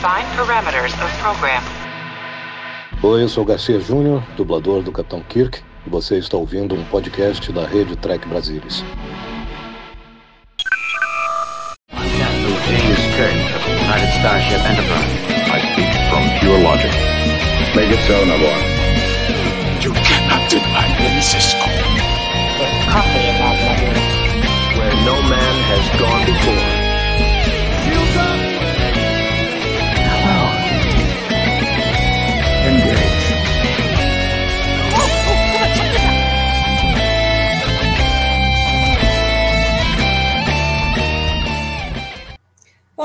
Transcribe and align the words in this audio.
Define 0.00 0.24
parameters 0.34 0.94
of 1.04 1.12
program. 1.20 1.62
Oi, 3.02 3.22
eu 3.22 3.28
sou 3.28 3.44
Garcia 3.44 3.78
Júnior, 3.78 4.22
dublador 4.34 4.82
do 4.82 4.90
Capitão 4.90 5.20
Kirk, 5.20 5.60
e 5.86 5.90
você 5.90 6.16
está 6.16 6.38
ouvindo 6.38 6.74
um 6.74 6.82
podcast 6.86 7.52
da 7.52 7.66
rede 7.66 7.94
Trek 7.96 8.26
Brasilis. 8.26 8.82
James 11.92 12.98
Kirk 13.14 13.36
of 13.54 13.62
the 13.62 13.72
United 13.84 14.08
Starship 14.20 14.60
Enterprise. 14.64 15.04
I 15.52 15.60
speak 15.70 15.92
from 16.08 16.24
pure 16.40 16.58
logic. 16.62 16.92
Make 17.76 17.92
it 17.92 18.00
so, 18.06 18.24
Nabor. 18.24 18.56
You 19.82 19.92
cannot 19.92 20.48
deny 20.48 20.88
me, 20.98 21.20
Cisco. 21.20 21.68
coffee 22.88 23.28
in 23.28 23.36
that 23.36 23.56
letter. 23.68 23.92
Where 24.80 24.94
no 25.04 25.20
man 25.28 25.54
has 25.68 26.00
gone 26.00 26.24
before. 26.24 26.79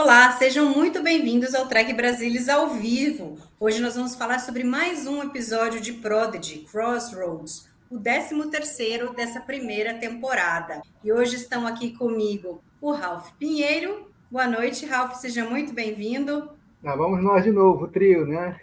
Olá, 0.06 0.30
sejam 0.34 0.70
muito 0.70 1.02
bem-vindos 1.02 1.56
ao 1.56 1.66
Trek 1.66 1.92
Brasilis 1.92 2.48
ao 2.48 2.70
vivo. 2.70 3.40
Hoje 3.60 3.82
nós 3.82 3.96
vamos 3.96 4.14
falar 4.14 4.38
sobre 4.38 4.64
mais 4.64 5.08
um 5.08 5.24
episódio 5.24 5.82
de 5.82 5.94
Prodigy, 5.94 6.60
Crossroads, 6.72 7.68
o 7.90 7.98
13º 8.00 9.16
dessa 9.16 9.42
primeira 9.42 9.96
temporada. 9.96 10.84
E 11.04 11.12
hoje 11.12 11.38
estão 11.38 11.66
aqui 11.66 11.98
comigo 11.98 12.62
o 12.80 12.92
Ralph 12.92 13.32
Pinheiro. 13.40 14.12
Boa 14.30 14.46
noite, 14.46 14.86
Ralph, 14.86 15.16
seja 15.16 15.44
muito 15.44 15.74
bem-vindo. 15.74 16.52
Ah, 16.86 16.96
vamos 16.96 17.24
nós 17.24 17.44
de 17.44 17.50
novo, 17.50 17.86
o 17.86 17.88
trio, 17.88 18.28
né? 18.28 18.60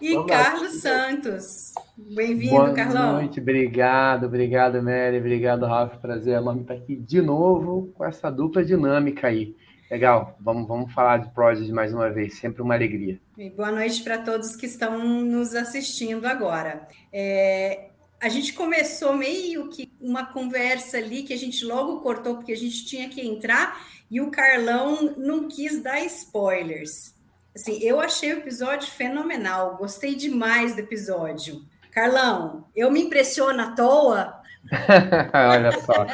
E 0.00 0.14
Vamos 0.14 0.30
lá. 0.30 0.42
Carlos 0.42 0.72
Santos. 0.80 1.74
Bem-vindo, 1.98 2.54
Boa 2.54 2.72
Carlão. 2.72 3.12
noite, 3.16 3.40
obrigado, 3.40 4.24
obrigado, 4.24 4.82
Mary, 4.82 5.18
obrigado, 5.18 5.66
Rafa. 5.66 5.98
Prazer 5.98 6.38
enorme 6.38 6.62
estar 6.62 6.72
aqui 6.72 6.96
de 6.96 7.20
novo 7.20 7.92
com 7.94 8.06
essa 8.06 8.30
dupla 8.30 8.64
dinâmica 8.64 9.26
aí. 9.26 9.54
Legal, 9.92 10.38
vamos, 10.40 10.66
vamos 10.66 10.90
falar 10.94 11.18
de 11.18 11.30
Prodigy 11.34 11.70
mais 11.70 11.92
uma 11.92 12.08
vez, 12.08 12.38
sempre 12.38 12.62
uma 12.62 12.72
alegria. 12.72 13.20
E 13.36 13.50
boa 13.50 13.70
noite 13.70 14.02
para 14.02 14.16
todos 14.16 14.56
que 14.56 14.64
estão 14.64 14.98
nos 15.22 15.54
assistindo 15.54 16.24
agora. 16.24 16.88
É, 17.12 17.90
a 18.18 18.30
gente 18.30 18.54
começou 18.54 19.14
meio 19.14 19.68
que 19.68 19.92
uma 20.00 20.24
conversa 20.24 20.96
ali 20.96 21.24
que 21.24 21.34
a 21.34 21.36
gente 21.36 21.62
logo 21.66 22.00
cortou 22.00 22.36
porque 22.36 22.52
a 22.52 22.56
gente 22.56 22.86
tinha 22.86 23.06
que 23.10 23.20
entrar 23.20 23.86
e 24.10 24.18
o 24.18 24.30
Carlão 24.30 25.14
não 25.18 25.46
quis 25.46 25.82
dar 25.82 26.00
spoilers. 26.06 27.14
Assim, 27.54 27.78
eu 27.82 28.00
achei 28.00 28.32
o 28.32 28.38
episódio 28.38 28.90
fenomenal, 28.90 29.76
gostei 29.76 30.14
demais 30.14 30.74
do 30.74 30.80
episódio. 30.80 31.60
Carlão, 31.90 32.64
eu 32.74 32.90
me 32.90 33.02
impressiono 33.02 33.60
à 33.60 33.72
toa? 33.72 34.41
Olha 35.34 35.72
só, 35.72 36.06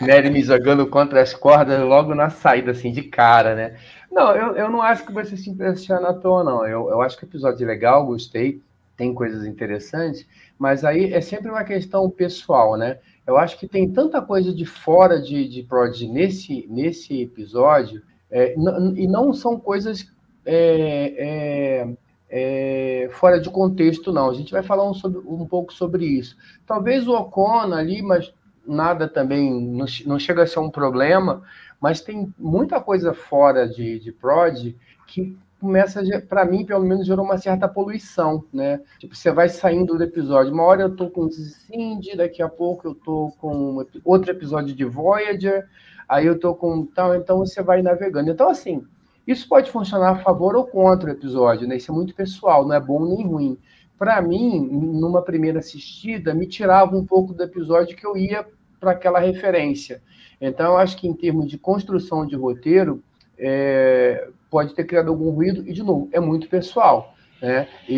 Mary 0.00 0.30
me 0.30 0.42
jogando 0.42 0.86
contra 0.86 1.22
as 1.22 1.32
cordas 1.32 1.80
logo 1.80 2.14
na 2.14 2.28
saída, 2.28 2.72
assim, 2.72 2.92
de 2.92 3.02
cara, 3.02 3.54
né? 3.54 3.76
Não, 4.10 4.34
eu, 4.34 4.56
eu 4.56 4.70
não 4.70 4.82
acho 4.82 5.04
que 5.04 5.12
você 5.12 5.36
se 5.36 5.50
impressiona 5.50 6.10
à 6.10 6.14
toa, 6.14 6.44
não. 6.44 6.66
Eu, 6.66 6.88
eu 6.90 7.02
acho 7.02 7.16
que 7.16 7.24
o 7.24 7.28
episódio 7.28 7.64
é 7.64 7.66
legal, 7.66 8.06
gostei, 8.06 8.60
tem 8.96 9.14
coisas 9.14 9.44
interessantes, 9.46 10.26
mas 10.58 10.84
aí 10.84 11.12
é 11.12 11.20
sempre 11.20 11.50
uma 11.50 11.64
questão 11.64 12.08
pessoal, 12.10 12.76
né? 12.76 12.98
Eu 13.26 13.36
acho 13.36 13.58
que 13.58 13.66
tem 13.66 13.90
tanta 13.90 14.20
coisa 14.20 14.54
de 14.54 14.66
fora 14.66 15.20
de, 15.20 15.48
de 15.48 15.62
Prodigy 15.62 16.08
nesse, 16.08 16.66
nesse 16.68 17.22
episódio, 17.22 18.02
é, 18.30 18.54
e 18.96 19.06
não 19.06 19.32
são 19.32 19.58
coisas 19.58 20.06
é, 20.44 21.14
é, 21.16 21.88
é, 22.36 23.08
fora 23.12 23.38
de 23.40 23.48
contexto, 23.48 24.12
não. 24.12 24.28
A 24.28 24.34
gente 24.34 24.50
vai 24.52 24.62
falar 24.62 24.90
um, 24.90 24.92
sobre- 24.92 25.20
um 25.24 25.46
pouco 25.46 25.72
sobre 25.72 26.04
isso. 26.04 26.36
Talvez 26.66 27.06
o 27.06 27.12
Ocon 27.14 27.72
ali, 27.72 28.02
mas 28.02 28.34
nada 28.66 29.06
também, 29.08 29.52
não, 29.52 29.86
não 30.06 30.18
chega 30.18 30.42
a 30.42 30.46
ser 30.46 30.58
um 30.58 30.70
problema, 30.70 31.42
mas 31.80 32.00
tem 32.00 32.32
muita 32.36 32.80
coisa 32.80 33.14
fora 33.14 33.68
de, 33.68 34.00
de 34.00 34.10
Prod 34.10 34.74
que 35.06 35.36
começa, 35.60 36.02
para 36.28 36.44
mim, 36.44 36.64
pelo 36.66 36.84
menos, 36.84 37.06
gerou 37.06 37.24
uma 37.24 37.38
certa 37.38 37.68
poluição, 37.68 38.44
né? 38.52 38.80
Tipo, 38.98 39.14
você 39.14 39.30
vai 39.30 39.48
saindo 39.48 39.96
do 39.96 40.02
episódio. 40.02 40.52
Uma 40.52 40.64
hora 40.64 40.82
eu 40.82 40.96
tô 40.96 41.08
com 41.08 41.30
Cindy, 41.30 42.16
daqui 42.16 42.42
a 42.42 42.48
pouco 42.48 42.88
eu 42.88 42.94
tô 42.96 43.32
com 43.38 43.86
outro 44.04 44.30
episódio 44.32 44.74
de 44.74 44.84
Voyager, 44.84 45.68
aí 46.08 46.26
eu 46.26 46.38
tô 46.38 46.52
com 46.54 46.84
tal, 46.84 47.14
então 47.14 47.38
você 47.38 47.62
vai 47.62 47.80
navegando. 47.80 48.28
Então, 48.30 48.48
assim, 48.50 48.84
isso 49.26 49.48
pode 49.48 49.70
funcionar 49.70 50.10
a 50.10 50.16
favor 50.22 50.54
ou 50.56 50.66
contra 50.66 51.10
o 51.10 51.12
episódio, 51.12 51.66
né? 51.66 51.76
Isso 51.76 51.90
é 51.90 51.94
muito 51.94 52.14
pessoal, 52.14 52.66
não 52.66 52.74
é 52.74 52.80
bom 52.80 53.04
nem 53.04 53.26
ruim. 53.26 53.58
Para 53.98 54.20
mim, 54.20 54.60
numa 54.70 55.22
primeira 55.22 55.60
assistida, 55.60 56.34
me 56.34 56.46
tirava 56.46 56.96
um 56.96 57.04
pouco 57.06 57.32
do 57.32 57.42
episódio 57.42 57.96
que 57.96 58.06
eu 58.06 58.16
ia 58.16 58.44
para 58.80 58.90
aquela 58.92 59.18
referência. 59.20 60.02
Então, 60.40 60.72
eu 60.72 60.76
acho 60.76 60.96
que 60.96 61.08
em 61.08 61.14
termos 61.14 61.48
de 61.48 61.56
construção 61.56 62.26
de 62.26 62.36
roteiro, 62.36 63.02
é, 63.38 64.28
pode 64.50 64.74
ter 64.74 64.84
criado 64.84 65.08
algum 65.08 65.30
ruído, 65.30 65.66
e 65.66 65.72
de 65.72 65.82
novo, 65.82 66.08
é 66.12 66.20
muito 66.20 66.48
pessoal. 66.48 67.14
Né? 67.40 67.68
E, 67.88 67.94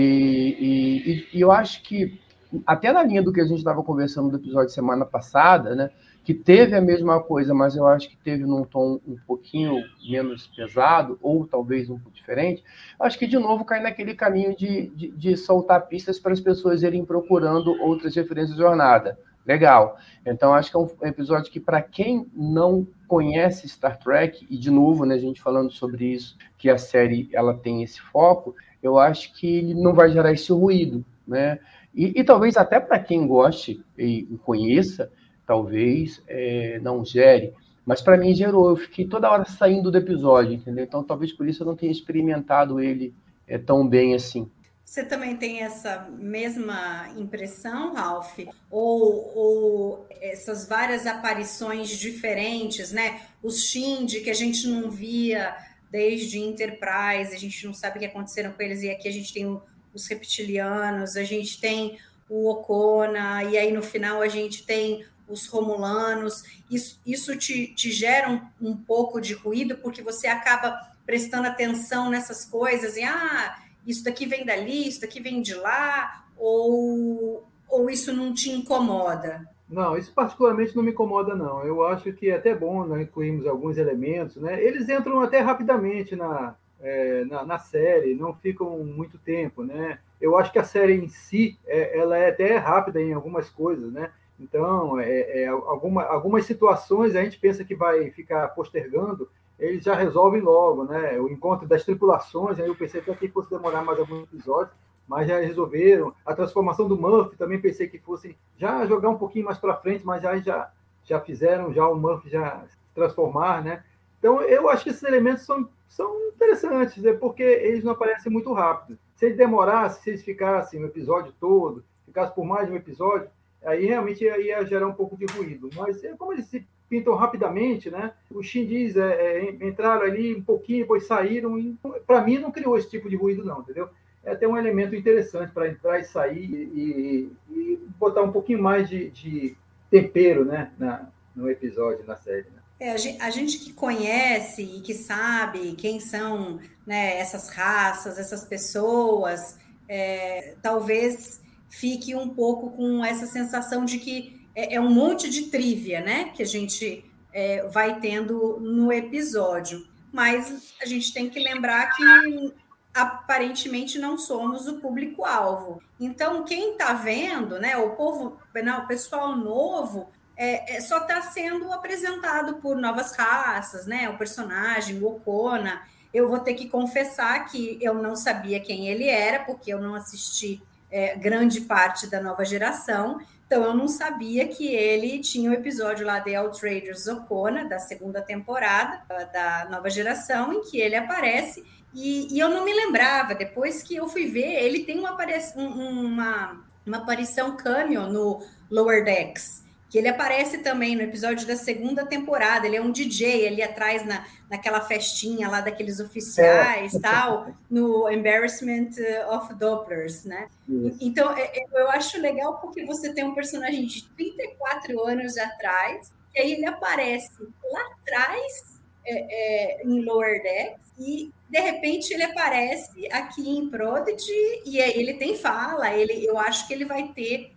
e- 0.60 1.26
e- 1.36 1.40
eu 1.40 1.50
acho 1.50 1.82
que, 1.82 2.18
até 2.66 2.92
na 2.92 3.02
linha 3.02 3.22
do 3.22 3.32
que 3.32 3.40
a 3.40 3.44
gente 3.44 3.58
estava 3.58 3.82
conversando 3.82 4.30
do 4.30 4.36
episódio 4.36 4.70
semana 4.70 5.04
passada, 5.04 5.74
né? 5.74 5.90
Que 6.26 6.34
teve 6.34 6.74
a 6.74 6.80
mesma 6.80 7.22
coisa, 7.22 7.54
mas 7.54 7.76
eu 7.76 7.86
acho 7.86 8.10
que 8.10 8.16
teve 8.16 8.44
num 8.44 8.64
tom 8.64 8.98
um 9.06 9.16
pouquinho 9.28 9.76
menos 10.10 10.48
pesado, 10.48 11.16
ou 11.22 11.46
talvez 11.46 11.88
um 11.88 11.96
pouco 12.00 12.10
diferente, 12.10 12.64
acho 12.98 13.16
que 13.16 13.28
de 13.28 13.38
novo 13.38 13.64
cai 13.64 13.80
naquele 13.80 14.12
caminho 14.12 14.56
de, 14.56 14.88
de, 14.88 15.08
de 15.12 15.36
soltar 15.36 15.86
pistas 15.86 16.18
para 16.18 16.32
as 16.32 16.40
pessoas 16.40 16.82
irem 16.82 17.04
procurando 17.04 17.80
outras 17.80 18.16
referências 18.16 18.56
de 18.56 18.60
jornada. 18.60 19.16
Legal. 19.46 19.96
Então, 20.26 20.52
acho 20.52 20.68
que 20.68 20.76
é 20.76 20.80
um 20.80 20.88
episódio 21.02 21.52
que, 21.52 21.60
para 21.60 21.80
quem 21.80 22.26
não 22.34 22.84
conhece 23.06 23.68
Star 23.68 23.96
Trek, 23.96 24.44
e 24.50 24.58
de 24.58 24.68
novo, 24.68 25.06
né, 25.06 25.14
a 25.14 25.18
gente 25.18 25.40
falando 25.40 25.70
sobre 25.70 26.06
isso, 26.06 26.36
que 26.58 26.68
a 26.68 26.76
série 26.76 27.28
ela 27.32 27.54
tem 27.54 27.84
esse 27.84 28.00
foco, 28.00 28.52
eu 28.82 28.98
acho 28.98 29.32
que 29.34 29.46
ele 29.58 29.74
não 29.74 29.94
vai 29.94 30.10
gerar 30.10 30.32
esse 30.32 30.50
ruído. 30.50 31.04
Né? 31.24 31.60
E, 31.94 32.20
e 32.20 32.24
talvez 32.24 32.56
até 32.56 32.80
para 32.80 32.98
quem 32.98 33.28
goste 33.28 33.80
e 33.96 34.24
conheça, 34.42 35.08
talvez 35.46 36.22
é, 36.26 36.78
não 36.82 37.04
gere. 37.04 37.54
Mas 37.84 38.02
para 38.02 38.16
mim 38.16 38.34
gerou, 38.34 38.70
eu 38.70 38.76
fiquei 38.76 39.06
toda 39.06 39.30
hora 39.30 39.44
saindo 39.44 39.90
do 39.90 39.98
episódio, 39.98 40.54
entendeu? 40.54 40.84
Então 40.84 41.04
talvez 41.04 41.32
por 41.32 41.48
isso 41.48 41.62
eu 41.62 41.66
não 41.66 41.76
tenha 41.76 41.92
experimentado 41.92 42.80
ele 42.80 43.14
é, 43.46 43.56
tão 43.56 43.86
bem 43.86 44.14
assim. 44.14 44.50
Você 44.84 45.04
também 45.04 45.36
tem 45.36 45.62
essa 45.62 46.08
mesma 46.16 47.08
impressão, 47.16 47.94
Ralph? 47.94 48.38
Ou, 48.70 49.32
ou 49.36 50.06
essas 50.20 50.68
várias 50.68 51.06
aparições 51.06 51.90
diferentes, 51.90 52.92
né? 52.92 53.20
Os 53.42 53.64
Shindy 53.64 54.20
que 54.20 54.30
a 54.30 54.34
gente 54.34 54.68
não 54.68 54.90
via 54.90 55.56
desde 55.90 56.38
Enterprise, 56.38 57.34
a 57.34 57.38
gente 57.38 57.66
não 57.66 57.74
sabe 57.74 57.96
o 57.96 58.00
que 58.00 58.06
aconteceram 58.06 58.52
com 58.52 58.62
eles, 58.62 58.82
e 58.82 58.90
aqui 58.90 59.08
a 59.08 59.12
gente 59.12 59.32
tem 59.32 59.60
os 59.94 60.06
reptilianos, 60.08 61.16
a 61.16 61.24
gente 61.24 61.60
tem 61.60 61.98
o 62.28 62.50
Okona, 62.50 63.44
e 63.44 63.56
aí 63.56 63.72
no 63.72 63.82
final 63.82 64.20
a 64.20 64.28
gente 64.28 64.64
tem 64.64 65.04
os 65.28 65.46
Romulanos. 65.46 66.42
Isso, 66.70 67.00
isso 67.06 67.36
te, 67.36 67.74
te 67.74 67.90
gera 67.90 68.30
um, 68.30 68.40
um 68.60 68.76
pouco 68.76 69.20
de 69.20 69.34
ruído, 69.34 69.76
porque 69.78 70.02
você 70.02 70.26
acaba 70.26 70.78
prestando 71.04 71.46
atenção 71.46 72.10
nessas 72.10 72.44
coisas, 72.44 72.96
e 72.96 73.02
ah 73.02 73.58
isso 73.86 74.02
daqui 74.02 74.26
vem 74.26 74.44
dali, 74.44 74.88
isso 74.88 75.00
daqui 75.00 75.20
vem 75.20 75.40
de 75.40 75.54
lá, 75.54 76.24
ou, 76.36 77.46
ou 77.68 77.88
isso 77.88 78.12
não 78.12 78.34
te 78.34 78.50
incomoda? 78.50 79.48
Não, 79.68 79.96
isso 79.96 80.12
particularmente 80.12 80.74
não 80.74 80.82
me 80.82 80.90
incomoda, 80.90 81.34
não. 81.34 81.64
Eu 81.64 81.86
acho 81.86 82.12
que 82.12 82.30
é 82.30 82.34
até 82.34 82.54
bom 82.54 82.84
né, 82.84 83.02
incluirmos 83.02 83.46
alguns 83.46 83.78
elementos. 83.78 84.36
Né? 84.36 84.62
Eles 84.62 84.88
entram 84.88 85.20
até 85.20 85.40
rapidamente 85.40 86.14
na, 86.16 86.54
é, 86.80 87.24
na, 87.24 87.44
na 87.44 87.58
série, 87.58 88.14
não 88.14 88.34
ficam 88.34 88.78
muito 88.84 89.18
tempo. 89.18 89.62
Né? 89.62 89.98
Eu 90.20 90.36
acho 90.36 90.52
que 90.52 90.58
a 90.58 90.64
série 90.64 90.94
em 90.94 91.08
si 91.08 91.58
é, 91.66 91.98
ela 91.98 92.16
é 92.16 92.30
até 92.30 92.56
rápida 92.56 93.00
em 93.00 93.12
algumas 93.12 93.48
coisas. 93.48 93.92
Né? 93.92 94.10
Então, 94.38 95.00
é, 95.00 95.42
é, 95.42 95.46
alguma, 95.46 96.02
algumas 96.04 96.44
situações 96.44 97.16
a 97.16 97.22
gente 97.22 97.38
pensa 97.38 97.64
que 97.64 97.74
vai 97.74 98.10
ficar 98.10 98.48
postergando, 98.48 99.28
eles 99.58 99.82
já 99.82 99.94
resolvem 99.94 100.40
logo. 100.40 100.84
Né? 100.84 101.18
O 101.18 101.28
encontro 101.28 101.66
das 101.66 101.84
tripulações, 101.84 102.58
aí 102.58 102.66
eu 102.66 102.74
pensei 102.74 103.00
até 103.00 103.14
que 103.14 103.28
fosse 103.28 103.50
demorar 103.50 103.82
mais 103.82 103.98
alguns 103.98 104.24
episódios, 104.24 104.76
mas 105.08 105.28
já 105.28 105.38
resolveram. 105.38 106.12
A 106.24 106.34
transformação 106.34 106.88
do 106.88 106.96
Murphy 106.96 107.36
também 107.36 107.60
pensei 107.60 107.88
que 107.88 107.98
fosse 107.98 108.36
já 108.56 108.84
jogar 108.86 109.08
um 109.08 109.18
pouquinho 109.18 109.46
mais 109.46 109.58
para 109.58 109.76
frente, 109.76 110.04
mas 110.04 110.22
já, 110.22 110.36
já, 110.38 110.70
já 111.04 111.20
fizeram 111.20 111.72
já 111.72 111.86
o 111.88 111.96
Murphy 111.96 112.28
já 112.28 112.64
se 112.68 112.76
transformar, 112.94 113.62
né? 113.62 113.84
Então 114.18 114.40
eu 114.42 114.68
acho 114.68 114.84
que 114.84 114.90
esses 114.90 115.02
elementos 115.02 115.44
são, 115.44 115.68
são 115.88 116.28
interessantes, 116.28 117.04
é 117.04 117.12
porque 117.12 117.42
eles 117.42 117.84
não 117.84 117.92
aparecem 117.92 118.32
muito 118.32 118.52
rápido. 118.52 118.98
Se 119.14 119.26
eles 119.26 119.36
demorassem, 119.38 120.02
se 120.02 120.10
eles 120.10 120.24
ficassem 120.24 120.80
no 120.80 120.86
episódio 120.86 121.32
todo, 121.38 121.84
ficasse 122.04 122.34
por 122.34 122.44
mais 122.44 122.66
de 122.66 122.72
um 122.72 122.76
episódio, 122.76 123.30
aí 123.64 123.86
realmente 123.86 124.24
ia, 124.24 124.64
gerar 124.64 124.86
um 124.86 124.94
pouco 124.94 125.16
de 125.16 125.26
ruído. 125.26 125.70
Mas 125.74 126.02
é 126.04 126.14
como 126.16 126.32
eles 126.32 126.46
se 126.46 126.66
pintam 126.88 127.14
rapidamente, 127.14 127.90
né? 127.90 128.12
O 128.30 128.42
Shin 128.42 128.66
diz, 128.66 128.96
é, 128.96 129.38
é, 129.38 129.50
entraram 129.66 130.02
ali 130.02 130.34
um 130.34 130.42
pouquinho, 130.42 130.80
depois 130.80 131.06
saíram. 131.06 131.76
Para 132.06 132.22
mim, 132.22 132.38
não 132.38 132.52
criou 132.52 132.78
esse 132.78 132.88
tipo 132.88 133.08
de 133.08 133.16
ruído, 133.16 133.44
não, 133.44 133.60
entendeu? 133.60 133.88
É 134.24 134.32
até 134.32 134.46
um 134.46 134.56
elemento 134.56 134.94
interessante 134.94 135.52
para 135.52 135.68
entrar 135.68 136.00
e 136.00 136.04
sair 136.04 136.70
e, 136.74 137.30
e, 137.50 137.78
botar 137.98 138.22
um 138.22 138.32
pouquinho 138.32 138.60
mais 138.60 138.88
de, 138.88 139.10
de 139.10 139.56
tempero, 139.90 140.44
né? 140.44 140.72
Na, 140.78 141.08
no 141.34 141.50
episódio, 141.50 142.04
na 142.06 142.16
série. 142.16 142.46
Né? 142.46 142.62
É, 142.80 142.90
a, 142.92 142.96
gente, 142.96 143.22
a, 143.22 143.30
gente, 143.30 143.58
que 143.58 143.72
conhece 143.72 144.62
e 144.62 144.80
que 144.80 144.94
sabe 144.94 145.74
quem 145.76 146.00
são 146.00 146.58
né, 146.86 147.18
essas 147.18 147.50
raças, 147.50 148.18
essas 148.18 148.44
pessoas, 148.44 149.58
é, 149.88 150.54
talvez 150.62 151.42
fique 151.68 152.14
um 152.14 152.28
pouco 152.28 152.70
com 152.70 153.04
essa 153.04 153.26
sensação 153.26 153.84
de 153.84 153.98
que 153.98 154.46
é, 154.54 154.74
é 154.74 154.80
um 154.80 154.90
monte 154.90 155.28
de 155.28 155.42
trívia, 155.42 156.00
né? 156.00 156.30
Que 156.34 156.42
a 156.42 156.46
gente 156.46 157.04
é, 157.32 157.66
vai 157.68 158.00
tendo 158.00 158.58
no 158.60 158.92
episódio. 158.92 159.86
Mas 160.12 160.74
a 160.80 160.86
gente 160.86 161.12
tem 161.12 161.28
que 161.28 161.38
lembrar 161.38 161.90
que 161.94 162.54
aparentemente 162.94 163.98
não 163.98 164.16
somos 164.16 164.66
o 164.66 164.80
público-alvo. 164.80 165.82
Então, 166.00 166.44
quem 166.44 166.72
está 166.72 166.94
vendo, 166.94 167.58
né? 167.58 167.76
O 167.76 167.90
povo, 167.90 168.38
não, 168.64 168.84
o 168.84 168.86
pessoal 168.86 169.36
novo 169.36 170.08
é, 170.34 170.76
é, 170.76 170.80
só 170.80 170.98
está 170.98 171.20
sendo 171.20 171.70
apresentado 171.72 172.54
por 172.54 172.76
novas 172.76 173.14
raças, 173.14 173.86
né? 173.86 174.08
O 174.08 174.16
personagem, 174.16 174.98
o 175.02 175.06
Okona. 175.06 175.82
Eu 176.14 176.28
vou 176.30 176.38
ter 176.38 176.54
que 176.54 176.68
confessar 176.70 177.44
que 177.44 177.76
eu 177.82 177.92
não 177.92 178.16
sabia 178.16 178.60
quem 178.60 178.88
ele 178.88 179.06
era, 179.06 179.44
porque 179.44 179.72
eu 179.72 179.80
não 179.80 179.94
assisti 179.94 180.62
é, 180.96 181.14
grande 181.14 181.60
parte 181.60 182.06
da 182.06 182.22
nova 182.22 182.42
geração. 182.42 183.20
Então, 183.46 183.62
eu 183.62 183.74
não 183.74 183.86
sabia 183.86 184.48
que 184.48 184.66
ele 184.66 185.20
tinha 185.20 185.50
o 185.50 185.52
um 185.52 185.54
episódio 185.54 186.06
lá 186.06 186.20
de 186.20 186.34
Outriders 186.34 187.06
Okona, 187.06 187.68
da 187.68 187.78
segunda 187.78 188.22
temporada 188.22 189.02
da 189.30 189.68
nova 189.70 189.90
geração, 189.90 190.54
em 190.54 190.62
que 190.62 190.80
ele 190.80 190.96
aparece. 190.96 191.62
E, 191.94 192.34
e 192.34 192.38
eu 192.38 192.48
não 192.48 192.64
me 192.64 192.72
lembrava, 192.72 193.34
depois 193.34 193.82
que 193.82 193.94
eu 193.94 194.08
fui 194.08 194.26
ver, 194.26 194.64
ele 194.64 194.84
tem 194.84 194.98
uma, 194.98 195.14
uma, 195.54 196.64
uma 196.86 196.96
aparição 196.96 197.56
cameo 197.58 198.08
no 198.08 198.42
Lower 198.70 199.04
Decks 199.04 199.65
que 199.88 199.98
ele 199.98 200.08
aparece 200.08 200.58
também 200.58 200.96
no 200.96 201.02
episódio 201.02 201.46
da 201.46 201.56
segunda 201.56 202.04
temporada. 202.04 202.66
Ele 202.66 202.76
é 202.76 202.80
um 202.80 202.90
DJ 202.90 203.46
ali 203.46 203.62
atrás 203.62 204.04
na, 204.04 204.26
naquela 204.50 204.80
festinha 204.80 205.48
lá 205.48 205.60
daqueles 205.60 206.00
oficiais, 206.00 206.94
é. 206.94 207.00
tal, 207.00 207.48
no 207.70 208.10
Embarrassment 208.10 208.90
of 209.30 209.54
Dopplers, 209.54 210.24
né? 210.24 210.48
Isso. 210.68 210.98
Então, 211.00 211.32
é, 211.36 211.42
é, 211.42 211.64
eu 211.72 211.88
acho 211.90 212.20
legal 212.20 212.58
porque 212.58 212.84
você 212.84 213.12
tem 213.12 213.24
um 213.24 213.34
personagem 213.34 213.86
de 213.86 214.04
34 214.08 215.00
anos 215.04 215.36
atrás, 215.38 216.12
e 216.34 216.40
aí 216.40 216.52
ele 216.52 216.66
aparece 216.66 217.30
lá 217.72 217.80
atrás, 218.00 218.80
é, 219.04 219.14
é, 219.14 219.82
em 219.84 220.04
Lower 220.04 220.42
Decks, 220.42 220.92
e 220.98 221.30
de 221.48 221.60
repente 221.60 222.12
ele 222.12 222.24
aparece 222.24 223.06
aqui 223.12 223.48
em 223.48 223.68
Prodigy, 223.68 224.62
e 224.64 224.80
aí 224.80 224.98
ele 224.98 225.14
tem 225.14 225.36
fala, 225.36 225.94
ele, 225.94 226.26
eu 226.26 226.36
acho 226.38 226.66
que 226.66 226.74
ele 226.74 226.84
vai 226.84 227.08
ter 227.08 227.52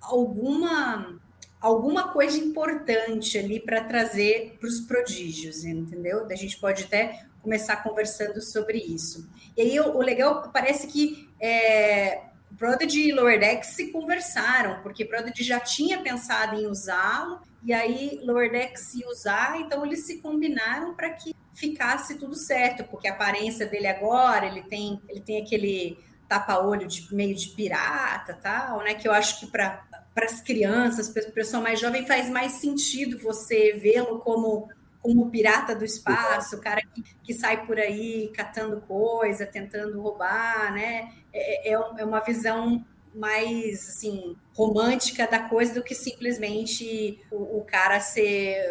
alguma 0.00 1.19
alguma 1.60 2.08
coisa 2.08 2.38
importante 2.38 3.38
ali 3.38 3.60
para 3.60 3.84
trazer 3.84 4.56
para 4.58 4.68
os 4.68 4.80
prodígios, 4.80 5.64
entendeu? 5.64 6.26
A 6.30 6.34
gente 6.34 6.58
pode 6.58 6.84
até 6.84 7.24
começar 7.42 7.76
conversando 7.76 8.40
sobre 8.40 8.78
isso. 8.78 9.28
E 9.56 9.62
aí 9.62 9.80
o, 9.80 9.98
legal 9.98 10.50
parece 10.52 10.86
que 10.86 11.28
é, 11.40 12.22
Prodigy 12.58 13.08
e 13.08 13.12
Lower 13.12 13.38
Decks 13.38 13.70
se 13.70 13.88
conversaram, 13.88 14.82
porque 14.82 15.04
Prodigy 15.04 15.42
já 15.42 15.60
tinha 15.60 16.00
pensado 16.02 16.56
em 16.56 16.66
usá-lo, 16.66 17.40
e 17.62 17.72
aí 17.72 18.20
Lower 18.22 18.50
Decks 18.50 18.94
ia 18.94 19.08
usar, 19.08 19.60
então 19.60 19.84
eles 19.84 20.06
se 20.06 20.18
combinaram 20.18 20.94
para 20.94 21.10
que 21.10 21.34
ficasse 21.54 22.18
tudo 22.18 22.34
certo, 22.34 22.84
porque 22.84 23.08
a 23.08 23.12
aparência 23.12 23.66
dele 23.66 23.86
agora, 23.86 24.46
ele 24.46 24.62
tem, 24.62 25.00
ele 25.08 25.20
tem 25.20 25.42
aquele 25.42 25.98
tapa-olho 26.26 26.86
de 26.86 27.12
meio 27.12 27.34
de 27.34 27.48
pirata, 27.48 28.34
tal, 28.34 28.78
né? 28.78 28.94
Que 28.94 29.08
eu 29.08 29.12
acho 29.12 29.40
que 29.40 29.46
para 29.46 29.84
para 30.14 30.26
as 30.26 30.40
crianças, 30.40 31.08
para 31.08 31.28
o 31.28 31.32
pessoal 31.32 31.62
mais 31.62 31.80
jovem, 31.80 32.06
faz 32.06 32.28
mais 32.28 32.52
sentido 32.52 33.18
você 33.18 33.72
vê-lo 33.74 34.18
como, 34.18 34.68
como 35.00 35.30
pirata 35.30 35.74
do 35.74 35.84
espaço, 35.84 36.56
o 36.56 36.60
cara 36.60 36.82
que, 36.82 37.02
que 37.22 37.32
sai 37.32 37.64
por 37.64 37.78
aí 37.78 38.30
catando 38.34 38.80
coisa, 38.82 39.46
tentando 39.46 40.00
roubar, 40.00 40.72
né? 40.72 41.10
É, 41.32 41.70
é, 41.70 41.72
é 41.72 42.04
uma 42.04 42.20
visão 42.20 42.84
mais 43.14 43.88
assim 43.88 44.36
romântica 44.54 45.26
da 45.26 45.40
coisa 45.48 45.74
do 45.74 45.82
que 45.82 45.94
simplesmente 45.94 47.20
o, 47.30 47.58
o 47.58 47.64
cara 47.64 48.00
ser 48.00 48.64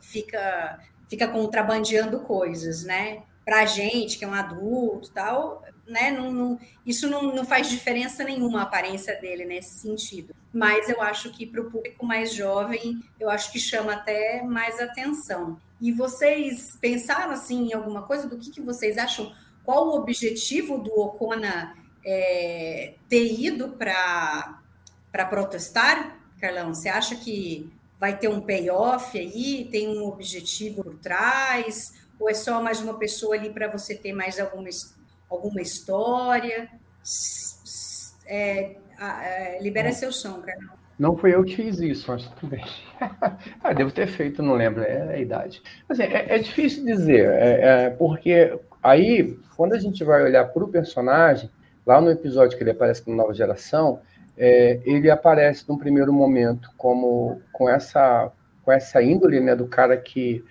fica 0.00 0.78
fica 1.08 1.28
contrabandeando 1.28 2.20
coisas, 2.20 2.84
né? 2.84 3.22
Para 3.44 3.60
a 3.60 3.66
gente 3.66 4.18
que 4.18 4.24
é 4.24 4.28
um 4.28 4.34
adulto, 4.34 5.12
tal, 5.12 5.62
né? 5.86 6.10
Não, 6.10 6.32
não, 6.32 6.60
isso 6.84 7.08
não, 7.08 7.34
não 7.34 7.44
faz 7.44 7.68
diferença 7.68 8.24
nenhuma 8.24 8.60
a 8.60 8.62
aparência 8.62 9.18
dele 9.20 9.44
nesse 9.44 9.80
sentido. 9.80 10.34
Mas 10.52 10.88
eu 10.88 11.00
acho 11.00 11.30
que 11.30 11.46
para 11.46 11.60
o 11.60 11.70
público 11.70 12.04
mais 12.04 12.32
jovem, 12.32 13.02
eu 13.20 13.30
acho 13.30 13.52
que 13.52 13.58
chama 13.58 13.94
até 13.94 14.42
mais 14.42 14.80
atenção. 14.80 15.58
E 15.80 15.92
vocês 15.92 16.76
pensaram 16.80 17.32
assim 17.32 17.68
em 17.68 17.74
alguma 17.74 18.02
coisa 18.02 18.28
do 18.28 18.38
que, 18.38 18.50
que 18.50 18.60
vocês 18.60 18.96
acham? 18.96 19.32
Qual 19.64 19.88
o 19.88 19.96
objetivo 19.96 20.78
do 20.78 20.98
Ocona 20.98 21.76
é, 22.04 22.94
ter 23.08 23.40
ido 23.40 23.70
para 23.70 24.60
protestar, 25.28 26.18
Carlão? 26.40 26.72
Você 26.72 26.88
acha 26.88 27.16
que 27.16 27.70
vai 27.98 28.16
ter 28.16 28.28
um 28.28 28.40
payoff 28.40 29.18
aí? 29.18 29.68
Tem 29.70 29.88
um 29.88 30.04
objetivo 30.04 30.82
por 30.82 30.94
trás? 30.98 31.92
Ou 32.18 32.30
é 32.30 32.34
só 32.34 32.62
mais 32.62 32.80
uma 32.80 32.94
pessoa 32.94 33.34
ali 33.34 33.50
para 33.50 33.68
você 33.68 33.94
ter 33.94 34.12
mais 34.12 34.40
alguma 34.40 34.68
alguma 35.30 35.60
história. 35.60 36.68
É, 38.26 38.76
é, 38.98 39.58
libera 39.62 39.92
seu 39.92 40.10
som, 40.10 40.40
Carol. 40.40 40.76
Não 40.98 41.14
foi 41.16 41.34
eu 41.34 41.44
que 41.44 41.56
fiz 41.56 41.78
isso, 41.78 42.10
mas 42.10 42.26
tudo 42.26 42.50
bem. 42.50 42.64
ah, 43.62 43.72
devo 43.74 43.92
ter 43.92 44.06
feito, 44.06 44.42
não 44.42 44.54
lembro, 44.54 44.82
é 44.82 45.14
a 45.14 45.18
idade. 45.18 45.62
Assim, 45.88 46.04
é, 46.04 46.34
é 46.34 46.38
difícil 46.38 46.84
dizer, 46.84 47.28
é, 47.28 47.60
é, 47.60 47.90
porque 47.90 48.58
aí, 48.82 49.38
quando 49.56 49.74
a 49.74 49.78
gente 49.78 50.02
vai 50.02 50.22
olhar 50.22 50.46
para 50.46 50.64
o 50.64 50.68
personagem, 50.68 51.50
lá 51.84 52.00
no 52.00 52.10
episódio 52.10 52.56
que 52.56 52.64
ele 52.64 52.70
aparece 52.70 53.08
no 53.08 53.14
Nova 53.14 53.34
Geração, 53.34 54.00
é, 54.38 54.80
ele 54.84 55.10
aparece 55.10 55.68
num 55.68 55.76
primeiro 55.76 56.12
momento 56.12 56.70
como 56.78 57.42
com 57.52 57.68
essa, 57.68 58.32
com 58.62 58.72
essa 58.72 59.02
índole 59.02 59.38
né, 59.40 59.54
do 59.54 59.66
cara 59.66 59.96
que 59.98 60.42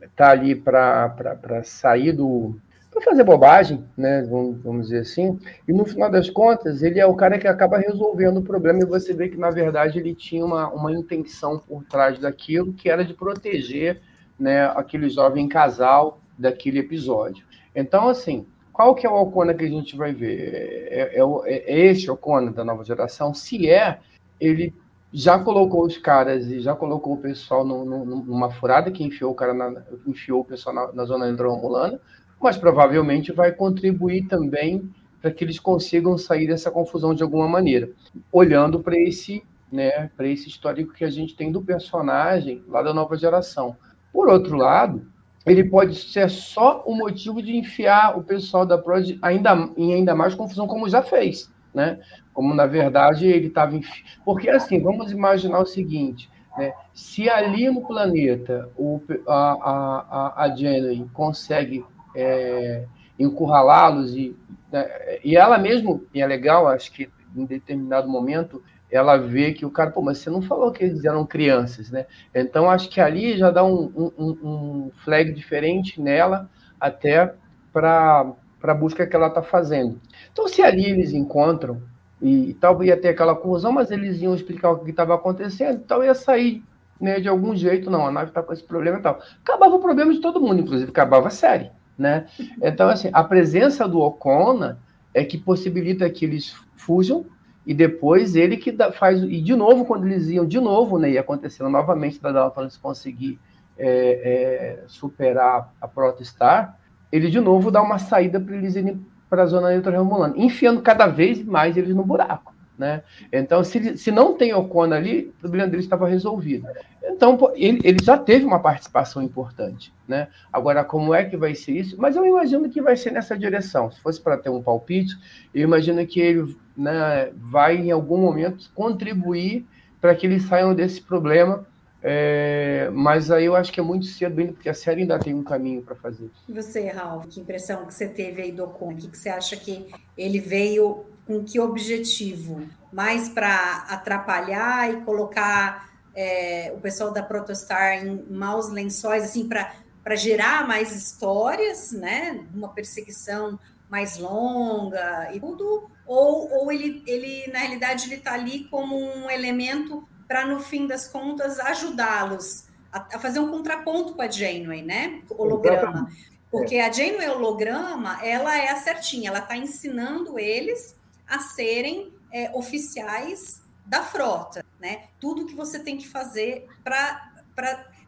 está 0.00 0.30
ali 0.30 0.54
para 0.54 1.62
sair 1.64 2.12
do, 2.12 2.56
para 2.92 3.00
fazer 3.02 3.24
bobagem, 3.24 3.84
né, 3.96 4.22
vamos, 4.22 4.62
vamos, 4.62 4.86
dizer 4.86 5.00
assim, 5.00 5.38
e 5.66 5.72
no 5.72 5.84
final 5.86 6.10
das 6.10 6.28
contas 6.28 6.82
ele 6.82 7.00
é 7.00 7.06
o 7.06 7.14
cara 7.14 7.38
que 7.38 7.48
acaba 7.48 7.78
resolvendo 7.78 8.36
o 8.36 8.42
problema 8.42 8.80
e 8.80 8.86
você 8.86 9.14
vê 9.14 9.30
que 9.30 9.38
na 9.38 9.50
verdade 9.50 9.98
ele 9.98 10.14
tinha 10.14 10.44
uma, 10.44 10.68
uma 10.68 10.92
intenção 10.92 11.58
por 11.58 11.82
trás 11.84 12.18
daquilo 12.18 12.74
que 12.74 12.90
era 12.90 13.02
de 13.02 13.14
proteger 13.14 14.00
né, 14.38 14.66
aquele 14.76 15.08
jovem 15.08 15.48
casal 15.48 16.20
daquele 16.38 16.80
episódio. 16.80 17.46
Então, 17.74 18.08
assim, 18.08 18.46
qual 18.72 18.94
que 18.94 19.06
é 19.06 19.10
o 19.10 19.22
Ocona 19.22 19.54
que 19.54 19.64
a 19.64 19.68
gente 19.68 19.96
vai 19.96 20.12
ver? 20.12 20.88
É, 20.90 21.18
é, 21.18 21.22
é, 21.46 21.72
é 21.72 21.86
esse 21.86 22.10
Ocona 22.10 22.50
da 22.50 22.64
nova 22.64 22.84
geração? 22.84 23.32
Se 23.32 23.70
é, 23.70 24.00
ele 24.40 24.74
já 25.12 25.38
colocou 25.38 25.84
os 25.84 25.98
caras 25.98 26.46
e 26.46 26.60
já 26.60 26.74
colocou 26.74 27.14
o 27.14 27.18
pessoal 27.18 27.64
no, 27.64 27.84
no, 27.84 28.04
numa 28.04 28.50
furada 28.50 28.90
que 28.90 29.04
enfiou 29.04 29.32
o 29.32 29.34
cara 29.34 29.52
na, 29.52 29.82
enfiou 30.06 30.40
o 30.40 30.44
pessoal 30.44 30.74
na, 30.74 30.92
na 30.92 31.04
zona 31.04 31.26
andromulana, 31.26 32.00
mas 32.42 32.56
provavelmente 32.56 33.32
vai 33.32 33.52
contribuir 33.52 34.26
também 34.26 34.90
para 35.20 35.30
que 35.30 35.44
eles 35.44 35.60
consigam 35.60 36.18
sair 36.18 36.48
dessa 36.48 36.70
confusão 36.70 37.14
de 37.14 37.22
alguma 37.22 37.46
maneira, 37.46 37.88
olhando 38.32 38.80
para 38.80 38.98
esse, 38.98 39.44
né, 39.70 40.10
para 40.16 40.26
esse 40.26 40.48
histórico 40.48 40.92
que 40.92 41.04
a 41.04 41.10
gente 41.10 41.36
tem 41.36 41.52
do 41.52 41.62
personagem 41.62 42.62
lá 42.66 42.82
da 42.82 42.92
nova 42.92 43.16
geração. 43.16 43.76
Por 44.12 44.28
outro 44.28 44.56
lado, 44.56 45.06
ele 45.46 45.64
pode 45.64 45.94
ser 45.94 46.28
só 46.28 46.82
o 46.84 46.94
motivo 46.94 47.40
de 47.40 47.56
enfiar 47.56 48.18
o 48.18 48.22
pessoal 48.24 48.66
da 48.66 48.76
Prod 48.76 49.16
ainda 49.22 49.70
em 49.76 49.94
ainda 49.94 50.14
mais 50.14 50.34
confusão, 50.34 50.66
como 50.66 50.88
já 50.88 51.02
fez, 51.02 51.50
né? 51.72 52.00
Como 52.34 52.52
na 52.54 52.66
verdade 52.66 53.26
ele 53.26 53.48
estava, 53.48 53.76
enfi... 53.76 54.04
porque 54.24 54.48
assim, 54.50 54.80
vamos 54.80 55.10
imaginar 55.10 55.60
o 55.60 55.66
seguinte: 55.66 56.30
né? 56.56 56.72
se 56.94 57.28
ali 57.28 57.68
no 57.70 57.82
planeta 57.82 58.68
o, 58.76 59.00
a, 59.26 60.34
a, 60.36 60.44
a 60.44 60.56
Jenny 60.56 61.08
consegue 61.12 61.84
é, 62.14 62.84
encurralá-los 63.18 64.14
e, 64.14 64.36
né, 64.70 64.88
e 65.24 65.36
ela 65.36 65.58
mesmo, 65.58 66.04
e 66.14 66.20
é 66.20 66.26
legal, 66.26 66.68
acho 66.68 66.92
que 66.92 67.08
em 67.34 67.44
determinado 67.44 68.08
momento 68.08 68.62
ela 68.90 69.16
vê 69.16 69.52
que 69.52 69.64
o 69.64 69.70
cara, 69.70 69.90
pô, 69.90 70.02
mas 70.02 70.18
você 70.18 70.28
não 70.28 70.42
falou 70.42 70.70
que 70.70 70.84
eles 70.84 71.04
eram 71.04 71.24
crianças, 71.24 71.90
né? 71.90 72.04
Então 72.34 72.70
acho 72.70 72.90
que 72.90 73.00
ali 73.00 73.38
já 73.38 73.50
dá 73.50 73.64
um, 73.64 73.90
um, 73.96 74.30
um 74.42 74.90
flag 75.02 75.32
diferente 75.32 75.98
nela, 75.98 76.50
até 76.78 77.34
para 77.72 78.34
a 78.62 78.74
busca 78.74 79.06
que 79.06 79.16
ela 79.16 79.28
está 79.28 79.42
fazendo. 79.42 79.98
Então, 80.30 80.46
se 80.46 80.62
ali 80.62 80.84
eles 80.84 81.12
encontram, 81.12 81.80
e 82.20 82.54
talvez 82.60 82.90
ia 82.90 82.96
ter 82.96 83.08
aquela 83.08 83.34
confusão, 83.34 83.72
mas 83.72 83.90
eles 83.90 84.20
iam 84.20 84.34
explicar 84.34 84.70
o 84.70 84.84
que 84.84 84.90
estava 84.90 85.14
acontecendo, 85.14 85.80
então 85.82 86.04
ia 86.04 86.14
sair 86.14 86.62
né, 87.00 87.18
de 87.18 87.28
algum 87.28 87.56
jeito, 87.56 87.90
não, 87.90 88.06
a 88.06 88.12
nave 88.12 88.28
está 88.28 88.42
com 88.42 88.52
esse 88.52 88.62
problema 88.62 88.98
e 88.98 89.02
tal. 89.02 89.20
Acabava 89.42 89.74
o 89.74 89.80
problema 89.80 90.12
de 90.12 90.20
todo 90.20 90.40
mundo, 90.40 90.60
inclusive 90.60 90.90
acabava 90.90 91.28
a 91.28 91.30
série, 91.30 91.70
né? 91.96 92.26
Então, 92.62 92.88
assim, 92.88 93.10
a 93.12 93.22
presença 93.22 93.86
do 93.86 94.00
Ocona 94.00 94.78
é 95.14 95.24
que 95.24 95.38
possibilita 95.38 96.08
que 96.08 96.24
eles 96.24 96.54
fujam 96.74 97.26
e 97.66 97.72
depois 97.72 98.34
ele 98.34 98.56
que 98.56 98.72
dá, 98.72 98.90
faz 98.90 99.22
e 99.22 99.40
de 99.40 99.54
novo 99.54 99.84
quando 99.84 100.06
eles 100.06 100.28
iam 100.28 100.46
de 100.46 100.58
novo, 100.58 100.98
né, 100.98 101.10
e 101.10 101.18
acontecendo 101.18 101.70
novamente 101.70 102.20
da 102.20 102.32
Dalton 102.32 102.68
conseguir 102.80 103.38
é, 103.78 103.88
é, 103.88 104.84
superar 104.86 105.72
a 105.80 105.86
Protostar, 105.86 106.78
ele 107.10 107.30
de 107.30 107.40
novo 107.40 107.70
dá 107.70 107.80
uma 107.80 107.98
saída 107.98 108.40
para 108.40 108.56
eles 108.56 108.74
irem 108.74 109.04
para 109.30 109.44
a 109.44 109.46
zona 109.46 109.70
neutra 109.70 109.92
remolando, 109.92 110.38
enfiando 110.38 110.82
cada 110.82 111.06
vez 111.06 111.42
mais 111.44 111.76
eles 111.76 111.94
no 111.94 112.04
buraco. 112.04 112.51
Né? 112.78 113.02
Então, 113.32 113.62
se, 113.62 113.96
se 113.98 114.10
não 114.10 114.36
tem 114.36 114.54
Ocon 114.54 114.92
ali, 114.92 115.32
o 115.36 115.40
problema 115.40 115.68
dele 115.68 115.82
estava 115.82 116.08
resolvido. 116.08 116.66
Então, 117.02 117.38
ele, 117.54 117.80
ele, 117.84 118.02
já 118.02 118.16
teve 118.16 118.44
uma 118.44 118.58
participação 118.58 119.22
importante. 119.22 119.92
Né? 120.08 120.28
Agora, 120.52 120.82
como 120.82 121.14
é 121.14 121.24
que 121.24 121.36
vai 121.36 121.54
ser 121.54 121.72
isso? 121.72 121.96
Mas 121.98 122.16
eu 122.16 122.24
imagino 122.24 122.68
que 122.70 122.80
vai 122.80 122.96
ser 122.96 123.12
nessa 123.12 123.36
direção. 123.36 123.90
Se 123.90 124.00
fosse 124.00 124.20
para 124.20 124.38
ter 124.38 124.50
um 124.50 124.62
palpite, 124.62 125.14
eu 125.54 125.62
imagino 125.62 126.04
que 126.06 126.20
ele 126.20 126.56
né, 126.76 127.30
vai, 127.36 127.76
em 127.76 127.90
algum 127.90 128.16
momento, 128.16 128.70
contribuir 128.74 129.66
para 130.00 130.14
que 130.14 130.26
eles 130.26 130.44
saiam 130.44 130.74
desse 130.74 131.00
problema 131.00 131.66
é, 132.04 132.90
mas 132.92 133.30
aí 133.30 133.44
eu 133.44 133.54
acho 133.54 133.72
que 133.72 133.78
é 133.78 133.82
muito 133.82 134.06
cedo 134.06 134.40
ainda, 134.40 134.52
porque 134.52 134.68
a 134.68 134.74
série 134.74 135.02
ainda 135.02 135.18
tem 135.20 135.32
um 135.32 135.44
caminho 135.44 135.82
para 135.82 135.94
fazer. 135.94 136.28
E 136.48 136.52
você, 136.52 136.88
Ralf, 136.88 137.26
que 137.28 137.40
impressão 137.40 137.86
que 137.86 137.94
você 137.94 138.08
teve 138.08 138.42
aí 138.42 138.50
do 138.50 138.64
Ocon? 138.64 138.92
O 138.92 138.96
que, 138.96 139.08
que 139.08 139.16
você 139.16 139.28
acha 139.28 139.56
que 139.56 139.86
ele 140.18 140.40
veio 140.40 141.04
com 141.26 141.44
que 141.44 141.58
objetivo? 141.60 142.66
Mais 142.92 143.28
para 143.28 143.86
atrapalhar 143.88 144.92
e 144.92 145.00
colocar 145.02 145.90
é, 146.14 146.72
o 146.76 146.80
pessoal 146.80 147.10
da 147.10 147.22
Protostar 147.22 148.04
em 148.04 148.24
maus 148.30 148.68
lençóis, 148.70 149.24
assim, 149.24 149.48
para 149.48 150.16
gerar 150.16 150.66
mais 150.66 150.94
histórias, 150.94 151.92
né? 151.92 152.44
Uma 152.54 152.68
perseguição 152.68 153.58
mais 153.88 154.18
longa 154.18 155.30
e 155.34 155.40
tudo? 155.40 155.90
Ou, 156.06 156.50
ou 156.50 156.72
ele, 156.72 157.02
ele, 157.06 157.50
na 157.52 157.60
realidade, 157.60 158.06
ele 158.06 158.16
está 158.16 158.34
ali 158.34 158.64
como 158.64 158.98
um 158.98 159.30
elemento 159.30 160.06
para 160.26 160.46
no 160.46 160.60
fim 160.60 160.86
das 160.86 161.06
contas 161.08 161.58
ajudá-los 161.60 162.64
a, 162.92 163.00
a, 163.14 163.18
fazer 163.18 163.38
um 163.38 163.50
contraponto 163.50 164.14
com 164.14 164.22
a 164.22 164.30
Janeway, 164.30 164.82
né? 164.82 165.22
Holograma. 165.30 166.10
Porque 166.50 166.76
a 166.76 166.92
Janeway 166.92 167.28
holograma, 167.30 168.22
ela 168.22 168.56
é 168.58 168.68
a 168.68 168.76
certinha, 168.76 169.30
ela 169.30 169.38
está 169.38 169.56
ensinando 169.56 170.38
eles 170.38 170.94
a 171.32 171.38
serem 171.38 172.12
é, 172.30 172.50
oficiais 172.54 173.62
da 173.86 174.02
frota, 174.02 174.62
né? 174.78 175.04
Tudo 175.18 175.46
que 175.46 175.54
você 175.54 175.78
tem 175.78 175.96
que 175.96 176.06
fazer 176.06 176.68
para 176.84 177.32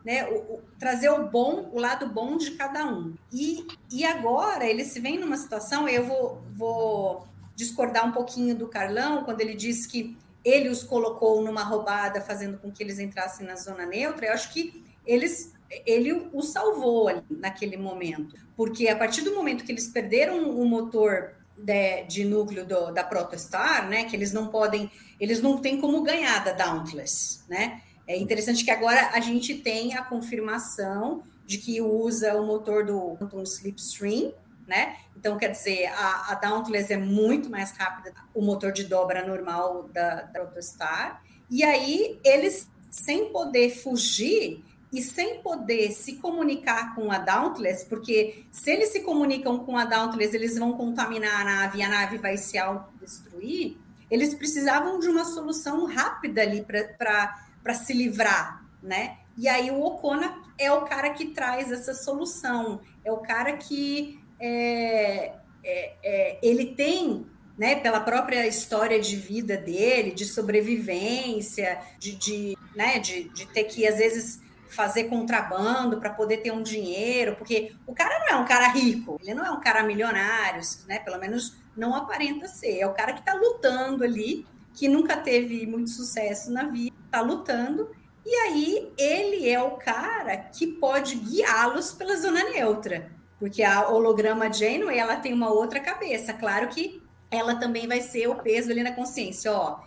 né, 0.05 0.29
o, 0.29 0.57
o, 0.57 0.63
trazer 0.79 1.09
o 1.09 1.27
bom, 1.27 1.71
o 1.73 1.81
lado 1.81 2.07
bom 2.07 2.37
de 2.37 2.51
cada 2.51 2.85
um. 2.87 3.15
E, 3.33 3.67
e 3.91 4.05
agora 4.05 4.67
eles 4.67 4.89
se 4.89 5.01
veem 5.01 5.19
numa 5.19 5.39
situação, 5.39 5.89
eu 5.89 6.05
vou, 6.05 6.43
vou 6.53 7.27
discordar 7.57 8.07
um 8.07 8.13
pouquinho 8.13 8.55
do 8.55 8.69
Carlão, 8.69 9.25
quando 9.25 9.41
ele 9.41 9.55
diz 9.55 9.87
que 9.87 10.15
ele 10.45 10.69
os 10.69 10.83
colocou 10.83 11.43
numa 11.43 11.65
roubada, 11.65 12.21
fazendo 12.21 12.59
com 12.59 12.71
que 12.71 12.83
eles 12.83 12.99
entrassem 12.99 13.47
na 13.47 13.57
zona 13.57 13.87
neutra, 13.87 14.27
eu 14.27 14.35
acho 14.35 14.53
que 14.53 14.85
eles, 15.07 15.55
ele 15.87 16.29
os 16.31 16.53
salvou 16.53 17.09
ali 17.09 17.25
naquele 17.31 17.79
momento. 17.79 18.37
Porque 18.55 18.87
a 18.89 18.97
partir 18.97 19.23
do 19.23 19.35
momento 19.35 19.65
que 19.65 19.73
eles 19.73 19.89
perderam 19.89 20.51
o 20.51 20.67
motor 20.67 21.33
de, 21.57 22.05
de 22.05 22.25
núcleo 22.25 22.65
do, 22.65 22.91
da 22.93 23.05
Protostar, 23.05 23.89
né, 23.89 24.05
que 24.05 24.17
eles 24.17 24.33
não 24.33 24.49
podem, 24.49 24.91
eles 25.19 25.41
não 25.41 25.59
têm 25.59 25.81
como 25.81 26.03
ganhar 26.03 26.45
da 26.45 26.53
Dauntless, 26.53 27.41
né? 27.49 27.83
É 28.07 28.17
interessante 28.19 28.65
que 28.65 28.71
agora 28.71 29.11
a 29.15 29.21
gente 29.21 29.55
tem 29.55 29.95
a 29.95 30.05
confirmação 30.05 31.23
de 31.47 31.59
que 31.59 31.81
usa 31.81 32.35
o 32.35 32.47
motor 32.47 32.85
do 32.85 33.17
Quantum 33.17 33.43
Slipstream, 33.43 34.33
né? 34.67 34.97
Então, 35.17 35.39
quer 35.39 35.51
dizer, 35.51 35.87
a, 35.87 36.33
a 36.33 36.35
Dauntless 36.35 36.93
é 36.93 36.99
muito 36.99 37.49
mais 37.49 37.71
rápida, 37.73 38.13
o 38.35 38.43
motor 38.43 38.73
de 38.73 38.85
dobra 38.85 39.27
normal 39.27 39.89
da, 39.89 40.23
da 40.23 40.41
Protostar. 40.41 41.23
E 41.51 41.63
aí, 41.63 42.19
eles, 42.23 42.69
sem 42.91 43.33
poder 43.33 43.71
fugir 43.71 44.63
e 44.95 45.03
sem 45.03 45.43
poder 45.43 45.91
se 45.91 46.15
comunicar 46.17 46.95
com 46.95 47.11
a 47.11 47.19
Dauntless, 47.19 47.85
porque 47.87 48.45
se 48.53 48.71
eles 48.71 48.91
se 48.91 49.01
comunicam 49.01 49.59
com 49.59 49.77
a 49.77 49.85
Dauntless, 49.85 50.37
eles 50.37 50.57
vão 50.57 50.75
contaminar 50.75 51.41
a 51.41 51.45
nave 51.45 51.79
e 51.79 51.83
a 51.83 51.89
nave 51.89 52.17
vai 52.17 52.37
se 52.37 52.57
autodestruir, 52.57 53.77
eles 54.09 54.35
precisavam 54.35 55.01
de 55.01 55.09
uma 55.09 55.25
solução 55.25 55.85
rápida 55.87 56.43
ali 56.43 56.65
para 56.65 57.75
se 57.75 57.93
livrar, 57.93 58.65
né? 58.81 59.19
E 59.37 59.49
aí 59.49 59.69
o 59.69 59.83
Ocona 59.83 60.41
é 60.57 60.71
o 60.71 60.83
cara 60.83 61.11
que 61.11 61.27
traz 61.27 61.73
essa 61.73 61.93
solução, 61.93 62.81
é 63.05 63.11
o 63.11 63.17
cara 63.17 63.57
que 63.57 64.21
é, 64.39 65.33
é, 65.65 65.93
é, 66.05 66.39
ele 66.41 66.67
tem, 66.67 67.27
né, 67.59 67.75
pela 67.75 67.99
própria 67.99 68.47
história 68.47 69.01
de 69.01 69.17
vida 69.17 69.57
dele, 69.57 70.13
de 70.13 70.25
sobrevivência, 70.25 71.81
de, 71.99 72.15
de, 72.15 72.59
né, 72.77 73.01
de, 73.01 73.25
de 73.31 73.45
ter 73.47 73.65
que, 73.65 73.85
às 73.89 73.99
vezes, 73.99 74.45
fazer 74.69 75.05
contrabando 75.05 75.99
para 75.99 76.11
poder 76.11 76.39
ter 76.39 76.53
um 76.53 76.63
dinheiro, 76.63 77.37
porque 77.37 77.73
o 77.87 77.95
cara 77.95 78.19
não 78.21 78.29
é 78.29 78.37
um 78.37 78.45
cara 78.45 78.69
rico, 78.69 79.19
ele 79.23 79.35
não 79.35 79.45
é 79.45 79.51
um 79.51 79.61
cara 79.61 79.83
milionário, 79.83 80.61
né? 80.87 80.99
Pelo 80.99 81.19
menos 81.19 81.57
não 81.77 81.95
aparenta 81.95 82.47
ser. 82.49 82.81
É 82.81 82.87
o 82.87 82.95
cara 82.95 83.13
que 83.13 83.21
está 83.21 83.35
lutando 83.35 84.05
ali, 84.05 84.47
que 84.75 84.89
nunca 84.89 85.17
teve 85.17 85.67
muito 85.67 85.91
sucesso 85.91 86.51
na 86.51 86.65
vida, 86.65 86.95
está 87.05 87.21
lutando. 87.21 87.91
E 88.25 88.35
aí 88.35 88.93
ele 88.97 89.49
é 89.49 89.63
o 89.63 89.73
cara 89.73 90.37
que 90.37 90.67
pode 90.67 91.17
guiá-los 91.17 91.93
pela 91.93 92.17
zona 92.17 92.43
neutra 92.45 93.13
porque 93.45 93.63
a 93.63 93.91
holograma 93.91 94.51
Janeway 94.51 94.99
ela 94.99 95.17
tem 95.17 95.33
uma 95.33 95.51
outra 95.51 95.79
cabeça. 95.79 96.33
Claro 96.33 96.69
que 96.69 97.03
ela 97.31 97.57
também 97.57 97.87
vai 97.87 98.01
ser 98.01 98.27
o 98.27 98.37
peso 98.37 98.71
ali 98.71 98.83
na 98.83 98.93
consciência. 98.93 99.53
Ó, 99.53 99.81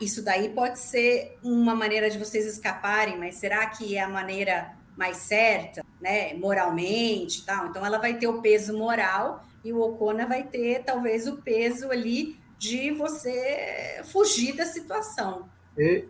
isso 0.00 0.24
daí 0.24 0.48
pode 0.48 0.78
ser 0.78 1.36
uma 1.42 1.74
maneira 1.74 2.10
de 2.10 2.18
vocês 2.18 2.46
escaparem, 2.46 3.18
mas 3.18 3.36
será 3.36 3.66
que 3.66 3.96
é 3.96 4.02
a 4.02 4.08
maneira 4.08 4.72
mais 4.96 5.18
certa, 5.18 5.84
né? 6.00 6.34
Moralmente, 6.34 7.44
tal. 7.44 7.66
Então 7.66 7.84
ela 7.84 7.98
vai 7.98 8.14
ter 8.14 8.26
o 8.26 8.40
peso 8.40 8.76
moral 8.76 9.44
e 9.64 9.72
o 9.72 9.80
Okona 9.80 10.26
vai 10.26 10.42
ter 10.42 10.82
talvez 10.84 11.26
o 11.26 11.42
peso 11.42 11.90
ali 11.90 12.36
de 12.58 12.90
você 12.92 14.00
fugir 14.04 14.54
da 14.56 14.66
situação. 14.66 15.48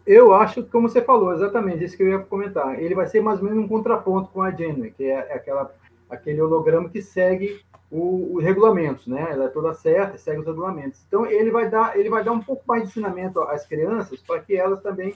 Eu 0.05 0.35
acho, 0.35 0.65
como 0.65 0.89
você 0.89 1.01
falou, 1.01 1.33
exatamente 1.33 1.85
isso 1.85 1.97
que 1.97 2.03
eu 2.03 2.09
ia 2.09 2.19
comentar. 2.19 2.81
Ele 2.81 2.95
vai 2.95 3.07
ser 3.07 3.21
mais 3.21 3.39
ou 3.39 3.45
menos 3.45 3.65
um 3.65 3.69
contraponto 3.69 4.29
com 4.31 4.43
a 4.43 4.51
Janeway, 4.51 4.91
que 4.91 5.05
é 5.05 5.33
aquela 5.33 5.73
aquele 6.13 6.43
holograma 6.43 6.91
que 6.91 7.01
segue 7.01 7.63
os 7.95 8.43
regulamentos, 8.43 9.07
né? 9.07 9.29
Ela 9.31 9.45
é 9.45 9.49
toda 9.49 9.75
certa, 9.75 10.17
segue 10.17 10.41
os 10.41 10.47
regulamentos. 10.47 11.05
Então 11.07 11.27
ele 11.27 11.51
vai 11.51 11.69
dar, 11.69 11.99
ele 11.99 12.09
vai 12.09 12.25
dar 12.25 12.33
um 12.33 12.41
pouco 12.41 12.63
mais 12.67 12.85
de 12.85 12.89
ensinamento 12.89 13.39
às 13.43 13.67
crianças 13.67 14.19
para 14.23 14.41
que 14.41 14.57
elas 14.57 14.81
também 14.83 15.15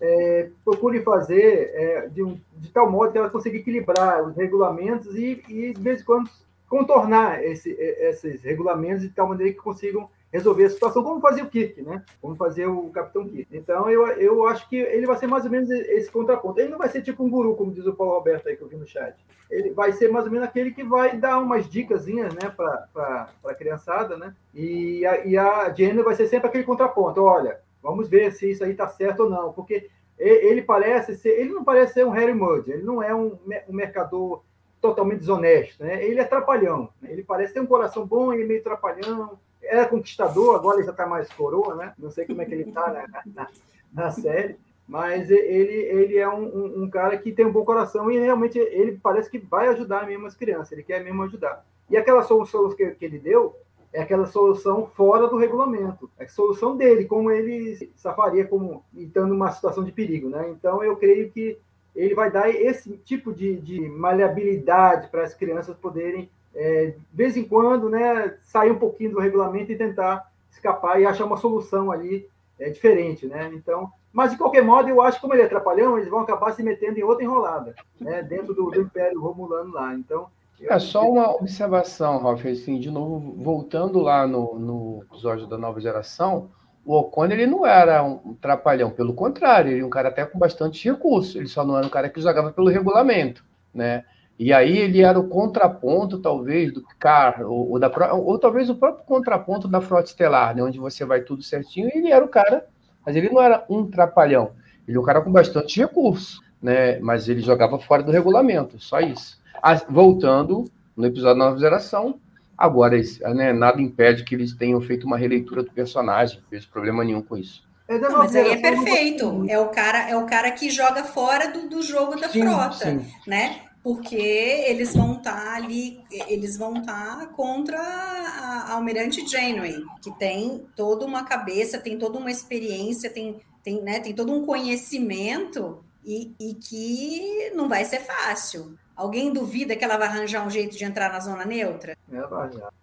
é, 0.00 0.48
procurem 0.64 1.02
fazer 1.02 1.70
é, 1.74 2.08
de, 2.08 2.22
um, 2.22 2.40
de, 2.56 2.70
tal 2.72 2.90
modo 2.90 3.12
que 3.12 3.18
elas 3.18 3.30
consigam 3.30 3.60
equilibrar 3.60 4.26
os 4.26 4.34
regulamentos 4.34 5.14
e, 5.14 5.42
e 5.46 5.74
de 5.74 5.80
vez 5.80 6.00
em 6.00 6.04
quando 6.04 6.30
contornar 6.66 7.44
esse, 7.44 7.70
esses 7.70 8.42
regulamentos 8.42 9.02
de 9.02 9.10
tal 9.10 9.28
maneira 9.28 9.52
que 9.52 9.60
consigam 9.60 10.08
resolver 10.32 10.64
a 10.64 10.70
situação, 10.70 11.02
como 11.02 11.20
fazia 11.20 11.44
o 11.44 11.48
Kirk, 11.48 11.80
né? 11.82 12.04
Como 12.20 12.34
fazia 12.36 12.70
o 12.70 12.90
Capitão 12.90 13.26
Kirk. 13.26 13.56
Então, 13.56 13.88
eu, 13.90 14.06
eu 14.08 14.46
acho 14.46 14.68
que 14.68 14.76
ele 14.76 15.06
vai 15.06 15.16
ser 15.16 15.26
mais 15.26 15.44
ou 15.44 15.50
menos 15.50 15.70
esse 15.70 16.10
contraponto. 16.10 16.60
Ele 16.60 16.70
não 16.70 16.78
vai 16.78 16.88
ser 16.88 17.02
tipo 17.02 17.24
um 17.24 17.30
guru, 17.30 17.54
como 17.54 17.72
diz 17.72 17.86
o 17.86 17.94
Paulo 17.94 18.14
Roberto 18.14 18.48
aí 18.48 18.56
que 18.56 18.62
eu 18.62 18.68
vi 18.68 18.76
no 18.76 18.86
chat. 18.86 19.14
Ele 19.50 19.70
vai 19.70 19.92
ser 19.92 20.10
mais 20.10 20.24
ou 20.24 20.30
menos 20.30 20.46
aquele 20.46 20.72
que 20.72 20.82
vai 20.82 21.16
dar 21.16 21.38
umas 21.38 21.68
dicasinhas, 21.68 22.34
né, 22.34 22.50
para 22.50 23.28
a 23.44 23.54
criançada, 23.54 24.16
né? 24.16 24.34
E 24.52 25.06
a, 25.06 25.24
e 25.24 25.38
a 25.38 25.72
Jenny 25.72 26.02
vai 26.02 26.14
ser 26.14 26.26
sempre 26.26 26.48
aquele 26.48 26.64
contraponto. 26.64 27.22
Olha, 27.22 27.60
vamos 27.82 28.08
ver 28.08 28.32
se 28.32 28.50
isso 28.50 28.64
aí 28.64 28.72
está 28.72 28.88
certo 28.88 29.24
ou 29.24 29.30
não, 29.30 29.52
porque 29.52 29.88
ele 30.18 30.62
parece 30.62 31.14
ser, 31.14 31.38
ele 31.38 31.52
não 31.52 31.62
parece 31.62 31.94
ser 31.94 32.06
um 32.06 32.10
Harry 32.10 32.34
Mudd, 32.34 32.68
ele 32.68 32.82
não 32.82 33.02
é 33.02 33.14
um, 33.14 33.38
um 33.68 33.72
mercador 33.72 34.42
totalmente 34.80 35.20
desonesto, 35.20 35.82
né? 35.82 36.04
Ele 36.04 36.20
é 36.20 36.24
trapalhão, 36.24 36.88
né? 37.00 37.10
ele 37.12 37.22
parece 37.22 37.52
ter 37.52 37.60
um 37.60 37.66
coração 37.66 38.06
bom, 38.06 38.32
ele 38.32 38.44
é 38.44 38.46
meio 38.46 38.62
trapalhão, 38.62 39.38
era 39.66 39.86
conquistador, 39.86 40.54
agora 40.54 40.76
ele 40.76 40.84
já 40.84 40.92
está 40.92 41.06
mais 41.06 41.30
coroa, 41.32 41.74
né? 41.74 41.92
Não 41.98 42.10
sei 42.10 42.26
como 42.26 42.42
é 42.42 42.44
que 42.44 42.54
ele 42.54 42.68
está 42.68 42.92
na, 42.92 43.22
na, 43.34 43.48
na, 43.92 44.10
série, 44.10 44.56
mas 44.86 45.30
ele, 45.30 45.74
ele 45.74 46.16
é 46.16 46.28
um, 46.28 46.44
um, 46.44 46.82
um, 46.82 46.90
cara 46.90 47.16
que 47.16 47.32
tem 47.32 47.46
um 47.46 47.52
bom 47.52 47.64
coração 47.64 48.10
e 48.10 48.18
realmente 48.18 48.58
ele 48.58 48.98
parece 49.02 49.30
que 49.30 49.38
vai 49.38 49.68
ajudar 49.68 50.06
mesmo 50.06 50.26
as 50.26 50.34
crianças, 50.34 50.72
ele 50.72 50.82
quer 50.82 51.02
mesmo 51.02 51.22
ajudar. 51.22 51.64
E 51.88 51.96
aquela 51.96 52.22
solução 52.22 52.68
que, 52.70 52.90
que 52.92 53.04
ele 53.04 53.18
deu 53.18 53.54
é 53.92 54.02
aquela 54.02 54.26
solução 54.26 54.86
fora 54.86 55.26
do 55.26 55.36
regulamento, 55.36 56.10
é 56.18 56.24
a 56.24 56.28
solução 56.28 56.76
dele, 56.76 57.06
como 57.06 57.30
ele 57.30 57.90
safaria 57.94 58.46
como 58.46 58.84
estando 58.94 59.28
numa 59.28 59.50
situação 59.50 59.82
de 59.84 59.92
perigo, 59.92 60.28
né? 60.28 60.50
Então 60.50 60.82
eu 60.82 60.96
creio 60.96 61.30
que 61.30 61.58
ele 61.94 62.14
vai 62.14 62.30
dar 62.30 62.50
esse 62.50 62.96
tipo 62.98 63.32
de, 63.32 63.56
de 63.56 63.88
maleabilidade 63.88 65.08
para 65.08 65.22
as 65.22 65.32
crianças 65.32 65.74
poderem 65.76 66.28
é, 66.56 66.86
de 66.86 67.16
vez 67.16 67.36
em 67.36 67.44
quando, 67.44 67.88
né, 67.88 68.34
sair 68.42 68.70
um 68.70 68.78
pouquinho 68.78 69.12
do 69.12 69.20
regulamento 69.20 69.70
e 69.70 69.76
tentar 69.76 70.30
escapar 70.50 71.00
e 71.00 71.06
achar 71.06 71.26
uma 71.26 71.36
solução 71.36 71.92
ali 71.92 72.28
é, 72.58 72.70
diferente, 72.70 73.26
né? 73.26 73.50
Então, 73.54 73.90
Mas, 74.12 74.30
de 74.30 74.38
qualquer 74.38 74.62
modo, 74.62 74.88
eu 74.88 75.02
acho 75.02 75.18
que, 75.18 75.20
como 75.20 75.34
ele 75.34 75.42
é 75.42 75.46
trapalhão, 75.46 75.98
eles 75.98 76.08
vão 76.08 76.20
acabar 76.20 76.52
se 76.52 76.62
metendo 76.62 76.98
em 76.98 77.02
outra 77.02 77.22
enrolada, 77.22 77.74
né? 78.00 78.22
dentro 78.22 78.54
do, 78.54 78.70
do 78.70 78.80
Império 78.80 79.20
Romulano 79.20 79.74
lá. 79.74 79.94
Então. 79.94 80.28
É 80.62 80.78
só 80.78 81.02
uma 81.02 81.30
observação, 81.36 82.18
Ralf, 82.18 82.46
assim, 82.46 82.80
de 82.80 82.90
novo, 82.90 83.34
voltando 83.36 84.00
lá 84.00 84.26
no, 84.26 84.58
no 84.58 85.02
episódio 85.02 85.46
da 85.46 85.58
nova 85.58 85.78
geração, 85.82 86.48
o 86.82 86.96
Ocon 86.96 87.26
ele 87.26 87.46
não 87.46 87.66
era 87.66 88.02
um 88.02 88.32
trapalhão, 88.40 88.90
pelo 88.90 89.12
contrário, 89.12 89.70
ele 89.70 89.78
era 89.78 89.86
um 89.86 89.90
cara 89.90 90.08
até 90.08 90.24
com 90.24 90.38
bastante 90.38 90.88
recurso, 90.88 91.36
ele 91.36 91.48
só 91.48 91.62
não 91.62 91.76
era 91.76 91.86
um 91.86 91.90
cara 91.90 92.08
que 92.08 92.20
jogava 92.20 92.50
pelo 92.52 92.70
regulamento, 92.70 93.44
né? 93.74 94.04
E 94.38 94.52
aí 94.52 94.76
ele 94.76 95.00
era 95.00 95.18
o 95.18 95.28
contraponto, 95.28 96.18
talvez, 96.18 96.72
do 96.72 96.84
Car, 96.98 97.40
ou, 97.42 97.70
ou, 97.70 97.78
da, 97.78 97.90
ou 98.12 98.38
talvez 98.38 98.68
o 98.68 98.74
próprio 98.74 99.04
contraponto 99.04 99.66
da 99.66 99.80
frota 99.80 100.08
estelar, 100.08 100.54
né? 100.54 100.62
onde 100.62 100.78
você 100.78 101.04
vai 101.04 101.22
tudo 101.22 101.42
certinho, 101.42 101.88
e 101.88 101.98
ele 101.98 102.12
era 102.12 102.24
o 102.24 102.28
cara, 102.28 102.66
mas 103.04 103.16
ele 103.16 103.30
não 103.30 103.40
era 103.40 103.64
um 103.68 103.86
trapalhão, 103.86 104.50
ele 104.86 104.96
era 104.96 105.00
um 105.00 105.04
cara 105.04 105.22
com 105.22 105.32
bastante 105.32 105.80
recurso, 105.80 106.42
né? 106.60 106.98
Mas 107.00 107.28
ele 107.28 107.40
jogava 107.40 107.78
fora 107.78 108.02
do 108.02 108.12
regulamento, 108.12 108.78
só 108.78 109.00
isso. 109.00 109.40
As, 109.62 109.84
voltando 109.88 110.70
no 110.94 111.06
episódio 111.06 111.38
da 111.38 111.44
nova 111.46 111.58
geração, 111.58 112.18
agora 112.56 113.00
né, 113.34 113.52
nada 113.52 113.80
impede 113.80 114.22
que 114.22 114.34
eles 114.34 114.54
tenham 114.54 114.80
feito 114.82 115.06
uma 115.06 115.16
releitura 115.16 115.62
do 115.62 115.70
personagem, 115.70 116.40
não 116.40 116.50
vejo 116.50 116.68
problema 116.68 117.02
nenhum 117.02 117.22
com 117.22 117.38
isso. 117.38 117.66
É 117.88 117.98
não, 117.98 118.18
mas 118.18 118.34
aí 118.34 118.50
é 118.50 118.56
perfeito. 118.56 119.46
É 119.48 119.58
o 119.58 119.68
cara, 119.68 120.10
é 120.10 120.16
o 120.16 120.26
cara 120.26 120.50
que 120.50 120.68
joga 120.70 121.04
fora 121.04 121.48
do, 121.52 121.68
do 121.68 121.82
jogo 121.82 122.18
da 122.20 122.28
sim, 122.28 122.42
frota, 122.42 122.74
sim. 122.74 123.06
né? 123.26 123.60
Porque 123.86 124.16
eles 124.16 124.96
vão 124.96 125.12
estar 125.12 125.44
tá 125.44 125.54
ali, 125.54 126.00
eles 126.26 126.58
vão 126.58 126.78
estar 126.78 127.20
tá 127.20 127.26
contra 127.28 127.78
a 127.80 128.72
Almirante 128.72 129.24
Janeway, 129.24 129.80
que 130.02 130.10
tem 130.18 130.66
toda 130.74 131.06
uma 131.06 131.22
cabeça, 131.22 131.78
tem 131.78 131.96
toda 131.96 132.18
uma 132.18 132.28
experiência, 132.28 133.08
tem, 133.08 133.36
tem, 133.62 133.80
né, 133.80 134.00
tem 134.00 134.12
todo 134.12 134.32
um 134.32 134.44
conhecimento 134.44 135.84
e, 136.04 136.34
e 136.40 136.54
que 136.54 137.52
não 137.54 137.68
vai 137.68 137.84
ser 137.84 138.00
fácil. 138.00 138.76
Alguém 138.96 139.32
duvida 139.32 139.76
que 139.76 139.84
ela 139.84 139.96
vai 139.96 140.08
arranjar 140.08 140.44
um 140.44 140.50
jeito 140.50 140.76
de 140.76 140.84
entrar 140.84 141.12
na 141.12 141.20
zona 141.20 141.44
neutra? 141.44 141.96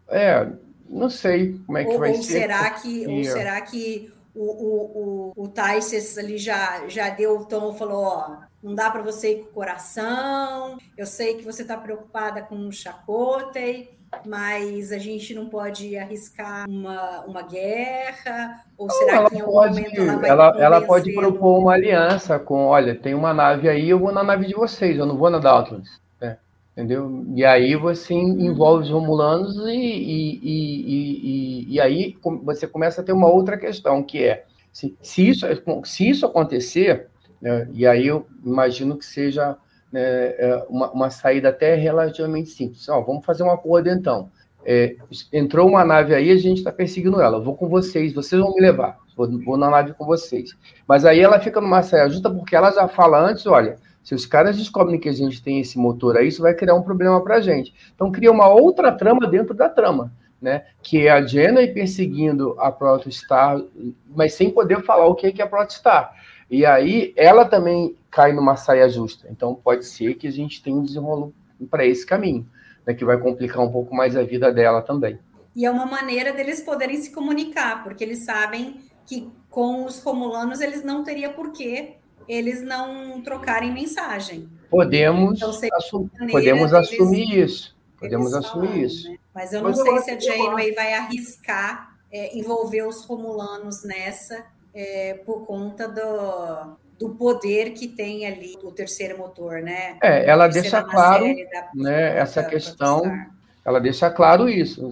É, 0.08 0.48
não 0.88 1.10
sei 1.10 1.60
como 1.66 1.80
é 1.80 1.84
que 1.84 1.92
ou, 1.92 2.00
vai 2.00 2.12
ou 2.12 2.24
ser. 2.24 2.40
Será 2.40 2.70
que, 2.70 3.08
ou 3.08 3.24
será 3.26 3.60
que 3.60 4.10
o, 4.34 4.46
o, 4.46 5.34
o, 5.36 5.44
o 5.44 5.48
Tyses 5.50 6.18
ali 6.18 6.38
já, 6.38 6.88
já 6.88 7.10
deu 7.10 7.40
o 7.40 7.46
tom, 7.46 7.74
falou, 7.74 8.04
ó, 8.06 8.53
não 8.64 8.74
dá 8.74 8.90
para 8.90 9.02
você 9.02 9.34
ir 9.34 9.40
com 9.40 9.50
o 9.50 9.54
coração, 9.54 10.78
eu 10.98 11.06
sei 11.06 11.36
que 11.36 11.44
você 11.44 11.64
está 11.64 11.76
preocupada 11.76 12.42
com 12.42 12.56
o 12.56 12.72
Chakotay, 12.72 13.92
mas 14.26 14.92
a 14.92 14.98
gente 14.98 15.34
não 15.34 15.50
pode 15.50 15.98
arriscar 15.98 16.70
uma, 16.70 17.22
uma 17.26 17.42
guerra, 17.42 18.64
ou 18.78 18.90
será 18.90 19.16
ela 19.16 19.30
que 19.30 19.36
em 19.36 19.42
algum 19.42 19.54
pode, 19.54 19.82
momento 19.82 20.02
ela 20.02 20.16
vai 20.18 20.30
ela, 20.30 20.56
ela 20.58 20.82
pode 20.82 21.12
propor 21.14 21.60
uma 21.60 21.74
aliança 21.74 22.40
com, 22.40 22.68
olha, 22.68 22.96
tem 22.96 23.14
uma 23.14 23.34
nave 23.34 23.68
aí, 23.68 23.90
eu 23.90 24.00
vou 24.00 24.14
na 24.14 24.24
nave 24.24 24.46
de 24.46 24.54
vocês, 24.54 24.98
eu 24.98 25.06
não 25.06 25.18
vou 25.18 25.30
na 25.30 25.40
Dauntless, 25.40 26.00
né? 26.22 26.38
entendeu? 26.72 27.26
E 27.36 27.44
aí 27.44 27.76
você 27.76 28.14
envolve 28.14 28.86
os 28.86 28.92
Romulanos 28.92 29.58
e, 29.58 29.72
e, 29.72 30.40
e, 30.42 31.66
e, 31.66 31.74
e 31.74 31.82
aí 31.82 32.16
você 32.44 32.66
começa 32.66 33.02
a 33.02 33.04
ter 33.04 33.12
uma 33.12 33.28
outra 33.28 33.58
questão, 33.58 34.02
que 34.04 34.24
é, 34.24 34.46
se, 34.72 34.96
se, 35.02 35.28
isso, 35.28 35.46
se 35.84 36.10
isso 36.10 36.26
acontecer, 36.26 37.10
né, 37.44 37.68
e 37.74 37.86
aí 37.86 38.08
eu 38.08 38.26
imagino 38.42 38.98
que 38.98 39.06
seja 39.06 39.58
né, 39.92 40.02
é, 40.02 40.66
uma, 40.70 40.90
uma, 40.92 41.10
saída 41.10 41.50
até 41.50 41.76
relativamente 41.76 42.50
simples. 42.50 42.88
Ó, 42.88 43.02
vamos 43.02 43.26
fazer 43.26 43.44
um 43.44 43.52
acordo 43.52 43.90
então. 43.90 44.32
É, 44.66 44.96
entrou 45.34 45.68
uma 45.68 45.84
nave 45.84 46.16
aí, 46.16 46.32
a 46.32 46.38
gente 46.38 46.60
está 46.60 46.72
perseguindo 46.72 47.20
ela. 47.20 47.38
Eu 47.38 47.44
vou 47.44 47.54
com 47.54 47.68
vocês, 47.68 48.14
vocês 48.14 48.42
vão 48.42 48.54
me 48.54 48.62
levar. 48.62 48.98
Vou, 49.18 49.30
vou, 49.44 49.58
na 49.58 49.70
nave 49.70 49.92
com 49.94 50.06
vocês. 50.06 50.56
Mas 50.88 51.04
aí 51.04 51.20
ela 51.20 51.38
fica 51.38 51.60
numa 51.60 51.84
saia 51.84 52.10
justa 52.10 52.30
porque 52.30 52.56
ela 52.56 52.72
já 52.72 52.88
fala 52.88 53.20
antes: 53.20 53.46
olha, 53.46 53.76
se 54.02 54.16
os 54.16 54.26
caras 54.26 54.56
descobrem 54.56 54.98
que 54.98 55.10
a 55.10 55.14
gente 55.14 55.44
tem 55.44 55.60
esse 55.60 55.78
motor 55.78 56.16
aí, 56.16 56.30
isso 56.30 56.42
vai 56.42 56.54
criar 56.54 56.76
um 56.76 56.82
problema 56.82 57.22
para 57.22 57.36
a 57.36 57.42
gente. 57.42 57.74
Então 57.94 58.10
cria 58.10 58.32
uma 58.32 58.48
outra 58.48 58.90
trama 58.90 59.28
dentro 59.28 59.54
da 59.54 59.68
trama. 59.68 60.14
Né, 60.42 60.66
que 60.82 61.08
é 61.08 61.10
a 61.10 61.26
Jenna 61.26 61.66
perseguindo 61.68 62.54
a 62.60 62.70
Protostar, 62.70 63.62
mas 64.14 64.34
sem 64.34 64.50
poder 64.50 64.84
falar 64.84 65.06
o 65.06 65.16
que 65.16 65.28
é, 65.28 65.32
que 65.32 65.42
é 65.42 65.46
a 65.46 65.48
Protostar. 65.48 66.14
E 66.54 66.68
aí 66.68 67.12
ela 67.16 67.46
também 67.46 67.96
cai 68.12 68.32
numa 68.32 68.56
saia 68.56 68.88
justa. 68.88 69.28
Então 69.32 69.56
pode 69.56 69.86
ser 69.88 70.14
que 70.14 70.28
a 70.28 70.32
gente 70.32 70.62
tenha 70.62 70.78
um 70.78 70.84
desenrolo 70.84 71.34
para 71.68 71.84
esse 71.84 72.06
caminho, 72.06 72.48
né, 72.86 72.94
que 72.94 73.04
vai 73.04 73.18
complicar 73.18 73.60
um 73.64 73.72
pouco 73.72 73.96
mais 73.96 74.16
a 74.16 74.22
vida 74.22 74.54
dela 74.54 74.80
também. 74.80 75.18
E 75.56 75.66
é 75.66 75.72
uma 75.72 75.88
maneira 75.88 76.32
deles 76.32 76.62
poderem 76.62 76.98
se 76.98 77.12
comunicar, 77.12 77.84
porque 77.84 78.04
eles 78.04 78.24
sabem 78.24 78.82
que 79.04 79.32
com 79.50 79.84
os 79.84 80.00
romulanos 80.04 80.62
eles 80.62 80.84
não 80.84 81.04
teria 81.04 81.32
porquê 81.32 81.96
eles 82.28 82.62
não 82.62 83.20
trocarem 83.24 83.74
mensagem. 83.74 84.48
Podemos, 84.70 85.38
então, 85.38 85.50
assu 85.50 86.08
podemos 86.30 86.72
assumir 86.72 87.46
isso. 87.46 87.76
Podemos 88.00 88.32
assumir 88.32 88.68
falam, 88.68 88.84
isso. 88.84 89.10
Né? 89.10 89.18
Mas 89.34 89.54
eu 89.54 89.62
não 89.64 89.72
Mas 89.72 89.82
sei 89.82 89.92
eu 89.92 90.02
se 90.02 90.12
a 90.12 90.20
Janeway 90.20 90.72
vai 90.74 90.94
arriscar 90.94 91.98
é, 92.12 92.38
envolver 92.38 92.84
os 92.88 93.04
romulanos 93.06 93.84
nessa 93.84 94.46
é, 94.74 95.16
por 95.26 95.46
conta 95.46 95.88
do, 95.88 96.78
do 96.98 97.16
poder 97.16 97.72
que 97.72 97.88
tem 97.88 98.26
ali 98.26 98.58
o 98.64 98.72
terceiro 98.72 99.18
motor, 99.18 99.62
né? 99.62 99.98
É, 100.02 100.30
ela 100.30 100.48
deixa 100.48 100.82
claro 100.84 101.26
né, 101.76 102.18
essa 102.18 102.42
da, 102.42 102.50
questão, 102.50 103.04
ela 103.66 103.80
deixa 103.80 104.10
claro 104.10 104.50
isso. 104.50 104.90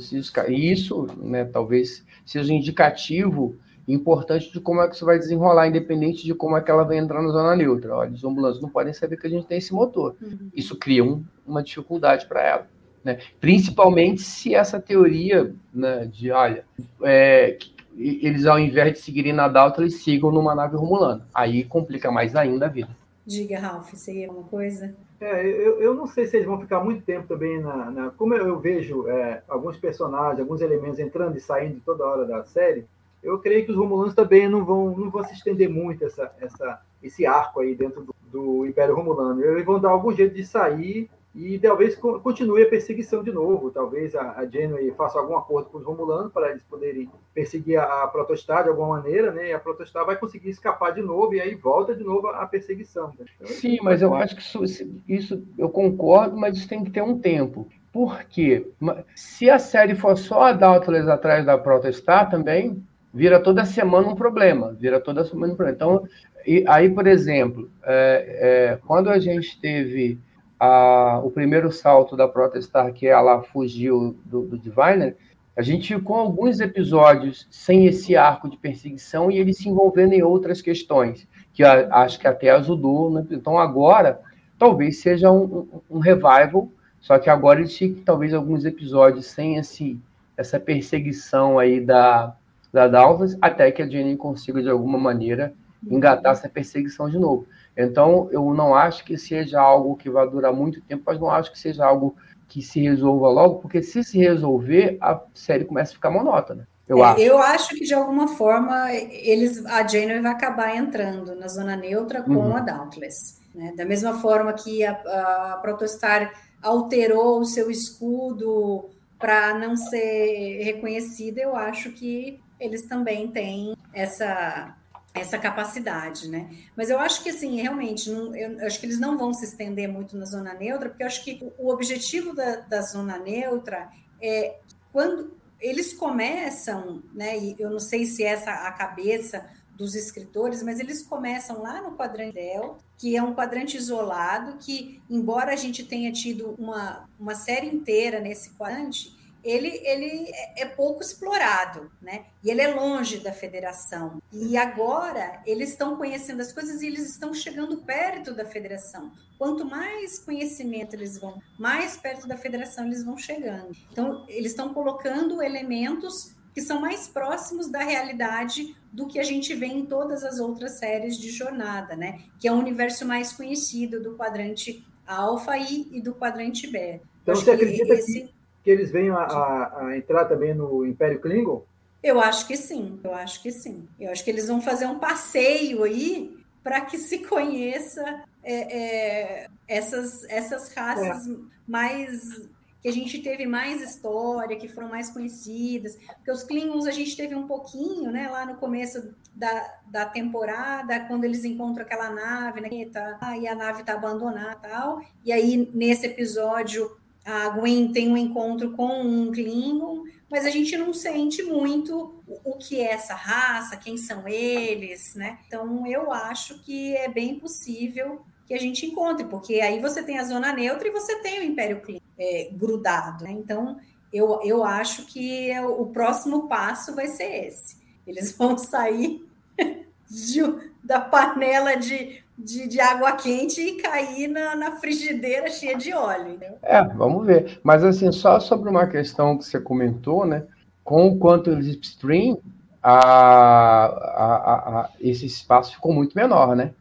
Isso, 0.48 1.08
né, 1.17 1.46
talvez 1.46 2.06
seja 2.26 2.52
um 2.52 2.56
indicativo 2.56 3.56
importante 3.88 4.52
de 4.52 4.60
como 4.60 4.82
é 4.82 4.88
que 4.88 4.96
isso 4.96 5.06
vai 5.06 5.17
desenrolar, 5.17 5.67
independente 5.67 6.24
de 6.24 6.34
como 6.34 6.56
é 6.56 6.62
que 6.62 6.72
ela 6.72 6.84
vai 6.84 6.98
entrar 6.98 7.22
na 7.22 7.30
zona 7.30 7.56
neutra. 7.56 7.96
Olha, 7.96 8.12
os 8.12 8.24
ambulâncios 8.24 8.62
não 8.62 8.70
podem 8.70 8.94
saber 8.94 9.17
que 9.17 9.28
a 9.28 9.30
gente 9.30 9.48
tem 9.48 9.58
esse 9.58 9.74
motor. 9.74 10.15
Uhum. 10.22 10.50
Isso 10.56 10.78
cria 10.78 11.04
um, 11.04 11.24
uma 11.46 11.63
dificuldade 11.63 12.26
para 12.26 12.41
ela. 12.44 12.67
Né? 13.04 13.17
Principalmente 13.39 14.22
se 14.22 14.54
essa 14.54 14.80
teoria 14.80 15.54
né, 15.74 16.06
de, 16.06 16.32
olha, 16.32 16.63
é, 17.04 17.58
eles, 17.98 18.46
ao 18.46 18.60
invés 18.60 18.94
de 18.94 19.00
seguirem 19.00 19.34
na 19.34 19.48
Dalton, 19.48 19.82
eles 19.82 20.02
sigam 20.04 20.32
numa 20.32 20.56
nave 20.56 20.76
romulana. 20.76 21.28
Aí 21.34 21.64
complica 21.64 22.12
mais 22.12 22.36
ainda 22.36 22.66
a 22.66 22.70
vida. 22.70 22.90
Diga, 23.26 23.60
Ralph, 23.60 23.94
seria 23.94 24.28
alguma 24.28 24.48
coisa? 24.48 24.96
É, 25.20 25.46
eu, 25.46 25.80
eu 25.80 25.94
não 25.94 26.08
sei 26.08 26.26
se 26.26 26.38
eles 26.38 26.48
vão 26.48 26.60
ficar 26.60 26.84
muito 26.84 27.04
tempo 27.04 27.28
também 27.28 27.62
na. 27.62 27.92
na 27.92 28.10
como 28.12 28.34
eu, 28.34 28.48
eu 28.48 28.60
vejo 28.60 29.08
é, 29.08 29.44
alguns 29.48 29.78
personagens, 29.78 30.40
alguns 30.40 30.62
elementos 30.62 31.00
entrando 31.00 31.38
e 31.38 31.40
saindo 31.40 31.82
toda 31.86 32.06
hora 32.06 32.26
da 32.26 32.44
série, 32.44 32.86
eu 33.22 33.38
creio 33.38 33.64
que 33.64 33.72
os 33.72 33.78
Romulanos 33.78 34.16
também 34.16 34.50
não 34.50 34.66
vão, 34.66 34.98
não 34.98 35.12
vão 35.12 35.24
se 35.24 35.34
estender 35.34 35.70
muito 35.70 36.04
essa, 36.04 36.32
essa, 36.40 36.82
esse 37.04 37.26
arco 37.26 37.60
aí 37.60 37.76
dentro 37.76 38.04
do, 38.04 38.16
do 38.32 38.66
Império 38.66 38.96
Romulano. 38.96 39.44
Eles 39.44 39.66
vão 39.66 39.80
dar 39.80 39.92
algum 39.92 40.12
jeito 40.12 40.34
de 40.34 40.44
sair 40.44 41.10
e 41.34 41.58
talvez 41.60 41.96
continue 41.96 42.63
a 42.63 42.70
perseguição 42.70 43.24
de 43.24 43.32
novo. 43.32 43.72
Talvez 43.72 44.13
a, 44.15 44.32
a 44.32 44.96
faça 44.98 45.17
algum 45.17 45.38
acordo 45.38 45.70
com 45.70 45.78
os 45.78 45.86
Romulanos 45.86 46.32
para 46.34 46.52
eles 46.52 46.62
poderem 46.63 47.10
perseguir 47.34 47.80
a, 47.80 48.04
a 48.04 48.08
Protostar 48.08 48.63
de 48.63 48.70
alguma 48.70 48.98
maneira, 48.98 49.32
né? 49.32 49.50
E 49.50 49.54
a 49.54 49.60
Protostar 49.60 50.06
vai 50.06 50.17
conseguir 50.17 50.50
escapar 50.50 50.94
de 50.94 51.02
novo 51.02 51.34
e 51.34 51.39
aí 51.39 51.56
volta 51.56 51.96
de 51.96 52.04
novo 52.04 52.28
a, 52.28 52.46
perseguição. 52.46 53.13
Né? 53.17 53.26
Então, 53.36 53.48
Sim, 53.48 53.78
mas 53.82 54.02
eu 54.02 54.13
acho 54.13 54.36
que 54.36 54.41
isso, 54.41 55.02
isso 55.08 55.48
eu 55.58 55.70
concordo, 55.70 56.36
mas 56.36 56.58
isso 56.58 56.67
tem 56.67 56.84
que 56.84 56.91
ter 56.91 57.02
um 57.02 57.17
tempo. 57.17 57.65
Por 57.94 58.24
quê? 58.26 58.67
Se 59.15 59.50
a 59.50 59.58
série 59.58 59.96
for 59.96 60.17
só 60.17 60.44
a 60.44 60.54
Dauntless 60.54 61.10
atrás 61.10 61.46
da 61.46 61.58
Protostar 61.58 62.30
também, 62.30 62.84
vira 63.13 63.39
toda 63.39 63.63
semana 63.63 64.08
um 64.08 64.15
problema. 64.15 64.76
Vira 64.78 65.00
toda 65.00 65.24
semana 65.24 65.54
um 65.54 65.56
problema. 65.56 65.76
Então, 65.76 66.08
e, 66.46 66.65
aí, 66.67 66.89
por 66.89 67.08
exemplo, 67.08 67.70
é, 67.84 68.74
é, 68.74 68.80
quando 68.86 69.10
a 69.10 69.20
gente 69.20 69.60
teve 69.62 70.20
a, 70.63 71.19
o 71.24 71.32
primeiro 71.32 71.71
salto 71.71 72.15
da 72.15 72.28
Protestar, 72.28 72.93
que 72.93 73.08
ela 73.08 73.41
fugiu 73.41 74.15
do, 74.24 74.43
do 74.43 74.60
Diviner, 74.60 75.17
a 75.58 75.63
gente 75.63 75.95
ficou 75.95 76.17
alguns 76.17 76.60
episódios 76.60 77.47
sem 77.50 77.88
esse 77.88 78.15
arco 78.15 78.47
de 78.47 78.58
perseguição 78.58 79.32
e 79.32 79.39
ele 79.39 79.56
se 79.56 79.67
envolvendo 79.67 80.13
em 80.13 80.21
outras 80.21 80.62
questões, 80.62 81.28
que 81.52 81.63
a, 81.63 81.88
acho 82.04 82.19
que 82.19 82.28
até 82.28 82.52
ajudou. 82.52 83.10
Né? 83.10 83.26
Então, 83.32 83.58
agora, 83.58 84.21
talvez 84.60 85.02
seja 85.02 85.32
um, 85.32 85.67
um, 85.89 85.97
um 85.97 86.00
revival, 86.00 86.69
só 87.00 87.17
que 87.17 87.32
agora 87.32 87.60
ele 87.60 87.67
tinha 87.67 87.95
talvez 88.06 88.32
alguns 88.32 88.63
episódios 88.63 89.26
sem 89.26 89.56
esse, 89.56 90.00
essa 90.38 90.60
perseguição 90.60 91.58
aí 91.58 91.82
da, 91.82 92.36
da 92.71 92.88
Dalvas, 92.88 93.36
até 93.41 93.71
que 93.71 93.82
a 93.82 93.88
Jenny 93.88 94.15
consiga, 94.15 94.62
de 94.62 94.69
alguma 94.69 95.00
maneira, 95.00 95.56
engatar 95.89 96.34
essa 96.34 96.47
perseguição 96.47 97.10
de 97.10 97.17
novo. 97.17 97.47
Então, 97.76 98.28
eu 98.32 98.54
não 98.54 98.76
acho 98.76 99.04
que 99.06 99.18
seja 99.18 99.60
algo 99.60 99.96
que 99.96 100.10
vai 100.10 100.30
durar 100.30 100.54
muito 100.54 100.82
tempo, 100.82 101.04
mas 101.06 101.20
não 101.20 101.30
acho 101.30 101.52
que 101.52 101.60
seja 101.60 101.86
algo 101.86 102.16
que 102.48 102.62
se 102.62 102.82
resolva 102.82 103.30
logo, 103.30 103.60
porque 103.60 103.82
se 103.82 104.04
se 104.04 104.18
resolver, 104.18 104.98
a 105.00 105.22
série 105.34 105.64
começa 105.64 105.92
a 105.92 105.96
ficar 105.96 106.12
monótona. 106.12 106.68
Eu, 106.88 106.98
é, 106.98 107.04
acho. 107.04 107.22
eu 107.22 107.38
acho 107.38 107.70
que 107.70 107.86
de 107.86 107.94
alguma 107.94 108.28
forma 108.28 108.92
eles, 108.92 109.66
a 109.66 109.88
Janeway 109.88 110.20
vai 110.20 110.32
acabar 110.34 110.76
entrando 110.76 111.34
na 111.36 111.48
zona 111.48 111.78
neutra 111.78 112.22
com 112.22 112.34
uhum. 112.34 112.58
a 112.58 112.60
Dauntless. 112.60 113.40
Né? 113.56 113.74
Da 113.78 113.86
mesma 113.86 114.20
forma 114.20 114.52
que 114.52 114.84
a, 114.84 114.92
a 114.92 115.60
Protostar 115.62 116.34
alterou 116.62 117.40
o 117.40 117.46
seu 117.46 117.72
escudo 117.72 118.90
para 119.18 119.54
não 119.54 119.78
ser 119.78 120.64
reconhecida, 120.64 121.40
eu 121.40 121.56
acho 121.56 121.92
que 121.92 122.42
eles 122.60 122.86
também 122.88 123.30
têm 123.30 123.76
essa 123.94 124.76
essa 125.13 125.38
capacidade, 125.38 126.30
né? 126.30 126.50
Mas 126.76 126.89
eu 126.89 127.00
acho 127.00 127.21
que 127.21 127.30
assim, 127.30 127.62
realmente, 127.62 128.10
não, 128.10 128.36
eu 128.36 128.65
acho 128.65 128.80
que 128.80 128.86
eles 128.86 129.00
não 129.00 129.17
vão 129.17 129.34
se 129.34 129.45
estender 129.45 129.88
muito 129.88 130.17
na 130.17 130.26
zona 130.26 130.54
neutra, 130.54 130.89
porque 130.89 131.04
eu 131.04 131.08
acho 131.08 131.24
que 131.24 131.43
o 131.58 131.69
objetivo 131.69 132.34
da, 132.34 132.58
da 132.58 132.82
zona 132.82 133.17
neutra 133.17 133.89
é 134.21 134.56
quando 134.91 135.34
eles 135.60 135.93
começam, 135.93 137.04
né? 137.13 137.38
E 137.38 137.56
eu 137.60 137.69
não 137.69 137.80
sei 137.80 138.06
se 138.06 138.24
essa 138.24 138.52
a 138.52 138.71
cabeça 138.71 139.47
dos 139.76 139.95
escritores, 139.95 140.62
mas 140.63 140.80
eles 140.80 141.02
começam 141.02 141.62
lá 141.62 141.82
no 141.82 141.95
quadrante 141.95 142.34
Delta, 142.34 142.80
que 142.97 143.17
é 143.17 143.24
um 143.24 143.34
quadrante 143.34 143.78
isolado, 143.78 144.58
que, 144.60 145.02
embora 145.10 145.54
a 145.54 145.56
gente 145.56 145.84
tenha 145.84 146.12
tido 146.12 146.56
uma, 146.58 147.10
uma 147.19 147.34
série 147.34 147.67
inteira 147.67 148.19
nesse 148.19 148.52
quadrante, 148.52 149.15
ele, 149.44 149.82
ele 149.84 150.30
é, 150.34 150.64
é 150.64 150.66
pouco 150.66 151.02
explorado, 151.02 151.92
né? 152.02 152.26
E 152.44 152.50
ele 152.50 152.62
é 152.62 152.74
longe 152.74 153.20
da 153.20 153.34
federação. 153.34 154.22
E 154.32 154.56
agora 154.58 155.42
eles 155.46 155.72
estão 155.72 155.96
conhecendo 155.96 156.42
as 156.42 156.52
coisas 156.52 156.82
e 156.82 156.88
eles 156.88 157.10
estão 157.10 157.34
chegando 157.34 157.78
perto 157.78 158.34
da 158.34 158.46
federação. 158.46 159.12
Quanto 159.38 159.66
mais 159.66 160.20
conhecimento 160.20 160.96
eles 160.96 161.18
vão, 161.18 161.42
mais 161.58 161.98
perto 161.98 162.28
da 162.28 162.38
federação 162.38 162.86
eles 162.86 163.04
vão 163.04 163.18
chegando. 163.18 163.76
Então, 163.92 164.26
eles 164.28 164.52
estão 164.52 164.74
colocando 164.74 165.42
elementos 165.42 166.34
que 166.54 166.62
são 166.62 166.82
mais 166.82 167.08
próximos 167.08 167.70
da 167.70 167.80
realidade 167.80 168.76
do 168.92 169.08
que 169.08 169.20
a 169.20 169.24
gente 169.24 169.54
vê 169.56 169.68
em 169.68 169.86
todas 169.86 170.24
as 170.24 170.40
outras 170.40 170.74
séries 170.74 171.18
de 171.18 171.32
jornada, 171.32 171.96
né? 171.96 172.22
Que 172.40 172.48
é 172.48 172.52
o 172.52 172.56
universo 172.56 173.06
mais 173.06 173.32
conhecido 173.32 174.02
do 174.02 174.16
quadrante 174.16 174.86
alfa 175.08 175.58
e, 175.58 175.88
e 175.92 176.02
do 176.02 176.14
quadrante 176.14 176.68
beta. 176.68 177.06
Então, 177.24 177.36
você 177.36 177.52
acredita 177.52 177.94
esse... 177.94 178.22
que 178.22 178.41
que 178.63 178.69
eles 178.69 178.91
venham 178.91 179.17
a, 179.17 179.24
a, 179.24 179.88
a 179.88 179.97
entrar 179.97 180.26
também 180.26 180.54
no 180.54 180.86
Império 180.86 181.19
Klingon? 181.19 181.63
Eu 182.04 182.19
acho 182.19 182.47
que 182.47 182.58
sim, 182.58 183.00
eu 183.04 183.13
acho 183.13 183.41
que 183.41 183.52
sim. 183.52 183.88
Eu 184.00 184.12
acho 184.12 184.24
que 184.24 184.30
eles 184.30 184.47
vão 184.47 184.62
fazer 184.62 184.88
um 184.88 184.97
passeio 184.97 185.84
aí 185.84 186.36
para 186.63 186.82
que 186.82 186.97
se 186.97 187.19
conheça 187.19 188.24
é, 188.43 188.78
é, 188.78 189.47
essas, 189.67 190.24
essas 190.26 190.74
raças 190.74 191.28
é. 191.28 191.36
mais 191.67 192.50
que 192.82 192.88
a 192.88 192.91
gente 192.91 193.21
teve 193.21 193.45
mais 193.45 193.80
história, 193.80 194.58
que 194.58 194.67
foram 194.67 194.89
mais 194.89 195.12
conhecidas. 195.12 195.95
Porque 196.15 196.32
os 196.32 196.43
Klingons 196.43 196.88
a 196.88 196.91
gente 196.91 197.15
teve 197.15 197.36
um 197.36 197.45
pouquinho, 197.45 198.12
né, 198.12 198.28
lá 198.28 198.43
no 198.43 198.56
começo 198.56 199.13
da, 199.36 199.76
da 199.86 200.06
temporada, 200.06 201.02
quando 201.02 201.24
eles 201.24 201.45
encontram 201.45 201.86
aquela 201.86 202.10
nave, 202.10 202.60
né, 202.62 202.69
tá, 202.91 203.38
e 203.38 203.47
a 203.47 203.54
nave 203.54 203.82
está 203.82 203.93
abandonada 203.93 204.56
tal. 204.56 205.00
E 205.24 205.32
aí, 205.32 205.69
nesse 205.76 206.08
episódio, 206.08 206.97
a 207.26 207.50
Gwen 207.50 207.92
tem 207.92 208.10
um 208.10 208.18
encontro 208.18 208.72
com 208.72 209.02
um 209.02 209.32
Klingon, 209.32 210.04
mas 210.30 210.46
a 210.46 210.50
gente 210.50 210.76
não 210.78 210.94
sente 210.94 211.44
muito 211.44 212.16
o 212.44 212.54
que 212.54 212.80
é 212.80 212.94
essa 212.94 213.14
raça, 213.14 213.78
quem 213.78 213.98
são 213.98 214.28
eles, 214.28 215.14
né? 215.14 215.40
Então 215.46 215.86
eu 215.86 216.12
acho 216.12 216.60
que 216.60 216.96
é 216.96 217.08
bem 217.08 217.38
possível 217.38 218.22
que 218.48 218.54
a 218.54 218.60
gente 218.60 218.86
encontre, 218.86 219.26
porque 219.26 219.62
aí 219.62 219.80
você 219.80 220.02
tem 220.02 220.18
a 220.18 220.24
zona 220.24 220.54
neutra 220.54 220.88
e 220.88 220.92
você 220.92 221.18
tem 221.20 221.40
o 221.40 221.44
Império 221.44 221.82
Klingon 221.82 222.02
é, 222.18 222.50
grudado, 222.52 223.24
né? 223.24 223.32
Então 223.32 223.78
eu, 224.12 224.42
eu 224.44 224.64
acho 224.64 225.06
que 225.06 225.52
o 225.60 225.86
próximo 225.88 226.48
passo 226.48 226.96
vai 226.96 227.08
ser 227.08 227.48
esse. 227.48 227.78
Eles 228.06 228.32
vão 228.36 228.58
sair 228.58 229.26
de, 230.10 230.42
da 230.84 231.00
panela 231.00 231.76
de 231.76 232.21
de, 232.44 232.68
de 232.68 232.80
água 232.80 233.14
quente 233.14 233.62
e 233.62 233.82
cair 233.82 234.28
na, 234.28 234.56
na 234.56 234.72
frigideira 234.74 235.50
cheia 235.50 235.78
de 235.78 235.94
óleo. 235.94 236.40
É, 236.62 236.84
vamos 236.84 237.26
ver. 237.26 237.60
Mas 237.64 237.84
assim, 237.84 238.12
só 238.12 238.40
sobre 238.40 238.70
uma 238.70 238.88
questão 238.88 239.38
que 239.38 239.46
você 239.46 239.60
comentou, 239.60 240.26
né? 240.26 240.44
Com 240.84 241.08
o 241.08 241.18
quanto 241.18 241.52
Slipstream, 241.52 242.38
a, 242.82 243.86
a, 243.86 244.82
a, 244.82 244.90
esse 245.00 245.26
espaço 245.26 245.76
ficou 245.76 245.94
muito 245.94 246.14
menor, 246.16 246.56
né? 246.56 246.74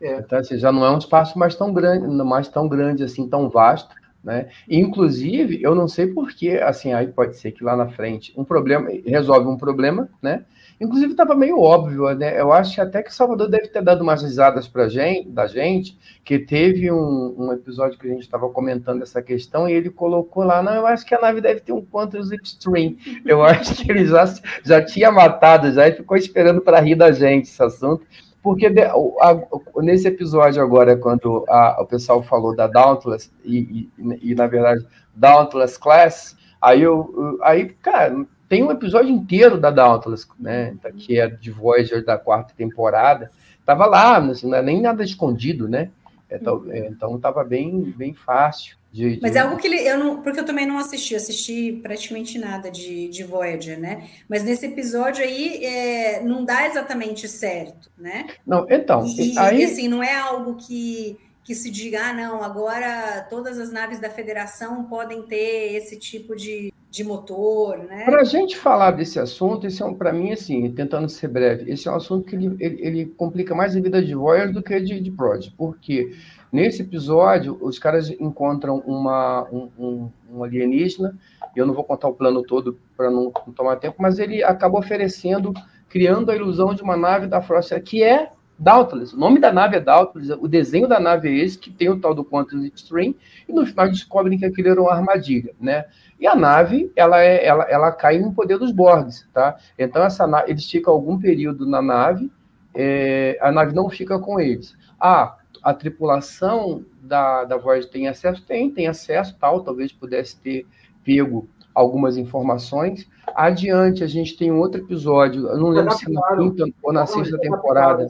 É. 0.00 0.18
Então, 0.18 0.38
assim, 0.38 0.56
já 0.58 0.70
não 0.70 0.84
é 0.84 0.90
um 0.90 0.98
espaço 0.98 1.38
mais 1.38 1.54
tão 1.54 1.72
grande, 1.72 2.06
mais 2.06 2.48
tão 2.48 2.68
grande 2.68 3.02
assim, 3.02 3.28
tão 3.28 3.48
vasto, 3.48 3.94
né? 4.22 4.48
Inclusive, 4.68 5.60
eu 5.62 5.74
não 5.74 5.88
sei 5.88 6.06
porquê, 6.06 6.60
assim, 6.62 6.92
aí 6.92 7.08
pode 7.08 7.36
ser 7.36 7.52
que 7.52 7.64
lá 7.64 7.76
na 7.76 7.88
frente 7.88 8.32
um 8.36 8.44
problema 8.44 8.88
resolve 9.04 9.48
um 9.48 9.56
problema, 9.56 10.08
né? 10.20 10.44
Inclusive, 10.82 11.12
estava 11.12 11.36
meio 11.36 11.60
óbvio, 11.60 12.12
né? 12.12 12.40
Eu 12.40 12.52
acho 12.52 12.82
até 12.82 13.04
que 13.04 13.10
o 13.10 13.14
Salvador 13.14 13.48
deve 13.48 13.68
ter 13.68 13.80
dado 13.80 14.02
umas 14.02 14.20
risadas 14.20 14.66
para 14.66 14.88
gente, 14.88 15.28
da 15.28 15.46
gente, 15.46 15.96
que 16.24 16.40
teve 16.40 16.90
um, 16.90 17.36
um 17.38 17.52
episódio 17.52 17.96
que 17.96 18.08
a 18.08 18.10
gente 18.10 18.22
estava 18.22 18.48
comentando 18.48 19.00
essa 19.00 19.22
questão 19.22 19.68
e 19.68 19.72
ele 19.72 19.90
colocou 19.90 20.42
lá, 20.42 20.60
não, 20.60 20.74
eu 20.74 20.84
acho 20.84 21.06
que 21.06 21.14
a 21.14 21.20
nave 21.20 21.40
deve 21.40 21.60
ter 21.60 21.72
um 21.72 21.84
Quantum 21.84 22.18
Slipstream. 22.18 22.96
Eu 23.24 23.44
acho 23.44 23.76
que 23.76 23.92
ele 23.92 24.06
já, 24.06 24.24
já 24.64 24.84
tinha 24.84 25.12
matado, 25.12 25.70
já 25.70 25.86
e 25.86 25.92
ficou 25.92 26.16
esperando 26.16 26.60
para 26.60 26.80
rir 26.80 26.96
da 26.96 27.12
gente 27.12 27.44
esse 27.44 27.62
assunto. 27.62 28.04
Porque 28.42 28.68
de, 28.68 28.82
a, 28.82 29.40
nesse 29.76 30.08
episódio 30.08 30.60
agora, 30.60 30.96
quando 30.96 31.44
a, 31.48 31.80
o 31.80 31.86
pessoal 31.86 32.24
falou 32.24 32.56
da 32.56 32.66
Dauntless, 32.66 33.30
e, 33.44 33.88
e, 33.96 34.32
e 34.32 34.34
na 34.34 34.48
verdade, 34.48 34.84
Dauntless 35.14 35.78
Class, 35.78 36.36
aí 36.60 36.82
eu, 36.82 37.38
aí, 37.40 37.66
cara, 37.66 38.26
tem 38.52 38.62
um 38.62 38.70
episódio 38.70 39.10
inteiro 39.10 39.58
da 39.58 39.70
Dauntless, 39.70 40.26
né? 40.38 40.76
Que 40.98 41.18
é 41.18 41.26
de 41.26 41.50
Voyager 41.50 42.04
da 42.04 42.18
quarta 42.18 42.52
temporada. 42.54 43.30
Tava 43.64 43.86
lá, 43.86 44.18
assim, 44.18 44.46
não 44.46 44.58
é 44.58 44.60
nem 44.60 44.82
nada 44.82 45.02
escondido, 45.02 45.66
né? 45.66 45.88
É, 46.28 46.34
é 46.36 46.88
então 46.88 47.18
tava 47.18 47.42
bem, 47.44 47.94
bem 47.96 48.12
fácil. 48.12 48.76
De, 48.92 49.16
de... 49.16 49.22
Mas 49.22 49.36
é 49.36 49.38
algo 49.38 49.56
que 49.56 49.66
ele, 49.66 49.78
eu 49.78 49.96
não, 49.96 50.20
porque 50.20 50.38
eu 50.38 50.44
também 50.44 50.66
não 50.66 50.76
assisti, 50.76 51.14
assisti 51.14 51.80
praticamente 51.82 52.38
nada 52.38 52.70
de, 52.70 53.08
de 53.08 53.24
Voyager, 53.24 53.80
né? 53.80 54.06
Mas 54.28 54.44
nesse 54.44 54.66
episódio 54.66 55.24
aí 55.24 55.64
é, 55.64 56.22
não 56.22 56.44
dá 56.44 56.66
exatamente 56.66 57.26
certo, 57.28 57.90
né? 57.96 58.26
Não, 58.46 58.66
então. 58.68 59.06
E, 59.06 59.38
aí... 59.38 59.64
assim, 59.64 59.88
não 59.88 60.02
é 60.02 60.14
algo 60.14 60.56
que 60.56 61.16
que 61.44 61.56
se 61.56 61.70
diga, 61.72 62.00
ah, 62.04 62.12
não, 62.12 62.40
agora 62.40 63.26
todas 63.28 63.58
as 63.58 63.72
naves 63.72 63.98
da 63.98 64.08
federação 64.08 64.84
podem 64.84 65.22
ter 65.22 65.74
esse 65.74 65.98
tipo 65.98 66.36
de, 66.36 66.72
de 66.92 67.02
motor, 67.02 67.78
né? 67.78 68.04
Para 68.04 68.20
a 68.20 68.24
gente 68.24 68.54
falar 68.54 68.90
desse 68.90 69.18
assunto, 69.18 69.66
esse 69.66 69.82
é 69.82 69.86
um, 69.86 69.94
para 69.94 70.12
mim, 70.12 70.30
assim, 70.30 70.70
tentando 70.70 71.08
ser 71.08 71.28
breve, 71.28 71.72
esse 71.72 71.88
é 71.88 71.90
um 71.90 71.96
assunto 71.96 72.26
que 72.26 72.36
ele, 72.36 72.54
ele, 72.60 72.86
ele 72.86 73.06
complica 73.06 73.54
mais 73.54 73.74
a 73.74 73.80
vida 73.80 74.04
de 74.04 74.14
Voyager 74.14 74.52
do 74.52 74.62
que 74.62 74.78
de, 74.78 75.00
de 75.00 75.10
Prod, 75.10 75.48
porque 75.56 76.14
nesse 76.52 76.82
episódio 76.82 77.56
os 77.62 77.78
caras 77.78 78.10
encontram 78.10 78.82
uma, 78.86 79.48
um, 79.50 79.70
um, 79.78 80.10
um 80.34 80.44
alienígena, 80.44 81.18
eu 81.56 81.64
não 81.64 81.72
vou 81.72 81.82
contar 81.82 82.08
o 82.08 82.14
plano 82.14 82.42
todo 82.42 82.78
para 82.94 83.10
não, 83.10 83.32
não 83.46 83.54
tomar 83.54 83.76
tempo, 83.76 83.96
mas 83.98 84.18
ele 84.18 84.44
acaba 84.44 84.78
oferecendo, 84.78 85.54
criando 85.88 86.30
a 86.30 86.36
ilusão 86.36 86.74
de 86.74 86.82
uma 86.82 86.96
nave 86.96 87.26
da 87.26 87.40
Frost, 87.40 87.72
que 87.80 88.02
é 88.02 88.28
Dauntless. 88.58 89.14
O 89.14 89.18
nome 89.18 89.40
da 89.40 89.50
nave 89.50 89.76
é 89.76 89.80
Dauntless, 89.80 90.32
o 90.38 90.46
desenho 90.46 90.86
da 90.86 91.00
nave 91.00 91.28
é 91.28 91.42
esse, 91.42 91.58
que 91.58 91.70
tem 91.70 91.88
o 91.88 91.98
tal 91.98 92.14
do 92.14 92.24
Quantum 92.24 92.64
Stream, 92.74 93.14
e 93.48 93.52
no 93.52 93.64
final 93.64 93.88
descobrem 93.88 94.38
que 94.38 94.44
aquilo 94.44 94.68
era 94.68 94.80
uma 94.80 94.92
armadilha, 94.92 95.54
né? 95.58 95.86
E 96.22 96.26
a 96.28 96.36
nave, 96.36 96.92
ela, 96.94 97.20
é, 97.20 97.44
ela, 97.44 97.64
ela 97.64 97.90
cai 97.90 98.16
no 98.20 98.32
poder 98.32 98.56
dos 98.56 98.70
Borgs, 98.70 99.28
tá? 99.34 99.56
Então, 99.76 100.04
essa 100.04 100.24
eles 100.46 100.70
ficam 100.70 100.92
algum 100.92 101.18
período 101.18 101.66
na 101.66 101.82
nave, 101.82 102.30
é, 102.72 103.36
a 103.40 103.50
nave 103.50 103.74
não 103.74 103.90
fica 103.90 104.16
com 104.20 104.38
eles. 104.38 104.76
Ah, 105.00 105.36
a 105.60 105.74
tripulação 105.74 106.84
da, 107.02 107.42
da 107.42 107.56
Voyager 107.56 107.90
tem 107.90 108.06
acesso? 108.06 108.46
Tem, 108.46 108.70
tem 108.70 108.86
acesso, 108.86 109.36
tal, 109.36 109.64
talvez 109.64 109.90
pudesse 109.90 110.38
ter 110.38 110.64
pego 111.04 111.48
algumas 111.74 112.16
informações. 112.16 113.10
Adiante, 113.34 114.04
a 114.04 114.06
gente 114.06 114.36
tem 114.36 114.52
um 114.52 114.60
outro 114.60 114.80
episódio, 114.80 115.48
eu 115.48 115.58
não 115.58 115.70
lembro 115.70 115.90
se 115.90 116.08
na 116.08 116.36
quinta 116.36 116.66
ou 116.84 116.92
na 116.92 117.04
sexta 117.04 117.36
temporada, 117.36 118.06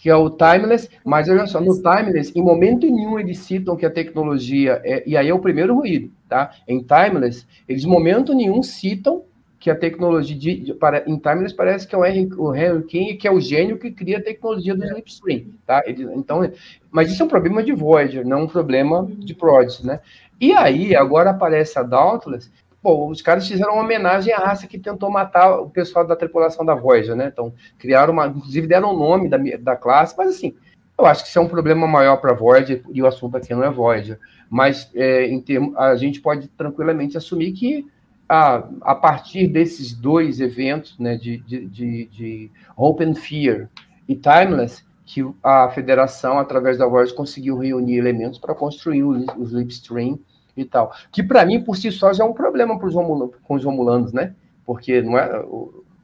que 0.00 0.08
é 0.08 0.14
o 0.14 0.30
Timeless, 0.30 0.88
mas 1.04 1.28
olha 1.28 1.46
só, 1.46 1.60
no 1.60 1.74
Timeless, 1.74 2.32
em 2.34 2.42
momento 2.42 2.86
nenhum 2.86 3.18
eles 3.18 3.38
citam 3.38 3.76
que 3.76 3.84
a 3.84 3.90
tecnologia, 3.90 4.80
é, 4.84 5.02
e 5.06 5.16
aí 5.16 5.28
é 5.28 5.34
o 5.34 5.40
primeiro 5.40 5.74
ruído, 5.74 6.10
tá? 6.28 6.52
Em 6.66 6.80
Timeless, 6.80 7.46
eles 7.68 7.84
em 7.84 7.88
momento 7.88 8.32
nenhum 8.32 8.62
citam 8.62 9.24
que 9.58 9.68
a 9.70 9.74
tecnologia 9.74 10.36
de, 10.36 10.54
de, 10.60 10.74
para, 10.74 11.02
em 11.04 11.18
Timeless 11.18 11.52
parece 11.52 11.86
que 11.86 11.94
é 11.94 11.98
o 11.98 12.04
Henry, 12.04 12.28
o 12.36 12.54
Henry 12.54 12.84
King, 12.84 13.14
que 13.16 13.26
é 13.26 13.32
o 13.32 13.40
gênio 13.40 13.76
que 13.76 13.90
cria 13.90 14.18
a 14.18 14.22
tecnologia 14.22 14.76
do 14.76 14.84
Slipstream, 14.84 15.46
tá? 15.66 15.82
Ele, 15.84 16.04
então, 16.14 16.48
mas 16.92 17.10
isso 17.10 17.20
é 17.20 17.26
um 17.26 17.28
problema 17.28 17.62
de 17.62 17.72
Voyager, 17.72 18.24
não 18.24 18.44
um 18.44 18.48
problema 18.48 19.04
de 19.18 19.34
Prodigy, 19.34 19.84
né? 19.84 20.00
E 20.40 20.52
aí, 20.52 20.94
agora 20.94 21.30
aparece 21.30 21.76
a 21.76 21.82
Dauntless. 21.82 22.48
Pô, 22.82 23.08
os 23.08 23.20
caras 23.20 23.46
fizeram 23.46 23.72
uma 23.72 23.82
homenagem 23.82 24.32
à 24.32 24.38
raça 24.38 24.66
que 24.66 24.78
tentou 24.78 25.10
matar 25.10 25.60
o 25.60 25.68
pessoal 25.68 26.06
da 26.06 26.14
tripulação 26.14 26.64
da 26.64 26.74
Voyager, 26.74 27.16
né? 27.16 27.28
Então, 27.32 27.52
criaram 27.78 28.12
uma. 28.12 28.26
Inclusive, 28.26 28.66
deram 28.66 28.94
o 28.94 28.98
nome 28.98 29.28
da, 29.28 29.36
da 29.36 29.76
classe, 29.76 30.14
mas 30.16 30.36
assim, 30.36 30.54
eu 30.96 31.06
acho 31.06 31.22
que 31.22 31.28
isso 31.28 31.38
é 31.38 31.42
um 31.42 31.48
problema 31.48 31.86
maior 31.86 32.16
para 32.16 32.32
a 32.32 32.34
Voyager, 32.34 32.82
e 32.90 33.02
o 33.02 33.06
assunto 33.06 33.36
aqui 33.36 33.52
não 33.52 33.64
é 33.64 33.70
Voyager. 33.70 34.18
Mas 34.48 34.90
é, 34.94 35.26
em 35.26 35.40
termo, 35.40 35.76
a 35.76 35.96
gente 35.96 36.20
pode 36.20 36.48
tranquilamente 36.48 37.16
assumir 37.16 37.52
que 37.52 37.86
a, 38.28 38.68
a 38.82 38.94
partir 38.94 39.48
desses 39.48 39.92
dois 39.92 40.40
eventos, 40.40 40.98
né, 40.98 41.16
de, 41.16 41.38
de, 41.38 41.66
de, 41.66 42.04
de 42.06 42.50
Open 42.76 43.14
Fear 43.14 43.68
e 44.08 44.14
Timeless, 44.14 44.84
que 45.04 45.26
a 45.42 45.70
federação, 45.70 46.38
através 46.38 46.76
da 46.76 46.86
Voyager, 46.86 47.14
conseguiu 47.14 47.56
reunir 47.56 47.96
elementos 47.96 48.38
para 48.38 48.54
construir 48.54 49.02
o, 49.02 49.10
o 49.36 49.42
Slipstream 49.44 50.18
e 50.60 50.64
tal. 50.64 50.92
Que 51.10 51.22
para 51.22 51.44
mim, 51.44 51.62
por 51.62 51.76
si 51.76 51.90
só, 51.90 52.12
já 52.12 52.24
é 52.24 52.26
um 52.26 52.32
problema 52.32 52.78
pros 52.78 52.94
com 52.94 53.54
os 53.54 53.64
Romulanos, 53.64 54.12
né? 54.12 54.34
Porque 54.64 55.00
não 55.00 55.18
é, 55.18 55.42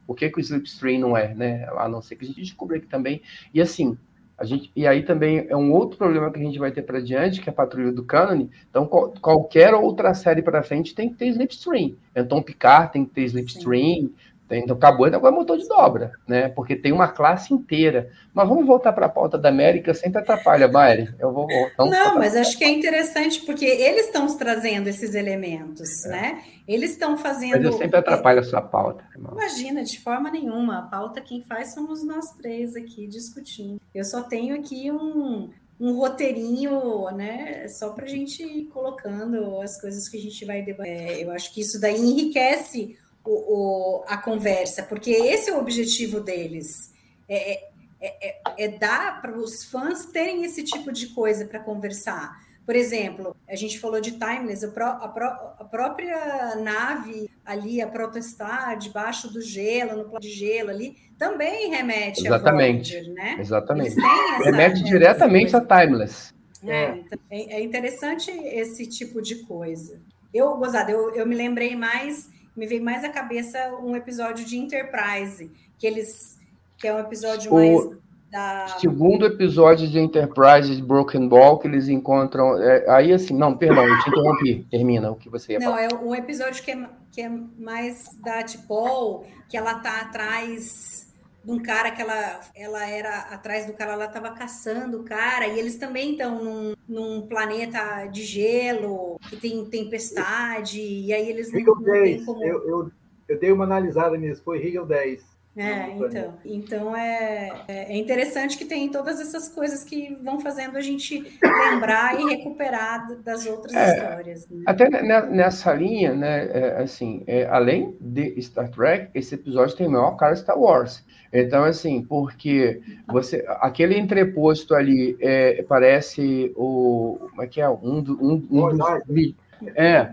Por 0.07 0.15
que, 0.15 0.29
que 0.29 0.37
o 0.37 0.41
Slipstream 0.41 0.99
não 0.99 1.17
é, 1.17 1.33
né? 1.33 1.67
A 1.77 1.87
não 1.87 2.01
ser 2.01 2.15
que 2.15 2.25
a 2.25 2.27
gente 2.27 2.41
descubra 2.41 2.77
aqui 2.77 2.87
também. 2.87 3.21
E 3.53 3.61
assim, 3.61 3.97
a 4.37 4.43
gente, 4.43 4.69
e 4.75 4.85
aí 4.85 5.03
também 5.03 5.45
é 5.49 5.55
um 5.55 5.71
outro 5.71 5.97
problema 5.97 6.29
que 6.29 6.39
a 6.39 6.43
gente 6.43 6.59
vai 6.59 6.71
ter 6.71 6.81
para 6.81 6.99
diante, 6.99 7.39
que 7.39 7.49
é 7.49 7.53
a 7.53 7.55
patrulha 7.55 7.91
do 7.91 8.03
Canon. 8.03 8.47
Então, 8.69 8.85
qual, 8.85 9.13
qualquer 9.21 9.73
outra 9.73 10.13
série 10.13 10.41
para 10.41 10.61
frente 10.61 10.93
tem 10.93 11.09
que 11.09 11.15
ter 11.15 11.27
Slipstream. 11.27 11.95
Então, 12.13 12.43
Picard 12.43 12.91
tem 12.91 13.05
que 13.05 13.11
ter 13.11 13.23
Slipstream, 13.23 14.09
então, 14.51 14.75
acabou, 14.75 15.07
agora 15.07 15.33
é 15.33 15.37
motor 15.37 15.57
de 15.57 15.67
dobra, 15.67 16.11
né? 16.27 16.49
Porque 16.49 16.75
tem 16.75 16.91
uma 16.91 17.07
classe 17.07 17.51
inteira. 17.51 18.11
Mas 18.31 18.47
vamos 18.47 18.67
voltar 18.67 18.93
para 18.93 19.07
a 19.07 19.09
pauta 19.09 19.39
da 19.39 19.49
América, 19.49 19.93
sempre 19.93 20.21
atrapalha, 20.21 20.67
Mari. 20.67 21.09
Eu 21.19 21.33
vou 21.33 21.47
voltar. 21.47 21.85
Não, 21.85 22.15
mas 22.15 22.35
acho 22.35 22.55
que 22.55 22.63
é 22.63 22.69
interessante 22.69 23.41
porque 23.41 23.65
eles 23.65 24.05
estão 24.05 24.27
trazendo 24.37 24.87
esses 24.87 25.15
elementos, 25.15 26.05
é. 26.05 26.09
né? 26.09 26.43
Eles 26.67 26.91
estão 26.91 27.17
fazendo. 27.17 27.57
Mas 27.57 27.65
eu 27.65 27.73
sempre 27.73 27.97
atrapalho 27.97 28.39
a 28.39 28.43
sua 28.43 28.61
pauta. 28.61 29.03
Irmão. 29.15 29.33
Imagina, 29.33 29.83
de 29.83 29.99
forma 29.99 30.29
nenhuma. 30.29 30.79
A 30.79 30.81
pauta 30.83 31.21
quem 31.21 31.41
faz 31.41 31.73
somos 31.73 32.05
nós 32.05 32.31
três 32.33 32.75
aqui 32.75 33.07
discutindo. 33.07 33.81
Eu 33.93 34.03
só 34.03 34.21
tenho 34.21 34.55
aqui 34.55 34.91
um, 34.91 35.49
um 35.79 35.93
roteirinho, 35.97 37.09
né? 37.15 37.67
Só 37.67 37.89
para 37.89 38.05
a 38.05 38.07
gente 38.07 38.43
ir 38.43 38.65
colocando 38.65 39.59
as 39.61 39.79
coisas 39.81 40.07
que 40.07 40.17
a 40.17 40.21
gente 40.21 40.45
vai 40.45 40.61
debater. 40.61 40.91
É, 40.91 41.23
eu 41.23 41.31
acho 41.31 41.51
que 41.51 41.61
isso 41.61 41.79
daí 41.79 41.99
enriquece 41.99 42.95
o, 43.25 43.31
o, 43.31 44.03
a 44.07 44.17
conversa, 44.17 44.83
porque 44.83 45.11
esse 45.11 45.49
é 45.49 45.53
o 45.53 45.59
objetivo 45.59 46.19
deles. 46.19 46.93
É, 47.27 47.53
é, 47.53 47.69
é, 48.01 48.65
é 48.65 48.67
dar 48.67 49.21
para 49.21 49.37
os 49.37 49.63
fãs 49.65 50.05
terem 50.05 50.43
esse 50.43 50.63
tipo 50.63 50.91
de 50.91 51.07
coisa 51.07 51.45
para 51.45 51.59
conversar. 51.59 52.45
Por 52.65 52.75
exemplo, 52.75 53.35
a 53.47 53.55
gente 53.55 53.79
falou 53.79 54.01
de 54.01 54.11
Timeless, 54.11 54.65
a, 54.65 54.69
pró 54.69 54.85
a, 54.85 55.55
a 55.59 55.63
própria 55.65 56.55
nave 56.55 57.29
ali, 57.45 57.79
a 57.79 57.87
Protestar, 57.87 58.77
debaixo 58.77 59.31
do 59.31 59.39
gelo, 59.39 59.97
no 59.97 60.05
plano 60.05 60.19
de 60.19 60.31
gelo 60.31 60.71
ali, 60.71 60.97
também 61.17 61.69
remete 61.69 62.25
Exatamente. 62.25 62.95
a 62.95 63.01
Voyager, 63.01 63.13
né? 63.13 63.37
Exatamente. 63.39 63.95
remete 64.43 64.83
diretamente 64.83 65.55
a 65.55 65.61
Timeless. 65.61 66.33
É, 66.67 66.97
então, 66.97 67.19
é, 67.29 67.57
é, 67.57 67.63
interessante 67.63 68.31
esse 68.31 68.87
tipo 68.87 69.21
de 69.21 69.35
coisa. 69.43 70.01
Eu, 70.33 70.55
gozado, 70.57 70.89
eu, 70.89 71.13
eu 71.13 71.27
me 71.27 71.35
lembrei 71.35 71.75
mais 71.75 72.29
me 72.55 72.65
veio 72.65 72.83
mais 72.83 73.03
à 73.03 73.09
cabeça 73.09 73.57
um 73.83 73.95
episódio 73.95 74.45
de 74.45 74.57
Enterprise, 74.57 75.51
que 75.77 75.85
eles 75.85 76.39
que 76.77 76.87
é 76.87 76.93
um 76.93 76.99
episódio 76.99 77.51
o 77.51 77.55
mais 77.55 77.97
da... 78.31 78.67
segundo 78.79 79.25
episódio 79.25 79.87
de 79.87 79.97
Enterprise 79.97 80.75
de 80.75 80.81
Broken 80.81 81.27
Ball 81.27 81.57
que 81.57 81.67
eles 81.67 81.87
encontram 81.87 82.61
é, 82.61 82.89
aí 82.89 83.13
assim, 83.13 83.33
não, 83.33 83.57
perdão, 83.57 83.87
eu 83.87 83.99
te 83.99 84.09
interrompi. 84.09 84.67
Termina 84.69 85.11
o 85.11 85.15
que 85.15 85.29
você 85.29 85.53
ia 85.53 85.59
não, 85.59 85.71
falar. 85.71 85.87
Não, 85.87 85.99
é 85.99 86.01
um 86.03 86.15
episódio 86.15 86.63
que 86.63 86.71
é, 86.71 86.89
que 87.11 87.21
é 87.21 87.29
mais 87.29 88.03
da 88.23 88.43
Tipol, 88.43 89.25
que 89.49 89.55
ela 89.55 89.75
tá 89.75 90.01
atrás 90.01 91.04
de 91.45 91.51
um 91.51 91.59
cara 91.59 91.91
que 91.91 92.01
ela, 92.01 92.39
ela 92.55 92.89
era 92.89 93.19
atrás 93.19 93.67
do 93.67 93.73
cara, 93.73 93.93
ela 93.93 94.05
estava 94.05 94.31
caçando 94.31 95.01
o 95.01 95.03
cara, 95.03 95.47
e 95.47 95.59
eles 95.59 95.77
também 95.77 96.13
estão 96.13 96.43
num, 96.43 96.73
num, 96.89 97.27
planeta 97.27 98.07
de 98.07 98.23
gelo, 98.23 99.19
que 99.29 99.37
tem 99.37 99.63
tempestade, 99.65 100.81
e 100.81 101.13
aí 101.13 101.29
eles 101.29 101.51
não, 101.51 101.61
não 101.61 101.83
têm 101.83 102.25
como. 102.25 102.43
Eu, 102.43 102.67
eu, 102.67 102.91
eu 103.29 103.39
dei 103.39 103.51
uma 103.51 103.63
analisada 103.63 104.17
nisso, 104.17 104.41
foi 104.43 104.57
Rio 104.57 104.85
10. 104.85 105.34
É, 105.57 105.89
então, 105.91 106.33
então 106.43 106.95
é, 106.95 107.63
é, 107.67 107.93
é 107.93 107.97
interessante 107.97 108.57
que 108.57 108.65
tem 108.65 108.89
todas 108.89 109.21
essas 109.21 109.47
coisas 109.47 109.85
que 109.85 110.13
vão 110.21 110.41
fazendo 110.41 110.77
a 110.77 110.81
gente 110.81 111.39
lembrar 111.41 112.19
e 112.19 112.25
recuperar 112.25 113.15
das 113.23 113.45
outras 113.45 113.73
é, 113.73 113.95
histórias. 113.95 114.49
Né? 114.49 114.63
Até 114.65 114.89
nessa 114.89 115.73
linha, 115.73 116.13
né, 116.13 116.49
é, 116.51 116.81
assim, 116.81 117.23
é, 117.25 117.45
além 117.45 117.95
de 118.01 118.41
Star 118.41 118.69
Trek, 118.69 119.09
esse 119.13 119.35
episódio 119.35 119.77
tem 119.77 119.87
o 119.87 119.91
maior 119.91 120.17
cara 120.17 120.35
Star 120.35 120.59
Wars. 120.59 121.05
Então, 121.31 121.63
assim, 121.63 122.03
porque 122.03 122.81
você, 123.07 123.45
aquele 123.61 123.97
entreposto 123.97 124.75
ali 124.75 125.17
é, 125.21 125.63
parece 125.63 126.51
o, 126.55 127.17
como 127.29 127.41
é 127.41 127.47
que 127.47 127.61
é, 127.61 127.69
um, 127.69 127.99
um, 127.99 128.47
um 128.51 128.77
dos, 128.77 129.33
é, 129.75 130.09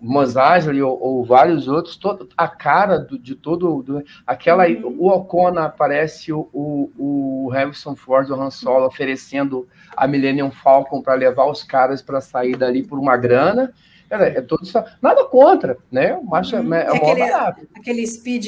Mos 0.00 0.36
Eisley 0.36 0.82
ou, 0.82 0.98
ou, 1.02 1.24
vários 1.24 1.66
outros, 1.66 1.96
todo, 1.96 2.28
a 2.36 2.46
cara 2.46 2.98
do, 2.98 3.18
de 3.18 3.34
todo. 3.34 3.82
Do, 3.82 4.04
aquela. 4.26 4.68
Uhum. 4.68 4.96
O 4.98 5.08
Ocona 5.08 5.64
aparece 5.64 6.32
o, 6.32 6.48
o, 6.52 7.46
o 7.46 7.48
Harrison 7.48 7.96
Ford, 7.96 8.30
o 8.30 8.34
Han 8.34 8.50
Solo, 8.50 8.86
oferecendo 8.86 9.66
a 9.96 10.06
Millennium 10.06 10.50
Falcon 10.50 11.02
para 11.02 11.14
levar 11.14 11.46
os 11.46 11.64
caras 11.64 12.00
para 12.00 12.20
sair 12.20 12.56
dali 12.56 12.82
por 12.82 12.98
uma 12.98 13.16
grana. 13.16 13.72
É, 14.08 14.38
é 14.38 14.40
todo 14.40 14.62
isso. 14.62 14.82
Nada 15.02 15.24
contra, 15.24 15.76
né? 15.90 16.14
O 16.14 16.24
macho 16.24 16.56
uhum. 16.56 16.74
é, 16.74 16.82
é, 16.82 16.86
é 16.86 16.96
aquele, 16.96 17.22
aquele 17.76 18.06
speed, 18.06 18.46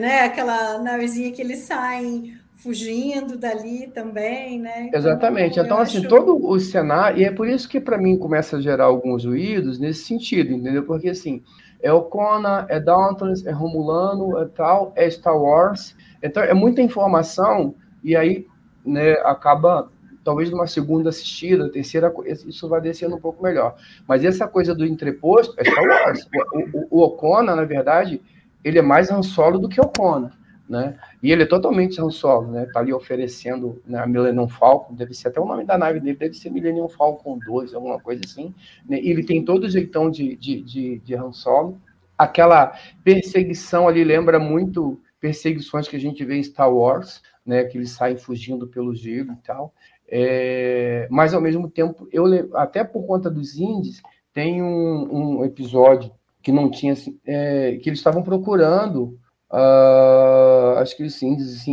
né? 0.00 0.24
Aquela 0.24 0.78
navezinha 0.78 1.32
que 1.32 1.42
eles 1.42 1.60
saem 1.60 2.41
fugindo 2.62 3.36
dali 3.36 3.88
também, 3.88 4.60
né? 4.60 4.86
Então, 4.86 5.00
Exatamente. 5.00 5.58
Então, 5.58 5.78
assim, 5.78 5.98
acho... 5.98 6.08
todo 6.08 6.36
o 6.46 6.60
cenário, 6.60 7.20
e 7.20 7.24
é 7.24 7.32
por 7.32 7.48
isso 7.48 7.68
que 7.68 7.80
para 7.80 7.98
mim 7.98 8.16
começa 8.16 8.56
a 8.56 8.60
gerar 8.60 8.84
alguns 8.84 9.24
ruídos 9.24 9.80
nesse 9.80 10.04
sentido, 10.04 10.52
entendeu? 10.52 10.84
Porque 10.84 11.08
assim, 11.08 11.42
é 11.82 11.92
o 11.92 12.02
Conan, 12.02 12.64
é 12.68 12.78
Downton, 12.78 13.32
é 13.44 13.50
Romulano, 13.50 14.38
é 14.38 14.46
tal, 14.46 14.92
é 14.94 15.10
Star 15.10 15.36
Wars. 15.36 15.96
Então, 16.22 16.42
é 16.42 16.54
muita 16.54 16.80
informação, 16.80 17.74
e 18.02 18.14
aí, 18.14 18.46
né, 18.86 19.14
acaba 19.24 19.90
talvez 20.24 20.48
numa 20.48 20.68
segunda 20.68 21.08
assistida, 21.08 21.68
terceira, 21.68 22.14
isso 22.46 22.68
vai 22.68 22.80
descendo 22.80 23.16
um 23.16 23.20
pouco 23.20 23.42
melhor. 23.42 23.74
Mas 24.06 24.24
essa 24.24 24.46
coisa 24.46 24.72
do 24.72 24.86
entreposto 24.86 25.52
é 25.58 25.64
Star 25.64 25.84
Wars. 25.84 26.28
O, 26.52 26.78
o, 26.78 26.86
o 26.90 27.02
Ocona, 27.02 27.56
na 27.56 27.64
verdade, 27.64 28.22
ele 28.62 28.78
é 28.78 28.82
mais 28.82 29.10
Han 29.10 29.22
Solo 29.22 29.58
do 29.58 29.68
que 29.68 29.80
o 29.80 29.84
Ocona 29.84 30.40
né? 30.68 30.96
E 31.22 31.30
ele 31.30 31.42
é 31.42 31.46
totalmente 31.46 32.00
Han 32.00 32.10
Solo, 32.10 32.50
né? 32.50 32.66
Tá 32.72 32.80
ali 32.80 32.92
oferecendo 32.92 33.82
né, 33.86 33.98
a 33.98 34.06
Millennium 34.06 34.48
Falcon, 34.48 34.94
deve 34.94 35.14
ser 35.14 35.28
até 35.28 35.40
o 35.40 35.44
nome 35.44 35.64
da 35.64 35.76
nave 35.76 36.00
dele, 36.00 36.16
deve 36.16 36.34
ser 36.34 36.50
Millennium 36.50 36.88
Falcon 36.88 37.38
2, 37.38 37.74
alguma 37.74 38.00
coisa 38.00 38.22
assim. 38.24 38.54
Né? 38.88 38.98
Ele 38.98 39.24
tem 39.24 39.44
todo 39.44 39.64
o 39.64 39.70
jeitão 39.70 40.10
de, 40.10 40.36
de, 40.36 40.62
de, 40.62 40.98
de 41.00 41.14
Han 41.14 41.32
Solo. 41.32 41.80
Aquela 42.16 42.78
perseguição 43.04 43.88
ali 43.88 44.04
lembra 44.04 44.38
muito 44.38 45.00
perseguições 45.20 45.88
que 45.88 45.96
a 45.96 46.00
gente 46.00 46.24
vê 46.24 46.36
em 46.36 46.42
Star 46.42 46.72
Wars, 46.72 47.22
né? 47.44 47.64
Que 47.64 47.78
eles 47.78 47.90
saem 47.90 48.16
fugindo 48.16 48.66
pelo 48.66 48.94
gelo 48.94 49.32
e 49.32 49.46
tal. 49.46 49.74
É, 50.08 51.06
mas 51.10 51.32
ao 51.32 51.40
mesmo 51.40 51.70
tempo, 51.70 52.06
eu 52.12 52.26
até 52.54 52.84
por 52.84 53.06
conta 53.06 53.30
dos 53.30 53.56
indies, 53.56 54.02
tem 54.32 54.62
um, 54.62 55.38
um 55.38 55.44
episódio 55.44 56.12
que 56.42 56.50
não 56.50 56.70
tinha, 56.70 56.94
é, 57.24 57.76
que 57.76 57.88
eles 57.88 58.00
estavam 58.00 58.22
procurando 58.22 59.18
Uh, 59.52 60.78
acho 60.78 60.96
que 60.96 61.02
os 61.02 61.22
índios 61.22 61.66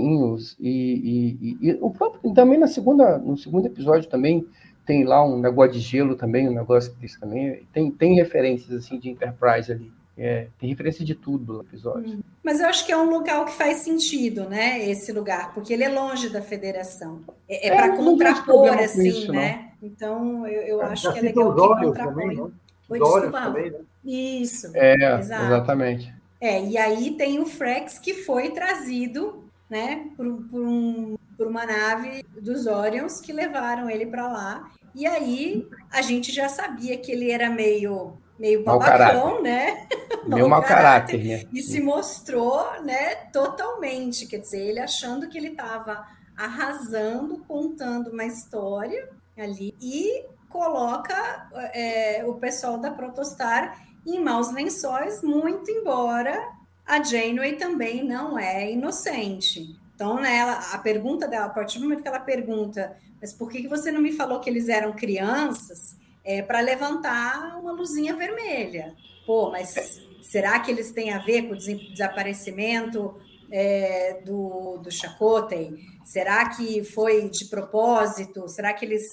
e, 0.59 0.67
e, 0.67 1.37
e, 1.41 1.69
e, 1.69 1.77
o 1.79 1.89
próprio 1.89 2.33
também 2.33 2.59
na 2.59 2.67
segunda 2.67 3.17
no 3.17 3.37
segundo 3.37 3.67
episódio 3.67 4.09
também 4.09 4.45
tem 4.85 5.05
lá 5.05 5.23
um 5.23 5.39
negócio 5.39 5.71
de 5.71 5.79
gelo 5.79 6.13
também 6.13 6.49
um 6.49 6.53
negócio 6.53 6.93
disso 6.95 7.17
também. 7.21 7.65
Tem, 7.71 7.89
tem 7.89 8.15
referências 8.15 8.71
assim 8.73 8.99
de 8.99 9.09
Enterprise 9.09 9.71
ali. 9.71 9.89
É, 10.17 10.47
tem 10.59 10.67
referência 10.67 11.05
de 11.05 11.15
tudo 11.15 11.53
no 11.53 11.61
episódio. 11.61 12.15
Hum. 12.15 12.19
mas 12.43 12.59
eu 12.59 12.67
acho 12.67 12.85
que 12.85 12.91
é 12.91 12.97
um 12.97 13.09
local 13.09 13.45
que 13.45 13.53
faz 13.53 13.77
sentido 13.77 14.49
né 14.49 14.89
esse 14.89 15.13
lugar 15.13 15.53
porque 15.53 15.71
ele 15.71 15.85
é 15.85 15.89
longe 15.89 16.27
da 16.27 16.41
Federação. 16.41 17.21
É, 17.47 17.69
é, 17.69 17.71
é 17.71 17.75
para 17.77 17.95
contrapor 17.95 18.77
assim 18.77 19.07
isso, 19.07 19.31
né? 19.31 19.71
Não. 19.81 19.87
então 19.87 20.47
eu, 20.47 20.63
eu 20.63 20.81
acho 20.81 21.13
que 21.13 21.19
é 21.19 21.21
legal 21.21 21.55
que 21.55 21.85
contrapõe. 21.85 21.95
também, 21.95 22.35
né? 22.35 22.51
Oi, 22.89 22.99
desculpa, 22.99 23.41
também, 23.41 23.71
né? 23.71 23.79
isso 24.03 24.69
é 24.73 25.19
exatamente 25.19 26.18
é, 26.41 26.63
e 26.63 26.77
aí 26.77 27.11
tem 27.11 27.39
o 27.39 27.45
Frex 27.45 27.99
que 27.99 28.13
foi 28.13 28.51
trazido, 28.51 29.43
né, 29.69 30.07
por, 30.15 30.43
por, 30.49 30.61
um, 30.61 31.17
por 31.37 31.47
uma 31.47 31.65
nave 31.65 32.23
dos 32.41 32.65
Orions 32.65 33.19
que 33.19 33.33
levaram 33.33 33.89
ele 33.89 34.05
para 34.05 34.27
lá. 34.27 34.71
E 34.95 35.05
aí 35.05 35.67
a 35.91 36.01
gente 36.01 36.31
já 36.31 36.49
sabia 36.49 36.97
que 36.97 37.11
ele 37.11 37.31
era 37.31 37.49
meio 37.49 38.17
meio 38.39 38.63
babacão, 38.63 39.41
né? 39.43 39.85
Meio 40.25 40.47
mau 40.49 40.63
caráter, 40.63 41.21
né? 41.21 41.43
E 41.51 41.61
se 41.61 41.81
mostrou, 41.81 42.81
né, 42.81 43.15
totalmente, 43.33 44.25
quer 44.25 44.37
dizer, 44.37 44.61
ele 44.61 44.79
achando 44.79 45.27
que 45.27 45.37
ele 45.37 45.49
estava 45.49 46.07
arrasando, 46.37 47.39
contando 47.45 48.11
uma 48.11 48.23
história 48.23 49.09
ali 49.37 49.75
e 49.81 50.23
coloca 50.47 51.49
é, 51.73 52.23
o 52.25 52.35
pessoal 52.35 52.77
da 52.77 52.91
Protostar 52.91 53.88
em 54.05 54.23
maus 54.23 54.51
lençóis, 54.51 55.21
muito 55.21 55.69
embora 55.69 56.59
a 56.89 57.03
Janeway 57.03 57.55
também 57.55 58.03
não 58.03 58.37
é 58.37 58.71
inocente. 58.71 59.75
Então, 59.93 60.19
né, 60.19 60.37
ela, 60.37 60.53
a 60.73 60.77
pergunta 60.79 61.27
dela, 61.27 61.45
a 61.45 61.49
partir 61.49 61.77
do 61.77 61.83
momento 61.83 62.01
que 62.01 62.07
ela 62.07 62.19
pergunta, 62.19 62.97
mas 63.21 63.31
por 63.31 63.51
que 63.51 63.67
você 63.67 63.91
não 63.91 64.01
me 64.01 64.11
falou 64.11 64.39
que 64.39 64.49
eles 64.49 64.69
eram 64.69 64.93
crianças? 64.93 65.95
É 66.23 66.41
para 66.41 66.61
levantar 66.61 67.59
uma 67.59 67.71
luzinha 67.73 68.15
vermelha. 68.15 68.95
Pô, 69.23 69.51
mas 69.51 70.01
será 70.23 70.59
que 70.59 70.71
eles 70.71 70.91
têm 70.91 71.13
a 71.13 71.19
ver 71.19 71.43
com 71.43 71.53
o 71.53 71.57
desaparecimento 71.57 73.15
é, 73.51 74.21
do, 74.25 74.77
do 74.77 74.91
Chakotay? 74.91 75.75
Será 76.03 76.49
que 76.49 76.83
foi 76.83 77.29
de 77.29 77.45
propósito? 77.45 78.47
Será 78.47 78.73
que 78.73 78.83
eles, 78.83 79.03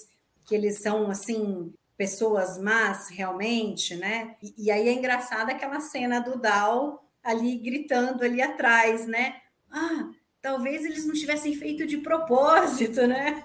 que 0.46 0.54
eles 0.54 0.80
são 0.80 1.10
assim 1.10 1.74
pessoas 1.96 2.58
más 2.58 3.08
realmente, 3.08 3.96
né? 3.96 4.36
E, 4.42 4.66
e 4.66 4.70
aí 4.70 4.88
é 4.88 4.92
engraçada 4.92 5.52
aquela 5.52 5.80
cena 5.80 6.20
do 6.20 6.38
Dal 6.38 7.02
ali 7.22 7.58
gritando 7.58 8.22
ali 8.22 8.40
atrás, 8.40 9.06
né? 9.06 9.34
Ah, 9.70 10.10
talvez 10.40 10.84
eles 10.84 11.06
não 11.06 11.14
tivessem 11.14 11.54
feito 11.54 11.86
de 11.86 11.98
propósito, 11.98 13.06
né? 13.06 13.42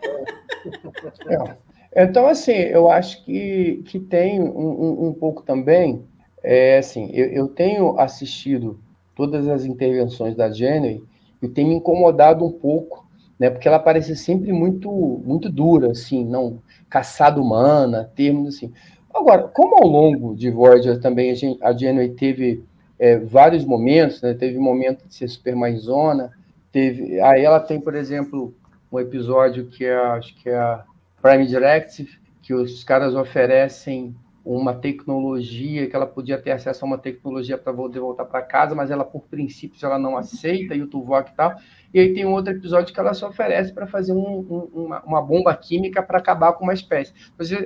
É. 1.27 2.03
Então, 2.03 2.27
assim, 2.27 2.53
eu 2.53 2.89
acho 2.89 3.25
que, 3.25 3.83
que 3.87 3.99
tem 3.99 4.41
um, 4.41 4.45
um, 4.47 5.07
um 5.07 5.13
pouco 5.13 5.43
também, 5.43 6.05
é, 6.41 6.77
assim, 6.77 7.09
eu, 7.11 7.27
eu, 7.27 7.47
tenho 7.49 7.99
assistido 7.99 8.79
todas 9.15 9.47
as 9.47 9.65
intervenções 9.65 10.35
da 10.35 10.49
Jenny 10.49 11.03
e 11.41 11.49
tem 11.49 11.67
me 11.67 11.75
incomodado 11.75 12.45
um 12.45 12.51
pouco, 12.51 13.05
né, 13.41 13.49
porque 13.49 13.67
ela 13.67 13.80
parece 13.80 14.15
sempre 14.15 14.54
muito, 14.54 14.91
muito 15.25 15.49
dura, 15.49 15.89
assim, 15.89 16.23
não, 16.23 16.62
caçada 16.88 17.41
humana, 17.41 18.08
termos 18.15 18.56
assim. 18.56 18.71
Agora, 19.12 19.47
como 19.47 19.77
ao 19.77 19.88
longo 19.88 20.36
de 20.36 20.51
Voyager 20.51 20.99
também 21.01 21.32
a, 21.32 21.34
gente, 21.34 21.63
a 21.63 21.73
teve 22.10 22.63
é, 22.99 23.17
vários 23.17 23.65
momentos, 23.65 24.21
né? 24.21 24.36
Teve 24.36 24.60
momento 24.60 25.08
de 25.08 25.15
ser 25.15 25.27
super 25.27 25.56
zona, 25.80 26.32
teve. 26.71 27.19
Aí 27.19 27.43
ela 27.43 27.60
tem, 27.60 27.82
por 27.82 27.95
exemplo, 27.95 28.54
um 28.91 28.99
episódio 28.99 29.65
que 29.65 29.86
é, 29.86 29.95
acho 29.95 30.36
que 30.36 30.47
é 30.47 30.56
a 30.56 30.84
Prime 31.19 31.47
Directive, 31.47 32.19
que 32.43 32.54
os 32.54 32.84
caras 32.84 33.15
oferecem 33.15 34.15
uma 34.43 34.73
tecnologia, 34.73 35.88
que 35.88 35.95
ela 35.95 36.08
podia 36.08 36.38
ter 36.38 36.51
acesso 36.51 36.84
a 36.84 36.88
uma 36.88 36.97
tecnologia 36.97 37.58
para 37.58 37.73
poder 37.73 37.99
voltar 37.99 38.25
para 38.25 38.41
casa, 38.41 38.73
mas 38.73 38.89
ela, 38.89 39.06
por 39.06 39.21
princípios, 39.23 39.84
ela 39.84 39.99
não 39.99 40.17
aceita, 40.17 40.73
e 40.75 40.86
Tuvok 40.86 41.32
e 41.32 41.36
tal. 41.36 41.56
E 41.93 41.99
aí 41.99 42.13
tem 42.13 42.25
um 42.25 42.34
outro 42.34 42.54
episódio 42.54 42.93
que 42.93 42.99
ela 42.99 43.13
se 43.13 43.23
oferece 43.23 43.71
para 43.71 43.86
fazer 43.86 44.13
um, 44.13 44.17
um, 44.17 44.86
uma, 44.86 45.01
uma, 45.04 45.21
bomba 45.21 45.56
química 45.56 46.01
para 46.01 46.17
acabar 46.17 46.54
com 46.54 46.63
uma 46.63 46.73
espécie. 46.73 47.13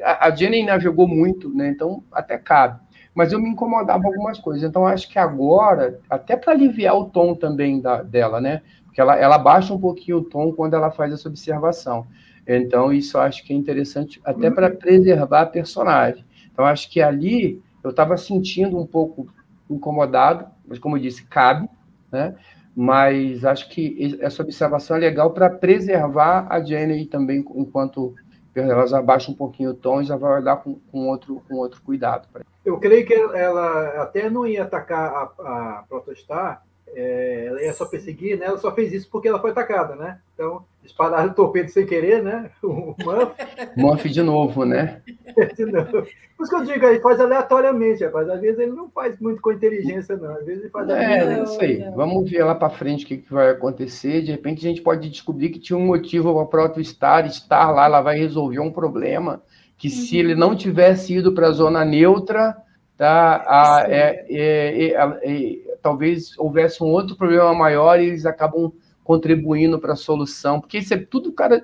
A, 0.03 0.27
a 0.27 0.35
Jenny 0.35 0.63
navegou 0.63 1.07
muito, 1.07 1.53
né? 1.53 1.69
então 1.69 2.03
até 2.11 2.37
cabe. 2.37 2.79
Mas 3.13 3.31
eu 3.31 3.39
me 3.39 3.49
incomodava 3.49 4.05
algumas 4.05 4.37
coisas. 4.39 4.63
Então 4.63 4.85
acho 4.85 5.09
que 5.09 5.17
agora, 5.17 5.99
até 6.09 6.35
para 6.35 6.51
aliviar 6.51 6.97
o 6.97 7.05
tom 7.05 7.33
também 7.33 7.79
da, 7.79 8.01
dela, 8.01 8.41
né? 8.41 8.61
Porque 8.83 8.99
ela, 8.99 9.15
ela 9.15 9.37
baixa 9.37 9.73
um 9.73 9.79
pouquinho 9.79 10.17
o 10.17 10.23
tom 10.23 10.51
quando 10.51 10.73
ela 10.73 10.91
faz 10.91 11.13
essa 11.13 11.29
observação. 11.29 12.05
Então 12.45 12.91
isso 12.91 13.17
acho 13.17 13.43
que 13.45 13.53
é 13.53 13.55
interessante 13.55 14.19
até 14.25 14.51
para 14.51 14.69
preservar 14.69 15.41
a 15.41 15.45
personagem. 15.45 16.25
Então 16.55 16.65
acho 16.65 16.89
que 16.89 17.01
ali 17.01 17.61
eu 17.83 17.89
estava 17.89 18.15
sentindo 18.15 18.79
um 18.79 18.87
pouco 18.87 19.27
incomodado, 19.69 20.47
mas 20.65 20.79
como 20.79 20.95
eu 20.95 21.01
disse, 21.01 21.25
cabe, 21.25 21.69
né? 22.09 22.33
mas 22.73 23.43
acho 23.43 23.69
que 23.69 24.17
essa 24.21 24.41
observação 24.41 24.95
é 24.95 24.99
legal 25.01 25.31
para 25.31 25.49
preservar 25.49 26.47
a 26.49 26.63
Jenny 26.63 27.05
também, 27.05 27.43
enquanto 27.55 28.15
elas 28.55 28.93
abaixam 28.93 29.33
um 29.33 29.37
pouquinho 29.37 29.71
o 29.71 29.73
tom 29.73 30.01
e 30.01 30.05
já 30.05 30.15
vai 30.15 30.39
olhar 30.39 30.55
com, 30.57 30.79
com, 30.89 31.07
outro, 31.09 31.43
com 31.47 31.55
outro 31.55 31.81
cuidado. 31.81 32.27
Eu 32.63 32.79
creio 32.79 33.05
que 33.05 33.13
ela 33.13 34.01
até 34.01 34.29
não 34.29 34.47
ia 34.47 34.63
atacar 34.63 35.13
a, 35.13 35.79
a 35.79 35.83
Protostar, 35.89 36.63
é, 36.95 37.45
ela 37.47 37.61
ia 37.61 37.73
só 37.73 37.85
perseguir, 37.85 38.39
né? 38.39 38.45
Ela 38.45 38.57
só 38.57 38.73
fez 38.73 38.93
isso 38.93 39.09
porque 39.11 39.27
ela 39.27 39.39
foi 39.39 39.51
atacada, 39.51 39.95
né? 39.95 40.17
Então, 40.33 40.63
dispararam 40.81 41.29
o 41.29 41.33
torpedo 41.33 41.69
sem 41.69 41.85
querer, 41.85 42.23
né? 42.23 42.49
O 42.63 42.95
Muff. 43.03 43.35
Muff 43.75 44.09
de 44.09 44.21
novo, 44.23 44.65
né? 44.65 45.01
de 45.57 45.65
novo. 45.65 46.07
Por 46.37 46.43
isso 46.43 46.49
que 46.49 46.55
eu 46.55 46.65
digo, 46.65 46.85
ele 46.85 46.99
faz 47.01 47.19
aleatoriamente, 47.19 48.03
rapaz. 48.05 48.29
Às 48.29 48.39
vezes 48.39 48.59
ele 48.59 48.71
não 48.71 48.89
faz 48.89 49.19
muito 49.19 49.41
com 49.41 49.51
inteligência, 49.51 50.15
não. 50.15 50.33
Às 50.35 50.45
vezes 50.45 50.63
ele 50.63 50.69
faz 50.69 50.89
É, 50.89 51.43
isso 51.43 51.61
aí. 51.61 51.83
Vamos 51.95 52.29
ver 52.29 52.43
lá 52.43 52.55
para 52.55 52.69
frente 52.69 53.03
o 53.03 53.07
que, 53.07 53.17
que, 53.17 53.33
vai 53.33 53.49
acontecer. 53.49 54.21
De 54.21 54.31
repente 54.31 54.65
a 54.65 54.69
gente 54.69 54.81
pode 54.81 55.09
descobrir 55.09 55.49
que 55.49 55.59
tinha 55.59 55.77
um 55.77 55.85
motivo 55.85 56.33
para 56.33 56.43
o 56.43 56.47
próprio 56.47 56.81
estar, 56.81 57.25
estar 57.25 57.71
lá, 57.71 57.85
ela 57.85 58.01
vai 58.01 58.17
resolver 58.17 58.59
um 58.59 58.71
problema. 58.71 59.41
Que 59.77 59.89
uhum. 59.89 59.93
se 59.93 60.17
ele 60.17 60.35
não 60.35 60.55
tivesse 60.55 61.13
ido 61.15 61.33
para 61.33 61.47
a 61.47 61.51
zona 61.51 61.83
neutra, 61.83 62.55
tá? 62.97 63.43
A, 63.47 63.85
é, 63.87 64.25
é, 64.29 64.91
é, 64.91 65.64
talvez 65.85 66.35
houvesse 66.39 66.83
um 66.83 66.87
outro 66.87 67.15
problema 67.15 67.53
maior 67.53 67.99
e 67.99 68.07
eles 68.07 68.25
acabam 68.25 68.73
contribuindo 69.03 69.77
para 69.77 69.93
a 69.93 69.95
solução, 69.95 70.59
porque 70.59 70.79
isso 70.79 70.95
é 70.95 70.97
tudo, 70.97 71.31
cara, 71.31 71.63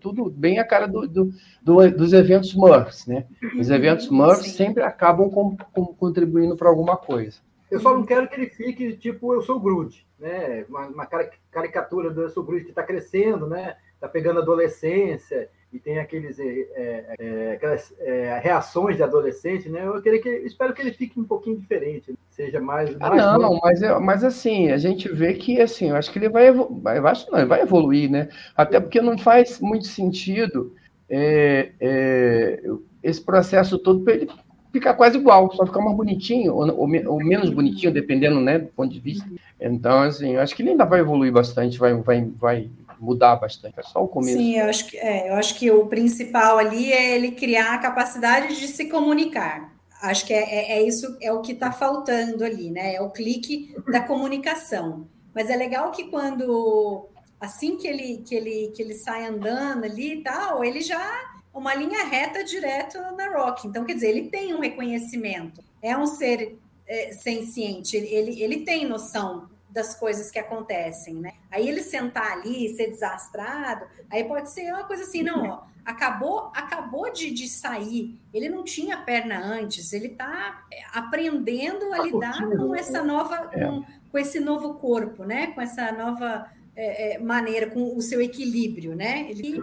tudo 0.00 0.30
bem 0.30 0.60
a 0.60 0.64
cara 0.64 0.86
do, 0.86 1.08
do, 1.08 1.32
do 1.60 1.90
dos 1.90 2.12
eventos 2.12 2.54
Murphs, 2.54 3.04
né? 3.08 3.26
Os 3.58 3.68
eventos 3.68 4.08
Murphs 4.10 4.52
sempre 4.52 4.84
acabam 4.84 5.28
com, 5.28 5.56
com, 5.72 5.86
contribuindo 5.86 6.56
para 6.56 6.68
alguma 6.68 6.96
coisa. 6.96 7.40
Eu 7.68 7.80
só 7.80 7.92
não 7.92 8.06
quero 8.06 8.28
que 8.28 8.36
ele 8.36 8.46
fique 8.46 8.96
tipo 8.96 9.34
eu 9.34 9.42
sou 9.42 9.58
Groot, 9.58 10.06
né? 10.20 10.64
Uma, 10.68 10.86
uma 10.86 11.08
caricatura 11.50 12.10
do 12.10 12.22
eu 12.22 12.30
sou 12.30 12.44
Groot 12.44 12.62
que 12.62 12.70
está 12.70 12.84
crescendo, 12.84 13.48
né? 13.48 13.74
Está 13.94 14.06
pegando 14.06 14.38
adolescência 14.38 15.50
e 15.72 15.78
tem 15.78 15.98
aqueles, 15.98 16.38
é, 16.38 16.44
é, 16.44 17.14
é, 17.18 17.52
aquelas 17.52 17.94
é, 18.00 18.40
reações 18.42 18.96
de 18.96 19.02
adolescente, 19.02 19.68
né? 19.68 19.86
Eu 19.86 20.00
queria 20.00 20.20
que, 20.20 20.28
espero 20.28 20.72
que 20.72 20.80
ele 20.80 20.92
fique 20.92 21.20
um 21.20 21.24
pouquinho 21.24 21.58
diferente, 21.58 22.14
seja 22.30 22.58
mais. 22.58 22.96
Ah, 23.00 23.36
não, 23.38 23.58
mas, 23.62 23.80
mas 24.00 24.24
assim, 24.24 24.70
a 24.70 24.78
gente 24.78 25.08
vê 25.08 25.34
que 25.34 25.60
assim, 25.60 25.90
eu 25.90 25.96
acho 25.96 26.10
que 26.10 26.18
ele 26.18 26.30
vai, 26.30 26.50
vai, 26.52 26.98
acho 26.98 27.30
não, 27.30 27.38
ele 27.38 27.48
vai 27.48 27.60
evoluir, 27.60 28.10
né? 28.10 28.28
Até 28.56 28.80
porque 28.80 29.00
não 29.00 29.18
faz 29.18 29.60
muito 29.60 29.86
sentido 29.86 30.74
é, 31.08 31.72
é, 31.80 32.62
esse 33.02 33.20
processo 33.20 33.78
todo 33.78 34.00
para 34.00 34.14
ele 34.14 34.28
ficar 34.72 34.94
quase 34.94 35.18
igual, 35.18 35.52
só 35.52 35.66
ficar 35.66 35.80
mais 35.80 35.96
bonitinho, 35.96 36.54
ou, 36.54 36.66
ou, 36.66 36.88
ou, 37.06 37.24
menos 37.24 37.50
bonitinho, 37.50 37.92
dependendo 37.92 38.40
né, 38.40 38.58
do 38.58 38.68
ponto 38.68 38.92
de 38.92 39.00
vista. 39.00 39.26
Então, 39.60 40.02
assim, 40.02 40.34
eu 40.34 40.40
acho 40.40 40.54
que 40.54 40.62
ele 40.62 40.70
ainda 40.70 40.84
vai 40.84 41.00
evoluir 41.00 41.32
bastante, 41.32 41.78
vai, 41.78 41.94
vai, 41.94 42.24
vai 42.38 42.70
mudar 42.98 43.36
bastante. 43.36 43.78
É 43.78 43.82
só 43.82 44.02
o 44.02 44.08
começo. 44.08 44.36
Sim, 44.36 44.58
eu 44.58 44.66
acho 44.66 44.86
que, 44.86 44.96
é, 44.96 45.30
eu 45.30 45.34
acho 45.34 45.54
que 45.54 45.70
o 45.70 45.86
principal 45.86 46.58
ali 46.58 46.92
é 46.92 47.14
ele 47.16 47.32
criar 47.32 47.74
a 47.74 47.78
capacidade 47.78 48.58
de 48.58 48.68
se 48.68 48.86
comunicar. 48.86 49.72
Acho 50.00 50.26
que 50.26 50.32
é, 50.32 50.42
é, 50.42 50.78
é 50.78 50.82
isso, 50.82 51.16
é 51.20 51.32
o 51.32 51.40
que 51.40 51.52
está 51.52 51.72
faltando 51.72 52.44
ali, 52.44 52.70
né? 52.70 52.94
É 52.94 53.00
o 53.00 53.10
clique 53.10 53.74
da 53.90 54.00
comunicação. 54.00 55.08
Mas 55.34 55.50
é 55.50 55.56
legal 55.56 55.90
que 55.90 56.04
quando 56.04 57.08
assim 57.40 57.76
que 57.76 57.86
ele 57.86 58.18
que 58.26 58.34
ele 58.34 58.72
que 58.74 58.82
ele 58.82 58.94
sai 58.94 59.26
andando 59.26 59.84
ali 59.84 60.14
e 60.14 60.22
tal, 60.22 60.64
ele 60.64 60.80
já 60.80 61.38
uma 61.52 61.74
linha 61.74 62.04
reta 62.04 62.44
direto 62.44 62.98
na 63.16 63.28
Rock. 63.32 63.66
Então, 63.66 63.84
quer 63.84 63.94
dizer, 63.94 64.10
ele 64.10 64.30
tem 64.30 64.54
um 64.54 64.60
reconhecimento. 64.60 65.62
É 65.82 65.96
um 65.96 66.06
ser 66.06 66.56
é, 66.86 67.12
senciente. 67.12 67.96
Ele, 67.96 68.06
ele, 68.06 68.42
ele 68.42 68.64
tem 68.64 68.86
noção 68.86 69.48
das 69.78 69.94
coisas 69.94 70.28
que 70.28 70.40
acontecem, 70.40 71.14
né? 71.14 71.34
Aí 71.48 71.68
ele 71.68 71.82
sentar 71.82 72.32
ali, 72.32 72.68
ser 72.70 72.88
desastrado, 72.88 73.86
aí 74.10 74.24
pode 74.24 74.50
ser 74.50 74.72
uma 74.72 74.82
coisa 74.82 75.04
assim, 75.04 75.22
não, 75.22 75.48
ó, 75.48 75.62
acabou, 75.84 76.50
acabou 76.52 77.12
de, 77.12 77.30
de 77.30 77.48
sair, 77.48 78.18
ele 78.34 78.48
não 78.48 78.64
tinha 78.64 78.96
perna 78.96 79.38
antes, 79.38 79.92
ele 79.92 80.08
está 80.08 80.66
é, 80.72 80.82
aprendendo 80.92 81.92
a 81.94 81.98
tá 81.98 82.02
lidar 82.02 82.38
com 82.40 82.70
né? 82.70 82.80
essa 82.80 83.04
nova, 83.04 83.50
é. 83.52 83.64
com, 83.64 83.84
com, 84.10 84.18
esse 84.18 84.40
novo 84.40 84.74
corpo, 84.74 85.24
né? 85.24 85.46
Com 85.48 85.60
essa 85.60 85.92
nova 85.92 86.50
é, 86.74 87.14
é, 87.14 87.18
maneira, 87.20 87.70
com 87.70 87.96
o 87.96 88.02
seu 88.02 88.20
equilíbrio, 88.20 88.96
né? 88.96 89.30
Ele 89.30 89.62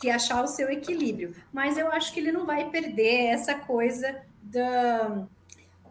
que 0.00 0.08
achar 0.08 0.42
o 0.42 0.46
seu 0.46 0.70
equilíbrio, 0.70 1.34
mas 1.52 1.76
eu 1.76 1.92
acho 1.92 2.14
que 2.14 2.20
ele 2.20 2.32
não 2.32 2.46
vai 2.46 2.70
perder 2.70 3.26
essa 3.26 3.54
coisa 3.54 4.22
da 4.42 5.26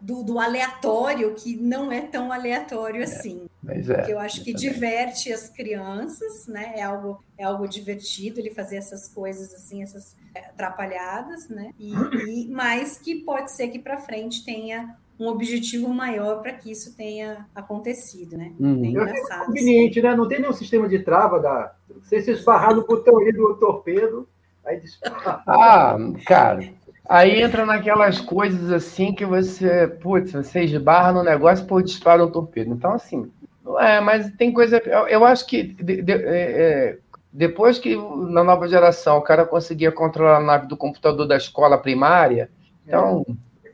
do, 0.00 0.22
do, 0.22 0.38
aleatório, 0.38 1.34
que 1.34 1.56
não 1.56 1.92
é 1.92 2.00
tão 2.00 2.32
aleatório 2.32 3.00
é, 3.00 3.04
assim. 3.04 3.46
Mas 3.62 3.88
é, 3.88 3.94
Porque 3.94 4.12
eu 4.12 4.18
acho 4.18 4.42
que 4.42 4.52
diverte 4.52 5.32
as 5.32 5.48
crianças, 5.48 6.46
né? 6.46 6.72
É 6.76 6.82
algo, 6.82 7.22
é 7.36 7.44
algo 7.44 7.68
divertido 7.68 8.40
ele 8.40 8.50
fazer 8.50 8.76
essas 8.76 9.08
coisas 9.08 9.52
assim, 9.54 9.82
essas 9.82 10.16
é, 10.34 10.40
atrapalhadas, 10.40 11.48
né? 11.48 11.72
E, 11.78 11.92
e 12.28 12.48
mas 12.48 12.98
que 12.98 13.16
pode 13.16 13.52
ser 13.52 13.68
que 13.68 13.78
para 13.78 13.98
frente 13.98 14.44
tenha 14.44 14.96
um 15.20 15.28
objetivo 15.28 15.92
maior 15.92 16.40
para 16.40 16.54
que 16.54 16.70
isso 16.70 16.96
tenha 16.96 17.46
acontecido, 17.54 18.38
né? 18.38 18.52
Uhum. 18.58 18.82
É 18.82 18.88
engraçado. 18.88 19.42
É 19.42 19.46
conveniente, 19.46 19.98
assim. 19.98 20.08
né? 20.08 20.16
Não 20.16 20.26
tem 20.26 20.40
nenhum 20.40 20.52
sistema 20.54 20.88
de 20.88 20.98
trava 21.00 21.38
da. 21.38 21.74
Você 22.02 22.22
se 22.22 22.30
esbarrar 22.30 22.74
no 22.74 22.86
botão 22.86 23.18
aí 23.18 23.30
do 23.30 23.54
torpedo, 23.56 24.26
aí 24.64 24.80
dispara. 24.80 25.42
Ah, 25.46 25.98
cara. 26.24 26.72
Aí 27.10 27.42
entra 27.42 27.66
naquelas 27.66 28.20
coisas 28.20 28.70
assim 28.70 29.12
que 29.12 29.24
você, 29.24 29.88
putz, 30.00 30.30
você 30.30 30.60
esbarra 30.62 31.12
no 31.12 31.24
negócio 31.24 31.66
por 31.66 31.82
dispara 31.82 32.24
um 32.24 32.30
torpedo. 32.30 32.72
Então, 32.72 32.92
assim, 32.92 33.28
é, 33.80 33.98
mas 33.98 34.30
tem 34.34 34.52
coisa. 34.52 34.78
Eu, 34.78 35.08
eu 35.08 35.24
acho 35.24 35.44
que 35.44 35.64
de, 35.64 36.02
de, 36.02 36.12
é, 36.12 36.20
é, 36.28 36.98
depois 37.32 37.80
que 37.80 37.96
na 37.96 38.44
nova 38.44 38.68
geração 38.68 39.18
o 39.18 39.22
cara 39.22 39.44
conseguia 39.44 39.90
controlar 39.90 40.36
a 40.36 40.40
nave 40.40 40.68
do 40.68 40.76
computador 40.76 41.26
da 41.26 41.36
escola 41.36 41.76
primária, 41.76 42.48
então, 42.86 43.26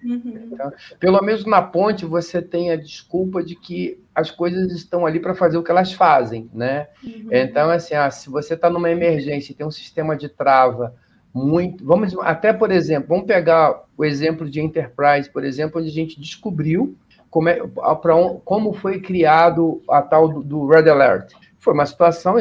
uhum. 0.03 0.49
então, 0.51 0.73
pelo 0.99 1.21
menos 1.21 1.45
na 1.45 1.61
ponte 1.61 2.07
você 2.07 2.41
tem 2.41 2.71
a 2.71 2.77
desculpa 2.77 3.45
de 3.45 3.55
que 3.55 4.03
as 4.15 4.31
coisas 4.31 4.73
estão 4.73 5.05
ali 5.05 5.21
para 5.21 5.35
fazer 5.35 5.59
o 5.59 5.63
que 5.63 5.71
elas 5.71 5.93
fazem, 5.93 6.49
né? 6.55 6.89
Uhum. 7.05 7.29
Então, 7.31 7.69
assim, 7.69 7.95
ah, 7.95 8.11
se 8.11 8.31
você 8.31 8.55
está 8.55 8.71
numa 8.71 8.91
emergência 8.91 9.53
e 9.53 9.55
tem 9.55 9.67
um 9.67 9.71
sistema 9.71 10.17
de 10.17 10.27
trava 10.27 10.95
muito. 11.37 11.85
Vamos 11.85 12.17
até, 12.21 12.51
por 12.51 12.71
exemplo, 12.71 13.09
vamos 13.11 13.27
pegar 13.27 13.83
o 13.97 14.05
exemplo 14.05 14.49
de 14.49 14.59
Enterprise, 14.59 15.29
por 15.29 15.45
exemplo, 15.45 15.81
onde 15.81 15.91
a 15.91 15.93
gente 15.93 16.19
descobriu 16.19 16.97
como, 17.29 17.51
é, 17.51 17.61
um, 17.63 18.41
como 18.43 18.73
foi 18.73 19.01
criado 19.01 19.83
a 19.91 20.01
tal 20.01 20.29
do, 20.29 20.43
do 20.43 20.67
Red 20.67 20.89
Alert. 20.89 21.33
Foi 21.59 21.75
uma 21.75 21.85
situação, 21.85 22.37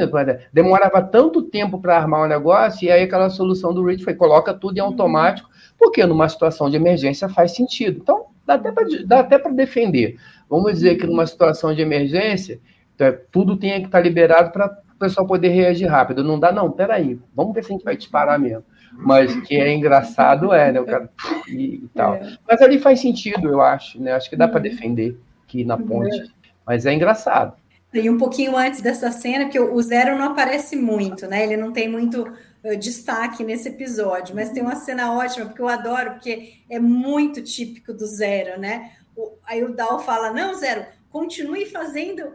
demorava 0.54 1.02
tanto 1.02 1.42
tempo 1.42 1.82
para 1.82 1.98
armar 1.98 2.22
o 2.22 2.26
um 2.26 2.28
negócio, 2.28 2.86
e 2.86 2.92
aí 2.92 3.04
aquela 3.04 3.30
solução 3.30 3.74
do 3.74 3.84
Reed 3.84 4.02
foi 4.02 4.14
coloca 4.14 4.54
tudo 4.54 4.78
em 4.78 4.82
automático, 4.82 5.50
porque 5.78 6.06
numa 6.06 6.30
situação 6.30 6.70
de 6.70 6.78
emergência 6.78 7.28
faz 7.28 7.54
sentido. 7.54 8.00
Então, 8.02 8.28
dá 8.46 9.20
até 9.20 9.38
para 9.38 9.52
defender. 9.52 10.18
Vamos 10.50 10.72
dizer 10.72 10.96
que 10.96 11.06
numa 11.06 11.26
situação 11.26 11.74
de 11.76 11.82
emergência, 11.82 12.62
é, 12.98 13.12
tudo 13.12 13.58
tem 13.58 13.82
que 13.82 13.88
estar 13.88 14.00
liberado 14.00 14.52
para 14.52 14.68
o 14.68 15.00
pessoal 15.00 15.28
poder 15.28 15.50
reagir 15.50 15.88
rápido. 15.88 16.24
Não 16.24 16.40
dá, 16.40 16.52
não, 16.54 16.72
peraí, 16.72 17.20
vamos 17.36 17.54
ver 17.54 17.66
se 17.66 17.74
a 17.74 17.76
gente 17.76 17.84
vai 17.84 17.98
disparar 17.98 18.40
mesmo. 18.40 18.64
Mas 18.92 19.36
que 19.42 19.56
é 19.56 19.74
engraçado 19.74 20.54
é, 20.54 20.72
né? 20.72 20.80
O 20.80 20.86
cara, 20.86 21.10
e, 21.48 21.76
e 21.84 21.90
tal. 21.94 22.16
É. 22.16 22.38
Mas 22.48 22.62
ali 22.62 22.80
faz 22.80 23.02
sentido, 23.02 23.50
eu 23.50 23.62
acho, 23.62 24.02
né? 24.02 24.14
Acho 24.14 24.30
que 24.30 24.36
dá 24.36 24.48
para 24.48 24.58
uhum. 24.58 24.64
defender 24.64 25.18
aqui 25.46 25.64
na 25.64 25.78
ponte. 25.78 26.18
É. 26.18 26.26
Mas 26.66 26.86
é 26.86 26.94
engraçado. 26.94 27.54
E 27.94 28.10
um 28.10 28.18
pouquinho 28.18 28.58
antes 28.58 28.82
dessa 28.82 29.12
cena, 29.12 29.48
que 29.48 29.60
o 29.60 29.82
Zero 29.82 30.18
não 30.18 30.26
aparece 30.26 30.76
muito, 30.76 31.28
né? 31.28 31.44
Ele 31.44 31.56
não 31.56 31.72
tem 31.72 31.88
muito 31.88 32.24
uh, 32.24 32.78
destaque 32.78 33.44
nesse 33.44 33.70
episódio, 33.70 34.36
mas 34.36 34.50
tem 34.50 34.62
uma 34.62 34.76
cena 34.76 35.14
ótima, 35.14 35.46
porque 35.46 35.62
eu 35.62 35.68
adoro, 35.70 36.12
porque 36.12 36.56
é 36.70 36.78
muito 36.78 37.42
típico 37.42 37.94
do 37.94 38.06
Zero, 38.06 38.60
né? 38.60 38.92
O, 39.16 39.32
aí 39.46 39.64
o 39.64 39.74
Dal 39.74 40.00
fala: 40.00 40.34
Não, 40.34 40.54
Zero, 40.56 40.86
continue 41.10 41.66
fazendo 41.68 42.34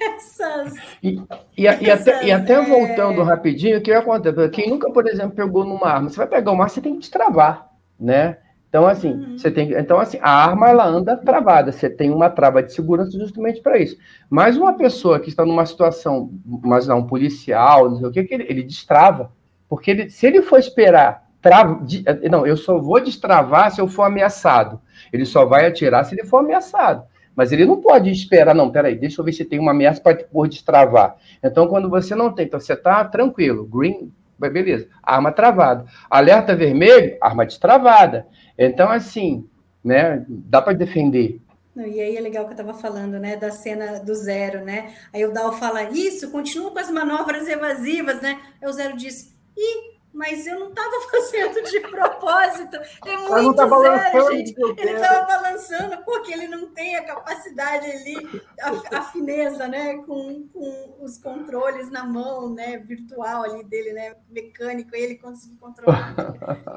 essas. 0.00 0.74
E, 1.02 1.20
e, 1.56 1.66
essas, 1.66 1.82
e 1.82 1.90
até, 1.90 2.26
e 2.26 2.32
até 2.32 2.52
é... 2.54 2.64
voltando 2.64 3.22
rapidinho, 3.22 3.78
o 3.78 3.82
que 3.82 3.92
acontece? 3.92 4.48
Quem 4.50 4.70
nunca, 4.70 4.90
por 4.90 5.06
exemplo, 5.06 5.36
pegou 5.36 5.64
numa 5.64 5.88
arma, 5.88 6.08
você 6.08 6.16
vai 6.16 6.26
pegar 6.26 6.52
uma 6.52 6.64
arma, 6.64 6.74
você 6.74 6.80
tem 6.80 6.94
que 6.94 7.00
destravar, 7.00 7.70
né? 7.98 8.38
Então, 8.74 8.88
assim, 8.88 9.12
uhum. 9.12 9.38
você 9.38 9.52
tem 9.52 9.72
Então, 9.72 10.00
assim, 10.00 10.18
a 10.20 10.30
arma 10.30 10.68
ela 10.68 10.84
anda 10.84 11.16
travada, 11.16 11.70
você 11.70 11.88
tem 11.88 12.10
uma 12.10 12.28
trava 12.28 12.60
de 12.60 12.72
segurança 12.72 13.16
justamente 13.16 13.60
para 13.60 13.78
isso. 13.78 13.96
Mas 14.28 14.56
uma 14.56 14.72
pessoa 14.72 15.20
que 15.20 15.28
está 15.28 15.46
numa 15.46 15.64
situação, 15.64 16.32
mas 16.44 16.88
não, 16.88 16.98
um 16.98 17.06
policial, 17.06 17.88
não 17.88 17.98
sei 17.98 18.08
o 18.08 18.10
que, 18.10 18.24
que 18.24 18.34
ele, 18.34 18.46
ele 18.48 18.62
destrava. 18.64 19.30
Porque 19.68 19.92
ele, 19.92 20.10
se 20.10 20.26
ele 20.26 20.42
for 20.42 20.58
esperar, 20.58 21.24
trava, 21.40 21.84
de, 21.84 22.02
não, 22.28 22.44
eu 22.44 22.56
só 22.56 22.76
vou 22.76 23.00
destravar 23.00 23.70
se 23.70 23.80
eu 23.80 23.86
for 23.86 24.02
ameaçado. 24.02 24.80
Ele 25.12 25.24
só 25.24 25.44
vai 25.44 25.66
atirar 25.66 26.02
se 26.04 26.16
ele 26.16 26.24
for 26.24 26.38
ameaçado. 26.38 27.04
Mas 27.34 27.52
ele 27.52 27.64
não 27.64 27.80
pode 27.80 28.10
esperar, 28.10 28.54
não, 28.54 28.70
peraí, 28.70 28.94
deixa 28.94 29.20
eu 29.20 29.24
ver 29.24 29.32
se 29.32 29.44
tem 29.44 29.58
uma 29.58 29.72
ameaça 29.72 30.00
para 30.00 30.16
por 30.24 30.48
destravar. 30.48 31.16
Então, 31.42 31.66
quando 31.66 31.90
você 31.90 32.14
não 32.14 32.32
tem, 32.32 32.46
então 32.46 32.60
você 32.60 32.74
está 32.74 33.04
tranquilo, 33.04 33.64
green, 33.66 34.12
beleza, 34.38 34.88
arma 35.02 35.32
travada. 35.32 35.86
Alerta 36.08 36.54
vermelho, 36.54 37.16
arma 37.20 37.44
destravada. 37.44 38.26
Então, 38.56 38.90
assim, 38.90 39.48
né, 39.82 40.24
dá 40.28 40.62
para 40.62 40.72
defender. 40.72 41.40
Não, 41.74 41.84
e 41.84 42.00
aí 42.00 42.16
é 42.16 42.20
legal 42.20 42.44
que 42.44 42.50
eu 42.50 42.56
estava 42.56 42.72
falando, 42.72 43.18
né, 43.18 43.36
da 43.36 43.50
cena 43.50 43.98
do 43.98 44.14
Zero, 44.14 44.64
né? 44.64 44.94
Aí 45.12 45.24
o 45.26 45.32
Dal 45.32 45.52
fala, 45.52 45.90
isso, 45.90 46.30
continua 46.30 46.70
com 46.70 46.78
as 46.78 46.90
manobras 46.90 47.48
evasivas, 47.48 48.22
né? 48.22 48.38
Aí 48.62 48.68
o 48.68 48.72
Zero 48.72 48.96
diz, 48.96 49.34
ih, 49.56 49.93
mas 50.14 50.46
eu 50.46 50.60
não 50.60 50.68
estava 50.68 50.90
fazendo 51.10 51.62
de 51.68 51.80
propósito. 51.80 52.76
É 53.04 53.16
muito 53.16 53.56
tá 53.56 53.68
sério, 53.80 54.32
gente. 54.32 54.54
Ele 54.78 54.92
estava 54.92 55.26
balançando 55.26 55.98
porque 56.04 56.32
ele 56.32 56.46
não 56.46 56.68
tem 56.68 56.96
a 56.96 57.04
capacidade 57.04 57.90
ali, 57.90 58.42
a, 58.60 58.98
a 58.98 59.02
fineza, 59.02 59.66
né, 59.66 59.96
com, 59.98 60.46
com 60.52 60.96
os 61.00 61.18
controles 61.18 61.90
na 61.90 62.04
mão, 62.04 62.54
né, 62.54 62.78
virtual 62.78 63.42
ali 63.42 63.64
dele, 63.64 63.92
né, 63.92 64.14
mecânico, 64.30 64.94
ele 64.94 65.16
conseguir 65.16 65.56
controlar. 65.56 66.14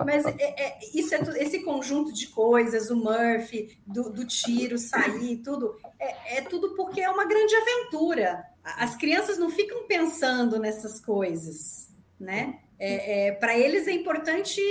Mas 0.04 0.26
é, 0.26 0.36
é, 0.40 0.80
isso 0.96 1.14
é 1.14 1.20
esse 1.38 1.64
conjunto 1.64 2.12
de 2.12 2.28
coisas, 2.28 2.90
o 2.90 2.96
Murphy, 2.96 3.78
do, 3.86 4.10
do 4.10 4.26
tiro, 4.26 4.78
sair, 4.78 5.38
tudo, 5.38 5.76
é, 6.00 6.38
é 6.38 6.42
tudo 6.42 6.76
porque 6.76 7.02
é 7.02 7.10
uma 7.10 7.26
grande 7.26 7.56
aventura. 7.56 8.44
As 8.64 8.96
crianças 8.96 9.38
não 9.38 9.50
ficam 9.50 9.84
pensando 9.88 10.60
nessas 10.60 11.00
coisas, 11.00 11.90
né? 12.20 12.60
É, 12.80 13.28
é, 13.28 13.32
para 13.32 13.58
eles 13.58 13.88
é 13.88 13.92
importante 13.92 14.62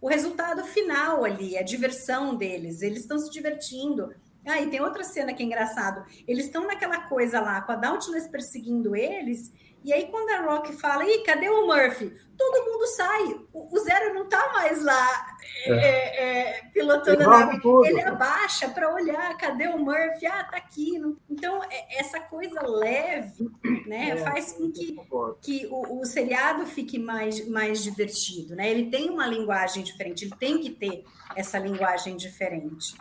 o 0.00 0.08
resultado 0.08 0.64
final 0.64 1.24
ali, 1.24 1.58
a 1.58 1.62
diversão 1.62 2.34
deles. 2.34 2.82
Eles 2.82 3.00
estão 3.00 3.18
se 3.18 3.30
divertindo. 3.30 4.14
Ah, 4.46 4.60
e 4.62 4.70
tem 4.70 4.80
outra 4.80 5.04
cena 5.04 5.34
que 5.34 5.42
é 5.42 5.46
engraçado. 5.46 6.04
Eles 6.26 6.46
estão 6.46 6.66
naquela 6.66 7.02
coisa 7.02 7.40
lá, 7.40 7.60
com 7.60 7.72
a 7.72 7.76
Dauntless 7.76 8.30
perseguindo 8.30 8.96
eles, 8.96 9.52
e 9.84 9.92
aí, 9.92 10.06
quando 10.06 10.30
a 10.30 10.40
Rock 10.42 10.72
fala, 10.72 11.04
ih, 11.04 11.22
cadê 11.22 11.48
o 11.48 11.66
Murphy? 11.66 12.12
Todo 12.36 12.64
mundo 12.64 12.86
sai. 12.88 13.40
O, 13.52 13.74
o 13.74 13.78
Zero 13.78 14.14
não 14.14 14.24
está 14.24 14.52
mais 14.52 14.82
lá 14.82 15.36
é. 15.66 15.72
É, 15.72 16.24
é, 16.24 16.62
pilotando 16.72 17.22
a 17.22 17.26
nave. 17.26 17.60
Ele 17.86 18.00
abaixa 18.02 18.68
para 18.68 18.92
olhar, 18.92 19.36
cadê 19.36 19.66
o 19.68 19.78
Murphy? 19.78 20.26
Ah, 20.26 20.44
tá 20.44 20.56
aqui. 20.56 21.00
Então, 21.28 21.62
é, 21.64 22.00
essa 22.00 22.20
coisa 22.20 22.60
leve 22.62 23.50
né, 23.86 24.10
é, 24.10 24.16
faz 24.18 24.52
com 24.52 24.70
que, 24.70 24.96
que 25.40 25.66
o, 25.66 26.00
o, 26.00 26.04
seriado 26.04 26.66
fique 26.66 26.98
mais, 26.98 27.46
mais 27.48 27.82
divertido. 27.82 28.54
Né? 28.54 28.70
Ele 28.70 28.90
tem 28.90 29.10
uma 29.10 29.26
linguagem 29.26 29.82
diferente, 29.82 30.24
ele 30.24 30.34
tem 30.38 30.60
que 30.60 30.70
ter 30.70 31.04
essa 31.34 31.58
linguagem 31.58 32.16
diferente. 32.16 32.96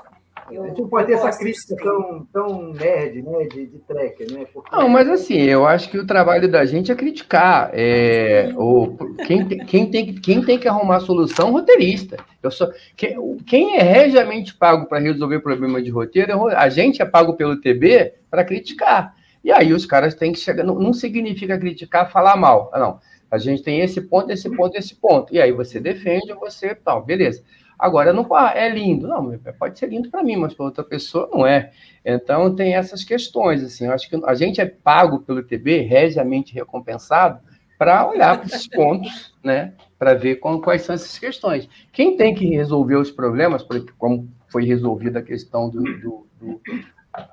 Eu, 0.49 0.63
a 0.63 0.67
gente 0.67 0.81
não 0.81 0.87
pode 0.87 1.07
ter 1.07 1.13
essa 1.13 1.37
crítica 1.37 1.75
tão, 1.75 2.27
tão 2.31 2.73
nerd, 2.73 3.21
né, 3.21 3.43
de, 3.45 3.67
de 3.67 3.79
tracker, 3.79 4.31
né? 4.31 4.45
Porque... 4.53 4.73
Não, 4.73 4.87
mas 4.87 5.09
assim, 5.09 5.41
eu 5.41 5.65
acho 5.65 5.89
que 5.89 5.97
o 5.97 6.07
trabalho 6.07 6.49
da 6.49 6.65
gente 6.65 6.91
é 6.91 6.95
criticar. 6.95 7.69
É, 7.73 8.51
o, 8.55 8.95
quem, 9.25 9.47
quem, 9.65 9.91
tem, 9.91 10.15
quem 10.15 10.41
tem 10.41 10.57
que 10.57 10.67
arrumar 10.67 10.97
a 10.97 11.01
solução, 11.01 11.51
roteirista. 11.51 12.17
Eu 12.41 12.49
sou, 12.49 12.71
quem, 12.95 13.37
quem 13.45 13.77
é 13.77 13.83
regiamente 13.83 14.55
pago 14.55 14.87
para 14.87 14.99
resolver 14.99 15.39
problema 15.39 15.81
de 15.81 15.89
roteiro, 15.89 16.49
é 16.49 16.55
a 16.55 16.69
gente 16.69 17.01
é 17.01 17.05
pago 17.05 17.33
pelo 17.33 17.59
TB 17.59 18.13
para 18.29 18.45
criticar. 18.45 19.15
E 19.43 19.51
aí 19.51 19.73
os 19.73 19.85
caras 19.85 20.15
têm 20.15 20.31
que 20.31 20.39
chegar. 20.39 20.63
Não, 20.63 20.75
não 20.75 20.93
significa 20.93 21.57
criticar, 21.57 22.11
falar 22.11 22.37
mal. 22.37 22.71
Não. 22.73 22.99
A 23.29 23.37
gente 23.37 23.61
tem 23.61 23.81
esse 23.81 23.99
ponto, 23.99 24.31
esse 24.31 24.49
ponto, 24.49 24.77
esse 24.77 24.95
ponto. 24.95 25.33
E 25.33 25.41
aí 25.41 25.51
você 25.51 25.79
defende, 25.79 26.33
você 26.33 26.73
tal, 26.73 27.03
beleza. 27.03 27.43
Agora, 27.77 28.11
não 28.11 28.25
é 28.53 28.69
lindo. 28.69 29.07
Não, 29.07 29.37
pode 29.59 29.77
ser 29.77 29.89
lindo 29.89 30.09
para 30.09 30.23
mim, 30.23 30.35
mas 30.35 30.53
para 30.53 30.65
outra 30.65 30.83
pessoa 30.83 31.29
não 31.31 31.45
é. 31.45 31.71
Então, 32.03 32.55
tem 32.55 32.75
essas 32.75 33.03
questões. 33.03 33.63
Assim, 33.63 33.85
eu 33.85 33.93
acho 33.93 34.09
que 34.09 34.19
a 34.25 34.33
gente 34.33 34.59
é 34.59 34.65
pago 34.65 35.19
pelo 35.19 35.43
TB, 35.43 35.81
regiamente 35.81 36.53
recompensado, 36.53 37.39
para 37.77 38.09
olhar 38.09 38.37
para 38.37 38.47
esses 38.47 38.67
pontos, 38.69 39.35
né? 39.43 39.73
Para 39.99 40.13
ver 40.13 40.35
quais 40.37 40.81
são 40.81 40.95
essas 40.95 41.17
questões. 41.19 41.69
Quem 41.91 42.17
tem 42.17 42.33
que 42.33 42.47
resolver 42.47 42.95
os 42.95 43.11
problemas, 43.11 43.65
como 43.97 44.27
foi 44.47 44.65
resolvida 44.65 45.19
a 45.19 45.23
questão 45.23 45.69
do, 45.69 45.83
do, 45.83 46.27
do 46.39 46.61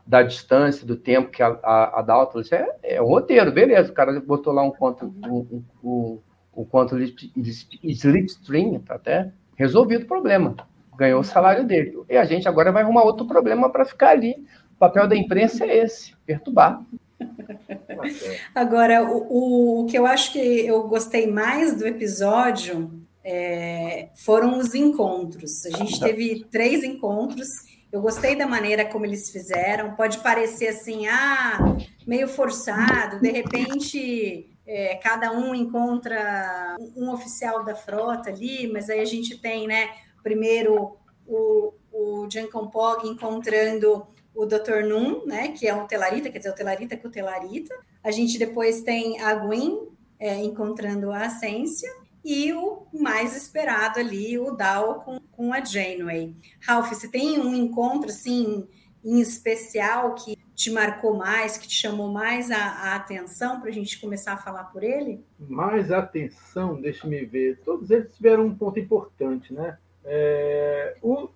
da 0.06 0.22
distância, 0.22 0.86
do 0.86 0.96
tempo 0.96 1.30
que 1.30 1.42
a, 1.42 1.48
a, 1.62 2.00
a 2.00 2.30
é, 2.52 2.94
é 2.96 3.02
o 3.02 3.06
roteiro, 3.06 3.52
beleza. 3.52 3.90
O 3.90 3.94
cara 3.94 4.18
botou 4.20 4.52
lá 4.52 4.62
um 4.62 4.70
quanto 4.70 5.06
um, 5.06 5.36
um, 5.36 5.64
um, 5.82 6.20
um 6.56 6.64
quanto 6.64 6.96
slipstream, 6.98 8.80
tá 8.80 8.94
até 8.94 9.30
Resolvido 9.56 10.04
o 10.04 10.08
problema. 10.08 10.56
Ganhou 10.96 11.20
o 11.20 11.24
salário 11.24 11.64
dele. 11.64 11.98
E 12.08 12.16
a 12.16 12.24
gente 12.24 12.48
agora 12.48 12.72
vai 12.72 12.82
arrumar 12.82 13.02
outro 13.02 13.26
problema 13.26 13.70
para 13.70 13.84
ficar 13.84 14.10
ali. 14.10 14.46
O 14.74 14.78
papel 14.78 15.06
da 15.08 15.16
imprensa 15.16 15.64
é 15.64 15.78
esse, 15.78 16.14
perturbar. 16.26 16.82
Agora, 18.54 19.04
o, 19.04 19.82
o 19.82 19.86
que 19.86 19.96
eu 19.96 20.06
acho 20.06 20.32
que 20.32 20.38
eu 20.38 20.86
gostei 20.88 21.30
mais 21.30 21.78
do 21.78 21.86
episódio 21.86 22.90
é, 23.22 24.08
foram 24.14 24.58
os 24.58 24.74
encontros. 24.74 25.64
A 25.66 25.78
gente 25.78 25.98
teve 25.98 26.44
três 26.50 26.84
encontros. 26.84 27.48
Eu 27.90 28.02
gostei 28.02 28.36
da 28.36 28.46
maneira 28.46 28.84
como 28.84 29.06
eles 29.06 29.30
fizeram. 29.30 29.94
Pode 29.94 30.18
parecer 30.18 30.68
assim, 30.68 31.06
ah, 31.06 31.76
meio 32.06 32.28
forçado. 32.28 33.20
De 33.20 33.30
repente, 33.30 34.53
é, 34.66 34.96
cada 34.96 35.32
um 35.32 35.54
encontra 35.54 36.76
um 36.96 37.12
oficial 37.12 37.64
da 37.64 37.74
frota 37.74 38.30
ali, 38.30 38.70
mas 38.72 38.88
aí 38.88 39.00
a 39.00 39.04
gente 39.04 39.38
tem, 39.38 39.66
né, 39.66 39.90
primeiro 40.22 40.96
o, 41.26 41.74
o 41.92 42.28
Pog 42.72 43.06
encontrando 43.06 44.06
o 44.34 44.46
Dr. 44.46 44.84
Num, 44.88 45.24
né, 45.26 45.48
que 45.48 45.66
é 45.66 45.74
um 45.74 45.86
telarita, 45.86 46.30
quer 46.30 46.38
dizer, 46.38 46.50
o 46.50 46.54
telarita 46.54 46.96
com 46.96 47.08
o 47.08 47.10
telarita. 47.10 47.74
A 48.02 48.10
gente 48.10 48.38
depois 48.38 48.82
tem 48.82 49.20
a 49.20 49.34
Gwen 49.34 49.88
é, 50.18 50.42
encontrando 50.42 51.12
a 51.12 51.26
Ascência 51.26 51.90
e 52.24 52.52
o 52.52 52.86
mais 52.92 53.36
esperado 53.36 54.00
ali, 54.00 54.38
o 54.38 54.50
Dal 54.50 55.00
com, 55.00 55.20
com 55.30 55.52
a 55.52 55.62
Janeway. 55.62 56.34
Ralph, 56.60 56.88
você 56.88 57.06
tem 57.06 57.38
um 57.38 57.54
encontro, 57.54 58.08
assim, 58.08 58.66
em 59.04 59.20
especial 59.20 60.14
que 60.14 60.36
te 60.54 60.70
marcou 60.70 61.16
mais, 61.16 61.58
que 61.58 61.66
te 61.66 61.74
chamou 61.74 62.08
mais 62.08 62.50
a, 62.50 62.56
a 62.56 62.96
atenção 62.96 63.60
para 63.60 63.70
a 63.70 63.72
gente 63.72 64.00
começar 64.00 64.34
a 64.34 64.36
falar 64.38 64.64
por 64.64 64.82
ele? 64.82 65.24
Mais 65.38 65.90
atenção, 65.90 66.80
deixa-me 66.80 67.24
ver. 67.24 67.58
Todos 67.64 67.90
eles 67.90 68.14
tiveram 68.14 68.46
um 68.46 68.54
ponto 68.54 68.78
importante, 68.78 69.52
né? 69.52 69.76
É, 70.04 70.96
o, 71.02 71.28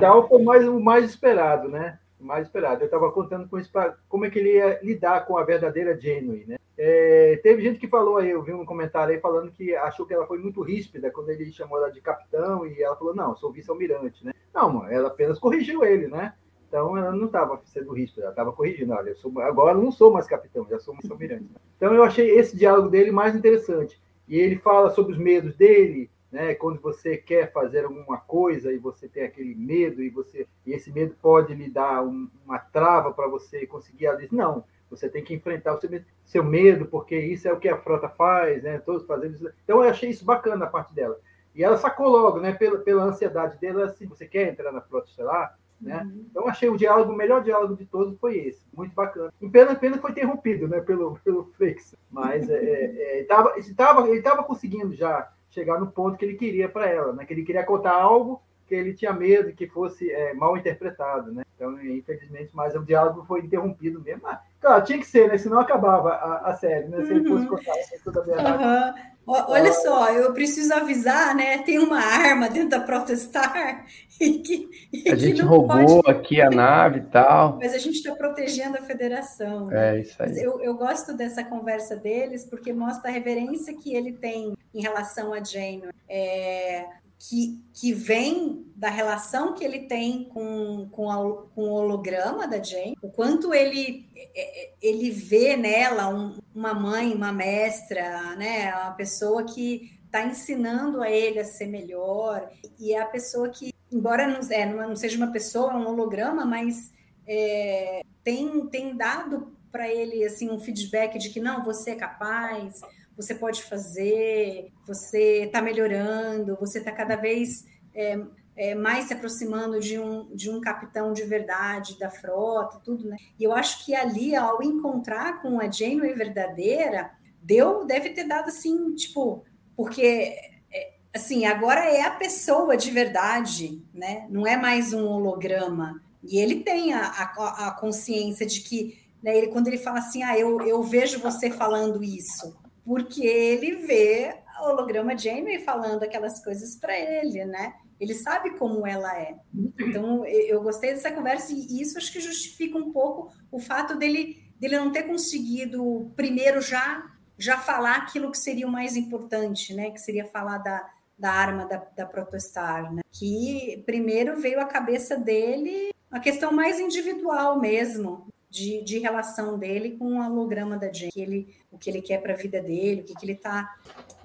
Dal 0.00 0.28
foi 0.28 0.42
mais, 0.42 0.66
o 0.66 0.80
mais 0.80 1.04
esperado, 1.04 1.68
né? 1.68 1.98
O 2.18 2.24
mais 2.24 2.46
esperado. 2.46 2.82
Eu 2.82 2.86
estava 2.86 3.10
contando 3.12 3.48
com 3.48 3.58
isso 3.58 3.70
pra, 3.70 3.94
como 4.08 4.24
é 4.24 4.30
que 4.30 4.38
ele 4.38 4.54
ia 4.54 4.80
lidar 4.82 5.26
com 5.26 5.36
a 5.36 5.44
verdadeira 5.44 5.98
Janeway, 5.98 6.44
né? 6.46 6.56
É, 6.78 7.38
teve 7.42 7.62
gente 7.62 7.78
que 7.78 7.86
falou 7.86 8.16
aí, 8.16 8.30
eu 8.30 8.42
vi 8.42 8.52
um 8.52 8.64
comentário 8.64 9.14
aí 9.14 9.20
falando 9.20 9.52
que 9.52 9.74
achou 9.76 10.06
que 10.06 10.14
ela 10.14 10.26
foi 10.26 10.38
muito 10.38 10.62
ríspida 10.62 11.10
quando 11.10 11.28
ele 11.28 11.52
chamou 11.52 11.78
ela 11.78 11.90
de 11.90 12.00
capitão 12.00 12.66
e 12.66 12.82
ela 12.82 12.96
falou, 12.96 13.14
não, 13.14 13.36
sou 13.36 13.52
vice-almirante, 13.52 14.24
né? 14.24 14.32
Não, 14.54 14.86
ela 14.88 15.08
apenas 15.08 15.38
corrigiu 15.38 15.84
ele, 15.84 16.08
né? 16.08 16.32
Então 16.72 16.96
ela 16.96 17.12
não 17.12 17.26
estava 17.26 17.60
sendo 17.66 17.92
ríspida, 17.92 18.22
ela 18.22 18.32
estava 18.32 18.50
corrigindo. 18.50 18.94
Olha, 18.94 19.10
eu 19.10 19.16
sou, 19.16 19.38
agora 19.42 19.76
eu 19.76 19.82
não 19.82 19.92
sou 19.92 20.10
mais 20.10 20.26
capitão, 20.26 20.66
já 20.70 20.78
sou 20.78 20.94
mais 20.94 21.10
almirante. 21.10 21.44
Então 21.76 21.92
eu 21.92 22.02
achei 22.02 22.30
esse 22.30 22.56
diálogo 22.56 22.88
dele 22.88 23.10
mais 23.10 23.36
interessante. 23.36 24.00
E 24.26 24.38
ele 24.38 24.56
fala 24.56 24.88
sobre 24.88 25.12
os 25.12 25.18
medos 25.18 25.54
dele, 25.54 26.10
né? 26.30 26.54
Quando 26.54 26.80
você 26.80 27.18
quer 27.18 27.52
fazer 27.52 27.84
alguma 27.84 28.16
coisa 28.16 28.72
e 28.72 28.78
você 28.78 29.06
tem 29.06 29.24
aquele 29.24 29.54
medo 29.54 30.02
e 30.02 30.08
você 30.08 30.46
e 30.64 30.72
esse 30.72 30.90
medo 30.90 31.14
pode 31.20 31.52
lhe 31.52 31.68
dar 31.68 32.02
um, 32.02 32.26
uma 32.42 32.58
trava 32.58 33.12
para 33.12 33.28
você 33.28 33.66
conseguir 33.66 34.06
ali. 34.06 34.26
Não, 34.32 34.64
você 34.88 35.10
tem 35.10 35.22
que 35.22 35.34
enfrentar 35.34 35.74
o 35.74 35.78
seu 35.78 35.90
medo, 35.90 36.06
seu 36.24 36.42
medo, 36.42 36.86
porque 36.86 37.18
isso 37.18 37.46
é 37.46 37.52
o 37.52 37.60
que 37.60 37.68
a 37.68 37.76
frota 37.76 38.08
faz, 38.08 38.62
né? 38.62 38.78
Todos 38.78 39.06
fazendo 39.06 39.34
isso. 39.34 39.50
Então 39.62 39.84
eu 39.84 39.90
achei 39.90 40.08
isso 40.08 40.24
bacana 40.24 40.64
a 40.64 40.70
parte 40.70 40.94
dela. 40.94 41.20
E 41.54 41.62
ela 41.62 41.76
sacou 41.76 42.08
logo, 42.08 42.40
né? 42.40 42.54
Pela, 42.54 42.78
pela 42.78 43.02
ansiedade 43.04 43.58
dela, 43.58 43.84
assim, 43.84 44.06
você 44.06 44.26
quer 44.26 44.48
entrar 44.48 44.72
na 44.72 44.80
frota 44.80 45.10
estelar, 45.10 45.58
né? 45.82 46.02
Uhum. 46.02 46.26
Então 46.30 46.48
achei 46.48 46.68
o 46.68 46.76
diálogo, 46.76 47.12
o 47.12 47.16
melhor 47.16 47.42
diálogo 47.42 47.76
de 47.76 47.84
todos 47.84 48.16
foi 48.18 48.38
esse, 48.38 48.64
muito 48.74 48.94
bacana. 48.94 49.32
E 49.40 49.48
pena, 49.48 49.74
pena 49.74 49.98
foi 49.98 50.12
interrompido, 50.12 50.68
né? 50.68 50.80
Pelo 50.80 51.18
pelo 51.24 51.44
Flex, 51.56 51.94
mas 52.10 52.48
é, 52.48 52.54
é, 52.54 53.20
é, 53.20 53.24
tava, 53.24 53.50
ele 53.56 53.60
estava 53.60 54.08
ele 54.08 54.22
tava 54.22 54.44
conseguindo 54.44 54.94
já 54.94 55.30
chegar 55.50 55.78
no 55.80 55.88
ponto 55.88 56.16
que 56.16 56.24
ele 56.24 56.36
queria 56.36 56.68
para 56.68 56.88
ela, 56.88 57.12
né? 57.12 57.24
Que 57.24 57.34
ele 57.34 57.44
queria 57.44 57.64
contar 57.64 57.92
algo 57.92 58.40
que 58.66 58.74
ele 58.74 58.94
tinha 58.94 59.12
medo 59.12 59.52
que 59.52 59.66
fosse 59.66 60.10
é, 60.10 60.32
mal 60.32 60.56
interpretado, 60.56 61.32
né? 61.32 61.42
Então, 61.56 61.80
infelizmente, 61.84 62.50
mas 62.54 62.74
o 62.74 62.84
diálogo 62.84 63.24
foi 63.24 63.40
interrompido 63.40 64.00
mesmo. 64.00 64.26
Claro, 64.62 64.84
tinha 64.84 64.98
que 64.98 65.06
ser, 65.06 65.28
né? 65.28 65.36
Senão 65.36 65.58
acabava 65.58 66.10
a, 66.10 66.50
a 66.50 66.54
série, 66.54 66.88
né? 66.88 67.04
Se 67.04 67.10
ele 67.12 67.28
fosse 67.28 67.44
uhum. 67.44 67.48
contar 67.48 67.74
toda 68.04 68.20
a 68.20 68.22
verdade. 68.22 68.64
Uhum. 68.64 69.12
Olha 69.24 69.72
só, 69.72 70.10
eu 70.12 70.32
preciso 70.32 70.72
avisar, 70.74 71.34
né? 71.34 71.58
Tem 71.58 71.78
uma 71.78 71.98
arma 71.98 72.48
dentro 72.48 72.70
da 72.70 72.80
Protestar 72.80 73.84
e 74.20 74.38
que, 74.38 74.68
e 74.92 75.10
a 75.10 75.14
gente 75.14 75.42
roubou 75.42 76.02
pode... 76.02 76.10
aqui 76.10 76.40
a 76.40 76.50
nave 76.50 77.00
e 77.00 77.02
tal. 77.02 77.58
Mas 77.58 77.72
a 77.72 77.78
gente 77.78 77.96
está 77.96 78.14
protegendo 78.14 78.78
a 78.78 78.82
federação. 78.82 79.66
Né? 79.66 79.96
É 79.96 80.00
isso 80.00 80.20
aí. 80.20 80.42
Eu, 80.42 80.60
eu, 80.60 80.74
gosto 80.74 81.14
dessa 81.16 81.44
conversa 81.44 81.94
deles 81.94 82.44
porque 82.44 82.72
mostra 82.72 83.10
a 83.10 83.12
reverência 83.12 83.76
que 83.76 83.94
ele 83.94 84.12
tem 84.12 84.56
em 84.74 84.82
relação 84.82 85.32
a 85.32 85.42
Jane. 85.42 85.84
É, 86.08 86.86
que, 87.28 87.64
que 87.72 87.92
vem 87.92 88.66
da 88.74 88.90
relação 88.90 89.54
que 89.54 89.64
ele 89.64 89.80
tem 89.80 90.24
com, 90.24 90.88
com, 90.90 91.08
a, 91.08 91.46
com 91.54 91.62
o 91.62 91.72
holograma 91.74 92.48
da 92.48 92.60
Jane, 92.60 92.96
o 93.00 93.08
quanto 93.08 93.54
ele, 93.54 94.10
é, 94.16 94.30
é, 94.34 94.72
ele 94.82 95.08
vê 95.10 95.56
nela 95.56 96.08
um, 96.08 96.36
uma 96.52 96.74
mãe, 96.74 97.14
uma 97.14 97.32
mestra, 97.32 98.34
né, 98.34 98.74
uma 98.74 98.90
pessoa 98.92 99.44
que 99.44 100.00
está 100.04 100.26
ensinando 100.26 101.00
a 101.00 101.08
ele 101.08 101.38
a 101.38 101.44
ser 101.44 101.66
melhor, 101.66 102.50
e 102.76 102.92
é 102.92 103.00
a 103.00 103.06
pessoa 103.06 103.48
que, 103.50 103.72
embora 103.90 104.26
não, 104.26 104.40
é, 104.50 104.66
não 104.66 104.96
seja 104.96 105.16
uma 105.16 105.30
pessoa, 105.30 105.72
é 105.72 105.76
um 105.76 105.86
holograma, 105.86 106.44
mas 106.44 106.92
é, 107.24 108.02
tem, 108.24 108.66
tem 108.66 108.96
dado 108.96 109.56
para 109.70 109.88
ele 109.88 110.24
assim 110.24 110.50
um 110.50 110.58
feedback 110.58 111.18
de 111.18 111.30
que 111.30 111.38
não, 111.38 111.64
você 111.64 111.92
é 111.92 111.94
capaz, 111.94 112.80
você 113.16 113.34
pode 113.34 113.62
fazer, 113.62 114.72
você 114.86 115.44
está 115.44 115.60
melhorando, 115.60 116.56
você 116.56 116.78
está 116.78 116.90
cada 116.90 117.16
vez 117.16 117.66
é, 117.94 118.18
é, 118.56 118.74
mais 118.74 119.06
se 119.06 119.14
aproximando 119.14 119.80
de 119.80 119.98
um, 119.98 120.34
de 120.34 120.50
um 120.50 120.60
capitão 120.60 121.12
de 121.12 121.22
verdade 121.22 121.98
da 121.98 122.10
frota, 122.10 122.80
tudo, 122.84 123.08
né? 123.08 123.16
E 123.38 123.44
eu 123.44 123.52
acho 123.52 123.84
que 123.84 123.94
ali, 123.94 124.34
ao 124.34 124.62
encontrar 124.62 125.40
com 125.40 125.60
a 125.60 125.70
Janeway 125.70 126.12
verdadeira, 126.12 127.12
deu, 127.42 127.84
deve 127.84 128.10
ter 128.10 128.24
dado 128.24 128.48
assim, 128.48 128.94
tipo, 128.94 129.44
porque 129.76 130.36
é, 130.72 130.92
assim, 131.14 131.44
agora 131.46 131.84
é 131.84 132.02
a 132.02 132.10
pessoa 132.10 132.76
de 132.76 132.90
verdade, 132.90 133.82
né? 133.92 134.26
Não 134.30 134.46
é 134.46 134.56
mais 134.56 134.92
um 134.92 135.06
holograma. 135.06 136.02
E 136.22 136.38
ele 136.38 136.60
tem 136.60 136.92
a, 136.92 137.06
a, 137.06 137.68
a 137.68 137.70
consciência 137.72 138.46
de 138.46 138.60
que, 138.60 138.98
né, 139.22 139.36
ele, 139.36 139.48
quando 139.48 139.68
ele 139.68 139.78
fala 139.78 139.98
assim, 139.98 140.22
ah, 140.22 140.38
eu, 140.38 140.60
eu 140.62 140.82
vejo 140.82 141.18
você 141.18 141.50
falando 141.50 142.02
isso, 142.04 142.54
porque 142.84 143.26
ele 143.26 143.86
vê 143.86 144.36
o 144.60 144.68
holograma 144.70 145.16
Jamie 145.16 145.64
falando 145.64 146.02
aquelas 146.02 146.42
coisas 146.42 146.76
para 146.76 146.98
ele, 146.98 147.44
né? 147.44 147.74
Ele 148.00 148.14
sabe 148.14 148.58
como 148.58 148.86
ela 148.86 149.16
é. 149.16 149.36
Então, 149.78 150.24
eu 150.26 150.62
gostei 150.62 150.90
dessa 150.90 151.10
conversa 151.12 151.52
e 151.52 151.80
isso 151.80 151.96
acho 151.96 152.12
que 152.12 152.20
justifica 152.20 152.76
um 152.76 152.92
pouco 152.92 153.32
o 153.50 153.60
fato 153.60 153.96
dele, 153.96 154.42
dele 154.58 154.76
não 154.76 154.90
ter 154.90 155.04
conseguido 155.04 156.12
primeiro 156.16 156.60
já 156.60 157.08
já 157.38 157.58
falar 157.58 157.96
aquilo 157.96 158.30
que 158.30 158.38
seria 158.38 158.66
o 158.66 158.70
mais 158.70 158.96
importante, 158.96 159.74
né? 159.74 159.90
Que 159.90 159.98
seria 159.98 160.24
falar 160.24 160.58
da, 160.58 160.88
da 161.18 161.30
arma 161.30 161.66
da, 161.66 161.82
da 161.96 162.06
Protostar, 162.06 162.92
né? 162.92 163.02
Que 163.10 163.82
primeiro 163.84 164.38
veio 164.38 164.60
à 164.60 164.64
cabeça 164.64 165.16
dele 165.16 165.90
a 166.10 166.20
questão 166.20 166.52
mais 166.52 166.78
individual 166.78 167.58
mesmo, 167.58 168.28
de, 168.52 168.84
de 168.84 168.98
relação 168.98 169.58
dele 169.58 169.96
com 169.98 170.18
o 170.18 170.22
holograma 170.22 170.76
da 170.76 170.92
Jane, 170.92 171.10
que 171.10 171.20
ele, 171.22 171.48
o 171.70 171.78
que 171.78 171.88
ele 171.88 172.02
quer 172.02 172.20
para 172.20 172.34
a 172.34 172.36
vida 172.36 172.60
dele, 172.60 173.00
o 173.00 173.04
que, 173.04 173.14
que 173.14 173.24
ele 173.24 173.32
está 173.32 173.76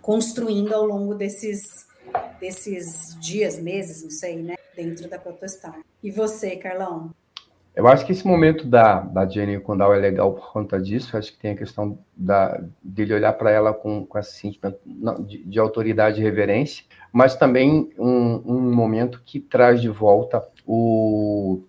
construindo 0.02 0.74
ao 0.74 0.86
longo 0.86 1.16
desses, 1.16 1.88
desses 2.38 3.18
dias, 3.22 3.58
meses, 3.58 4.04
não 4.04 4.12
sei, 4.12 4.44
né, 4.44 4.56
dentro 4.76 5.10
da 5.10 5.18
Protostar. 5.18 5.80
E 6.04 6.12
você, 6.12 6.58
Carlão? 6.58 7.12
Eu 7.74 7.88
acho 7.88 8.06
que 8.06 8.12
esse 8.12 8.28
momento 8.28 8.68
da, 8.68 9.00
da 9.00 9.26
Jenny 9.26 9.62
Condal 9.62 9.94
é 9.94 9.98
legal 9.98 10.34
por 10.34 10.52
conta 10.52 10.82
disso. 10.82 11.16
Eu 11.16 11.20
acho 11.20 11.32
que 11.32 11.40
tem 11.40 11.52
a 11.52 11.58
questão 11.58 11.98
da, 12.14 12.62
dele 12.84 13.14
olhar 13.14 13.32
para 13.34 13.52
ela 13.52 13.74
com, 13.74 14.06
com 14.06 14.20
esse 14.20 14.34
sentimento 14.34 14.80
de, 15.20 15.44
de, 15.46 15.60
autoridade 15.60 16.20
e 16.20 16.24
reverência, 16.24 16.84
mas 17.14 17.36
também 17.36 17.94
um, 17.98 18.42
um 18.46 18.76
momento 18.76 19.22
que 19.24 19.40
traz 19.40 19.80
de 19.80 19.90
volta 19.90 20.44
o 20.66 21.62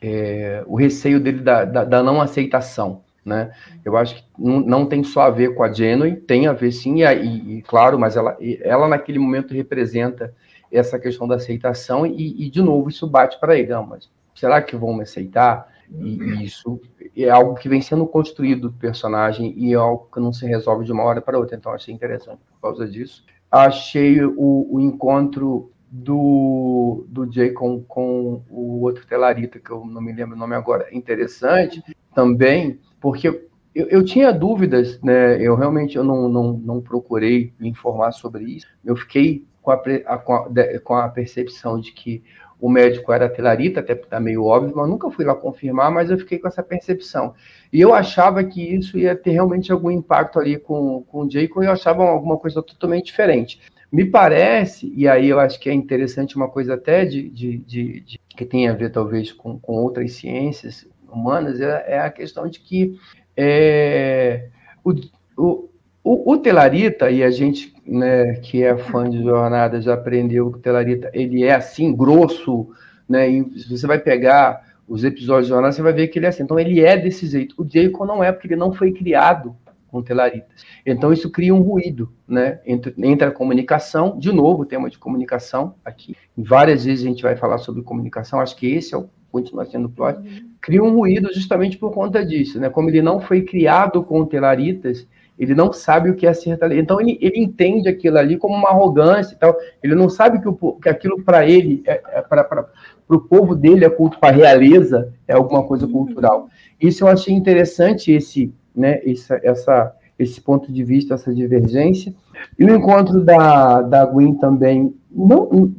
é, 0.00 0.62
o 0.66 0.76
receio 0.76 1.20
dele 1.20 1.40
da, 1.40 1.64
da, 1.64 1.84
da, 1.84 2.02
não 2.02 2.20
aceitação, 2.20 3.02
né? 3.24 3.52
Eu 3.84 3.96
acho 3.96 4.16
que 4.16 4.24
não, 4.38 4.60
não, 4.60 4.86
tem 4.86 5.02
só 5.02 5.22
a 5.22 5.30
ver 5.30 5.54
com 5.54 5.62
a 5.62 5.72
Genuine, 5.72 6.16
tem 6.16 6.46
a 6.46 6.52
ver 6.52 6.72
sim, 6.72 7.02
e, 7.02 7.58
e 7.58 7.62
claro, 7.62 7.98
mas 7.98 8.16
ela, 8.16 8.36
ela 8.62 8.88
naquele 8.88 9.18
momento 9.18 9.54
representa 9.54 10.34
essa 10.70 10.98
questão 10.98 11.26
da 11.26 11.36
aceitação 11.36 12.06
e, 12.06 12.46
e 12.46 12.50
de 12.50 12.62
novo 12.62 12.88
isso 12.88 13.06
bate 13.06 13.38
para 13.40 13.58
ele, 13.58 13.68
não, 13.68 13.86
mas 13.86 14.08
será 14.34 14.62
que 14.62 14.76
vão 14.76 14.94
me 14.94 15.02
aceitar? 15.02 15.68
E, 15.90 16.18
e, 16.18 16.44
isso 16.44 16.80
é 17.16 17.30
algo 17.30 17.54
que 17.54 17.68
vem 17.68 17.80
sendo 17.80 18.06
construído 18.06 18.68
do 18.68 18.74
personagem 18.74 19.54
e 19.56 19.72
é 19.72 19.76
algo 19.76 20.08
que 20.12 20.20
não 20.20 20.32
se 20.32 20.46
resolve 20.46 20.84
de 20.84 20.92
uma 20.92 21.02
hora 21.02 21.20
para 21.20 21.38
outra, 21.38 21.56
então 21.56 21.72
achei 21.72 21.94
interessante 21.94 22.38
por 22.52 22.60
causa 22.60 22.86
disso. 22.86 23.24
Achei 23.50 24.22
o, 24.22 24.68
o 24.70 24.80
encontro 24.80 25.72
do, 25.90 27.06
do 27.08 27.30
Jay 27.30 27.50
com, 27.50 27.82
com 27.82 28.42
o 28.50 28.82
outro 28.82 29.06
telarita, 29.06 29.58
que 29.58 29.70
eu 29.70 29.84
não 29.84 30.00
me 30.00 30.12
lembro 30.12 30.36
o 30.36 30.38
nome 30.38 30.54
agora, 30.54 30.88
interessante 30.92 31.82
também, 32.14 32.78
porque 33.00 33.28
eu, 33.74 33.86
eu 33.88 34.04
tinha 34.04 34.32
dúvidas, 34.32 35.00
né? 35.00 35.40
Eu 35.40 35.54
realmente 35.54 35.96
eu 35.96 36.04
não, 36.04 36.28
não, 36.28 36.52
não 36.52 36.80
procurei 36.80 37.52
me 37.58 37.68
informar 37.68 38.12
sobre 38.12 38.44
isso. 38.44 38.66
Eu 38.84 38.96
fiquei 38.96 39.44
com 39.62 39.70
a, 39.70 39.82
a, 40.06 40.18
com, 40.18 40.34
a, 40.34 40.80
com 40.82 40.94
a 40.94 41.08
percepção 41.08 41.80
de 41.80 41.92
que 41.92 42.22
o 42.60 42.68
médico 42.68 43.12
era 43.12 43.28
telarita, 43.28 43.80
até 43.80 43.94
tá 43.94 44.18
meio 44.18 44.44
óbvio, 44.44 44.74
mas 44.74 44.88
nunca 44.88 45.10
fui 45.10 45.24
lá 45.24 45.34
confirmar, 45.34 45.92
mas 45.92 46.10
eu 46.10 46.18
fiquei 46.18 46.38
com 46.38 46.48
essa 46.48 46.62
percepção. 46.62 47.34
E 47.72 47.80
eu 47.80 47.94
achava 47.94 48.42
que 48.42 48.60
isso 48.60 48.98
ia 48.98 49.14
ter 49.14 49.30
realmente 49.30 49.70
algum 49.70 49.90
impacto 49.90 50.40
ali 50.40 50.58
com, 50.58 51.04
com 51.04 51.20
o 51.20 51.30
Jacob, 51.30 51.62
e 51.62 51.66
eu 51.66 51.72
achava 51.72 52.02
alguma 52.02 52.36
coisa 52.36 52.60
totalmente 52.60 53.06
diferente. 53.06 53.60
Me 53.90 54.04
parece, 54.04 54.92
e 54.94 55.08
aí 55.08 55.28
eu 55.28 55.40
acho 55.40 55.58
que 55.58 55.70
é 55.70 55.72
interessante 55.72 56.36
uma 56.36 56.48
coisa 56.48 56.74
até 56.74 57.06
de, 57.06 57.28
de, 57.30 57.58
de, 57.58 58.00
de 58.00 58.20
que 58.36 58.44
tem 58.44 58.68
a 58.68 58.74
ver 58.74 58.92
talvez 58.92 59.32
com, 59.32 59.58
com 59.58 59.72
outras 59.72 60.12
ciências 60.12 60.86
humanas, 61.10 61.58
é, 61.60 61.84
é 61.88 61.98
a 61.98 62.10
questão 62.10 62.46
de 62.46 62.60
que 62.60 62.98
é, 63.34 64.48
o, 64.84 64.90
o, 65.38 65.68
o, 66.04 66.32
o, 66.32 66.36
Telarita, 66.36 67.10
e 67.10 67.22
a 67.22 67.30
gente 67.30 67.74
né, 67.86 68.34
que 68.34 68.62
é 68.62 68.76
fã 68.76 69.08
de 69.08 69.22
jornada 69.22 69.80
já 69.80 69.94
aprendeu 69.94 70.50
que 70.50 70.58
o 70.58 70.60
Telarita 70.60 71.10
ele 71.14 71.42
é 71.42 71.54
assim, 71.54 71.96
grosso, 71.96 72.68
né, 73.08 73.30
e 73.30 73.40
você 73.40 73.86
vai 73.86 73.98
pegar 73.98 74.68
os 74.86 75.02
episódios 75.02 75.46
de 75.46 75.50
jornada, 75.50 75.72
você 75.72 75.82
vai 75.82 75.94
ver 75.94 76.08
que 76.08 76.18
ele 76.18 76.26
é 76.26 76.28
assim. 76.28 76.42
Então 76.42 76.58
ele 76.58 76.80
é 76.80 76.96
desse 76.96 77.26
jeito. 77.26 77.54
O 77.58 77.66
Jacob 77.68 78.06
não 78.06 78.24
é, 78.24 78.32
porque 78.32 78.48
ele 78.48 78.56
não 78.56 78.72
foi 78.72 78.92
criado 78.92 79.54
com 79.90 80.02
telaritas. 80.02 80.64
Então, 80.84 81.12
isso 81.12 81.30
cria 81.30 81.54
um 81.54 81.62
ruído 81.62 82.12
né, 82.26 82.60
entre, 82.66 82.94
entre 82.98 83.26
a 83.26 83.30
comunicação, 83.30 84.18
de 84.18 84.30
novo, 84.32 84.62
o 84.62 84.66
tema 84.66 84.88
de 84.90 84.98
comunicação 84.98 85.74
aqui. 85.84 86.14
Várias 86.36 86.84
vezes 86.84 87.04
a 87.04 87.08
gente 87.08 87.22
vai 87.22 87.36
falar 87.36 87.58
sobre 87.58 87.82
comunicação, 87.82 88.40
acho 88.40 88.56
que 88.56 88.66
esse 88.66 88.94
é 88.94 88.98
o 88.98 89.08
continua 89.30 89.64
sendo 89.66 89.88
plot, 89.88 90.18
cria 90.60 90.82
um 90.82 90.94
ruído 90.94 91.32
justamente 91.32 91.76
por 91.76 91.92
conta 91.92 92.24
disso, 92.24 92.58
né? 92.58 92.70
Como 92.70 92.88
ele 92.88 93.02
não 93.02 93.20
foi 93.20 93.42
criado 93.42 94.02
com 94.02 94.24
telaritas, 94.24 95.06
ele 95.38 95.54
não 95.54 95.72
sabe 95.72 96.10
o 96.10 96.16
que 96.16 96.26
é 96.26 96.32
ser 96.32 96.56
telarita. 96.56 96.80
Então 96.80 97.00
ele, 97.00 97.16
ele 97.20 97.38
entende 97.38 97.88
aquilo 97.88 98.18
ali 98.18 98.36
como 98.36 98.56
uma 98.56 98.70
arrogância 98.70 99.34
e 99.34 99.38
tal. 99.38 99.56
Ele 99.82 99.94
não 99.94 100.08
sabe 100.08 100.40
que, 100.40 100.48
o, 100.48 100.72
que 100.72 100.88
aquilo 100.88 101.22
para 101.22 101.46
ele, 101.46 101.82
é, 101.86 102.02
é 102.14 102.22
para 102.22 102.68
o 103.08 103.20
povo 103.20 103.54
dele 103.54 103.84
é 103.84 103.90
culto 103.90 104.18
para 104.18 104.30
a 104.30 104.36
realeza, 104.36 105.12
é 105.28 105.34
alguma 105.34 105.62
coisa 105.62 105.86
cultural. 105.86 106.48
Isso 106.80 107.04
eu 107.04 107.08
achei 107.08 107.32
interessante 107.32 108.10
esse 108.10 108.52
né, 108.78 109.00
essa, 109.04 109.40
essa, 109.42 109.96
esse 110.18 110.40
ponto 110.40 110.72
de 110.72 110.84
vista, 110.84 111.14
essa 111.14 111.34
divergência. 111.34 112.14
E 112.58 112.64
o 112.64 112.74
encontro 112.74 113.22
da, 113.22 113.82
da 113.82 114.06
Gwen 114.06 114.34
também, 114.34 114.94
não, 115.10 115.72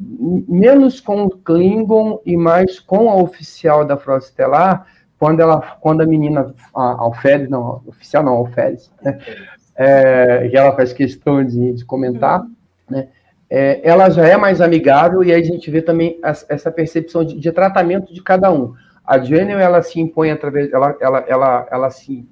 menos 0.48 1.00
com 1.00 1.24
o 1.24 1.30
Klingon 1.30 2.20
e 2.24 2.36
mais 2.36 2.78
com 2.78 3.10
a 3.10 3.16
oficial 3.16 3.84
da 3.84 3.96
Frota 3.96 4.26
Estelar, 4.26 4.86
quando, 5.18 5.40
ela, 5.40 5.60
quando 5.80 6.00
a 6.00 6.06
menina, 6.06 6.54
a 6.74 6.82
Alferes, 7.02 7.48
não, 7.48 7.82
oficial 7.86 8.22
não, 8.22 8.32
Alferes, 8.32 8.90
né, 9.02 9.18
é, 9.76 10.48
que 10.48 10.56
ela 10.56 10.74
faz 10.74 10.92
questão 10.92 11.44
de, 11.44 11.72
de 11.72 11.84
comentar, 11.84 12.40
uhum. 12.40 12.50
né, 12.88 13.08
é, 13.50 13.80
ela 13.82 14.08
já 14.08 14.26
é 14.26 14.36
mais 14.36 14.60
amigável 14.60 15.24
e 15.24 15.32
aí 15.32 15.40
a 15.42 15.44
gente 15.44 15.68
vê 15.70 15.82
também 15.82 16.20
essa 16.22 16.70
percepção 16.70 17.24
de, 17.24 17.36
de 17.36 17.50
tratamento 17.50 18.14
de 18.14 18.22
cada 18.22 18.52
um. 18.52 18.74
A 19.04 19.18
Janel, 19.18 19.58
ela 19.58 19.82
se 19.82 19.98
impõe 19.98 20.30
através, 20.30 20.72
ela, 20.72 20.96
ela, 21.00 21.24
ela, 21.26 21.68
ela 21.68 21.90
se 21.90 22.28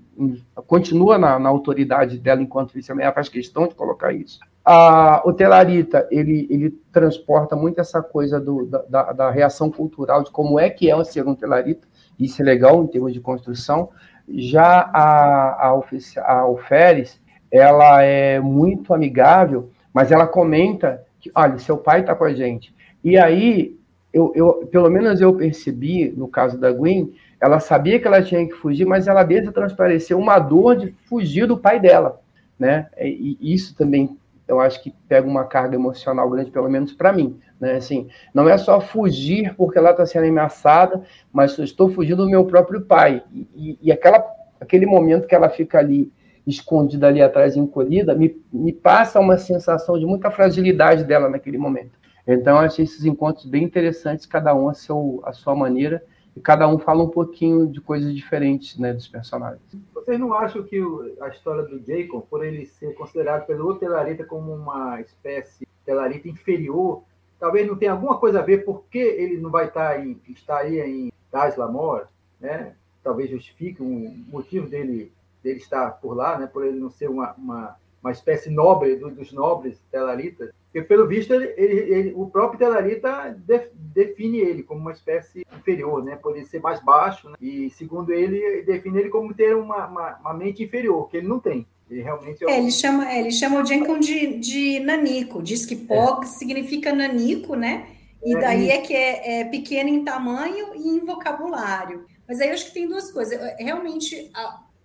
continua 0.66 1.16
na, 1.16 1.38
na 1.38 1.48
autoridade 1.48 2.18
dela 2.18 2.42
enquanto 2.42 2.72
vice-almirante, 2.72 3.14
faz 3.14 3.28
questão 3.28 3.68
de 3.68 3.74
colocar 3.74 4.12
isso. 4.12 4.40
A, 4.64 5.22
o 5.24 5.32
Telarita, 5.32 6.06
ele, 6.10 6.46
ele 6.50 6.70
transporta 6.92 7.54
muito 7.54 7.80
essa 7.80 8.02
coisa 8.02 8.40
do, 8.40 8.66
da, 8.66 9.12
da, 9.12 9.30
reação 9.30 9.70
cultural, 9.70 10.22
de 10.22 10.30
como 10.30 10.58
é 10.58 10.68
que 10.68 10.90
é 10.90 11.04
ser 11.04 11.26
um 11.26 11.34
Telarita, 11.34 11.86
isso 12.18 12.42
é 12.42 12.44
legal 12.44 12.82
em 12.82 12.86
termos 12.86 13.12
de 13.12 13.20
construção. 13.20 13.90
Já 14.28 14.90
a, 14.92 15.68
a, 15.68 15.82
a 16.18 16.40
Alferes, 16.40 17.20
ela 17.50 18.02
é 18.02 18.40
muito 18.40 18.92
amigável, 18.92 19.70
mas 19.94 20.12
ela 20.12 20.26
comenta 20.26 21.02
que, 21.20 21.30
olha, 21.34 21.58
seu 21.58 21.78
pai 21.78 22.00
está 22.00 22.14
com 22.14 22.24
a 22.24 22.34
gente. 22.34 22.74
E 23.02 23.16
aí, 23.16 23.78
eu, 24.12 24.32
eu, 24.34 24.68
pelo 24.70 24.90
menos 24.90 25.20
eu 25.20 25.32
percebi, 25.34 26.12
no 26.16 26.28
caso 26.28 26.58
da 26.58 26.72
Gwen, 26.72 27.12
ela 27.40 27.60
sabia 27.60 27.98
que 28.00 28.06
ela 28.06 28.22
tinha 28.22 28.46
que 28.46 28.54
fugir, 28.54 28.84
mas 28.84 29.06
ela 29.06 29.22
deixa 29.22 29.52
transparecer 29.52 30.16
uma 30.16 30.38
dor 30.38 30.76
de 30.76 30.92
fugir 31.08 31.46
do 31.46 31.56
pai 31.56 31.78
dela, 31.78 32.20
né? 32.58 32.88
E 33.00 33.36
isso 33.40 33.76
também 33.76 34.18
eu 34.48 34.58
acho 34.60 34.82
que 34.82 34.90
pega 35.06 35.28
uma 35.28 35.44
carga 35.44 35.76
emocional 35.76 36.28
grande, 36.30 36.50
pelo 36.50 36.70
menos 36.70 36.94
para 36.94 37.12
mim, 37.12 37.38
né? 37.60 37.74
Assim, 37.74 38.08
não 38.32 38.48
é 38.48 38.56
só 38.56 38.80
fugir 38.80 39.54
porque 39.54 39.76
ela 39.76 39.90
está 39.90 40.06
sendo 40.06 40.26
ameaçada, 40.26 41.02
mas 41.30 41.56
eu 41.58 41.64
estou 41.64 41.90
fugindo 41.90 42.24
do 42.24 42.30
meu 42.30 42.46
próprio 42.46 42.80
pai. 42.80 43.22
E, 43.54 43.78
e, 43.82 43.92
aquela, 43.92 44.24
aquele 44.58 44.86
momento 44.86 45.26
que 45.26 45.34
ela 45.34 45.50
fica 45.50 45.78
ali 45.78 46.10
escondida 46.46 47.08
ali 47.08 47.20
atrás, 47.20 47.56
encolhida, 47.56 48.14
me, 48.14 48.42
me 48.50 48.72
passa 48.72 49.20
uma 49.20 49.36
sensação 49.36 49.98
de 49.98 50.06
muita 50.06 50.30
fragilidade 50.30 51.04
dela 51.04 51.28
naquele 51.28 51.58
momento. 51.58 51.98
Então, 52.26 52.56
eu 52.56 52.62
achei 52.62 52.84
esses 52.84 53.04
encontros 53.04 53.44
bem 53.44 53.64
interessantes, 53.64 54.24
cada 54.24 54.54
um 54.54 54.68
a, 54.68 54.74
seu, 54.74 55.20
a 55.24 55.32
sua 55.32 55.54
maneira, 55.54 56.02
e 56.38 56.40
cada 56.40 56.68
um 56.68 56.78
fala 56.78 57.02
um 57.02 57.08
pouquinho 57.08 57.66
de 57.66 57.80
coisas 57.80 58.14
diferentes 58.14 58.78
né, 58.78 58.92
dos 58.92 59.08
personagens. 59.08 59.60
Vocês 59.92 60.18
não 60.20 60.32
acham 60.32 60.62
que 60.62 60.80
a 61.20 61.28
história 61.28 61.64
do 61.64 61.84
Jacob, 61.84 62.22
por 62.30 62.44
ele 62.44 62.64
ser 62.64 62.94
considerado 62.94 63.44
pelo 63.44 63.74
Telarita 63.74 64.24
como 64.24 64.54
uma 64.54 65.00
espécie 65.00 65.66
Telarita 65.84 66.28
inferior, 66.28 67.02
talvez 67.40 67.66
não 67.66 67.74
tenha 67.74 67.90
alguma 67.90 68.18
coisa 68.18 68.38
a 68.38 68.42
ver 68.42 68.64
porque 68.64 68.98
ele 68.98 69.38
não 69.38 69.50
vai 69.50 69.66
estar 69.66 70.00
em, 70.00 70.20
estaria 70.28 70.86
em 70.86 71.10
Daz 71.32 71.56
Lamor, 71.56 72.06
né? 72.40 72.74
Talvez 73.02 73.30
justifique 73.30 73.82
um 73.82 74.24
motivo 74.28 74.68
dele, 74.68 75.12
dele 75.42 75.58
estar 75.58 75.90
por 76.00 76.14
lá, 76.14 76.38
né? 76.38 76.46
Por 76.46 76.64
ele 76.64 76.78
não 76.78 76.88
ser 76.90 77.10
uma, 77.10 77.32
uma, 77.32 77.76
uma 78.02 78.12
espécie 78.12 78.50
nobre 78.50 78.96
do, 78.96 79.10
dos 79.10 79.32
nobres 79.32 79.78
Telaritas. 79.90 80.50
Porque, 80.64 80.82
pelo 80.82 81.06
visto, 81.06 81.32
ele, 81.32 81.54
ele, 81.56 81.94
ele, 81.94 82.12
o 82.14 82.26
próprio 82.26 82.58
Telarita 82.58 83.36
def, 83.46 83.68
define 83.74 84.38
ele 84.38 84.62
como 84.62 84.80
uma 84.80 84.92
espécie 84.92 85.46
inferior, 85.56 86.04
né? 86.04 86.16
por 86.16 86.36
ele 86.36 86.44
ser 86.44 86.60
mais 86.60 86.82
baixo. 86.82 87.30
Né? 87.30 87.36
E, 87.40 87.70
segundo 87.70 88.12
ele, 88.12 88.62
define 88.62 88.98
ele 88.98 89.08
como 89.08 89.32
ter 89.32 89.56
uma, 89.56 89.86
uma, 89.86 90.18
uma 90.18 90.34
mente 90.34 90.62
inferior, 90.62 91.08
que 91.08 91.16
ele 91.16 91.28
não 91.28 91.40
tem. 91.40 91.66
Ele 91.90 92.02
realmente 92.02 92.44
é, 92.44 92.50
é 92.50 92.58
ele 92.58 92.70
chama, 92.70 93.10
é, 93.10 93.20
ele 93.20 93.30
chama 93.30 93.62
o 93.62 93.64
Jenkins 93.64 94.06
de, 94.06 94.38
de 94.38 94.80
nanico. 94.80 95.42
Diz 95.42 95.64
que 95.64 95.74
Pog 95.74 96.24
é. 96.24 96.26
significa 96.26 96.92
nanico, 96.92 97.54
né? 97.54 97.86
E 98.22 98.36
é, 98.36 98.40
daí 98.40 98.70
é 98.70 98.78
que 98.78 98.92
é, 98.94 99.40
é, 99.40 99.44
pequeno 99.46 99.88
em 99.88 100.04
tamanho 100.04 100.74
e 100.74 100.88
em 100.88 101.00
vocabulário. 101.00 102.04
Mas 102.28 102.40
aí 102.40 102.48
eu 102.48 102.54
acho 102.54 102.66
que 102.66 102.74
tem 102.74 102.86
duas 102.86 103.10
coisas. 103.10 103.40
Realmente, 103.58 104.30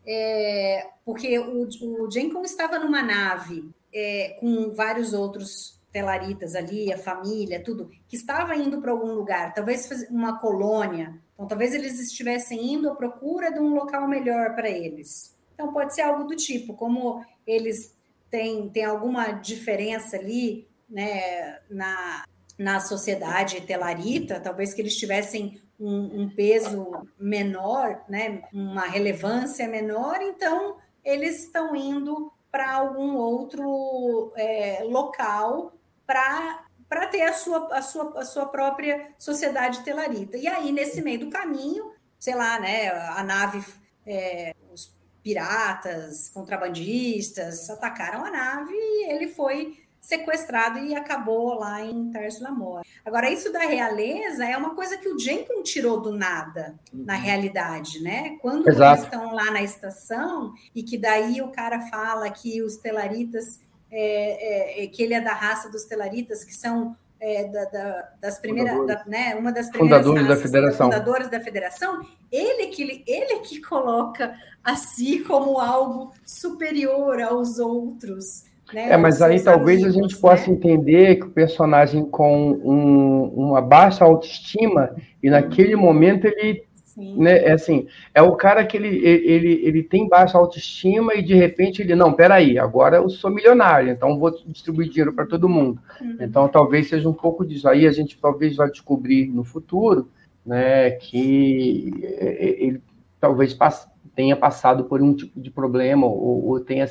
é, 0.05 0.87
porque 1.05 1.37
o, 1.39 1.67
o 1.81 2.11
Jenkins 2.11 2.51
estava 2.51 2.79
numa 2.79 3.01
nave 3.01 3.69
é, 3.93 4.35
com 4.39 4.71
vários 4.71 5.13
outros 5.13 5.81
telaritas 5.91 6.55
ali, 6.55 6.91
a 6.91 6.97
família, 6.97 7.63
tudo, 7.63 7.89
que 8.07 8.15
estava 8.15 8.55
indo 8.55 8.81
para 8.81 8.91
algum 8.91 9.13
lugar, 9.13 9.53
talvez 9.53 9.87
uma 10.09 10.39
colônia. 10.39 11.21
Então, 11.33 11.45
talvez 11.47 11.73
eles 11.73 11.99
estivessem 11.99 12.73
indo 12.73 12.89
à 12.89 12.95
procura 12.95 13.51
de 13.51 13.59
um 13.59 13.75
local 13.75 14.07
melhor 14.07 14.55
para 14.55 14.69
eles. 14.69 15.35
Então, 15.53 15.71
pode 15.71 15.93
ser 15.93 16.01
algo 16.01 16.23
do 16.23 16.35
tipo, 16.35 16.73
como 16.73 17.23
eles 17.45 17.95
têm, 18.29 18.69
têm 18.69 18.85
alguma 18.85 19.33
diferença 19.33 20.17
ali 20.17 20.67
né, 20.89 21.59
na, 21.69 22.23
na 22.57 22.79
sociedade 22.79 23.61
telarita, 23.61 24.39
talvez 24.39 24.73
que 24.73 24.81
eles 24.81 24.97
tivessem 24.97 25.61
um, 25.83 26.21
um 26.21 26.29
peso 26.29 27.07
menor, 27.19 28.01
né, 28.07 28.43
uma 28.53 28.85
relevância 28.85 29.67
menor, 29.67 30.21
então 30.21 30.77
eles 31.03 31.43
estão 31.43 31.75
indo 31.75 32.31
para 32.49 32.71
algum 32.71 33.15
outro 33.15 34.31
é, 34.35 34.83
local 34.83 35.73
para 36.05 36.65
para 36.87 37.07
ter 37.07 37.23
a 37.23 37.33
sua, 37.33 37.75
a, 37.75 37.81
sua, 37.81 38.19
a 38.19 38.23
sua 38.23 38.45
própria 38.45 39.15
sociedade 39.17 39.83
telarita. 39.83 40.37
E 40.37 40.47
aí, 40.47 40.71
nesse 40.71 41.01
meio 41.01 41.21
do 41.21 41.31
caminho, 41.31 41.91
sei 42.19 42.35
lá, 42.35 42.59
né, 42.59 42.89
a 42.89 43.23
nave, 43.23 43.65
é, 44.05 44.53
os 44.71 44.93
piratas, 45.23 46.29
contrabandistas 46.29 47.67
atacaram 47.67 48.23
a 48.23 48.29
nave 48.29 48.73
e 48.75 49.11
ele 49.11 49.29
foi 49.29 49.82
sequestrado 50.03 50.79
e 50.79 50.93
acabou 50.93 51.53
lá 51.53 51.81
em 51.81 52.11
Tarso 52.11 52.43
Lamor. 52.43 52.81
Agora, 53.05 53.31
isso 53.31 53.53
da 53.53 53.61
realeza 53.61 54.45
é 54.45 54.55
uma 54.57 54.75
coisa 54.75 54.97
que 54.97 55.07
o 55.07 55.17
Jenkins 55.17 55.71
tirou 55.71 56.01
do 56.01 56.11
nada, 56.11 56.75
na 56.91 57.15
uhum. 57.15 57.21
realidade, 57.21 58.03
né? 58.03 58.37
Quando 58.41 58.67
Exato. 58.67 58.99
eles 58.99 59.05
estão 59.05 59.33
lá 59.33 59.49
na 59.49 59.63
estação 59.63 60.53
e 60.75 60.83
que 60.83 60.97
daí 60.97 61.41
o 61.41 61.47
cara 61.47 61.79
fala 61.87 62.29
que 62.29 62.61
os 62.61 62.75
telaritas, 62.75 63.61
é, 63.89 64.81
é, 64.81 64.83
é 64.83 64.87
que 64.87 65.01
ele 65.01 65.13
é 65.13 65.21
da 65.21 65.33
raça 65.33 65.71
dos 65.71 65.85
telaritas, 65.85 66.43
que 66.43 66.53
são 66.53 66.97
é, 67.17 67.45
da, 67.45 67.63
da, 67.63 68.09
das 68.19 68.39
primeiras, 68.39 68.85
da, 68.85 69.05
né, 69.05 69.35
uma 69.35 69.53
das 69.53 69.69
primeiras 69.69 70.05
fundadores 70.05 70.27
da 70.27 70.35
federação. 70.35 70.91
fundadores 70.91 71.29
da 71.29 71.39
federação, 71.39 72.05
ele 72.29 72.67
que 72.67 73.01
ele 73.07 73.39
que 73.39 73.61
coloca 73.61 74.37
a 74.61 74.75
si 74.75 75.19
como 75.19 75.57
algo 75.59 76.11
superior 76.25 77.21
aos 77.21 77.57
outros. 77.57 78.51
Né, 78.73 78.91
é, 78.91 78.97
mas 78.97 79.21
aí 79.21 79.39
talvez 79.39 79.83
amigos, 79.83 79.97
a 79.97 80.01
gente 80.01 80.15
né? 80.15 80.21
possa 80.21 80.49
entender 80.49 81.17
que 81.17 81.25
o 81.25 81.31
personagem 81.31 82.05
com 82.05 82.51
um, 82.51 83.23
uma 83.35 83.61
baixa 83.61 84.03
autoestima 84.03 84.95
e 85.21 85.29
naquele 85.29 85.75
momento 85.75 86.25
ele 86.25 86.63
Né, 86.95 87.45
é 87.45 87.53
assim, 87.53 87.87
é 88.13 88.21
o 88.21 88.35
cara 88.35 88.63
que 88.63 88.77
ele, 88.77 89.03
ele, 89.03 89.65
ele 89.65 89.81
tem 89.81 90.07
baixa 90.07 90.37
autoestima 90.37 91.15
e 91.15 91.23
de 91.23 91.33
repente 91.33 91.81
ele, 91.81 91.95
não, 91.95 92.13
peraí, 92.13 92.59
agora 92.59 92.97
eu 92.97 93.09
sou 93.09 93.31
milionário, 93.31 93.89
então 93.89 94.19
vou 94.19 94.29
distribuir 94.45 94.89
dinheiro 94.89 95.11
para 95.11 95.25
todo 95.25 95.49
mundo. 95.49 95.79
Uhum. 95.99 96.17
Então 96.21 96.47
talvez 96.47 96.89
seja 96.89 97.09
um 97.09 97.13
pouco 97.13 97.43
disso. 97.43 97.67
Aí 97.67 97.87
a 97.87 97.91
gente 97.91 98.19
talvez 98.21 98.55
vai 98.55 98.69
descobrir 98.69 99.27
no 99.27 99.43
futuro 99.43 100.07
né, 100.45 100.91
que 100.91 101.93
ele 102.03 102.81
talvez 103.19 103.53
passe, 103.53 103.87
tenha 104.15 104.35
passado 104.35 104.85
por 104.85 105.01
um 105.01 105.13
tipo 105.13 105.39
de 105.39 105.49
problema 105.49 106.05
ou, 106.05 106.47
ou 106.47 106.59
tenha 106.59 106.85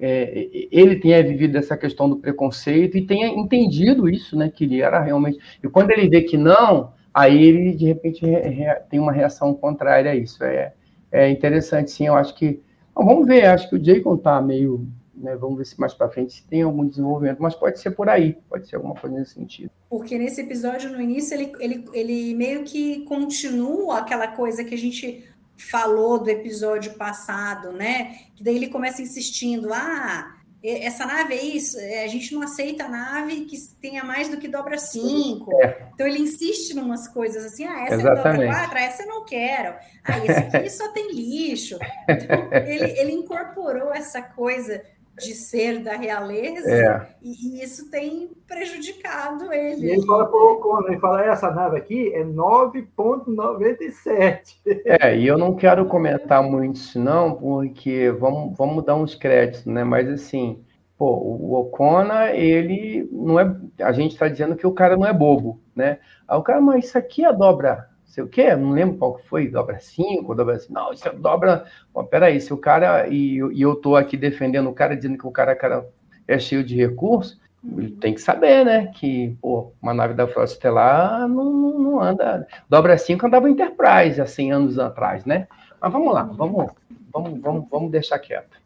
é, 0.00 0.48
ele 0.70 0.96
tenha 0.96 1.22
vivido 1.22 1.56
essa 1.56 1.76
questão 1.76 2.08
do 2.08 2.16
preconceito 2.16 2.98
e 2.98 3.06
tenha 3.06 3.28
entendido 3.28 4.08
isso, 4.08 4.36
né, 4.36 4.50
que 4.54 4.64
ele 4.64 4.82
era 4.82 5.00
realmente. 5.00 5.38
E 5.62 5.68
quando 5.68 5.90
ele 5.90 6.08
vê 6.08 6.22
que 6.22 6.36
não, 6.36 6.92
aí 7.12 7.42
ele 7.42 7.72
de 7.74 7.86
repente 7.86 8.26
re, 8.26 8.40
re, 8.40 8.74
tem 8.90 9.00
uma 9.00 9.12
reação 9.12 9.54
contrária 9.54 10.10
a 10.10 10.14
isso. 10.14 10.44
É, 10.44 10.74
é 11.10 11.30
interessante, 11.30 11.90
sim. 11.90 12.06
Eu 12.06 12.14
acho 12.14 12.34
que 12.34 12.60
vamos 12.94 13.26
ver. 13.26 13.46
Acho 13.46 13.70
que 13.70 13.76
o 13.76 13.82
Jacob 13.82 14.18
está 14.18 14.40
meio, 14.42 14.86
né, 15.14 15.34
vamos 15.34 15.56
ver 15.56 15.64
se 15.64 15.80
mais 15.80 15.94
para 15.94 16.10
frente 16.10 16.34
se 16.34 16.46
tem 16.46 16.60
algum 16.60 16.86
desenvolvimento, 16.86 17.40
mas 17.40 17.54
pode 17.54 17.80
ser 17.80 17.92
por 17.92 18.10
aí, 18.10 18.36
pode 18.50 18.68
ser 18.68 18.76
alguma 18.76 18.94
coisa 18.94 19.18
nesse 19.18 19.32
sentido. 19.32 19.70
Porque 19.88 20.18
nesse 20.18 20.42
episódio 20.42 20.90
no 20.90 21.00
início 21.00 21.34
ele, 21.34 21.52
ele, 21.58 21.84
ele 21.94 22.34
meio 22.34 22.64
que 22.64 23.00
continua 23.04 24.00
aquela 24.00 24.28
coisa 24.28 24.62
que 24.62 24.74
a 24.74 24.78
gente 24.78 25.24
falou 25.56 26.18
do 26.18 26.28
episódio 26.28 26.94
passado, 26.94 27.72
né? 27.72 28.18
Que 28.34 28.42
daí 28.42 28.56
ele 28.56 28.68
começa 28.68 29.02
insistindo: 29.02 29.72
ah, 29.72 30.34
essa 30.62 31.04
nave 31.04 31.34
é 31.34 31.42
isso, 31.42 31.78
é, 31.78 32.04
a 32.04 32.08
gente 32.08 32.32
não 32.34 32.40
aceita 32.40 32.84
a 32.84 32.88
nave 32.88 33.44
que 33.44 33.56
tenha 33.80 34.02
mais 34.02 34.28
do 34.30 34.38
que 34.38 34.48
dobra 34.48 34.78
5. 34.78 35.62
É. 35.62 35.88
Então 35.92 36.06
ele 36.06 36.20
insiste 36.20 36.70
em 36.70 36.78
umas 36.78 37.06
coisas 37.06 37.44
assim: 37.44 37.64
ah, 37.64 37.84
essa 37.84 37.94
Exatamente. 37.96 38.44
é 38.44 38.46
dobra 38.46 38.66
4, 38.68 38.78
essa 38.78 39.02
eu 39.02 39.08
não 39.08 39.24
quero. 39.24 39.74
Ah, 40.02 40.18
esse 40.24 40.56
aqui 40.56 40.70
só 40.72 40.88
tem 40.92 41.12
lixo. 41.12 41.78
Então, 42.08 42.50
ele, 42.52 42.98
ele 42.98 43.12
incorporou 43.12 43.92
essa 43.92 44.22
coisa 44.22 44.82
de 45.18 45.34
ser 45.34 45.82
da 45.82 45.96
realeza, 45.96 46.70
é. 46.70 47.08
e, 47.22 47.62
isso 47.62 47.90
tem 47.90 48.30
prejudicado 48.46 49.50
ele. 49.52 49.86
E 49.86 49.90
ele 49.90 50.06
fala 50.06 50.26
para 50.26 50.92
ele 50.92 51.00
fala, 51.00 51.24
essa 51.24 51.50
nave 51.50 51.78
aqui 51.78 52.12
é 52.12 52.22
9,97. 52.24 54.58
É, 54.84 55.16
e 55.16 55.26
eu 55.26 55.38
não 55.38 55.54
quero 55.54 55.86
comentar 55.86 56.42
muito 56.42 56.76
isso 56.76 56.98
não, 56.98 57.34
porque 57.34 58.10
vamos, 58.10 58.54
vamos 58.56 58.84
dar 58.84 58.96
uns 58.96 59.14
créditos, 59.14 59.64
né? 59.66 59.84
Mas 59.84 60.08
assim, 60.08 60.64
pô, 60.98 61.14
o 61.14 61.54
Ocona, 61.54 62.32
ele 62.32 63.08
não 63.12 63.38
é. 63.38 63.54
A 63.80 63.92
gente 63.92 64.12
está 64.12 64.26
dizendo 64.28 64.56
que 64.56 64.66
o 64.66 64.72
cara 64.72 64.96
não 64.96 65.06
é 65.06 65.12
bobo, 65.12 65.60
né? 65.76 65.98
Aí 66.26 66.38
o 66.38 66.42
cara, 66.42 66.60
mas 66.60 66.86
isso 66.86 66.98
aqui 66.98 67.24
é 67.24 67.32
dobra 67.32 67.93
sei 68.14 68.24
o 68.24 68.28
quê, 68.28 68.54
não 68.54 68.70
lembro 68.70 68.96
qual 68.96 69.14
que 69.14 69.26
foi, 69.28 69.48
dobra 69.48 69.78
5, 69.80 70.34
dobra 70.34 70.58
5, 70.58 70.72
não, 70.72 70.92
isso 70.92 71.08
é 71.08 71.12
dobra, 71.12 71.64
Pô, 71.92 72.04
peraí, 72.04 72.40
se 72.40 72.52
o 72.52 72.56
cara, 72.56 73.08
e, 73.08 73.38
e 73.52 73.62
eu 73.62 73.74
tô 73.74 73.96
aqui 73.96 74.16
defendendo 74.16 74.68
o 74.68 74.74
cara, 74.74 74.96
dizendo 74.96 75.18
que 75.18 75.26
o 75.26 75.32
cara, 75.32 75.54
cara 75.56 75.86
é 76.26 76.38
cheio 76.38 76.62
de 76.62 76.76
recursos, 76.76 77.40
Ele 77.76 77.90
tem 77.90 78.14
que 78.14 78.20
saber, 78.20 78.64
né? 78.64 78.92
Que 78.94 79.36
pô, 79.40 79.72
uma 79.82 79.92
nave 79.92 80.14
da 80.14 80.28
Frota 80.28 80.52
Estelar 80.52 81.26
não, 81.28 81.44
não, 81.44 81.78
não 81.78 82.00
anda. 82.00 82.46
Dobra 82.68 82.96
5 82.96 83.26
andava 83.26 83.50
Enterprise 83.50 84.20
há 84.20 84.26
100 84.26 84.52
anos 84.52 84.78
atrás, 84.78 85.24
né? 85.24 85.48
Mas 85.80 85.92
vamos 85.92 86.14
lá, 86.14 86.22
vamos, 86.22 86.70
vamos, 87.12 87.40
vamos, 87.40 87.68
vamos 87.70 87.90
deixar 87.90 88.18
quieto. 88.18 88.62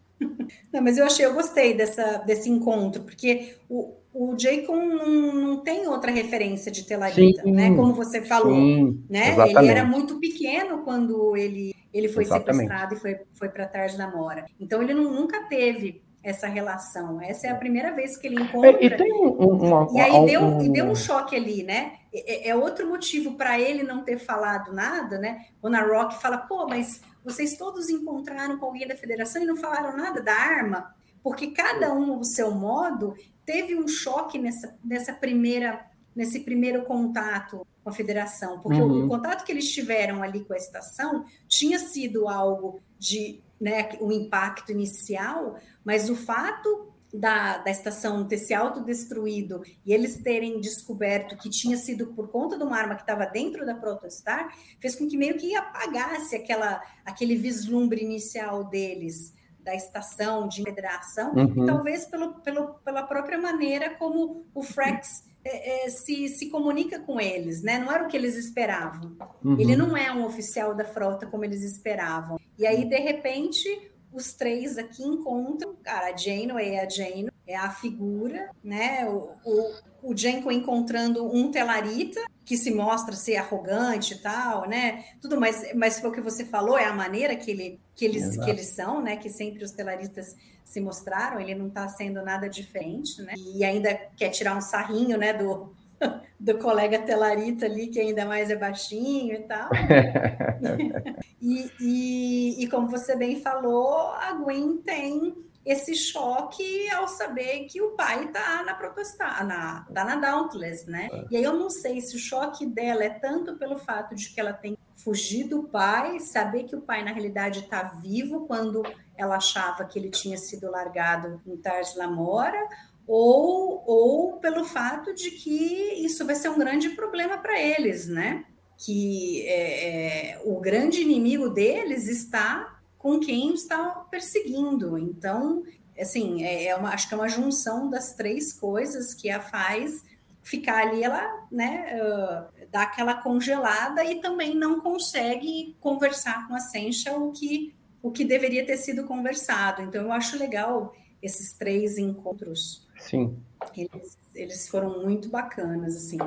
Não, 0.73 0.83
mas 0.83 0.99
eu 0.99 1.07
achei, 1.07 1.25
eu 1.25 1.35
gostei 1.35 1.75
dessa, 1.75 2.19
desse 2.19 2.51
encontro, 2.51 3.03
porque 3.03 3.57
o, 3.69 3.95
o 4.13 4.37
Jacob 4.39 4.77
não, 4.77 5.33
não 5.35 5.57
tem 5.59 5.87
outra 5.87 6.11
referência 6.11 6.73
de 6.73 6.85
Telarita, 6.85 7.43
sim, 7.43 7.53
né? 7.53 7.75
Como 7.75 7.93
você 7.93 8.23
falou, 8.23 8.55
sim, 8.55 9.05
né? 9.09 9.33
Exatamente. 9.33 9.59
Ele 9.59 9.69
era 9.69 9.85
muito 9.85 10.19
pequeno 10.19 10.79
quando 10.85 11.37
ele, 11.37 11.75
ele 11.93 12.09
foi 12.09 12.25
exatamente. 12.25 12.63
sequestrado 12.63 12.95
e 12.95 12.99
foi, 12.99 13.21
foi 13.33 13.49
para 13.49 13.67
Tarde 13.67 13.97
da 13.97 14.11
Mora. 14.11 14.47
Então 14.59 14.83
ele 14.83 14.95
não, 14.95 15.13
nunca 15.13 15.45
teve 15.45 16.03
essa 16.23 16.47
relação. 16.47 17.21
Essa 17.21 17.47
é 17.47 17.51
a 17.51 17.57
primeira 17.57 17.93
vez 17.93 18.17
que 18.17 18.27
ele 18.27 18.43
encontra. 18.43 18.71
É, 18.71 18.85
e, 18.85 18.97
tem 18.97 19.13
um, 19.13 19.29
uma, 19.31 19.89
e 19.93 20.01
aí 20.01 20.27
deu, 20.27 20.43
um... 20.43 20.63
e 20.63 20.69
deu 20.69 20.87
um 20.87 20.95
choque 20.95 21.37
ali, 21.37 21.63
né? 21.63 21.93
É, 22.13 22.51
é 22.51 22.57
outro 22.57 22.89
motivo 22.89 23.35
para 23.35 23.59
ele 23.59 23.83
não 23.83 24.03
ter 24.03 24.19
falado 24.19 24.73
nada, 24.73 25.19
né? 25.19 25.47
Quando 25.61 25.77
a 25.77 25.83
Rock 25.83 26.21
fala, 26.21 26.39
pô, 26.39 26.67
mas 26.67 27.01
vocês 27.25 27.57
todos 27.57 27.89
encontraram 27.89 28.59
com 28.59 28.67
alguém 28.67 28.87
da 28.87 28.97
federação 28.97 29.43
e 29.43 29.47
não 29.47 29.57
falaram 29.57 29.97
nada 29.97 30.21
da 30.21 30.35
arma, 30.35 30.95
porque 31.23 31.49
cada 31.49 31.93
um, 31.93 32.15
ao 32.15 32.25
seu 32.25 32.51
modo, 32.51 33.15
teve 33.49 33.75
um 33.75 33.89
choque 33.89 34.39
nessa, 34.39 34.77
nessa 34.85 35.11
primeira, 35.11 35.87
nesse 36.15 36.41
primeiro 36.41 36.85
contato 36.85 37.67
com 37.83 37.89
a 37.89 37.93
federação, 37.95 38.61
porque 38.61 38.79
uhum. 38.79 39.07
o, 39.07 39.09
contato 39.09 39.43
que 39.43 39.51
eles 39.51 39.73
tiveram 39.73 40.23
ali 40.23 40.45
com 40.45 40.53
a 40.53 40.57
estação 40.59 41.25
tinha 41.49 41.79
sido 41.79 42.29
algo 42.29 42.79
de 42.99 43.41
né, 43.59 43.89
o 44.01 44.13
impacto 44.13 44.71
inicial, 44.71 45.59
mas 45.83 46.11
o 46.11 46.15
fato 46.15 46.93
da, 47.11 47.57
da 47.57 47.71
estação 47.71 48.29
ter 48.29 48.37
se 48.37 48.53
autodestruído 48.53 49.63
e 49.87 49.95
eles 49.95 50.19
terem 50.19 50.61
descoberto 50.61 51.35
que 51.39 51.49
tinha 51.49 51.79
sido 51.79 52.09
por 52.09 52.29
conta 52.29 52.59
de 52.59 52.63
uma 52.63 52.77
arma 52.77 52.97
que 52.97 53.01
estava 53.01 53.25
dentro 53.25 53.65
da 53.65 53.75
Protostar, 53.75 54.55
fez 54.79 54.95
com 54.95 55.09
que 55.09 55.17
meio 55.17 55.39
que 55.39 55.57
apagasse 55.57 56.37
aquela, 56.37 56.83
aquele 57.03 57.35
vislumbre 57.35 58.03
inicial 58.03 58.65
deles 58.65 59.33
da 59.69 59.75
estação 59.75 60.49
de 60.49 60.63
federação, 60.63 61.35
uhum. 61.35 61.65
e 61.65 61.67
talvez 61.67 62.07
pelo, 62.07 62.41
pelo, 62.41 62.69
pela 62.83 63.03
própria 63.03 63.37
maneira 63.37 63.91
como 63.97 64.47
o 64.55 64.63
Frex 64.63 65.29
é, 65.45 65.85
é, 65.85 65.91
se, 65.91 66.27
se 66.29 66.49
comunica 66.49 66.99
com 67.01 67.21
eles, 67.21 67.63
né? 67.63 67.79
Não 67.79 67.93
era 67.93 68.05
o 68.05 68.09
que 68.09 68.17
eles 68.17 68.35
esperavam. 68.35 69.15
Uhum. 69.45 69.61
Ele 69.61 69.77
não 69.77 69.95
é 69.95 70.11
um 70.11 70.25
oficial 70.25 70.75
da 70.75 70.87
frota 70.87 71.27
como 71.27 71.45
eles 71.45 71.63
esperavam. 71.63 72.41
E 72.59 72.67
aí, 72.67 72.87
de 72.87 72.97
repente, 72.97 73.93
os 74.11 74.33
três 74.33 74.79
aqui 74.79 75.03
encontram, 75.03 75.77
cara, 75.83 76.15
a 76.15 76.17
Janeway 76.17 76.71
é 76.71 76.87
a 76.87 76.89
Janeway, 76.89 77.31
é 77.47 77.57
a 77.57 77.69
figura, 77.69 78.51
né? 78.65 79.07
O, 79.07 79.33
o, 79.45 79.75
o 80.03 80.17
Jenko 80.17 80.51
encontrando 80.51 81.25
um 81.27 81.51
telarita 81.51 82.21
que 82.45 82.57
se 82.57 82.71
mostra 82.73 83.15
ser 83.15 83.37
arrogante 83.37 84.15
e 84.15 84.19
tal, 84.19 84.69
né? 84.69 85.05
Tudo 85.21 85.39
mais, 85.39 85.75
mas 85.75 86.01
foi 86.01 86.11
o 86.11 86.13
que 86.13 86.21
você 86.21 86.45
falou, 86.45 86.79
é 86.79 86.85
a 86.85 86.95
maneira 86.95 87.37
que, 87.37 87.51
ele, 87.51 87.81
que, 87.95 88.05
eles, 88.05 88.37
que 88.37 88.49
eles 88.49 88.75
são, 88.75 89.03
né? 89.03 89.17
Que 89.17 89.29
sempre 89.29 89.63
os 89.63 89.73
telaritas 89.73 90.35
se 90.65 90.81
mostraram, 90.81 91.41
ele 91.41 91.55
não 91.55 91.69
está 91.69 91.89
sendo 91.89 92.23
nada 92.23 92.49
diferente, 92.49 93.21
né? 93.23 93.35
E 93.37 93.65
ainda 93.65 93.95
quer 94.17 94.31
tirar 94.31 94.57
um 94.57 94.61
sarrinho, 94.61 95.19
né? 95.19 95.33
Do, 95.33 95.75
do 96.39 96.59
colega 96.59 97.01
telarita 97.01 97.67
ali, 97.67 97.89
que 97.89 98.01
ainda 98.01 98.25
mais 98.25 98.51
é 98.51 98.57
baixinho 98.57 99.35
e 99.35 99.43
tal. 99.43 99.69
e, 101.43 101.71
e, 101.81 102.65
e 102.65 102.69
como 102.69 102.89
você 102.89 103.17
bem 103.17 103.41
falou, 103.41 104.13
a 104.13 104.33
Gwen 104.33 104.79
tem 104.79 105.35
esse 105.69 105.95
choque 105.95 106.89
ao 106.91 107.07
saber 107.07 107.67
que 107.67 107.83
o 107.83 107.91
pai 107.91 108.25
está 108.25 108.63
na 108.63 108.75
protestar, 108.75 109.47
na, 109.47 109.87
tá 109.93 110.03
na 110.03 110.17
Dauntless, 110.17 110.89
né? 110.91 111.09
É. 111.13 111.25
E 111.31 111.37
aí 111.37 111.45
eu 111.45 111.53
não 111.53 111.69
sei 111.69 112.01
se 112.01 112.17
o 112.17 112.19
choque 112.19 112.65
dela 112.65 113.05
é 113.05 113.11
tanto 113.11 113.57
pelo 113.57 113.79
fato 113.79 114.15
de 114.15 114.31
que 114.31 114.41
ela 114.41 114.55
tem 114.55 114.79
fugido 114.97 115.49
do 115.49 115.69
pai, 115.69 116.19
saber 116.21 116.65
que 116.65 116.75
o 116.75 116.81
pai 116.81 117.05
na 117.05 117.13
realidade 117.13 117.61
está 117.61 117.83
vivo 117.83 118.47
quando 118.47 118.83
ela 119.17 119.37
achava 119.37 119.85
que 119.85 119.99
ele 119.99 120.11
tinha 120.11 120.37
sido 120.37 120.71
largado 120.71 121.41
em 121.47 121.57
Tars 121.57 121.95
Lamora, 121.97 122.59
ou, 123.07 123.83
ou 123.87 124.33
pelo 124.39 124.65
fato 124.65 125.15
de 125.15 125.31
que 125.31 126.05
isso 126.05 126.25
vai 126.27 126.35
ser 126.35 126.49
um 126.51 126.59
grande 126.59 126.91
problema 126.91 127.39
para 127.39 127.61
eles, 127.61 128.07
né? 128.07 128.45
Que 128.77 129.47
é, 129.47 130.33
é, 130.33 130.43
o 130.45 130.61
grande 130.61 131.01
inimigo 131.01 131.49
deles 131.49 132.09
está 132.09 132.78
com 132.99 133.21
quem 133.21 133.55
está 133.55 134.07
perseguindo. 134.11 134.99
Então, 134.99 135.63
assim, 135.99 136.43
é, 136.43 136.67
é 136.67 136.77
uma, 136.77 136.91
acho 136.91 137.09
que 137.09 137.15
é 137.15 137.17
uma 137.17 137.29
junção 137.29 137.89
das 137.89 138.15
três 138.15 138.53
coisas 138.53 139.15
que 139.15 139.31
a 139.31 139.41
faz 139.41 140.05
ficar 140.43 140.89
ali, 140.89 141.03
ela, 141.03 141.47
né, 141.53 142.01
uh, 142.01 142.67
dá 142.71 142.83
aquela 142.83 143.15
congelada 143.15 144.03
e 144.03 144.21
também 144.21 144.55
não 144.55 144.81
consegue 144.81 145.77
conversar 145.79 146.49
com 146.49 146.55
a 146.55 146.59
Sencha 146.59 147.15
o 147.17 147.33
que, 147.33 147.75
o 148.03 148.11
que 148.11 148.25
deveria 148.25 148.65
ter 148.65 148.79
sido 148.79 149.05
conversado. 149.05 149.83
Então, 149.83 150.05
eu 150.05 150.13
acho 150.13 150.39
legal 150.39 150.95
esses 151.23 151.53
três 151.53 151.99
encontros. 151.99 152.89
Sim. 152.99 153.37
Eles, 153.77 154.17
eles 154.35 154.69
foram 154.69 155.03
muito 155.03 155.29
bacanas, 155.29 155.95
assim. 155.97 156.19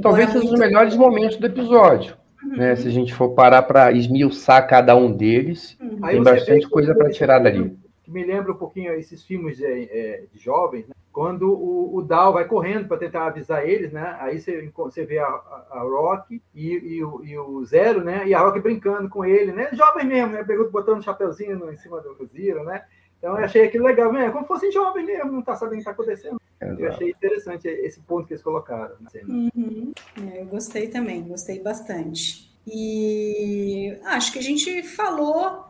Talvez 0.00 0.30
sejam 0.30 0.54
os 0.54 0.58
melhores 0.58 0.96
momentos 0.96 1.36
do 1.36 1.46
episódio. 1.46 2.16
Uhum. 2.46 2.56
Né? 2.56 2.76
Se 2.76 2.86
a 2.86 2.90
gente 2.90 3.12
for 3.12 3.30
parar 3.30 3.62
para 3.62 3.92
esmiuçar 3.92 4.66
cada 4.68 4.94
um 4.96 5.12
deles, 5.12 5.76
uhum. 5.80 6.00
tem 6.00 6.22
bastante 6.22 6.68
coisa 6.68 6.94
para 6.94 7.10
tirar 7.10 7.40
dali. 7.40 7.76
Me 8.06 8.24
lembra 8.24 8.52
um 8.52 8.56
pouquinho 8.56 8.92
esses 8.92 9.24
filmes 9.24 9.56
de, 9.56 9.64
é, 9.64 10.24
de 10.32 10.38
jovens, 10.38 10.86
né? 10.86 10.94
quando 11.12 11.50
o, 11.50 11.96
o 11.96 12.02
Dal 12.02 12.34
vai 12.34 12.44
correndo 12.44 12.86
para 12.86 12.98
tentar 12.98 13.26
avisar 13.26 13.66
eles, 13.66 13.90
né? 13.90 14.16
Aí 14.20 14.38
você, 14.38 14.70
você 14.76 15.04
vê 15.06 15.18
a, 15.18 15.24
a, 15.24 15.80
Rock 15.80 16.42
e, 16.54 16.72
e, 16.72 17.02
o, 17.02 17.24
e, 17.24 17.38
o, 17.38 17.64
Zero, 17.64 18.04
né? 18.04 18.28
E 18.28 18.34
a 18.34 18.40
Rock 18.40 18.60
brincando 18.60 19.08
com 19.08 19.24
ele, 19.24 19.50
né? 19.50 19.70
Jovem 19.72 20.06
mesmo, 20.06 20.32
né? 20.34 20.44
Botando 20.70 20.98
um 20.98 21.02
chapeuzinho 21.02 21.72
em 21.72 21.76
cima 21.78 22.02
do 22.02 22.14
Zero, 22.26 22.64
né? 22.64 22.82
Então 23.26 23.36
eu 23.40 23.44
achei 23.44 23.64
aquilo 23.64 23.86
legal, 23.86 24.12
mesmo, 24.12 24.32
como 24.32 24.46
fossem 24.46 24.70
jovens 24.70 25.04
mesmo, 25.04 25.32
não 25.32 25.42
tá 25.42 25.56
sabendo 25.56 25.72
o 25.72 25.74
que 25.74 25.80
está 25.80 25.90
acontecendo. 25.90 26.40
Exato. 26.62 26.80
Eu 26.80 26.92
achei 26.92 27.10
interessante 27.10 27.66
esse 27.66 27.98
ponto 27.98 28.24
que 28.24 28.34
eles 28.34 28.42
colocaram 28.42 28.94
na 29.00 29.10
cena. 29.10 29.34
Uhum. 29.34 29.90
É, 30.32 30.42
eu 30.42 30.46
gostei 30.46 30.86
também, 30.86 31.26
gostei 31.26 31.60
bastante. 31.60 32.48
E 32.64 33.98
acho 34.04 34.32
que 34.32 34.38
a 34.38 34.42
gente 34.42 34.80
falou, 34.84 35.64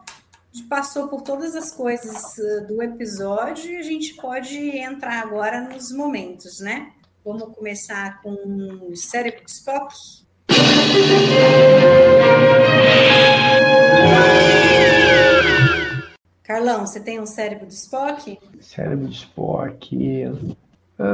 passou 0.69 1.09
por 1.09 1.23
todas 1.23 1.57
as 1.57 1.73
coisas 1.73 2.37
uh, 2.37 2.67
do 2.67 2.83
episódio 2.83 3.71
e 3.71 3.77
a 3.77 3.83
gente 3.83 4.17
pode 4.17 4.59
entrar 4.77 5.23
agora 5.23 5.63
nos 5.63 5.91
momentos, 5.91 6.61
né? 6.61 6.93
Vamos 7.25 7.55
começar 7.55 8.21
com 8.21 8.35
o 8.91 8.95
cérebro 8.95 9.43
de 9.47 9.51
Spock. 9.51 9.95
Carlão, 16.77 16.87
você 16.87 17.01
tem 17.01 17.18
um 17.18 17.27
cérebro 17.27 17.66
de 17.66 17.74
Spock? 17.74 18.39
Cérebro 18.61 19.09
de 19.09 19.14
Spock. 19.14 20.27
Uh, 20.99 21.07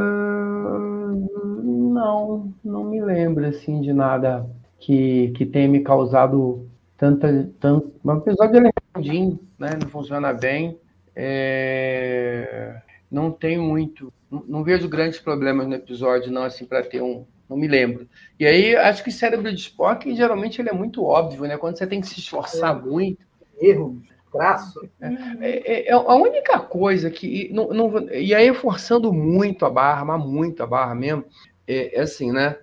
não, 1.94 2.52
não 2.64 2.84
me 2.84 3.00
lembro 3.00 3.46
assim 3.46 3.80
de 3.80 3.92
nada 3.92 4.48
que, 4.78 5.32
que 5.36 5.46
tenha 5.46 5.68
me 5.68 5.80
causado 5.80 6.68
tanta. 6.96 7.48
Tanto, 7.60 7.92
o 8.02 8.12
episódio 8.12 8.56
ele 8.56 8.68
é 8.68 8.70
redondinho, 8.88 9.38
né? 9.58 9.70
Não 9.80 9.88
funciona 9.88 10.32
bem. 10.32 10.78
É, 11.14 12.80
não 13.10 13.30
tem 13.30 13.58
muito. 13.58 14.12
Não, 14.30 14.44
não, 14.48 14.64
vejo 14.64 14.88
grandes 14.88 15.20
problemas 15.20 15.68
no 15.68 15.74
episódio, 15.74 16.32
não, 16.32 16.42
assim, 16.42 16.64
para 16.64 16.82
ter 16.82 17.02
um. 17.02 17.24
Não 17.48 17.56
me 17.56 17.68
lembro. 17.68 18.08
E 18.40 18.46
aí, 18.46 18.74
acho 18.74 19.04
que 19.04 19.10
cérebro 19.10 19.52
de 19.52 19.60
Spock, 19.60 20.12
geralmente, 20.16 20.60
ele 20.60 20.70
é 20.70 20.72
muito 20.72 21.04
óbvio, 21.04 21.42
né? 21.42 21.58
Quando 21.58 21.76
você 21.76 21.86
tem 21.86 22.00
que 22.00 22.06
se 22.06 22.18
esforçar 22.18 22.76
é. 22.76 22.80
muito. 22.80 23.20
Erro 23.60 24.00
traço. 24.32 24.80
É, 25.00 25.08
é, 25.40 25.88
é, 25.88 25.92
a 25.92 26.14
única 26.14 26.58
coisa 26.58 27.10
que. 27.10 27.50
Não, 27.52 27.68
não, 27.68 28.08
e 28.10 28.34
aí, 28.34 28.52
forçando 28.54 29.12
muito 29.12 29.64
a 29.64 29.70
barra, 29.70 30.04
mas 30.04 30.24
muito 30.24 30.62
a 30.62 30.66
barra 30.66 30.94
mesmo, 30.94 31.24
é, 31.66 31.98
é 31.98 32.00
assim, 32.00 32.32
né? 32.32 32.56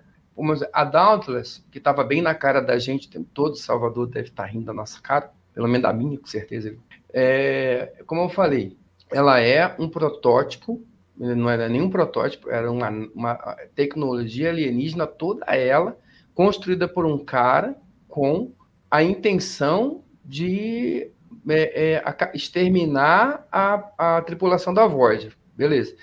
A 0.72 0.84
Dauntless, 0.84 1.62
que 1.70 1.78
estava 1.78 2.02
bem 2.02 2.22
na 2.22 2.34
cara 2.34 2.60
da 2.60 2.78
gente 2.78 3.08
todo, 3.34 3.56
Salvador 3.56 4.06
deve 4.06 4.28
estar 4.28 4.44
tá 4.44 4.48
rindo 4.48 4.64
da 4.64 4.72
nossa 4.72 5.00
cara, 5.00 5.30
pelo 5.52 5.68
menos 5.68 5.82
da 5.82 5.92
minha, 5.92 6.18
com 6.18 6.26
certeza. 6.26 6.74
É, 7.12 7.92
como 8.06 8.22
eu 8.22 8.28
falei, 8.30 8.76
ela 9.10 9.40
é 9.40 9.74
um 9.78 9.88
protótipo, 9.88 10.82
não 11.16 11.50
era 11.50 11.68
nenhum 11.68 11.90
protótipo, 11.90 12.48
era 12.48 12.70
uma, 12.70 12.88
uma 13.14 13.34
tecnologia 13.74 14.48
alienígena, 14.48 15.06
toda 15.06 15.44
ela, 15.46 15.98
construída 16.34 16.88
por 16.88 17.04
um 17.04 17.18
cara 17.18 17.76
com 18.08 18.52
a 18.90 19.02
intenção 19.02 20.02
de 20.24 21.10
é, 21.48 21.94
é, 21.94 22.30
exterminar 22.34 23.46
a, 23.50 24.16
a 24.16 24.22
tripulação 24.22 24.74
da 24.74 24.86
Voyager. 24.86 25.32
Beleza. 25.56 25.94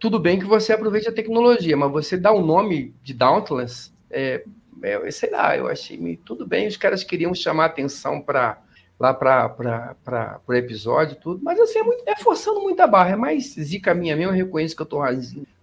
Tudo 0.00 0.18
bem 0.18 0.38
que 0.38 0.44
você 0.44 0.72
aproveite 0.72 1.08
a 1.08 1.12
tecnologia, 1.12 1.76
mas 1.76 1.90
você 1.90 2.16
dá 2.16 2.32
o 2.32 2.44
nome 2.44 2.94
de 3.02 3.14
Dauntless, 3.14 3.92
é, 4.10 4.44
é, 4.82 5.10
sei 5.10 5.30
lá, 5.30 5.56
eu 5.56 5.68
achei 5.68 5.96
tudo 6.24 6.46
bem, 6.46 6.66
os 6.66 6.76
caras 6.76 7.04
queriam 7.04 7.34
chamar 7.34 7.66
atenção 7.66 8.20
para 8.20 8.58
lá 8.98 9.12
para 9.12 10.40
o 10.46 10.54
episódio 10.54 11.16
tudo, 11.16 11.44
mas 11.44 11.60
assim, 11.60 11.78
é, 11.78 11.82
muito, 11.82 12.02
é, 12.06 12.16
forçando 12.16 12.60
muita 12.60 12.86
barra, 12.86 13.10
é 13.10 13.16
mais 13.16 13.54
zica 13.54 13.94
minha 13.94 14.16
mesmo, 14.16 14.32
eu 14.32 14.36
reconheço 14.36 14.74
que 14.74 14.82
eu 14.82 14.84
estou 14.84 15.02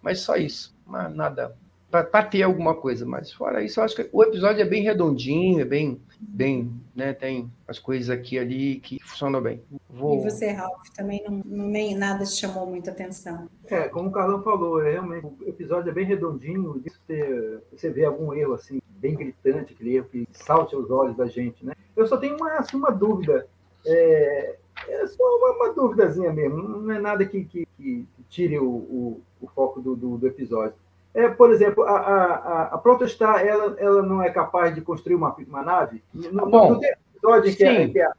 Mas 0.01 0.19
só 0.19 0.35
isso, 0.35 0.75
mas 0.85 1.13
nada 1.13 1.55
para 2.01 2.23
ter 2.23 2.41
alguma 2.41 2.73
coisa. 2.73 3.05
Mas 3.05 3.31
fora 3.31 3.63
isso, 3.63 3.79
eu 3.79 3.83
acho 3.83 3.95
que 3.95 4.09
o 4.11 4.23
episódio 4.23 4.61
é 4.61 4.65
bem 4.65 4.81
redondinho, 4.81 5.61
é 5.61 5.65
bem, 5.65 6.01
bem, 6.19 6.73
né? 6.95 7.13
Tem 7.13 7.51
as 7.67 7.77
coisas 7.77 8.09
aqui 8.09 8.35
e 8.35 8.39
ali 8.39 8.75
que 8.79 8.99
funcionam 9.03 9.41
bem. 9.41 9.61
Vou... 9.89 10.19
E 10.19 10.23
você, 10.23 10.51
Ralph, 10.51 10.89
também 10.95 11.23
não, 11.23 11.41
não 11.45 11.67
nem 11.67 11.95
nada 11.95 12.23
te 12.23 12.31
chamou 12.31 12.65
muita 12.65 12.89
atenção? 12.89 13.47
É, 13.67 13.87
como 13.89 14.09
o 14.09 14.11
Carlão 14.11 14.41
falou, 14.41 14.81
é, 14.81 14.93
realmente 14.93 15.25
o 15.25 15.37
episódio 15.47 15.89
é 15.89 15.93
bem 15.93 16.05
redondinho. 16.05 16.81
Você, 16.83 17.59
você 17.71 17.89
vê 17.91 18.05
algum 18.05 18.33
erro 18.33 18.55
assim 18.55 18.81
bem 18.97 19.15
gritante, 19.15 19.73
aquele 19.73 19.97
erro 19.97 20.07
que 20.09 20.27
salte 20.31 20.73
aos 20.73 20.89
olhos 20.89 21.15
da 21.15 21.27
gente, 21.27 21.63
né? 21.65 21.73
Eu 21.95 22.07
só 22.07 22.17
tenho 22.17 22.35
uma, 22.37 22.53
assim, 22.53 22.77
uma 22.77 22.89
dúvida. 22.89 23.47
É, 23.85 24.55
é 24.87 25.07
só 25.07 25.23
uma, 25.23 25.51
uma 25.51 25.73
duvidazinha 25.73 26.31
mesmo, 26.33 26.57
não 26.57 26.91
é 26.91 26.99
nada 26.99 27.25
que, 27.25 27.43
que, 27.43 27.67
que 27.77 28.07
tire 28.29 28.57
o, 28.57 28.65
o, 28.65 29.21
o 29.41 29.47
foco 29.47 29.79
do, 29.79 29.95
do, 29.95 30.17
do 30.17 30.27
episódio. 30.27 30.75
É, 31.13 31.27
por 31.29 31.51
exemplo, 31.51 31.83
a, 31.83 31.97
a, 31.97 32.63
a 32.73 32.77
Protostar, 32.77 33.45
ela, 33.45 33.75
ela 33.77 34.01
não 34.01 34.21
é 34.23 34.31
capaz 34.31 34.73
de 34.73 34.81
construir 34.81 35.15
uma, 35.15 35.35
uma 35.47 35.61
nave? 35.61 36.03
No, 36.13 36.49
Bom, 36.49 36.73
no 36.73 36.83
episódio 36.83 37.55
que, 37.55 37.63
a, 37.63 37.89
que 37.89 38.01
a, 38.01 38.13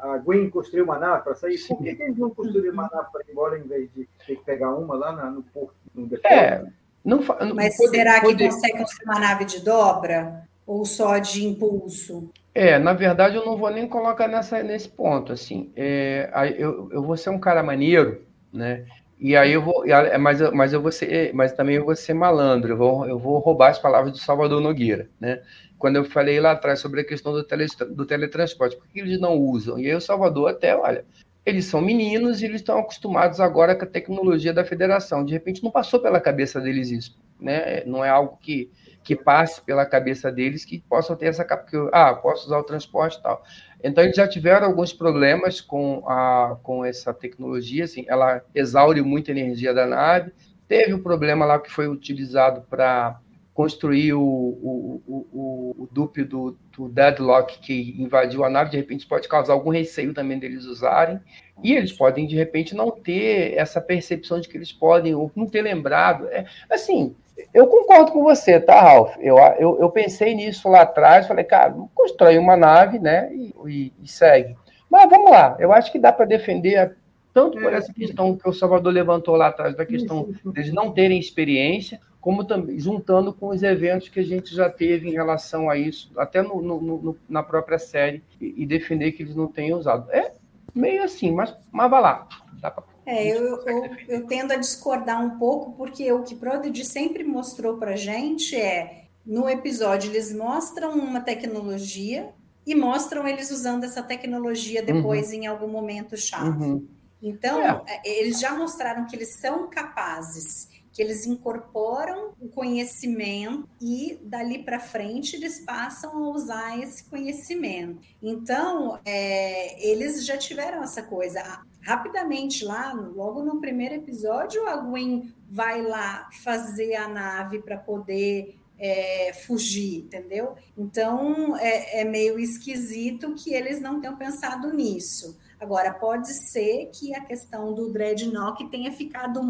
a, 0.00 0.18
Gwen 0.24 0.48
construiu 0.48 0.84
uma 0.84 0.98
nave 0.98 1.22
para 1.22 1.34
sair, 1.34 1.58
sim. 1.58 1.74
por 1.74 1.84
que, 1.84 1.94
que 1.94 2.02
eles 2.02 2.16
não 2.16 2.30
construíram 2.30 2.72
uma 2.72 2.88
nave 2.90 3.08
para 3.12 3.22
ir 3.22 3.32
embora 3.32 3.58
em 3.58 3.62
vez 3.62 3.90
de 3.94 4.08
ter 4.26 4.36
que 4.36 4.44
pegar 4.44 4.74
uma 4.74 4.94
lá 4.94 5.12
na, 5.12 5.30
no 5.30 5.42
porto? 5.42 5.74
No 5.94 6.08
é, 6.24 6.64
não, 7.04 7.18
não, 7.18 7.54
Mas 7.54 7.76
pode, 7.76 7.90
será 7.90 8.20
que 8.20 8.38
consegue 8.38 8.78
construir 8.78 9.04
uma 9.04 9.20
nave 9.20 9.44
de 9.44 9.60
dobra? 9.60 10.48
Ou 10.66 10.84
só 10.84 11.18
de 11.18 11.44
impulso? 11.44 12.30
É, 12.54 12.78
na 12.78 12.92
verdade, 12.92 13.36
eu 13.36 13.44
não 13.44 13.56
vou 13.56 13.70
nem 13.70 13.88
colocar 13.88 14.28
nessa, 14.28 14.62
nesse 14.62 14.88
ponto. 14.88 15.32
Assim, 15.32 15.72
é, 15.76 16.30
eu, 16.56 16.88
eu 16.92 17.02
vou 17.02 17.16
ser 17.16 17.30
um 17.30 17.38
cara 17.38 17.62
maneiro, 17.62 18.24
né? 18.52 18.86
E 19.20 19.36
aí 19.36 19.52
eu 19.52 19.62
vou, 19.62 19.84
mas, 20.18 20.40
mas 20.50 20.72
eu 20.72 20.80
vou 20.80 20.90
ser, 20.90 21.34
mas 21.34 21.52
também 21.52 21.76
eu 21.76 21.84
vou 21.84 21.94
ser 21.94 22.14
malandro, 22.14 22.72
eu 22.72 22.76
vou, 22.78 23.06
eu 23.06 23.18
vou 23.18 23.38
roubar 23.38 23.68
as 23.68 23.78
palavras 23.78 24.12
do 24.12 24.18
Salvador 24.18 24.62
Nogueira, 24.62 25.10
né? 25.20 25.42
Quando 25.78 25.96
eu 25.96 26.04
falei 26.06 26.40
lá 26.40 26.52
atrás 26.52 26.80
sobre 26.80 27.02
a 27.02 27.04
questão 27.04 27.30
do, 27.30 27.44
tele, 27.44 27.66
do 27.90 28.06
teletransporte, 28.06 28.78
por 28.78 28.88
que 28.88 28.98
eles 28.98 29.20
não 29.20 29.36
usam? 29.36 29.78
E 29.78 29.86
aí 29.86 29.94
o 29.94 30.00
Salvador 30.00 30.50
até, 30.50 30.74
olha, 30.74 31.04
eles 31.44 31.66
são 31.66 31.82
meninos 31.82 32.40
e 32.40 32.46
eles 32.46 32.62
estão 32.62 32.78
acostumados 32.78 33.40
agora 33.40 33.74
com 33.74 33.84
a 33.84 33.88
tecnologia 33.88 34.54
da 34.54 34.64
federação. 34.64 35.22
De 35.22 35.34
repente 35.34 35.62
não 35.62 35.70
passou 35.70 36.00
pela 36.00 36.20
cabeça 36.20 36.58
deles 36.58 36.90
isso, 36.90 37.18
né? 37.38 37.84
Não 37.84 38.02
é 38.02 38.08
algo 38.08 38.38
que, 38.40 38.70
que 39.02 39.16
passe 39.16 39.60
pela 39.62 39.86
cabeça 39.86 40.30
deles 40.30 40.64
que 40.64 40.78
possam 40.88 41.16
ter 41.16 41.26
essa 41.26 41.44
capacidade, 41.44 41.90
ah, 41.92 42.14
posso 42.14 42.46
usar 42.46 42.58
o 42.58 42.64
transporte 42.64 43.18
e 43.18 43.22
tal. 43.22 43.42
Então, 43.82 44.04
eles 44.04 44.16
já 44.16 44.28
tiveram 44.28 44.66
alguns 44.66 44.92
problemas 44.92 45.60
com, 45.60 46.02
a, 46.06 46.58
com 46.62 46.84
essa 46.84 47.14
tecnologia, 47.14 47.84
assim, 47.84 48.04
ela 48.08 48.42
exaure 48.54 49.00
muita 49.02 49.30
energia 49.30 49.72
da 49.72 49.86
nave. 49.86 50.32
Teve 50.68 50.92
um 50.92 51.02
problema 51.02 51.44
lá 51.46 51.58
que 51.58 51.70
foi 51.70 51.88
utilizado 51.88 52.62
para 52.68 53.18
construir 53.54 54.14
o, 54.14 54.22
o, 54.22 55.02
o, 55.06 55.76
o 55.82 55.88
dupe 55.90 56.24
do, 56.24 56.56
do, 56.76 56.88
Deadlock 56.88 57.58
que 57.58 57.94
invadiu 57.98 58.44
a 58.44 58.48
nave, 58.48 58.70
de 58.70 58.76
repente 58.76 59.06
pode 59.06 59.28
causar 59.28 59.52
algum 59.52 59.70
receio 59.70 60.14
também 60.14 60.38
deles 60.38 60.64
usarem. 60.64 61.20
E 61.62 61.74
eles 61.74 61.92
podem, 61.92 62.26
de 62.26 62.36
repente, 62.36 62.74
não 62.74 62.90
ter 62.90 63.54
essa 63.54 63.80
percepção 63.80 64.40
de 64.40 64.48
que 64.48 64.56
eles 64.56 64.72
podem, 64.72 65.14
ou 65.14 65.30
não 65.36 65.46
ter 65.46 65.60
lembrado. 65.60 66.26
É, 66.28 66.46
assim, 66.70 67.14
eu 67.52 67.66
concordo 67.66 68.12
com 68.12 68.22
você, 68.22 68.60
tá, 68.60 68.80
Ralph? 68.80 69.16
Eu, 69.20 69.36
eu, 69.58 69.78
eu 69.80 69.90
pensei 69.90 70.34
nisso 70.34 70.68
lá 70.68 70.82
atrás, 70.82 71.26
falei, 71.26 71.44
cara, 71.44 71.74
constrói 71.94 72.38
uma 72.38 72.56
nave, 72.56 72.98
né, 72.98 73.30
e, 73.32 73.92
e, 74.02 74.08
segue. 74.08 74.56
Mas 74.90 75.08
vamos 75.08 75.30
lá, 75.30 75.56
eu 75.58 75.72
acho 75.72 75.92
que 75.92 75.98
dá 75.98 76.12
para 76.12 76.24
defender 76.24 76.96
tanto 77.32 77.58
por 77.60 77.72
essa 77.72 77.92
questão 77.92 78.36
que 78.36 78.48
o 78.48 78.52
Salvador 78.52 78.92
levantou 78.92 79.36
lá 79.36 79.48
atrás, 79.48 79.76
da 79.76 79.86
questão 79.86 80.28
deles 80.44 80.72
não 80.72 80.90
terem 80.90 81.18
experiência, 81.18 82.00
como 82.20 82.44
também 82.44 82.78
juntando 82.78 83.32
com 83.32 83.48
os 83.48 83.62
eventos 83.62 84.08
que 84.08 84.20
a 84.20 84.24
gente 84.24 84.54
já 84.54 84.68
teve 84.68 85.08
em 85.08 85.12
relação 85.12 85.70
a 85.70 85.76
isso, 85.76 86.10
até 86.16 86.42
no, 86.42 86.60
no, 86.60 86.80
no, 86.80 87.18
na 87.28 87.42
própria 87.42 87.78
série, 87.78 88.22
e, 88.40 88.62
e, 88.62 88.66
defender 88.66 89.12
que 89.12 89.22
eles 89.22 89.34
não 89.34 89.46
tenham 89.46 89.78
usado. 89.78 90.10
É 90.10 90.32
meio 90.74 91.02
assim, 91.02 91.32
mas, 91.32 91.56
mas 91.72 91.90
vai 91.90 92.02
lá. 92.02 92.28
Dá 92.60 92.70
pra 92.70 92.82
é, 93.06 93.26
eu, 93.26 93.62
eu, 93.66 93.90
eu, 94.08 94.26
tendo 94.26 94.52
a 94.52 94.56
discordar 94.56 95.24
um 95.24 95.38
pouco, 95.38 95.72
porque 95.72 96.10
o 96.12 96.22
que 96.22 96.34
Prodigy 96.34 96.84
sempre 96.84 97.24
mostrou 97.24 97.76
para 97.76 97.96
gente 97.96 98.54
é, 98.56 99.04
no 99.24 99.48
episódio, 99.48 100.10
eles 100.10 100.32
mostram 100.32 100.92
uma 100.92 101.20
tecnologia 101.20 102.32
e 102.66 102.74
mostram 102.74 103.26
eles 103.26 103.50
usando 103.50 103.84
essa 103.84 104.02
tecnologia 104.02 104.82
depois 104.82 105.28
uhum. 105.28 105.34
em 105.34 105.46
algum 105.46 105.68
momento 105.68 106.16
chave. 106.16 106.64
Uhum. 106.64 106.88
Então, 107.22 107.60
é. 107.60 108.00
é 108.04 108.20
eles 108.20 108.40
já 108.40 108.56
mostraram 108.56 109.06
que 109.06 109.16
eles 109.16 109.34
são 109.40 109.68
capazes 109.68 110.68
que 110.92 111.00
eles 111.02 111.24
incorporam 111.26 112.34
o 112.40 112.48
conhecimento 112.48 113.68
e 113.80 114.18
dali 114.22 114.62
para 114.62 114.80
frente 114.80 115.36
eles 115.36 115.60
passam 115.60 116.16
a 116.16 116.28
usar 116.30 116.78
esse 116.78 117.04
conhecimento. 117.04 118.00
Então, 118.22 118.98
é, 119.04 119.88
eles 119.88 120.26
já 120.26 120.36
tiveram 120.36 120.82
essa 120.82 121.02
coisa. 121.02 121.62
Rapidamente 121.82 122.64
lá, 122.64 122.92
logo 122.92 123.42
no 123.42 123.60
primeiro 123.60 123.94
episódio, 123.94 124.66
a 124.68 124.76
Gwen 124.76 125.32
vai 125.48 125.82
lá 125.82 126.28
fazer 126.42 126.94
a 126.94 127.08
nave 127.08 127.60
para 127.60 127.76
poder 127.76 128.60
é, 128.80 129.32
fugir, 129.46 130.04
entendeu? 130.04 130.54
Então 130.76 131.56
é, 131.58 132.00
é, 132.00 132.04
meio 132.04 132.38
esquisito 132.38 133.34
que 133.34 133.52
eles 133.52 133.80
não 133.80 134.00
tenham 134.00 134.16
pensado 134.16 134.72
nisso. 134.72 135.38
Agora, 135.60 135.92
pode 135.92 136.32
ser 136.50 136.90
que 136.92 137.14
a 137.14 137.20
questão 137.20 137.74
do 137.74 137.92
Dreadnought 137.92 138.66
tenha 138.70 138.90
ficado 138.90 139.40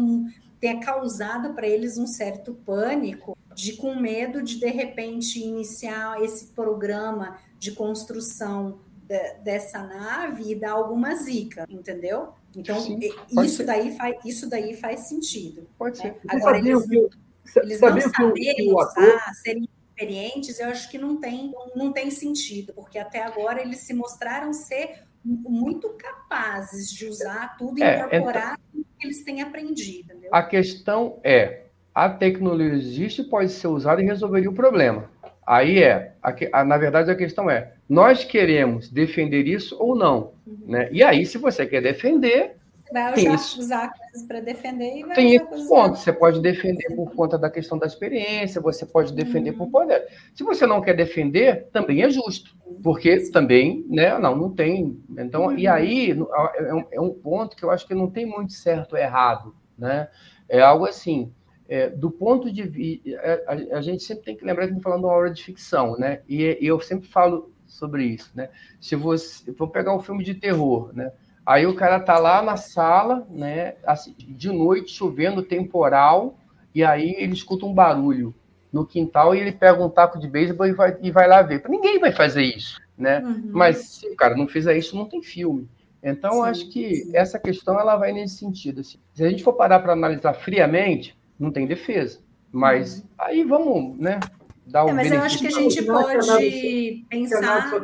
tenha 0.59 0.79
causado 0.79 1.55
para 1.55 1.67
eles 1.67 1.97
um 1.97 2.05
certo 2.05 2.53
pânico, 2.53 3.35
de 3.55 3.73
com 3.77 3.95
medo 3.95 4.43
de 4.43 4.59
de 4.59 4.69
repente 4.69 5.39
iniciar 5.39 6.21
esse 6.21 6.47
programa 6.47 7.39
de 7.57 7.71
construção 7.71 8.79
de, 9.11 9.33
dessa 9.43 9.79
nave 9.83 10.51
e 10.51 10.55
dar 10.55 10.71
alguma 10.71 11.13
zica, 11.15 11.65
entendeu? 11.69 12.29
Então 12.55 12.79
Sim, 12.79 12.97
isso 13.43 13.65
daí 13.65 13.95
faz 13.97 14.15
isso 14.23 14.49
daí 14.49 14.73
faz 14.73 15.01
sentido. 15.01 15.67
Pode 15.77 15.97
ser. 15.97 16.11
Né? 16.11 16.19
Agora 16.29 16.57
eles, 16.57 16.87
que, 16.87 17.09
eles 17.57 17.81
não 17.81 17.99
saberem 17.99 18.73
usar, 18.73 19.33
serem 19.33 19.67
experientes, 19.89 20.59
eu 20.59 20.67
acho 20.67 20.89
que 20.89 20.97
não 20.97 21.17
tem 21.19 21.53
não 21.75 21.91
tem 21.91 22.09
sentido, 22.09 22.73
porque 22.73 22.97
até 22.97 23.21
agora 23.21 23.61
eles 23.61 23.79
se 23.79 23.93
mostraram 23.93 24.53
ser 24.53 25.03
muito 25.23 25.89
capazes 25.89 26.89
de 26.89 27.05
usar 27.05 27.57
tudo 27.57 27.79
e 27.79 27.83
é, 27.83 27.97
incorporar 27.97 28.57
então, 28.69 28.83
tudo 28.83 28.85
que 28.97 29.07
eles 29.07 29.23
têm 29.23 29.41
aprendido. 29.41 30.11
Entendeu? 30.11 30.29
A 30.33 30.41
questão 30.41 31.19
é, 31.23 31.65
a 31.93 32.09
tecnologia 32.09 32.73
existe 32.73 33.23
pode 33.23 33.51
ser 33.51 33.67
usada 33.67 34.01
e 34.01 34.05
resolveria 34.05 34.49
o 34.49 34.53
problema. 34.53 35.09
Aí 35.45 35.83
é, 35.83 36.13
a, 36.21 36.33
a, 36.53 36.63
na 36.63 36.77
verdade 36.77 37.09
a 37.09 37.15
questão 37.15 37.49
é, 37.49 37.73
nós 37.89 38.23
queremos 38.23 38.89
defender 38.89 39.47
isso 39.47 39.75
ou 39.79 39.95
não? 39.95 40.33
Uhum. 40.45 40.59
Né? 40.67 40.89
E 40.91 41.03
aí, 41.03 41.25
se 41.25 41.37
você 41.37 41.65
quer 41.65 41.81
defender, 41.81 42.55
vai 42.91 43.13
usar, 43.13 43.35
isso. 43.35 43.59
usar 43.59 43.93
coisas 43.93 44.27
para 44.27 44.39
defender 44.39 44.97
e 44.97 45.03
vai 45.03 45.15
Tem 45.15 45.35
esse 45.35 45.67
ponto. 45.67 45.97
Você 45.97 46.13
pode 46.13 46.41
defender 46.41 46.95
por 46.95 47.11
conta 47.13 47.37
da 47.37 47.49
questão 47.49 47.77
da 47.77 47.87
experiência, 47.87 48.61
você 48.61 48.85
pode 48.85 49.13
defender 49.13 49.51
uhum. 49.51 49.57
por 49.57 49.71
poder. 49.71 50.07
Se 50.33 50.43
você 50.43 50.65
não 50.65 50.81
quer 50.81 50.95
defender, 50.95 51.67
também 51.71 52.01
é 52.03 52.09
justo, 52.09 52.55
porque 52.83 53.19
Sim. 53.19 53.31
também, 53.31 53.85
né? 53.89 54.17
Não, 54.17 54.35
não 54.35 54.49
tem. 54.51 54.97
Então, 55.17 55.45
uhum. 55.47 55.57
e 55.57 55.67
aí 55.67 56.11
é 56.11 56.73
um, 56.73 56.85
é 56.91 57.01
um, 57.01 57.13
ponto 57.13 57.55
que 57.55 57.63
eu 57.63 57.71
acho 57.71 57.87
que 57.87 57.95
não 57.95 58.09
tem 58.09 58.25
muito 58.25 58.53
certo 58.53 58.93
ou 58.93 58.99
errado, 58.99 59.55
né? 59.77 60.07
É 60.47 60.61
algo 60.61 60.85
assim. 60.85 61.33
É, 61.71 61.89
do 61.89 62.11
ponto 62.11 62.51
de 62.51 62.63
vista, 62.63 63.09
é, 63.11 63.45
a, 63.47 63.77
a, 63.77 63.81
gente 63.81 64.03
sempre 64.03 64.25
tem 64.25 64.35
que 64.35 64.43
lembrar 64.43 64.63
que 64.63 64.73
estamos 64.73 64.83
falando 64.83 64.99
de 64.99 65.05
uma 65.05 65.15
obra 65.15 65.31
de 65.31 65.41
ficção, 65.41 65.97
né? 65.97 66.19
E, 66.27 66.57
e 66.59 66.67
eu 66.67 66.81
sempre 66.81 67.07
falo 67.07 67.49
sobre 67.65 68.03
isso, 68.03 68.29
né? 68.35 68.49
Se 68.81 68.93
você, 68.93 69.49
vou 69.53 69.69
pegar 69.69 69.95
um 69.95 70.01
filme 70.01 70.21
de 70.21 70.33
terror, 70.33 70.91
né? 70.93 71.13
Aí 71.45 71.65
o 71.65 71.73
cara 71.73 71.97
tá 71.97 72.19
lá 72.19 72.41
na 72.41 72.57
sala, 72.57 73.25
né? 73.29 73.75
Assim, 73.85 74.13
de 74.17 74.49
noite, 74.49 74.91
chovendo, 74.91 75.41
temporal, 75.41 76.37
e 76.75 76.83
aí 76.83 77.15
ele 77.17 77.31
escuta 77.31 77.65
um 77.65 77.73
barulho 77.73 78.35
no 78.69 78.85
quintal 78.85 79.33
e 79.33 79.39
ele 79.39 79.53
pega 79.53 79.81
um 79.81 79.89
taco 79.89 80.19
de 80.19 80.27
beisebol 80.27 80.67
e 80.67 80.73
vai, 80.73 80.97
e 81.01 81.09
vai 81.09 81.25
lá 81.25 81.41
ver. 81.41 81.63
Ninguém 81.69 81.99
vai 81.99 82.11
fazer 82.11 82.43
isso, 82.43 82.81
né? 82.97 83.21
Uhum. 83.21 83.49
Mas 83.53 83.77
se 83.77 84.09
o 84.09 84.15
cara 84.17 84.35
não 84.35 84.45
fizer 84.45 84.75
isso, 84.75 84.93
não 84.93 85.05
tem 85.05 85.23
filme. 85.23 85.69
Então, 86.03 86.33
sim, 86.33 86.49
acho 86.49 86.69
que 86.69 86.95
sim. 86.95 87.15
essa 87.15 87.39
questão 87.39 87.79
ela 87.79 87.95
vai 87.95 88.11
nesse 88.11 88.35
sentido. 88.35 88.81
Assim. 88.81 88.99
Se 89.13 89.23
a 89.23 89.29
gente 89.29 89.41
for 89.41 89.53
parar 89.53 89.79
para 89.79 89.93
analisar 89.93 90.33
friamente, 90.33 91.15
não 91.41 91.51
tem 91.51 91.65
defesa. 91.65 92.19
Mas 92.51 92.99
uhum. 92.99 93.03
aí 93.17 93.43
vamos, 93.43 93.97
né? 93.97 94.19
Dar 94.65 94.85
o 94.85 94.89
é, 94.89 94.93
mas 94.93 95.11
eu 95.11 95.21
acho 95.21 95.39
que 95.39 95.47
a 95.47 95.51
gente 95.51 95.81
pode 95.83 97.05
pensar 97.09 97.83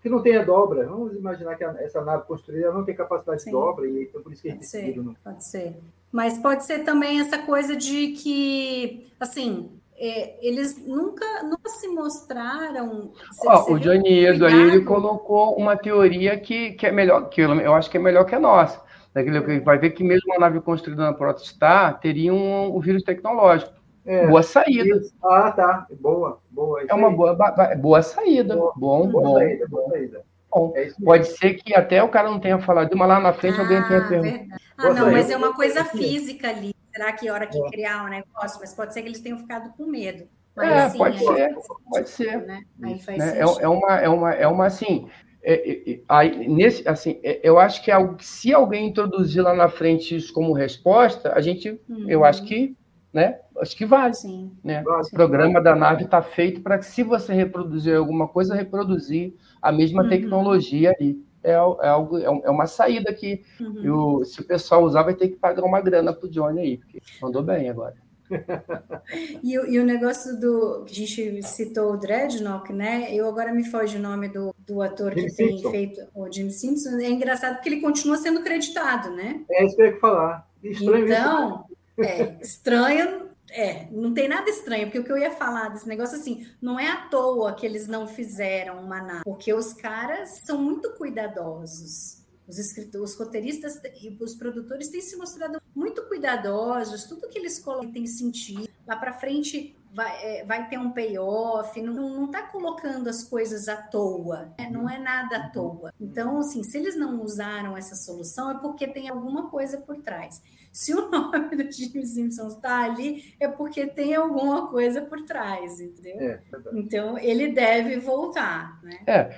que 0.00 0.08
não 0.08 0.22
tenha 0.22 0.44
dobra. 0.44 0.86
Vamos 0.86 1.14
imaginar 1.14 1.56
que 1.56 1.64
essa 1.64 2.02
nave 2.02 2.24
construída 2.24 2.72
não 2.72 2.84
tem 2.84 2.94
capacidade 2.94 3.42
Sim. 3.42 3.50
de 3.50 3.56
dobra, 3.56 3.86
e 3.86 4.04
então 4.04 4.22
por 4.22 4.32
isso 4.32 4.42
que 4.42 4.50
pode 4.50 4.66
ser, 4.66 4.96
não... 4.96 5.14
Pode 5.24 5.44
ser. 5.44 5.76
Mas 6.12 6.38
pode 6.38 6.64
ser 6.64 6.84
também 6.84 7.20
essa 7.20 7.38
coisa 7.38 7.76
de 7.76 8.08
que, 8.08 9.10
assim, 9.20 9.70
é, 9.96 10.36
eles 10.46 10.78
nunca, 10.86 11.26
nunca 11.42 11.68
se 11.68 11.88
mostraram. 11.88 13.12
Oh, 13.44 13.72
o 13.74 13.78
Johnny 13.78 14.24
Edo 14.24 14.46
aí 14.46 14.54
ele 14.54 14.84
colocou 14.84 15.56
uma 15.56 15.76
teoria 15.76 16.38
que, 16.38 16.72
que 16.72 16.86
é 16.86 16.92
melhor, 16.92 17.28
que 17.28 17.40
eu, 17.40 17.52
eu 17.60 17.74
acho 17.74 17.90
que 17.90 17.96
é 17.96 18.00
melhor 18.00 18.24
que 18.24 18.34
a 18.34 18.40
nossa. 18.40 18.80
Daquele, 19.14 19.60
vai 19.60 19.78
ver 19.78 19.90
que 19.90 20.04
mesmo 20.04 20.32
uma 20.32 20.38
nave 20.38 20.60
construída 20.60 21.02
na 21.02 21.12
Protostar 21.12 21.98
teria 22.00 22.32
um, 22.32 22.76
um 22.76 22.80
vírus 22.80 23.02
tecnológico. 23.02 23.72
É, 24.04 24.26
boa 24.26 24.42
saída. 24.42 24.96
Isso. 24.96 25.12
Ah, 25.22 25.52
tá. 25.52 25.86
Boa, 26.00 26.40
boa. 26.50 26.82
É 26.88 26.94
uma 26.94 27.10
boa, 27.10 27.36
boa 27.76 28.02
saída. 28.02 28.56
Boa, 28.56 28.72
bom, 28.76 29.08
boa 29.08 29.22
bom. 29.22 29.34
Saída, 29.34 29.66
boa 29.68 29.88
saída. 29.90 30.22
Bom, 30.50 30.72
é 30.74 30.88
pode 31.04 31.26
ser 31.26 31.54
que 31.54 31.74
até 31.74 32.02
o 32.02 32.08
cara 32.08 32.30
não 32.30 32.40
tenha 32.40 32.58
falado, 32.58 32.96
mas 32.96 33.08
lá 33.08 33.20
na 33.20 33.34
frente 33.34 33.58
ah, 33.58 33.62
alguém 33.62 33.82
tenha 33.86 34.00
ah, 34.00 34.08
perguntado. 34.08 34.60
Ah, 34.78 34.94
não, 34.94 35.12
mas 35.12 35.30
é 35.30 35.36
uma 35.36 35.54
coisa 35.54 35.84
física 35.84 36.48
ali. 36.48 36.74
Será 36.90 37.12
que 37.12 37.28
a 37.28 37.34
hora 37.34 37.46
que 37.46 37.58
é. 37.58 37.70
criar 37.70 38.06
um 38.06 38.08
negócio? 38.08 38.58
Mas 38.60 38.74
pode 38.74 38.94
ser 38.94 39.02
que 39.02 39.08
eles 39.08 39.20
tenham 39.20 39.38
ficado 39.38 39.70
com 39.76 39.84
medo. 39.84 40.26
Mas, 40.56 40.70
é, 40.70 40.78
assim, 40.84 40.98
pode 40.98 41.18
ser, 41.18 41.56
pode 41.90 42.08
ser. 42.08 42.46
Né? 42.46 42.62
Aí 42.82 42.98
faz 42.98 43.18
né? 43.18 43.38
é, 43.38 43.42
é, 43.42 43.68
uma, 43.68 44.00
é 44.00 44.08
uma, 44.08 44.32
é 44.32 44.48
uma 44.48 44.66
assim. 44.66 45.08
É, 45.42 45.92
é, 45.92 46.00
aí, 46.08 46.48
nesse, 46.48 46.86
assim, 46.88 47.20
é, 47.22 47.40
eu 47.42 47.58
acho 47.58 47.82
que 47.82 47.90
algo, 47.90 48.16
se 48.20 48.52
alguém 48.52 48.88
introduzir 48.88 49.42
lá 49.42 49.54
na 49.54 49.68
frente 49.68 50.16
isso 50.16 50.32
como 50.32 50.52
resposta, 50.52 51.32
a 51.32 51.40
gente, 51.40 51.80
uhum. 51.88 52.08
eu 52.08 52.24
acho 52.24 52.44
que, 52.44 52.76
né, 53.12 53.38
acho 53.60 53.76
que 53.76 53.86
vale. 53.86 54.14
Sim. 54.14 54.52
Né? 54.62 54.82
O 54.82 55.10
programa 55.10 55.60
da 55.60 55.74
nave 55.74 56.04
está 56.04 56.20
feito 56.20 56.60
para 56.60 56.78
que, 56.78 56.86
se 56.86 57.02
você 57.02 57.32
reproduzir 57.32 57.96
alguma 57.96 58.28
coisa, 58.28 58.54
reproduzir 58.54 59.34
a 59.62 59.70
mesma 59.72 60.02
uhum. 60.02 60.08
tecnologia 60.08 60.94
ali. 60.98 61.22
É, 61.42 61.52
é, 61.52 61.54
algo, 61.54 62.18
é, 62.18 62.50
uma 62.50 62.66
saída 62.66 63.12
que 63.12 63.42
uhum. 63.60 63.82
eu, 64.18 64.24
se 64.24 64.40
o 64.40 64.44
pessoal 64.44 64.82
usar, 64.82 65.04
vai 65.04 65.14
ter 65.14 65.28
que 65.28 65.36
pagar 65.36 65.64
uma 65.64 65.80
grana 65.80 66.12
pro 66.12 66.28
Johnny 66.28 66.60
aí, 66.60 66.76
porque 66.78 67.00
mandou 67.22 67.42
bem 67.42 67.70
agora. 67.70 67.94
e, 69.42 69.54
e, 69.54 69.78
o 69.78 69.84
negócio 69.84 70.38
do 70.38 70.84
que 70.84 70.92
a 70.92 71.06
gente 71.06 71.42
citou 71.42 71.92
o 71.92 71.96
Dreadnought, 71.96 72.72
né? 72.72 73.14
Eu 73.14 73.28
agora 73.28 73.52
me 73.52 73.64
foge 73.64 73.96
o 73.96 74.00
nome 74.00 74.28
do, 74.28 74.54
do 74.58 74.82
ator 74.82 75.14
Jim 75.14 75.24
que 75.24 75.30
Simpson. 75.30 75.62
tem 75.62 75.70
feito 75.70 76.08
o 76.14 76.30
Jim 76.30 76.50
Simpson. 76.50 76.98
É 76.98 77.08
engraçado 77.08 77.54
porque 77.54 77.68
ele 77.68 77.80
continua 77.80 78.16
sendo 78.16 78.42
creditado, 78.42 79.10
né? 79.10 79.42
É 79.50 79.64
isso 79.64 79.76
que 79.76 79.82
eu 79.82 79.86
ia 79.86 80.00
falar. 80.00 80.48
Estranho 80.62 81.04
então, 81.04 81.64
isso. 81.98 82.10
é 82.10 82.38
estranho. 82.42 83.28
É, 83.50 83.86
não 83.90 84.12
tem 84.12 84.28
nada 84.28 84.50
estranho, 84.50 84.86
porque 84.86 84.98
o 84.98 85.04
que 85.04 85.10
eu 85.10 85.16
ia 85.16 85.30
falar 85.30 85.70
desse 85.70 85.88
negócio 85.88 86.18
assim, 86.18 86.46
não 86.60 86.78
é 86.78 86.86
à 86.86 86.96
toa 87.08 87.54
que 87.54 87.64
eles 87.64 87.88
não 87.88 88.06
fizeram 88.06 88.78
uma 88.78 89.00
nave, 89.00 89.24
porque 89.24 89.54
os 89.54 89.72
caras 89.72 90.40
são 90.44 90.58
muito 90.58 90.90
cuidadosos. 90.98 92.18
Os 92.48 92.58
escritores, 92.58 93.12
os 93.12 93.18
roteiristas 93.18 93.80
e 94.00 94.16
os 94.20 94.34
produtores 94.34 94.88
têm 94.88 95.00
se 95.00 95.16
mostrado 95.16 95.60
muito 95.74 96.02
cuidadosos, 96.08 97.04
tudo 97.04 97.28
que 97.28 97.38
eles 97.38 97.58
colocam 97.58 97.92
tem 97.92 98.06
sentido. 98.06 98.68
Lá 98.86 98.96
para 98.96 99.12
frente 99.12 99.76
vai, 99.92 100.24
é, 100.24 100.44
vai 100.44 100.68
ter 100.68 100.78
um 100.78 100.90
payoff, 100.90 101.80
não 101.82 102.26
está 102.26 102.42
colocando 102.42 103.08
as 103.08 103.22
coisas 103.22 103.68
à 103.68 103.76
toa, 103.76 104.52
né? 104.58 104.70
não 104.70 104.88
é 104.88 104.98
nada 104.98 105.36
à 105.36 105.48
toa. 105.50 105.92
Então, 106.00 106.38
assim, 106.38 106.62
se 106.62 106.78
eles 106.78 106.96
não 106.96 107.22
usaram 107.22 107.76
essa 107.76 107.94
solução, 107.94 108.50
é 108.50 108.54
porque 108.58 108.86
tem 108.86 109.08
alguma 109.08 109.50
coisa 109.50 109.78
por 109.78 109.96
trás. 109.98 110.42
Se 110.78 110.94
o 110.94 111.10
nome 111.10 111.56
do 111.56 111.72
Jim 111.72 112.04
Simpson 112.04 112.46
está 112.46 112.84
ali, 112.84 113.34
é 113.40 113.48
porque 113.48 113.84
tem 113.84 114.14
alguma 114.14 114.68
coisa 114.68 115.02
por 115.02 115.20
trás, 115.22 115.80
entendeu? 115.80 116.30
É, 116.30 116.40
então, 116.72 117.18
ele 117.18 117.48
deve 117.48 117.98
voltar, 117.98 118.80
né? 118.84 119.00
É. 119.04 119.28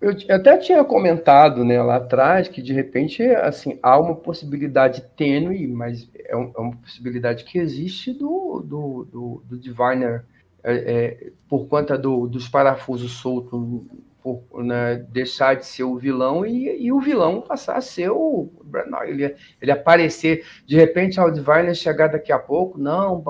Eu 0.00 0.12
até 0.30 0.56
tinha 0.58 0.84
comentado 0.84 1.64
né, 1.64 1.82
lá 1.82 1.96
atrás 1.96 2.46
que 2.46 2.62
de 2.62 2.72
repente 2.72 3.20
assim 3.24 3.80
há 3.82 3.98
uma 3.98 4.14
possibilidade 4.14 5.02
tênue, 5.16 5.66
mas 5.66 6.08
é, 6.14 6.30
é 6.30 6.36
uma 6.36 6.76
possibilidade 6.76 7.42
que 7.42 7.58
existe 7.58 8.12
do, 8.12 8.62
do, 8.64 9.08
do, 9.10 9.42
do 9.44 9.58
Diviner 9.58 10.24
é, 10.62 10.74
é, 10.76 11.30
por 11.48 11.66
conta 11.66 11.98
do, 11.98 12.28
dos 12.28 12.48
parafusos 12.48 13.10
soltos 13.10 13.82
por, 14.34 14.64
né, 14.64 14.96
deixar 15.08 15.54
de 15.54 15.64
ser 15.64 15.84
o 15.84 15.96
vilão 15.96 16.44
e, 16.44 16.84
e, 16.84 16.92
o 16.92 17.00
vilão 17.00 17.40
passar 17.40 17.76
a 17.76 17.80
ser 17.80 18.10
o 18.10 18.50
ele, 19.06 19.34
ele 19.60 19.70
aparecer 19.70 20.44
de 20.66 20.74
repente 20.74 21.20
ao 21.20 21.30
Diviner 21.30 21.74
chegar 21.74 22.08
daqui 22.08 22.32
a 22.32 22.38
pouco, 22.38 22.78
não, 22.78 23.22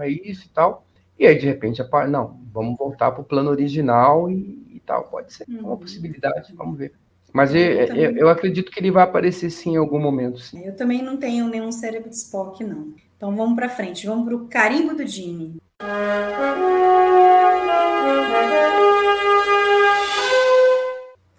é 0.00 0.08
isso 0.08 0.46
e 0.46 0.50
tal. 0.50 0.86
E 1.18 1.26
aí, 1.26 1.36
de 1.38 1.44
repente, 1.44 1.82
não, 2.08 2.40
vamos 2.50 2.78
voltar 2.78 3.10
para 3.10 3.20
o 3.20 3.24
plano 3.24 3.50
original 3.50 4.30
e, 4.30 4.76
e 4.76 4.82
tal. 4.86 5.04
Pode 5.04 5.34
ser 5.34 5.44
uhum. 5.50 5.66
uma 5.66 5.76
possibilidade, 5.76 6.54
vamos 6.54 6.78
ver. 6.78 6.94
Mas 7.30 7.54
eu, 7.54 7.60
eu, 7.60 8.16
eu, 8.16 8.28
acredito 8.28 8.70
que 8.70 8.80
ele 8.80 8.90
vai 8.90 9.04
aparecer 9.04 9.50
sim 9.50 9.74
em 9.74 9.76
algum 9.76 10.00
momento. 10.00 10.40
Sim. 10.40 10.64
Eu 10.64 10.74
também 10.74 11.02
não 11.02 11.18
tenho 11.18 11.46
nenhum 11.46 11.70
cérebro 11.70 12.08
de 12.08 12.16
Spock, 12.16 12.64
não. 12.64 12.94
Então 13.16 13.36
vamos 13.36 13.54
para 13.54 13.68
frente, 13.68 14.06
vamos 14.06 14.24
para 14.24 14.34
o 14.34 14.48
carimbo 14.48 14.94
do 14.94 15.06
Jimmy. 15.06 15.60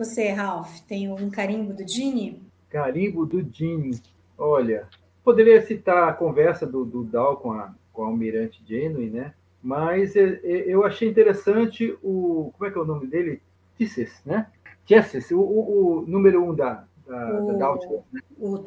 Você, 0.01 0.29
Ralph, 0.29 0.79
tem 0.87 1.13
um 1.13 1.29
carimbo 1.29 1.75
do 1.75 1.87
Gini? 1.87 2.41
Carimbo 2.71 3.23
do 3.23 3.47
Gini. 3.53 4.01
Olha, 4.35 4.87
poderia 5.23 5.61
citar 5.61 6.09
a 6.09 6.13
conversa 6.13 6.65
do, 6.65 6.83
do 6.83 7.03
Dal 7.03 7.37
com 7.37 7.51
a, 7.51 7.71
com 7.93 8.03
a 8.03 8.07
Almirante 8.07 8.63
Janeway, 8.67 9.11
né? 9.11 9.35
Mas 9.61 10.15
é, 10.15 10.41
é, 10.43 10.63
eu 10.65 10.83
achei 10.83 11.07
interessante 11.07 11.95
o. 12.01 12.51
Como 12.57 12.67
é 12.67 12.71
que 12.71 12.79
é 12.79 12.81
o 12.81 12.85
nome 12.85 13.05
dele? 13.05 13.43
Tisses, 13.77 14.23
né? 14.25 14.47
Tisses, 14.87 15.29
o, 15.29 15.39
o, 15.39 15.99
o, 15.99 16.07
número 16.07 16.43
um 16.43 16.55
da, 16.55 16.83
da, 17.05 17.39
o, 17.39 17.55
da 17.59 17.75
Né? 18.11 18.21
O. 18.39 18.57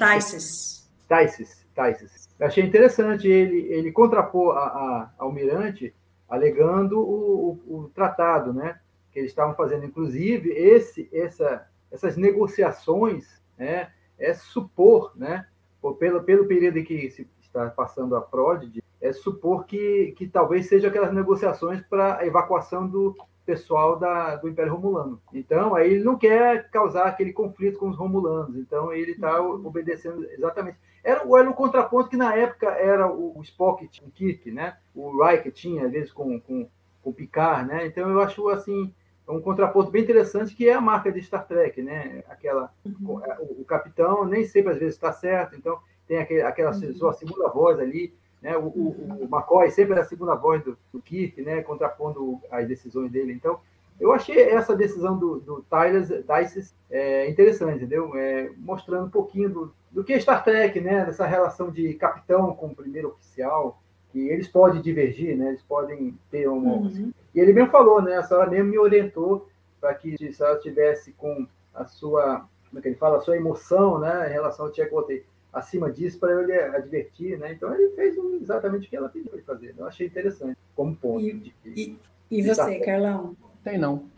Achei 2.39 2.63
interessante 2.63 3.27
ele, 3.27 3.57
ele 3.73 3.91
contrapor 3.91 4.57
a, 4.57 4.61
a, 4.61 5.11
a 5.19 5.25
Almirante 5.25 5.93
alegando 6.29 7.01
o, 7.01 7.61
o, 7.67 7.77
o, 7.77 7.91
tratado, 7.93 8.53
né? 8.53 8.79
Que 9.15 9.21
eles 9.21 9.31
estavam 9.31 9.55
fazendo. 9.55 9.87
Inclusive, 9.87 10.51
esse, 10.51 11.09
essa, 11.11 11.67
essas 11.91 12.19
negociações 12.19 13.41
né, 13.57 13.91
é 14.19 14.35
supor, 14.35 15.13
né? 15.17 15.47
Pelo, 15.99 16.23
pelo 16.23 16.47
período 16.47 16.79
em 16.79 16.85
que 16.85 17.11
se 17.11 17.29
está 17.43 17.69
passando 17.71 18.17
a 18.17 18.21
Prodigy, 18.21 18.83
é 19.01 19.13
supor 19.13 19.67
que, 19.67 20.15
que 20.17 20.27
talvez 20.27 20.67
sejam 20.67 20.89
aquelas 20.89 21.13
negociações 21.13 21.83
para 21.83 22.19
a 22.19 22.27
evacuação 22.27 22.89
do 22.89 23.15
pessoal 23.45 23.99
da, 23.99 24.37
do 24.37 24.49
Império 24.49 24.75
Romulano. 24.75 25.21
Então, 25.33 25.75
aí 25.75 25.93
ele 25.93 26.05
não 26.05 26.17
quer 26.17 26.71
causar 26.71 27.05
aquele 27.05 27.33
conflito 27.33 27.79
com 27.79 27.91
os 27.91 27.97
Romulanos. 27.97 28.57
Então, 28.57 28.93
ele 28.93 29.13
está 29.13 29.41
uhum. 29.41 29.67
obedecendo 29.67 30.25
exatamente. 30.31 30.79
Era, 31.03 31.21
era 31.21 31.51
o 31.51 31.55
contraponto 31.55 32.09
que 32.09 32.17
na 32.17 32.35
época 32.35 32.69
era 32.71 33.07
o, 33.07 33.39
o 33.39 33.43
Spock 33.43 33.87
tinha, 33.89 34.09
o 34.09 34.11
Kirk, 34.11 34.51
né? 34.51 34.77
O 34.95 35.23
Riker 35.23 35.53
tinha, 35.53 35.85
às 35.85 35.93
vezes, 35.93 36.13
com, 36.13 36.41
com, 36.41 36.67
com 37.03 37.11
o 37.11 37.13
Picard, 37.13 37.69
né? 37.69 37.87
Então, 37.87 38.09
eu 38.09 38.21
acho, 38.21 38.49
assim, 38.49 38.93
um 39.29 39.41
contraponto 39.41 39.91
bem 39.91 40.03
interessante 40.03 40.55
que 40.55 40.69
é 40.69 40.75
a 40.75 40.81
marca 40.81 41.11
de 41.11 41.23
Star 41.23 41.47
Trek, 41.47 41.81
né? 41.83 42.23
Aquela, 42.29 42.73
uhum. 42.85 43.21
o, 43.41 43.63
o, 43.63 43.65
capitão 43.65 44.25
nem 44.25 44.45
sempre, 44.45 44.73
às 44.73 44.79
vezes, 44.79 44.95
está 44.95 45.13
certo. 45.13 45.57
Então, 45.57 45.79
tem 46.07 46.19
aquele, 46.19 46.43
aquela 46.43 46.73
uhum. 46.73 46.95
sua 46.95 47.13
segunda 47.15 47.49
voz 47.49 47.79
ali, 47.79 48.15
né? 48.43 48.57
O, 48.57 48.67
o, 48.67 49.23
o 49.23 49.25
McCoy 49.25 49.71
sempre 49.71 49.95
era 49.95 50.03
a 50.03 50.07
segunda 50.07 50.35
voz 50.35 50.63
do, 50.63 50.77
do 50.93 51.01
Kirk, 51.01 51.41
né? 51.41 51.63
contrapondo 51.63 52.39
as 52.51 52.69
decisões 52.69 53.11
dele. 53.11 53.33
Então, 53.33 53.59
eu 53.99 54.13
achei 54.13 54.39
essa 54.51 54.77
decisão 54.77 55.17
do, 55.17 55.41
do 55.41 55.63
Tyler 55.63 56.03
Dice 56.03 56.75
é, 56.91 57.31
interessante, 57.31 57.77
entendeu? 57.77 58.15
É, 58.15 58.51
mostrando 58.59 59.07
um 59.07 59.11
pouquinho 59.11 59.49
do, 59.49 59.75
do 59.91 60.05
que 60.05 60.13
é 60.13 60.21
Star 60.21 60.45
Trek, 60.45 60.79
né? 60.81 61.07
Dessa 61.07 61.25
relação 61.25 61.71
de 61.71 61.95
capitão 61.95 62.55
com 62.55 62.67
o 62.67 62.75
primeiro 62.75 63.09
oficial, 63.09 63.81
que 64.13 64.29
eles 64.29 64.49
podem 64.49 64.83
divergir, 64.83 65.37
né? 65.37 65.49
Eles 65.49 65.63
podem 65.63 66.19
ter 66.31 66.47
uma... 66.49 66.75
Uhum. 66.75 67.13
E 67.35 67.41
ele 67.41 67.53
mesmo 67.53 67.71
falou, 67.71 68.01
né? 68.01 68.17
A 68.17 68.23
senhora 68.23 68.49
mesmo 68.49 68.71
me 68.71 68.79
orientou 68.79 69.49
para 69.81 69.95
que 69.95 70.17
se 70.33 70.43
ela 70.43 70.59
tivesse 70.59 71.13
com 71.13 71.47
a 71.75 71.85
sua, 71.85 72.49
como 72.69 72.79
é 72.79 72.83
que 72.83 72.89
ele 72.89 72.97
fala, 72.97 73.19
a 73.19 73.21
sua 73.21 73.37
emoção, 73.37 73.99
né? 73.99 74.29
Em 74.29 74.33
relação 74.33 74.67
ao 74.67 74.73
Tchekotay 74.73 75.25
acima 75.55 75.91
disso 75.91 76.19
para 76.19 76.43
ele 76.43 76.53
advertir, 76.53 77.39
né? 77.39 77.53
Então 77.53 77.73
ele 77.75 77.95
fez 77.95 78.17
exatamente 78.43 78.87
o 78.87 78.91
que 78.91 78.97
ela 78.97 79.09
pediu 79.09 79.31
para 79.31 79.43
fazer. 79.43 79.75
Eu 79.79 79.87
achei 79.87 80.07
interessante 80.07 80.59
como 80.75 80.97
ponto. 80.97 81.21
E, 81.21 81.33
de, 81.33 81.55
e, 81.65 81.99
e 82.31 82.43
você, 82.43 82.79
tá... 82.79 82.85
Carlão? 82.85 83.37
Tem 83.63 83.79
não. 83.79 84.11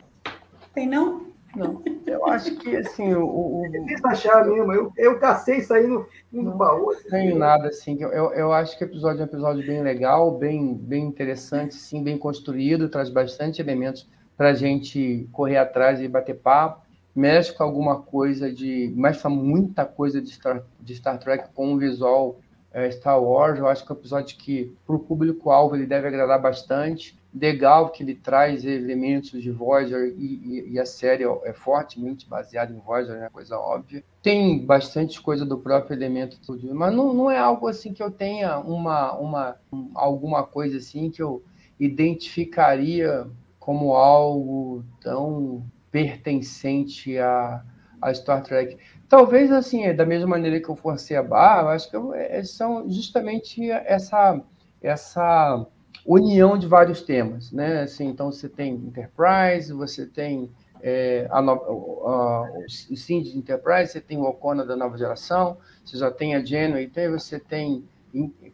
Tem 0.75 0.87
não? 0.89 1.26
Não. 1.57 1.83
Eu 2.07 2.27
acho 2.27 2.55
que 2.57 2.77
assim 2.77 3.15
o. 3.15 3.25
o... 3.25 3.67
É 3.67 3.79
difícil 3.81 4.07
achar 4.07 4.47
mesmo. 4.47 4.73
Eu, 4.73 4.93
eu 4.97 5.19
cacei 5.19 5.59
isso 5.59 5.73
aí 5.73 5.87
no 5.87 6.07
fundo 6.31 6.51
do 6.51 6.57
baú. 6.57 6.93
Não 6.93 7.11
tem 7.11 7.35
nada 7.35 7.69
assim. 7.69 7.97
Eu, 8.01 8.33
eu 8.33 8.53
acho 8.53 8.77
que 8.77 8.85
o 8.85 8.87
episódio 8.87 9.21
é 9.21 9.23
um 9.23 9.29
episódio 9.29 9.67
bem 9.67 9.83
legal, 9.83 10.37
bem, 10.37 10.75
bem 10.75 11.05
interessante, 11.05 11.75
sim, 11.75 12.03
bem 12.03 12.19
construído, 12.19 12.89
traz 12.89 13.09
bastante 13.09 13.61
elementos 13.61 14.09
para 14.37 14.51
a 14.51 14.55
gente 14.55 15.29
correr 15.33 15.57
atrás 15.57 16.01
e 16.01 16.07
bater 16.07 16.35
papo 16.35 16.87
mexe 17.17 17.51
com 17.51 17.65
alguma 17.65 18.03
coisa 18.03 18.53
de. 18.53 18.93
mexe 18.95 19.27
muita 19.27 19.87
coisa 19.87 20.21
de 20.21 20.31
Star, 20.31 20.63
de 20.79 20.95
Star 20.95 21.19
Trek 21.19 21.49
com 21.55 21.73
o 21.73 21.79
visual 21.79 22.39
é, 22.71 22.91
Star 22.91 23.21
Wars. 23.21 23.59
Eu 23.59 23.67
acho 23.67 23.85
que 23.85 23.91
é 23.91 23.95
um 23.95 23.99
episódio 23.99 24.37
que, 24.37 24.77
para 24.87 24.95
o 24.95 24.99
público-alvo, 24.99 25.75
ele 25.75 25.87
deve 25.87 26.07
agradar 26.07 26.41
bastante. 26.41 27.19
Legal 27.39 27.91
que 27.91 28.03
ele 28.03 28.15
traz 28.15 28.65
elementos 28.65 29.43
de 29.43 29.51
Voyager 29.51 30.15
e, 30.17 30.41
e, 30.43 30.73
e 30.73 30.81
a 30.81 30.87
série 30.87 31.25
é 31.45 31.53
fortemente 31.53 32.27
baseada 32.27 32.73
em 32.73 32.79
Voyager, 32.79 33.19
né? 33.19 33.29
coisa 33.31 33.59
óbvia. 33.59 34.03
Tem 34.23 34.65
bastante 34.65 35.21
coisa 35.21 35.45
do 35.45 35.59
próprio 35.59 35.95
elemento, 35.95 36.39
mas 36.73 36.95
não, 36.95 37.13
não 37.13 37.31
é 37.31 37.39
algo 37.39 37.69
assim 37.69 37.93
que 37.93 38.03
eu 38.03 38.11
tenha 38.11 38.59
uma, 38.59 39.13
uma, 39.19 39.57
alguma 39.95 40.45
coisa 40.45 40.79
assim 40.79 41.11
que 41.11 41.23
eu 41.23 41.43
identificaria 41.79 43.27
como 43.59 43.95
algo 43.95 44.85
tão 45.01 45.63
pertencente 45.91 47.19
a, 47.19 47.63
a 48.01 48.15
Star 48.15 48.43
Trek. 48.43 48.79
Talvez, 49.09 49.53
assim, 49.53 49.85
é 49.85 49.93
da 49.93 50.07
mesma 50.07 50.27
maneira 50.27 50.61
que 50.61 50.69
eu 50.69 50.77
forcei 50.77 51.17
a 51.17 51.23
barra, 51.23 51.63
eu 51.63 51.69
acho 51.69 51.91
que 51.91 51.97
é, 52.15 52.43
são 52.43 52.91
justamente 52.91 53.71
essa, 53.71 54.41
essa 54.83 55.67
união 56.07 56.57
de 56.57 56.67
vários 56.67 57.03
temas, 57.03 57.51
né? 57.51 57.83
Assim, 57.83 58.07
então, 58.07 58.31
você 58.31 58.49
tem 58.49 58.75
Enterprise, 58.75 59.73
você 59.73 60.07
tem 60.07 60.51
é, 60.83 61.27
a, 61.31 61.41
o 61.41 62.65
Sim 62.69 63.23
de 63.23 63.37
Enterprise, 63.37 63.93
você 63.93 64.01
tem 64.01 64.19
o 64.19 64.25
Ocona 64.25 64.65
da 64.65 64.77
nova 64.77 64.97
geração, 64.97 65.57
você 65.85 65.99
já 65.99 66.11
tem 66.11 66.35
a 66.35 66.45
Janeway, 66.45 66.91
você 67.11 67.39
tem 67.41 67.85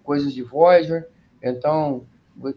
coisas 0.03 0.33
de 0.33 0.43
Voyager, 0.43 1.09
então, 1.43 2.07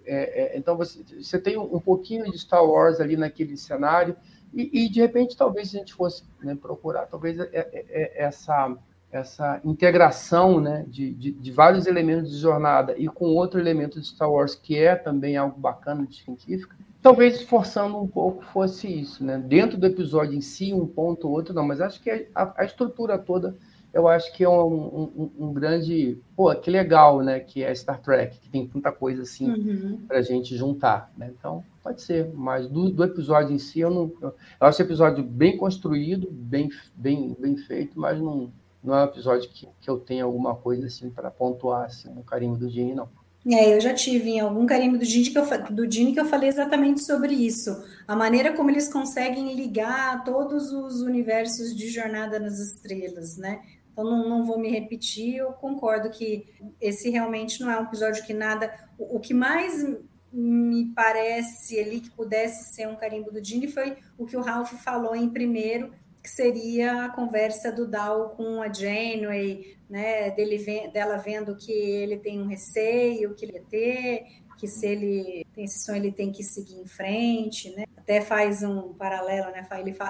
é, 0.05 0.55
é, 0.55 0.57
então 0.57 0.77
você, 0.77 1.03
você 1.03 1.39
tem 1.39 1.57
um, 1.57 1.75
um 1.75 1.79
pouquinho 1.79 2.31
de 2.31 2.37
Star 2.37 2.63
Wars 2.63 2.99
ali 2.99 3.17
naquele 3.17 3.57
cenário, 3.57 4.15
e, 4.53 4.85
e, 4.85 4.89
de 4.89 5.01
repente, 5.01 5.35
talvez 5.35 5.69
se 5.69 5.75
a 5.75 5.79
gente 5.79 5.93
fosse 5.93 6.23
né, 6.41 6.55
procurar, 6.55 7.07
talvez 7.07 7.37
é, 7.37 7.49
é, 7.51 7.85
é, 7.89 8.23
essa, 8.23 8.73
essa 9.15 9.61
integração 9.63 10.59
né, 10.59 10.85
de, 10.87 11.13
de, 11.13 11.31
de, 11.31 11.51
vários 11.51 11.87
elementos 11.87 12.31
de 12.31 12.37
jornada 12.37 12.93
e 12.97 13.07
com 13.07 13.27
outro 13.27 13.59
elemento 13.59 13.99
de 13.99 14.07
Star 14.07 14.29
Wars, 14.29 14.55
que 14.55 14.77
é 14.77 14.95
também 14.95 15.37
algo 15.37 15.57
bacana 15.57 16.05
de 16.05 16.21
científica, 16.21 16.75
talvez 17.01 17.41
forçando 17.43 17.97
um 17.97 18.07
pouco 18.07 18.43
fosse 18.45 18.87
isso. 18.87 19.23
Né? 19.23 19.37
Dentro 19.37 19.77
do 19.77 19.87
episódio 19.87 20.35
em 20.35 20.41
si, 20.41 20.73
um 20.73 20.85
ponto 20.85 21.27
ou 21.27 21.33
outro, 21.33 21.53
não, 21.53 21.65
mas 21.65 21.79
acho 21.79 22.01
que 22.01 22.27
a, 22.35 22.53
a 22.57 22.65
estrutura 22.65 23.17
toda 23.17 23.55
eu 23.95 24.09
acho 24.09 24.33
que 24.33 24.43
é 24.43 24.49
um, 24.49 25.09
um, 25.15 25.31
um, 25.39 25.53
grande. 25.53 26.17
Pô, 26.35 26.53
que 26.53 26.69
legal, 26.69 27.21
né? 27.21 27.39
Que 27.39 27.63
é 27.63 27.73
Star 27.73 28.01
Trek, 28.01 28.37
que 28.39 28.49
tem 28.49 28.67
tanta 28.67 28.91
coisa 28.91 29.21
assim 29.21 29.49
uhum. 29.49 29.99
para 30.05 30.17
a 30.17 30.21
gente 30.21 30.53
juntar. 30.57 31.09
Né? 31.17 31.31
Então, 31.39 31.63
pode 31.81 32.01
ser. 32.01 32.29
Mas 32.33 32.67
do, 32.67 32.89
do, 32.89 33.05
episódio 33.05 33.55
em 33.55 33.57
si, 33.57 33.79
eu 33.79 33.89
não. 33.89 34.11
Eu 34.21 34.33
acho 34.59 34.81
o 34.81 34.85
episódio 34.85 35.23
bem 35.23 35.55
construído, 35.55 36.29
bem, 36.29 36.69
bem, 36.93 37.37
bem 37.39 37.55
feito, 37.55 37.97
mas 37.97 38.19
não, 38.19 38.51
não 38.85 38.95
é 38.95 39.01
um 39.01 39.05
episódio 39.05 39.49
que, 39.49 39.67
que 39.81 39.89
eu 39.89 39.99
tenha 39.99 40.23
alguma 40.23 40.55
coisa 40.55 40.85
assim 40.87 41.09
para 41.09 41.31
pontuar 41.31 41.85
assim, 41.85 42.09
no 42.09 42.23
carinho 42.23 42.55
do 42.55 42.69
Gene, 42.69 42.93
não. 42.93 43.09
É, 43.47 43.75
eu 43.75 43.79
já 43.79 43.93
tive 43.93 44.31
em 44.31 44.39
algum 44.39 44.65
carimbo 44.65 44.97
do 44.97 45.05
Gene, 45.05 45.29
que 45.29 45.37
eu, 45.37 45.45
do 45.69 45.91
Gene 45.91 46.13
que 46.13 46.19
eu 46.19 46.25
falei 46.25 46.49
exatamente 46.49 47.03
sobre 47.03 47.33
isso. 47.33 47.69
A 48.07 48.15
maneira 48.15 48.53
como 48.53 48.71
eles 48.71 48.91
conseguem 48.91 49.53
ligar 49.53 50.23
todos 50.23 50.71
os 50.71 51.01
universos 51.01 51.75
de 51.75 51.87
Jornada 51.89 52.39
nas 52.39 52.59
Estrelas, 52.59 53.37
né? 53.37 53.61
Então, 53.91 54.03
não, 54.03 54.27
não 54.27 54.45
vou 54.45 54.59
me 54.59 54.69
repetir, 54.69 55.37
eu 55.37 55.53
concordo 55.53 56.09
que 56.09 56.43
esse 56.81 57.09
realmente 57.09 57.61
não 57.61 57.71
é 57.71 57.79
um 57.79 57.83
episódio 57.83 58.25
que 58.25 58.33
nada. 58.33 58.73
O, 58.97 59.17
o 59.17 59.19
que 59.19 59.33
mais 59.33 59.85
me 60.33 60.91
parece 60.93 61.79
ali 61.79 62.01
que 62.01 62.09
pudesse 62.09 62.73
ser 62.73 62.87
um 62.89 62.95
carimbo 62.95 63.31
do 63.31 63.39
Dini 63.39 63.67
foi 63.67 63.95
o 64.17 64.25
que 64.25 64.35
o 64.35 64.41
Ralph 64.41 64.73
falou 64.83 65.15
em 65.15 65.29
primeiro, 65.29 65.91
que 66.25 66.31
seria 66.31 67.05
a 67.05 67.09
conversa 67.09 67.71
do 67.71 67.87
Dal 67.87 68.29
com 68.29 68.59
a 68.59 68.73
Janeway, 68.73 69.77
né, 69.87 70.31
dele, 70.31 70.57
dela 70.91 71.17
vendo 71.17 71.55
que 71.55 71.71
ele 71.71 72.17
tem 72.17 72.41
um 72.41 72.47
receio, 72.47 73.35
que 73.35 73.45
ele 73.45 73.53
quer 73.53 73.65
ter, 73.65 74.25
que 74.57 74.67
se 74.67 74.87
ele 74.87 75.45
tem 75.53 75.65
esse 75.65 75.85
sonho, 75.85 75.99
ele 75.99 76.11
tem 76.11 76.31
que 76.31 76.43
seguir 76.43 76.81
em 76.81 76.87
frente, 76.87 77.69
né? 77.75 77.85
Até 77.95 78.21
faz 78.21 78.63
um 78.63 78.91
paralelo, 78.93 79.51
né? 79.51 79.67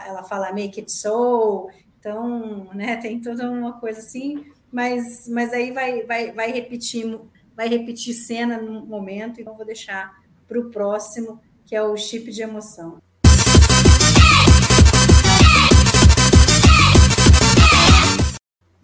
Ela 0.08 0.24
fala 0.24 0.54
make 0.54 0.80
it 0.80 0.90
so, 0.90 1.68
então, 2.00 2.74
né, 2.74 2.96
tem 3.02 3.20
toda 3.20 3.52
uma 3.52 3.78
coisa 3.78 4.00
assim, 4.00 4.46
mas, 4.72 5.28
mas 5.28 5.52
aí 5.52 5.74
vai, 5.74 6.04
vai, 6.04 6.32
vai 6.32 6.50
repetir, 6.50 7.20
vai 7.54 7.68
repetir 7.68 8.14
cena 8.14 8.58
no 8.58 8.86
momento, 8.86 9.42
então 9.42 9.54
vou 9.54 9.66
deixar 9.66 10.16
para 10.48 10.58
o 10.58 10.70
próximo, 10.70 11.42
que 11.66 11.76
é 11.76 11.84
o 11.84 11.98
chip 11.98 12.32
de 12.32 12.42
emoção. 12.42 13.02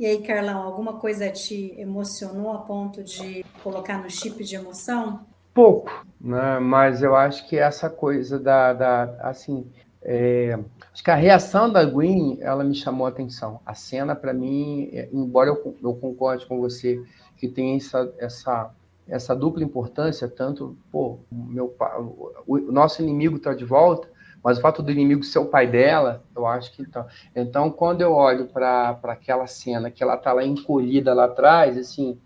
E 0.01 0.05
aí, 0.07 0.19
Carlão, 0.23 0.63
alguma 0.63 0.93
coisa 0.93 1.29
te 1.29 1.75
emocionou 1.79 2.51
a 2.53 2.57
ponto 2.57 3.03
de 3.03 3.45
colocar 3.63 4.01
no 4.01 4.09
chip 4.09 4.43
de 4.43 4.55
emoção? 4.55 5.27
Pouco, 5.53 5.91
né? 6.19 6.57
mas 6.57 7.03
eu 7.03 7.15
acho 7.15 7.47
que 7.47 7.55
essa 7.55 7.87
coisa 7.87 8.39
da, 8.39 8.73
da 8.73 9.03
assim, 9.19 9.63
é, 10.01 10.57
acho 10.91 11.03
que 11.03 11.11
a 11.11 11.15
reação 11.15 11.71
da 11.71 11.85
Gwen, 11.85 12.39
ela 12.41 12.63
me 12.63 12.73
chamou 12.73 13.05
a 13.05 13.09
atenção. 13.09 13.59
A 13.63 13.75
cena, 13.75 14.15
para 14.15 14.33
mim, 14.33 14.89
é, 14.91 15.07
embora 15.13 15.51
eu, 15.51 15.77
eu, 15.83 15.93
concorde 15.93 16.47
com 16.47 16.59
você 16.59 16.99
que 17.37 17.47
tem 17.47 17.75
essa, 17.75 18.11
essa, 18.17 18.71
essa 19.07 19.35
dupla 19.35 19.63
importância, 19.63 20.27
tanto, 20.27 20.75
pô, 20.91 21.19
meu, 21.31 21.75
o, 22.47 22.55
o 22.55 22.71
nosso 22.71 23.03
inimigo 23.03 23.37
está 23.37 23.53
de 23.53 23.65
volta, 23.65 24.07
mas 24.43 24.57
o 24.57 24.61
fato 24.61 24.81
do 24.81 24.91
inimigo 24.91 25.23
ser 25.23 25.39
o 25.39 25.45
pai 25.45 25.67
dela, 25.67 26.23
eu 26.35 26.45
acho 26.45 26.71
que 26.71 26.81
então. 26.81 27.05
Então, 27.35 27.69
quando 27.69 28.01
eu 28.01 28.13
olho 28.13 28.47
para 28.47 28.97
aquela 29.03 29.45
cena 29.45 29.91
que 29.91 30.01
ela 30.01 30.15
está 30.15 30.33
lá 30.33 30.43
encolhida 30.43 31.13
lá 31.13 31.25
atrás, 31.25 31.77
assim, 31.77 32.17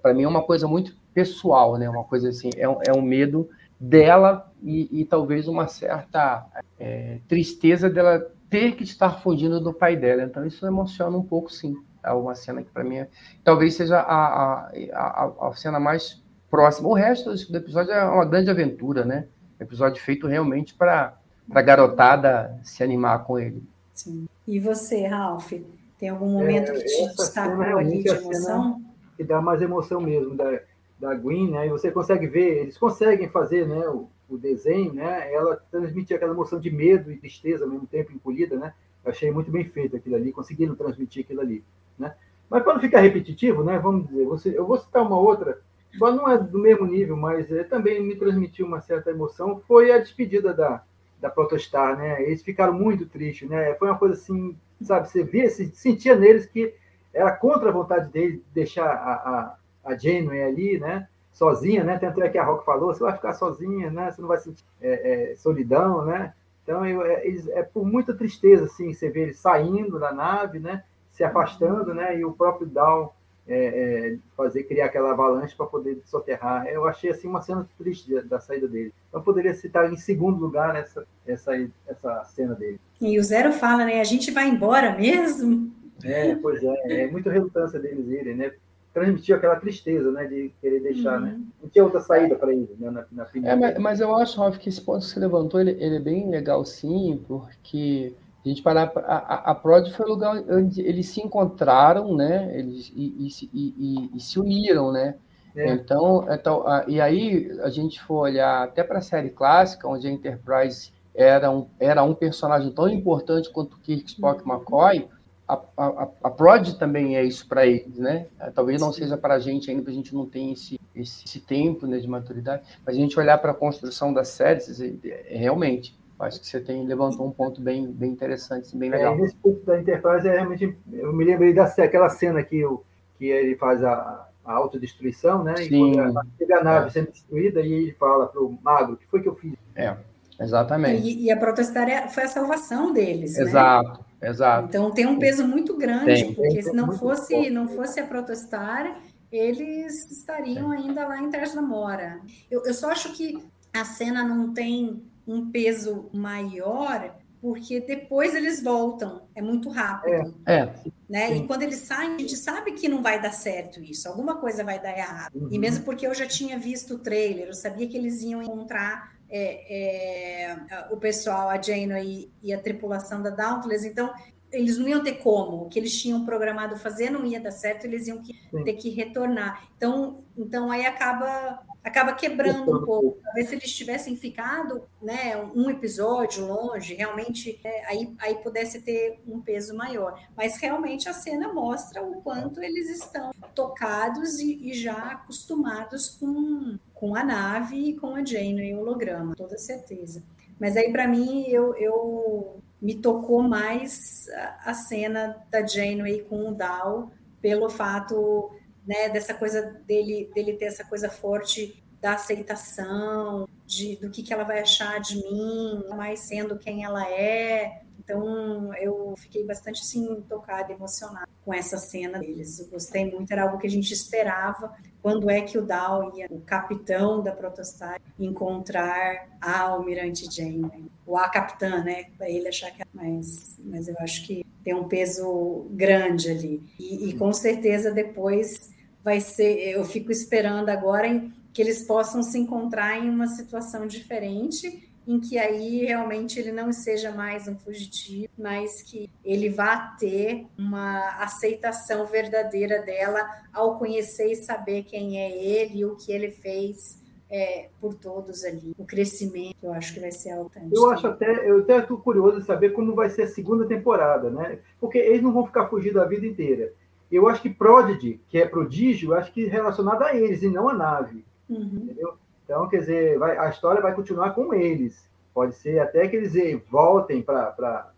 para 0.00 0.14
mim 0.14 0.22
é 0.22 0.28
uma 0.28 0.42
coisa 0.42 0.68
muito 0.68 0.94
pessoal, 1.12 1.76
né? 1.76 1.88
Uma 1.88 2.04
coisa 2.04 2.28
assim, 2.28 2.50
é, 2.56 2.62
é 2.62 2.92
um 2.92 3.02
medo 3.02 3.48
dela 3.80 4.50
e, 4.62 5.00
e 5.00 5.04
talvez 5.04 5.48
uma 5.48 5.66
certa 5.66 6.46
é, 6.78 7.18
tristeza 7.28 7.90
dela 7.90 8.30
ter 8.48 8.76
que 8.76 8.84
estar 8.84 9.20
fugindo 9.20 9.60
do 9.60 9.72
pai 9.72 9.96
dela. 9.96 10.22
Então 10.22 10.46
isso 10.46 10.66
emociona 10.66 11.16
um 11.16 11.22
pouco, 11.22 11.52
sim. 11.52 11.74
É 12.02 12.12
uma 12.12 12.36
cena 12.36 12.62
que 12.62 12.70
para 12.70 12.84
mim 12.84 12.98
é, 12.98 13.08
talvez 13.42 13.74
seja 13.74 13.98
a, 13.98 14.14
a, 14.14 14.70
a, 14.92 15.48
a, 15.48 15.52
cena 15.54 15.80
mais 15.80 16.22
próxima. 16.48 16.88
O 16.88 16.94
resto 16.94 17.34
do 17.50 17.56
episódio 17.56 17.92
é 17.92 18.04
uma 18.04 18.24
grande 18.24 18.48
aventura, 18.48 19.04
né? 19.04 19.26
Episódio 19.58 20.00
feito 20.00 20.28
realmente 20.28 20.74
para 20.74 21.16
a 21.50 21.62
garotada 21.62 22.58
se 22.62 22.82
animar 22.82 23.24
com 23.24 23.38
ele. 23.38 23.62
Sim. 23.94 24.26
E 24.46 24.60
você, 24.60 25.06
Ralph? 25.06 25.52
Tem 25.98 26.08
algum 26.08 26.28
momento 26.28 26.70
é, 26.70 26.74
que 26.74 26.84
te 26.84 27.16
destacou 27.16 27.78
ali 27.78 28.02
de 28.02 28.08
emoção? 28.08 28.82
Que 29.16 29.24
dá 29.24 29.40
mais 29.40 29.62
emoção 29.62 30.00
mesmo. 30.00 30.34
Da 30.34 30.60
da 30.98 31.14
Gwen, 31.14 31.50
né? 31.50 31.66
E 31.66 31.70
você 31.70 31.90
consegue 31.90 32.26
ver, 32.26 32.62
eles 32.62 32.78
conseguem 32.78 33.28
fazer, 33.28 33.66
né? 33.66 33.88
O, 33.88 34.08
o 34.28 34.38
desenho, 34.38 34.92
né? 34.92 35.32
Ela 35.32 35.56
transmite 35.70 36.14
aquela 36.14 36.32
emoção 36.32 36.58
de 36.58 36.70
medo 36.70 37.12
e 37.12 37.16
tristeza 37.16 37.64
ao 37.64 37.70
mesmo 37.70 37.86
tempo 37.86 38.12
encolhida, 38.12 38.56
né? 38.56 38.72
Eu 39.04 39.10
achei 39.10 39.30
muito 39.30 39.50
bem 39.50 39.64
feito 39.64 39.96
aquilo 39.96 40.16
ali, 40.16 40.32
conseguiram 40.32 40.74
transmitir 40.74 41.24
aquilo 41.24 41.40
ali, 41.40 41.62
né? 41.98 42.14
Mas 42.48 42.62
quando 42.62 42.80
fica 42.80 43.00
repetitivo, 43.00 43.62
né? 43.62 43.78
Vamos 43.78 44.08
dizer, 44.08 44.24
você, 44.24 44.56
eu 44.56 44.66
vou 44.66 44.78
citar 44.78 45.02
uma 45.02 45.18
outra, 45.18 45.60
não 46.00 46.30
é 46.30 46.38
do 46.38 46.58
mesmo 46.58 46.86
nível, 46.86 47.16
mas 47.16 47.50
é, 47.50 47.62
também 47.64 48.02
me 48.02 48.16
transmitiu 48.16 48.66
uma 48.66 48.80
certa 48.80 49.10
emoção. 49.10 49.60
Foi 49.66 49.92
a 49.92 49.98
despedida 49.98 50.52
da 50.52 50.82
da 51.26 51.34
Protostar, 51.34 51.96
né? 51.96 52.22
Eles 52.22 52.42
ficaram 52.42 52.72
muito 52.72 53.06
tristes, 53.06 53.48
né? 53.48 53.74
Foi 53.74 53.88
uma 53.88 53.98
coisa 53.98 54.14
assim, 54.14 54.56
sabe? 54.80 55.08
Você 55.08 55.24
via, 55.24 55.50
se 55.50 55.66
sentia 55.74 56.14
neles 56.14 56.46
que 56.46 56.74
era 57.12 57.32
contra 57.32 57.68
a 57.68 57.72
vontade 57.72 58.10
deles 58.10 58.40
deixar 58.52 58.86
a, 58.86 59.12
a 59.14 59.56
a 59.86 59.96
Janeway 59.96 60.42
ali, 60.42 60.78
né? 60.78 61.08
Sozinha, 61.32 61.84
né? 61.84 61.98
Tanto 61.98 62.20
é 62.22 62.28
que 62.28 62.38
a 62.38 62.44
Rock 62.44 62.64
falou, 62.64 62.92
você 62.92 63.02
vai 63.02 63.12
ficar 63.12 63.32
sozinha, 63.34 63.90
né? 63.90 64.10
Você 64.10 64.20
não 64.20 64.28
vai 64.28 64.38
sentir 64.38 64.64
é, 64.80 65.32
é, 65.32 65.36
solidão, 65.36 66.04
né? 66.04 66.34
Então, 66.64 66.84
eu, 66.84 67.02
é, 67.02 67.22
é, 67.50 67.62
por 67.62 67.86
muita 67.86 68.12
tristeza, 68.12 68.64
assim, 68.64 68.92
você 68.92 69.08
vê 69.08 69.22
ele 69.22 69.34
saindo 69.34 69.98
da 70.00 70.12
nave, 70.12 70.58
né? 70.58 70.82
Se 71.12 71.22
afastando, 71.22 71.94
né? 71.94 72.18
E 72.18 72.24
o 72.24 72.32
próprio 72.32 72.66
Down 72.66 73.12
é, 73.48 73.66
é, 74.12 74.18
fazer 74.36 74.64
criar 74.64 74.86
aquela 74.86 75.12
avalanche 75.12 75.54
para 75.56 75.66
poder 75.66 76.00
soterrar. 76.04 76.66
Eu 76.66 76.86
achei 76.86 77.10
assim 77.10 77.28
uma 77.28 77.42
cena 77.42 77.68
triste 77.78 78.12
da, 78.12 78.22
da, 78.22 78.40
saída 78.40 78.66
dele. 78.66 78.92
Então 79.08 79.22
poderia 79.22 79.54
citar 79.54 79.92
em 79.92 79.96
segundo 79.96 80.40
lugar 80.40 80.74
essa, 80.74 81.06
essa, 81.26 81.52
essa 81.86 82.24
cena 82.24 82.54
dele. 82.54 82.80
E 83.00 83.18
o 83.18 83.22
Zero 83.22 83.52
fala, 83.52 83.84
né? 83.84 84.00
A 84.00 84.04
gente 84.04 84.30
vai 84.30 84.48
embora 84.48 84.96
mesmo? 84.96 85.72
É, 86.02 86.34
pois 86.34 86.62
é, 86.62 87.04
é 87.04 87.10
muita 87.10 87.30
relutância 87.30 87.78
deles 87.78 88.08
irem, 88.08 88.36
né? 88.36 88.52
transmitiu 88.96 89.36
aquela 89.36 89.56
tristeza, 89.56 90.10
né, 90.10 90.24
de 90.24 90.50
querer 90.58 90.80
deixar, 90.80 91.20
né? 91.20 91.32
uhum. 91.32 91.38
né? 91.38 91.44
Não 91.62 91.68
tinha 91.68 91.84
outra 91.84 92.00
saída 92.00 92.34
para 92.34 92.50
ele, 92.50 92.74
né, 92.78 92.90
na, 92.90 93.04
na 93.12 93.24
primeira. 93.26 93.54
É, 93.54 93.60
mas, 93.60 93.78
mas, 93.78 94.00
eu 94.00 94.16
acho, 94.16 94.40
Ralf, 94.40 94.56
que 94.56 94.70
esse 94.70 94.80
ponto 94.80 95.00
que 95.00 95.12
você 95.12 95.20
levantou, 95.20 95.60
ele, 95.60 95.72
ele 95.72 95.96
é 95.96 96.00
bem 96.00 96.30
legal, 96.30 96.64
sim, 96.64 97.22
porque 97.28 98.14
a 98.46 98.52
gente 98.52 98.62
parar, 98.62 98.92
a, 98.96 99.50
a, 99.50 99.54
Prod 99.54 99.90
foi 99.90 100.06
o 100.06 100.08
lugar 100.08 100.42
onde 100.48 100.80
eles 100.80 101.08
se 101.08 101.20
encontraram, 101.20 102.14
né, 102.14 102.56
eles 102.56 102.92
e, 102.94 103.28
e, 103.28 103.50
e, 103.52 104.10
e 104.14 104.20
se 104.20 104.38
uniram, 104.38 104.92
né? 104.92 105.16
É. 105.54 105.72
Então, 105.72 106.26
então 106.30 106.66
a, 106.68 106.84
e 106.86 107.00
aí 107.00 107.50
a 107.62 107.70
gente 107.70 108.00
for 108.02 108.20
olhar 108.20 108.64
até 108.64 108.84
para 108.84 108.98
a 108.98 109.02
série 109.02 109.30
clássica, 109.30 109.88
onde 109.88 110.06
a 110.06 110.10
Enterprise 110.10 110.92
era 111.14 111.50
um, 111.50 111.66
era 111.80 112.02
um 112.02 112.14
personagem 112.14 112.70
tão 112.70 112.88
importante 112.88 113.50
quanto 113.50 113.78
Kirk, 113.78 114.10
Spock 114.10 114.42
e 114.44 114.48
McCoy, 114.48 115.08
a, 115.48 115.60
a, 115.76 116.08
a 116.24 116.30
Prod 116.30 116.72
também 116.74 117.16
é 117.16 117.24
isso 117.24 117.46
para 117.46 117.66
eles, 117.66 117.96
né? 117.96 118.26
É, 118.38 118.50
talvez 118.50 118.80
não 118.80 118.92
seja 118.92 119.16
para 119.16 119.34
a 119.34 119.38
gente 119.38 119.70
ainda, 119.70 119.82
porque 119.82 119.92
a 119.92 119.96
gente 119.96 120.14
não 120.14 120.26
tem 120.26 120.52
esse, 120.52 120.78
esse, 120.94 121.24
esse 121.24 121.40
tempo 121.40 121.86
né, 121.86 121.98
de 121.98 122.08
maturidade, 122.08 122.64
mas 122.84 122.96
a 122.96 122.98
gente 122.98 123.18
olhar 123.18 123.38
para 123.38 123.52
a 123.52 123.54
construção 123.54 124.12
das 124.12 124.28
séries, 124.28 124.80
é, 124.80 125.36
realmente, 125.36 125.96
acho 126.18 126.40
que 126.40 126.46
você 126.46 126.60
tem 126.60 126.86
levantou 126.86 127.26
um 127.26 127.30
ponto 127.30 127.60
bem, 127.60 127.86
bem 127.86 128.10
interessante, 128.10 128.74
bem 128.76 128.90
legal. 128.90 129.14
É, 129.14 129.18
nesse 129.18 129.36
ponto 129.36 129.64
da 129.64 129.80
Enterprise, 129.80 130.26
é 130.26 130.32
realmente, 130.32 130.76
eu 130.92 131.12
me 131.12 131.24
lembrei 131.24 131.52
daquela 131.52 132.08
cena 132.08 132.42
que, 132.42 132.64
o, 132.64 132.82
que 133.18 133.26
ele 133.26 133.56
faz 133.56 133.82
a, 133.84 134.28
a 134.44 134.52
autodestruição, 134.52 135.44
né? 135.44 135.56
Sim. 135.56 135.92
E 135.94 136.52
a, 136.52 136.58
a 136.58 136.64
nave 136.64 136.86
é. 136.86 136.90
sendo 136.90 137.10
destruída, 137.10 137.60
e 137.60 137.72
ele 137.72 137.92
fala 137.92 138.26
para 138.26 138.40
o 138.40 138.58
Magro, 138.62 138.94
o 138.94 138.96
que 138.96 139.06
foi 139.06 139.22
que 139.22 139.28
eu 139.28 139.34
fiz? 139.34 139.54
É, 139.74 139.96
exatamente. 140.40 141.06
E, 141.06 141.24
e 141.24 141.30
a 141.30 141.36
protestar 141.36 142.08
foi 142.10 142.22
a 142.22 142.28
salvação 142.28 142.92
deles, 142.92 143.36
Exato. 143.36 144.00
Né? 144.20 144.28
Exato. 144.28 144.68
Então 144.68 144.90
tem 144.90 145.06
um 145.06 145.18
peso 145.18 145.46
muito 145.46 145.76
grande, 145.76 146.06
Tem. 146.06 146.34
porque 146.34 146.62
se 146.62 146.72
não 146.72 146.92
fosse, 146.92 147.50
não 147.50 147.68
fosse 147.68 148.00
a 148.00 148.06
protestar, 148.06 148.98
eles 149.30 150.10
estariam 150.10 150.70
ainda 150.70 151.06
lá 151.06 151.20
em 151.20 151.30
Terra 151.30 151.54
da 151.54 151.62
Mora. 151.62 152.20
Eu, 152.50 152.64
eu 152.64 152.72
só 152.72 152.90
acho 152.90 153.12
que 153.12 153.38
a 153.74 153.84
cena 153.84 154.24
não 154.24 154.54
tem 154.54 155.02
um 155.26 155.50
peso 155.50 156.08
maior, 156.12 157.16
porque 157.40 157.80
depois 157.80 158.34
eles 158.34 158.62
voltam, 158.62 159.22
é 159.34 159.42
muito 159.42 159.68
rápido. 159.68 160.34
É, 160.46 160.72
Né? 161.08 161.28
Sim. 161.28 161.44
E 161.44 161.46
quando 161.46 161.62
eles 161.62 161.78
saem, 161.80 162.14
a 162.14 162.18
gente 162.18 162.36
sabe 162.36 162.72
que 162.72 162.88
não 162.88 163.02
vai 163.02 163.20
dar 163.20 163.32
certo 163.32 163.80
isso, 163.82 164.08
alguma 164.08 164.36
coisa 164.36 164.64
vai 164.64 164.80
dar 164.80 164.96
errado. 164.96 165.34
Uhum. 165.36 165.48
E 165.52 165.58
mesmo 165.58 165.84
porque 165.84 166.06
eu 166.06 166.14
já 166.14 166.26
tinha 166.26 166.58
visto 166.58 166.94
o 166.94 166.98
trailer, 166.98 167.46
eu 167.48 167.54
sabia 167.54 167.86
que 167.88 167.96
eles 167.96 168.22
iam 168.22 168.42
encontrar 168.42 169.14
é, 169.28 170.46
é, 170.48 170.86
o 170.90 170.96
pessoal, 170.96 171.48
a 171.48 171.60
Janeway 171.60 172.30
e 172.42 172.52
a 172.52 172.60
tripulação 172.60 173.22
da 173.22 173.30
Dauntless, 173.30 173.86
então 173.86 174.12
eles 174.52 174.78
não 174.78 174.88
iam 174.88 175.02
ter 175.02 175.14
como, 175.14 175.62
o 175.64 175.68
que 175.68 175.78
eles 175.78 176.00
tinham 176.00 176.24
programado 176.24 176.76
fazer 176.76 177.10
não 177.10 177.26
ia 177.26 177.40
dar 177.40 177.50
certo, 177.50 177.84
eles 177.84 178.06
iam 178.06 178.22
que- 178.22 178.34
ter 178.64 178.74
que 178.74 178.90
retornar. 178.90 179.68
Então, 179.76 180.24
então 180.38 180.70
aí 180.70 180.86
acaba 180.86 181.60
acaba 181.86 182.14
quebrando 182.14 182.62
um 182.62 182.84
pouco. 182.84 183.18
Talvez 183.22 183.48
se 183.48 183.54
eles 183.54 183.72
tivessem 183.72 184.16
ficado, 184.16 184.82
né, 185.00 185.36
um 185.54 185.70
episódio 185.70 186.44
longe, 186.44 186.94
realmente, 186.94 187.60
é, 187.62 187.86
aí, 187.86 188.12
aí 188.18 188.34
pudesse 188.36 188.82
ter 188.82 189.20
um 189.26 189.40
peso 189.40 189.72
maior. 189.76 190.20
Mas 190.36 190.56
realmente 190.56 191.08
a 191.08 191.12
cena 191.12 191.52
mostra 191.52 192.02
o 192.02 192.20
quanto 192.22 192.60
eles 192.60 192.90
estão 192.90 193.30
tocados 193.54 194.40
e, 194.40 194.68
e 194.68 194.74
já 194.74 195.12
acostumados 195.12 196.08
com, 196.08 196.76
com 196.92 197.14
a 197.14 197.22
nave 197.22 197.90
e 197.90 197.94
com 197.94 198.16
a 198.16 198.24
Janeway 198.24 198.74
holograma, 198.74 199.36
toda 199.36 199.56
certeza. 199.56 200.24
Mas 200.58 200.76
aí 200.76 200.90
para 200.90 201.06
mim 201.06 201.46
eu, 201.48 201.72
eu 201.76 202.60
me 202.82 202.96
tocou 202.96 203.42
mais 203.42 204.26
a, 204.34 204.70
a 204.70 204.74
cena 204.74 205.36
da 205.48 205.64
Janeway 205.64 206.22
com 206.22 206.48
o 206.48 206.54
Dal 206.54 207.12
pelo 207.40 207.70
fato 207.70 208.50
né, 208.86 209.08
dessa 209.08 209.34
coisa 209.34 209.62
dele, 209.86 210.30
dele 210.34 210.54
ter 210.54 210.66
essa 210.66 210.84
coisa 210.84 211.08
forte 211.08 211.82
da 212.00 212.14
aceitação, 212.14 213.48
de, 213.66 213.96
do 213.96 214.10
que, 214.10 214.22
que 214.22 214.32
ela 214.32 214.44
vai 214.44 214.60
achar 214.60 215.00
de 215.00 215.16
mim, 215.16 215.84
mais 215.96 216.20
sendo 216.20 216.58
quem 216.58 216.84
ela 216.84 217.08
é. 217.10 217.82
Então 217.98 218.72
eu 218.76 219.14
fiquei 219.16 219.44
bastante 219.44 219.80
assim, 219.80 220.22
tocada, 220.28 220.72
emocionada 220.72 221.28
com 221.44 221.52
essa 221.52 221.76
cena 221.76 222.20
deles. 222.20 222.60
Eu 222.60 222.68
gostei 222.68 223.10
muito, 223.10 223.32
era 223.32 223.42
algo 223.42 223.58
que 223.58 223.66
a 223.66 223.70
gente 223.70 223.92
esperava. 223.92 224.72
Quando 225.02 225.28
é 225.28 225.40
que 225.40 225.58
o 225.58 225.62
Dal 225.62 226.16
ia, 226.16 226.26
o 226.30 226.40
capitão 226.40 227.20
da 227.22 227.32
Protostar, 227.32 228.00
encontrar 228.18 229.28
a 229.40 229.60
Almirante 229.60 230.32
Jane? 230.32 230.90
Ou 231.04 231.16
a 231.16 231.28
capitã, 231.28 231.82
né? 231.82 232.06
Para 232.16 232.28
ele 232.28 232.48
achar 232.48 232.70
que. 232.70 232.82
Mas, 232.92 233.56
mas 233.64 233.88
eu 233.88 233.96
acho 234.00 234.24
que 234.26 234.44
tem 234.64 234.74
um 234.74 234.88
peso 234.88 235.66
grande 235.70 236.30
ali. 236.30 236.62
E, 236.78 237.08
e 237.08 237.18
com 237.18 237.32
certeza 237.32 237.92
depois 237.92 238.70
vai 239.06 239.20
ser. 239.20 239.70
Eu 239.70 239.84
fico 239.84 240.10
esperando 240.10 240.68
agora 240.68 241.06
em 241.06 241.32
que 241.52 241.62
eles 241.62 241.84
possam 241.84 242.24
se 242.24 242.36
encontrar 242.36 242.98
em 242.98 243.08
uma 243.08 243.28
situação 243.28 243.86
diferente, 243.86 244.90
em 245.06 245.20
que 245.20 245.38
aí 245.38 245.84
realmente 245.84 246.40
ele 246.40 246.50
não 246.50 246.72
seja 246.72 247.12
mais 247.12 247.46
um 247.46 247.56
fugitivo, 247.56 248.28
mas 248.36 248.82
que 248.82 249.08
ele 249.24 249.48
vá 249.48 249.94
ter 249.96 250.44
uma 250.58 251.22
aceitação 251.22 252.04
verdadeira 252.06 252.82
dela 252.82 253.24
ao 253.52 253.78
conhecer 253.78 254.32
e 254.32 254.34
saber 254.34 254.82
quem 254.82 255.20
é 255.20 255.30
ele 255.30 255.78
e 255.78 255.84
o 255.84 255.94
que 255.94 256.10
ele 256.10 256.32
fez 256.32 257.00
é, 257.30 257.68
por 257.80 257.94
todos 257.94 258.44
ali. 258.44 258.74
O 258.76 258.84
crescimento, 258.84 259.56
eu 259.62 259.72
acho 259.72 259.94
que 259.94 260.00
vai 260.00 260.10
ser 260.10 260.32
algo 260.32 260.50
Eu 260.72 260.90
acho 260.90 261.06
até, 261.06 261.48
eu 261.48 261.60
até 261.60 261.78
estou 261.78 261.96
curioso 261.98 262.40
de 262.40 262.46
saber 262.46 262.70
como 262.70 262.92
vai 262.92 263.08
ser 263.08 263.22
a 263.22 263.28
segunda 263.28 263.66
temporada, 263.66 264.30
né? 264.30 264.58
Porque 264.80 264.98
eles 264.98 265.22
não 265.22 265.32
vão 265.32 265.46
ficar 265.46 265.68
fugindo 265.68 266.00
a 266.00 266.04
vida 266.04 266.26
inteira. 266.26 266.72
Eu 267.10 267.28
acho 267.28 267.42
que 267.42 267.50
Prodigy, 267.50 268.20
que 268.28 268.38
é 268.38 268.46
prodígio, 268.46 269.14
acho 269.14 269.32
que 269.32 269.46
relacionado 269.46 270.02
a 270.02 270.14
eles 270.14 270.42
e 270.42 270.48
não 270.48 270.68
a 270.68 270.74
nave. 270.74 271.24
Uhum. 271.48 271.80
Entendeu? 271.84 272.14
Então, 272.44 272.68
quer 272.68 272.78
dizer, 272.78 273.18
vai, 273.18 273.36
a 273.36 273.48
história 273.48 273.82
vai 273.82 273.94
continuar 273.94 274.30
com 274.30 274.54
eles. 274.54 275.08
Pode 275.34 275.54
ser 275.54 275.80
até 275.80 276.08
que 276.08 276.16
eles 276.16 276.32
voltem 276.70 277.20
para 277.20 277.92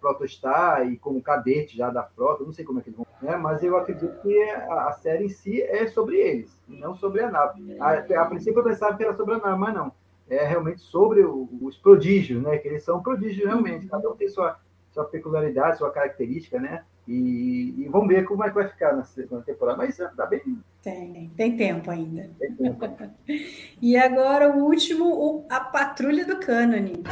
protestar 0.00 0.86
e 0.86 0.96
como 0.96 1.20
cadete 1.20 1.76
já 1.76 1.90
da 1.90 2.04
frota, 2.04 2.44
não 2.44 2.52
sei 2.52 2.64
como 2.64 2.78
é 2.78 2.82
que 2.82 2.90
eles 2.90 2.96
vão, 2.96 3.06
né? 3.20 3.36
mas 3.36 3.62
eu 3.64 3.76
acredito 3.76 4.20
que 4.20 4.40
a, 4.50 4.88
a 4.88 4.92
série 4.92 5.24
em 5.24 5.28
si 5.28 5.60
é 5.62 5.88
sobre 5.88 6.16
eles, 6.16 6.56
não 6.68 6.94
sobre 6.94 7.22
a 7.22 7.30
nave. 7.30 7.76
A, 7.80 8.22
a 8.22 8.26
princípio 8.26 8.60
eu 8.60 8.64
pensava 8.64 8.96
que 8.96 9.02
era 9.02 9.14
sobre 9.14 9.34
a 9.34 9.38
nave, 9.38 9.58
mas 9.58 9.74
não. 9.74 9.92
É 10.28 10.44
realmente 10.44 10.80
sobre 10.80 11.22
o, 11.22 11.48
os 11.60 11.76
prodígios, 11.76 12.42
né? 12.42 12.58
Que 12.58 12.68
eles 12.68 12.84
são 12.84 13.02
prodígios 13.02 13.46
realmente. 13.46 13.88
Cada 13.88 14.08
um 14.08 14.16
tem 14.16 14.28
sua, 14.28 14.56
sua 14.92 15.04
peculiaridade, 15.04 15.78
sua 15.78 15.90
característica, 15.90 16.58
né? 16.60 16.84
E, 17.08 17.74
e 17.78 17.88
vamos 17.88 18.08
ver 18.08 18.24
como 18.24 18.42
é 18.44 18.48
que 18.48 18.54
vai 18.54 18.68
ficar 18.68 18.94
na 18.96 19.04
segunda 19.04 19.42
temporada. 19.42 19.78
Mas 19.78 19.96
tá 19.96 20.26
bem. 20.26 20.58
Tem, 20.82 21.30
tem 21.36 21.56
tempo 21.56 21.90
ainda. 21.90 22.30
Tem 22.38 22.54
tempo. 22.54 22.86
E 23.82 23.96
agora 23.96 24.50
o 24.56 24.64
último, 24.64 25.04
o- 25.06 25.46
a 25.50 25.60
Patrulha 25.60 26.24
do 26.24 26.38
Cânone. 26.40 27.02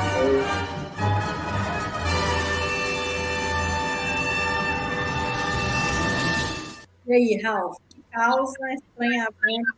E 7.06 7.12
aí, 7.12 7.40
Ralph, 7.42 7.76
que 7.90 8.02
causa 8.10 8.72
estranhamento 8.72 9.74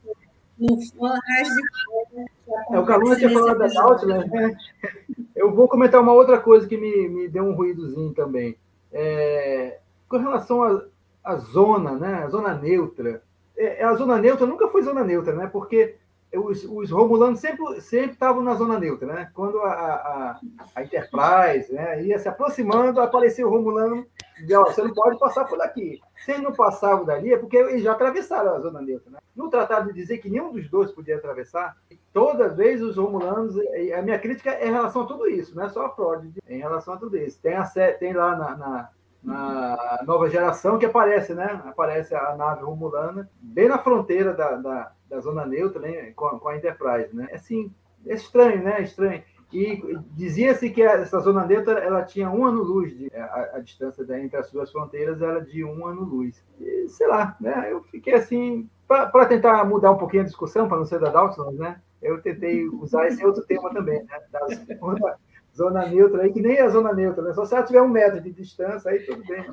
no 0.59 0.80
fã 0.93 1.18
que 1.26 2.74
É, 2.74 2.78
o 2.78 2.86
Caluma 2.86 3.16
tinha 3.16 3.30
falado 3.30 3.59
da? 3.59 3.68
Nautilus, 3.68 4.26
né? 4.30 4.56
Eu 5.34 5.55
vou 5.55 5.68
comentar 5.68 6.01
uma 6.01 6.12
outra 6.12 6.38
coisa 6.40 6.66
que 6.66 6.76
me, 6.76 7.09
me 7.09 7.28
deu 7.28 7.44
um 7.44 7.55
ruídozinho 7.55 8.14
também. 8.14 8.56
É, 8.93 9.78
com 10.08 10.16
relação 10.16 10.88
à 11.24 11.36
zona, 11.36 11.92
né? 11.92 12.24
A 12.24 12.28
zona 12.28 12.54
neutra. 12.54 13.22
É, 13.56 13.84
a 13.84 13.94
zona 13.94 14.18
neutra 14.18 14.46
nunca 14.46 14.68
foi 14.68 14.82
zona 14.82 15.02
neutra, 15.02 15.34
né? 15.34 15.46
Porque 15.46 15.96
os, 16.34 16.64
os 16.64 16.90
romulanos 16.90 17.40
sempre 17.40 17.80
sempre 17.80 18.12
estavam 18.12 18.42
na 18.42 18.54
zona 18.54 18.78
neutra, 18.78 19.12
né? 19.12 19.30
Quando 19.32 19.60
a, 19.60 19.70
a, 19.72 20.40
a 20.74 20.82
Enterprise 20.82 21.72
né, 21.72 22.02
ia 22.02 22.18
se 22.18 22.28
aproximando, 22.28 23.00
apareceu 23.00 23.48
o 23.48 23.50
romulano 23.50 24.06
e 24.46 24.54
ó, 24.54 24.64
você 24.64 24.82
não 24.82 24.92
pode 24.92 25.18
passar 25.18 25.44
por 25.44 25.60
aqui. 25.62 26.00
Se 26.24 26.32
eles 26.32 26.42
não 26.42 26.52
passavam 26.52 27.04
dali, 27.04 27.32
é 27.32 27.38
porque 27.38 27.56
eles 27.56 27.82
já 27.82 27.92
atravessaram 27.92 28.54
a 28.54 28.60
zona 28.60 28.82
neutra. 28.82 29.10
Né? 29.10 29.18
No 29.34 29.48
tratado 29.48 29.88
de 29.88 29.94
dizer 29.94 30.18
que 30.18 30.28
nenhum 30.28 30.52
dos 30.52 30.68
dois 30.68 30.92
podia 30.92 31.16
atravessar, 31.16 31.76
toda 32.12 32.48
vez 32.48 32.82
os 32.82 32.96
romulanos, 32.96 33.54
a 33.96 34.02
minha 34.02 34.18
crítica 34.18 34.50
é 34.50 34.68
em 34.68 34.72
relação 34.72 35.02
a 35.02 35.06
tudo 35.06 35.28
isso, 35.28 35.54
não 35.54 35.64
é 35.64 35.68
só 35.68 35.86
a 35.86 36.22
é 36.46 36.56
em 36.56 36.58
relação 36.58 36.94
a 36.94 36.96
tudo 36.96 37.16
isso. 37.16 37.38
Tem, 37.40 37.54
a, 37.54 37.64
tem 37.98 38.12
lá 38.12 38.36
na, 38.36 38.56
na, 38.56 38.88
na 39.27 40.05
nova 40.07 40.31
geração 40.31 40.78
que 40.78 40.86
aparece, 40.86 41.35
né? 41.35 41.61
Aparece 41.66 42.15
a 42.15 42.36
nave 42.36 42.62
romulana 42.62 43.28
bem 43.40 43.69
na 43.69 43.77
fronteira 43.77 44.32
da, 44.32 44.53
da, 44.53 44.93
da 45.09 45.20
zona 45.20 45.44
neutra, 45.44 45.81
né? 45.81 46.12
Com, 46.12 46.39
com 46.39 46.48
a 46.48 46.57
Enterprise, 46.57 47.15
né? 47.15 47.28
Assim, 47.32 47.74
é 48.07 48.15
estranho, 48.15 48.62
né? 48.62 48.78
É 48.78 48.82
estranho. 48.82 49.23
E 49.53 49.82
dizia-se 50.12 50.70
que 50.70 50.82
essa 50.82 51.19
zona 51.20 51.44
neutra 51.44 51.81
ela 51.81 52.05
tinha 52.05 52.31
um 52.31 52.44
ano 52.44 52.62
luz 52.62 52.97
de 52.97 53.11
a, 53.15 53.51
a 53.55 53.61
distância 53.61 54.03
entre 54.16 54.36
as 54.36 54.51
duas 54.51 54.70
fronteiras 54.70 55.20
era 55.20 55.40
de 55.40 55.65
um 55.65 55.86
ano 55.86 56.05
luz. 56.05 56.44
E, 56.61 56.89
sei 56.89 57.09
lá, 57.09 57.36
né? 57.40 57.73
Eu 57.73 57.82
fiquei 57.82 58.15
assim 58.15 58.69
para 58.86 59.27
tentar 59.27 59.65
mudar 59.65 59.90
um 59.90 59.98
pouquinho 59.98 60.23
a 60.23 60.27
discussão 60.27 60.69
para 60.69 60.78
não 60.78 60.85
ser 60.85 61.01
da 61.01 61.11
Dawson, 61.11 61.51
né? 61.53 61.81
Eu 62.01 62.23
tentei 62.23 62.69
usar 62.69 63.09
esse 63.09 63.24
outro 63.24 63.44
tema 63.44 63.73
também, 63.73 64.05
né? 64.05 64.20
Da 64.31 65.19
zona, 65.56 65.86
neutra 65.86 66.22
aí 66.22 66.32
que 66.32 66.40
nem 66.40 66.56
é 66.56 66.62
a 66.62 66.68
zona 66.68 66.92
neutra, 66.92 67.22
né? 67.22 67.32
Só 67.32 67.44
se 67.44 67.54
ela 67.54 67.64
tiver 67.64 67.80
um 67.80 67.88
metro 67.88 68.20
de 68.20 68.30
distância 68.30 68.90
aí 68.90 69.00
tudo 69.00 69.24
bem. 69.26 69.44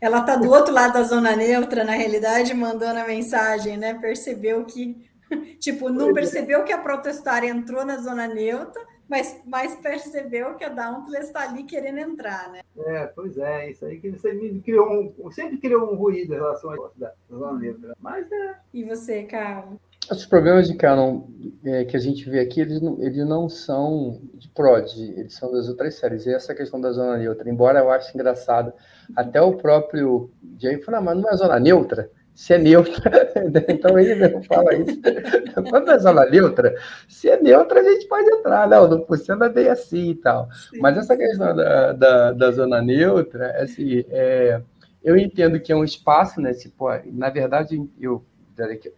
Ela 0.00 0.20
está 0.20 0.36
do 0.36 0.50
outro 0.50 0.72
lado 0.72 0.94
da 0.94 1.02
zona 1.02 1.36
neutra, 1.36 1.84
na 1.84 1.92
realidade, 1.92 2.54
mandando 2.54 3.00
a 3.00 3.06
mensagem, 3.06 3.76
né? 3.76 3.94
Percebeu 3.94 4.64
que, 4.64 5.08
tipo, 5.60 5.90
não 5.90 6.12
percebeu 6.12 6.64
que 6.64 6.72
a 6.72 6.78
protestar 6.78 7.44
entrou 7.44 7.84
na 7.84 7.98
zona 7.98 8.26
neutra, 8.26 8.82
mas, 9.08 9.42
mas 9.44 9.76
percebeu 9.76 10.54
que 10.54 10.64
a 10.64 10.70
Dauntless 10.70 11.26
está 11.26 11.42
ali 11.42 11.64
querendo 11.64 11.98
entrar, 11.98 12.50
né? 12.50 12.60
É, 12.78 13.06
pois 13.08 13.36
é, 13.36 13.70
isso 13.70 13.84
aí 13.84 14.00
que 14.00 14.10
me 14.10 14.60
criou 14.62 15.14
um, 15.18 15.30
sempre 15.30 15.58
criou 15.58 15.92
um 15.92 15.96
ruído 15.96 16.32
em 16.32 16.36
relação 16.36 16.72
à 16.72 17.12
zona 17.30 17.58
neutra. 17.58 17.94
Mas 18.00 18.30
é, 18.32 18.56
E 18.72 18.82
você, 18.84 19.24
Carlos? 19.24 19.78
Os 20.10 20.26
problemas 20.26 20.66
de 20.66 20.74
canon 20.74 21.22
é, 21.64 21.84
que 21.84 21.96
a 21.96 22.00
gente 22.00 22.28
vê 22.28 22.40
aqui, 22.40 22.60
eles 22.60 22.80
não, 22.80 23.00
eles 23.00 23.26
não 23.26 23.48
são 23.48 24.20
de 24.34 24.48
prod, 24.48 24.90
eles 24.98 25.34
são 25.34 25.52
das 25.52 25.68
outras 25.68 25.94
séries. 25.94 26.26
E 26.26 26.34
essa 26.34 26.54
questão 26.54 26.80
da 26.80 26.90
zona 26.90 27.16
neutra, 27.16 27.48
embora 27.48 27.78
eu 27.78 27.90
ache 27.90 28.10
engraçado, 28.14 28.72
até 29.16 29.40
o 29.40 29.56
próprio 29.56 30.30
Jay 30.58 30.80
fala, 30.82 30.98
ah, 30.98 31.00
mas 31.00 31.18
não 31.18 31.30
é 31.30 31.36
zona 31.36 31.58
neutra? 31.60 32.10
Se 32.34 32.54
é 32.54 32.58
neutra, 32.58 33.30
então 33.68 33.98
ele 33.98 34.14
mesmo 34.14 34.42
fala 34.44 34.74
isso. 34.74 35.00
Quando 35.70 35.90
é 35.90 35.98
zona 35.98 36.24
neutra, 36.26 36.74
se 37.08 37.28
é 37.28 37.40
neutra, 37.40 37.80
a 37.80 37.84
gente 37.84 38.08
pode 38.08 38.28
entrar. 38.28 38.68
Não, 38.68 38.88
não 38.88 39.06
funciona 39.06 39.48
bem 39.48 39.68
assim 39.68 40.10
e 40.10 40.14
tal. 40.14 40.48
Mas 40.80 40.96
essa 40.96 41.16
questão 41.16 41.54
da, 41.54 41.92
da, 41.92 42.32
da 42.32 42.50
zona 42.50 42.80
neutra, 42.80 43.62
assim, 43.62 44.04
é, 44.08 44.60
eu 45.04 45.16
entendo 45.16 45.60
que 45.60 45.72
é 45.72 45.76
um 45.76 45.84
espaço, 45.84 46.40
né? 46.40 46.54
Tipo, 46.54 46.88
na 47.12 47.28
verdade, 47.28 47.86
eu 48.00 48.24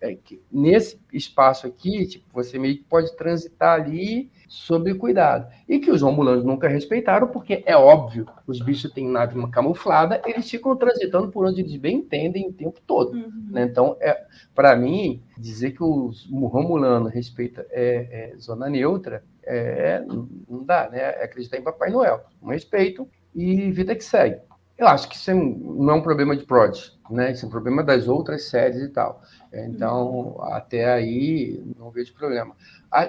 é 0.00 0.14
que 0.14 0.42
nesse 0.50 1.00
espaço 1.12 1.66
aqui, 1.66 2.06
tipo, 2.06 2.24
você 2.32 2.58
meio 2.58 2.76
que 2.76 2.84
pode 2.84 3.14
transitar 3.16 3.80
ali 3.80 4.30
sob 4.48 4.94
cuidado. 4.94 5.52
E 5.68 5.78
que 5.78 5.90
os 5.90 6.02
romulanos 6.02 6.44
nunca 6.44 6.68
respeitaram, 6.68 7.28
porque 7.28 7.62
é 7.66 7.76
óbvio, 7.76 8.26
os 8.46 8.60
bichos 8.60 8.92
têm 8.92 9.08
nave 9.08 9.34
camuflada, 9.50 10.20
eles 10.26 10.48
ficam 10.48 10.76
transitando 10.76 11.30
por 11.30 11.46
onde 11.46 11.60
eles 11.60 11.76
bem 11.76 11.96
entendem 11.96 12.48
o 12.48 12.52
tempo 12.52 12.80
todo. 12.86 13.14
Uhum. 13.14 13.48
Né? 13.50 13.64
Então, 13.64 13.96
é, 14.00 14.24
para 14.54 14.76
mim, 14.76 15.22
dizer 15.36 15.72
que 15.72 15.82
o 15.82 16.12
romulano 16.46 17.08
respeita 17.08 17.66
é, 17.70 18.32
é, 18.32 18.36
zona 18.36 18.68
neutra, 18.68 19.24
é, 19.42 20.00
não 20.00 20.64
dá, 20.64 20.88
né? 20.88 20.98
É 20.98 21.24
acreditar 21.24 21.58
em 21.58 21.62
Papai 21.62 21.90
Noel. 21.90 22.24
Um 22.42 22.48
respeito 22.48 23.08
e 23.34 23.70
vida 23.70 23.94
que 23.94 24.04
segue. 24.04 24.40
Eu 24.76 24.88
acho 24.88 25.08
que 25.08 25.16
isso 25.16 25.30
é 25.30 25.34
não 25.34 25.90
é 25.90 25.94
um 25.94 26.02
problema 26.02 26.36
de 26.36 26.44
Prod, 26.44 26.76
né? 27.08 27.32
Isso 27.32 27.44
é 27.44 27.48
um 27.48 27.50
problema 27.50 27.82
das 27.82 28.08
outras 28.08 28.48
séries 28.48 28.82
e 28.82 28.88
tal. 28.88 29.22
Então, 29.52 30.36
até 30.42 30.92
aí, 30.92 31.62
não 31.78 31.90
vejo 31.90 32.12
problema. 32.14 32.56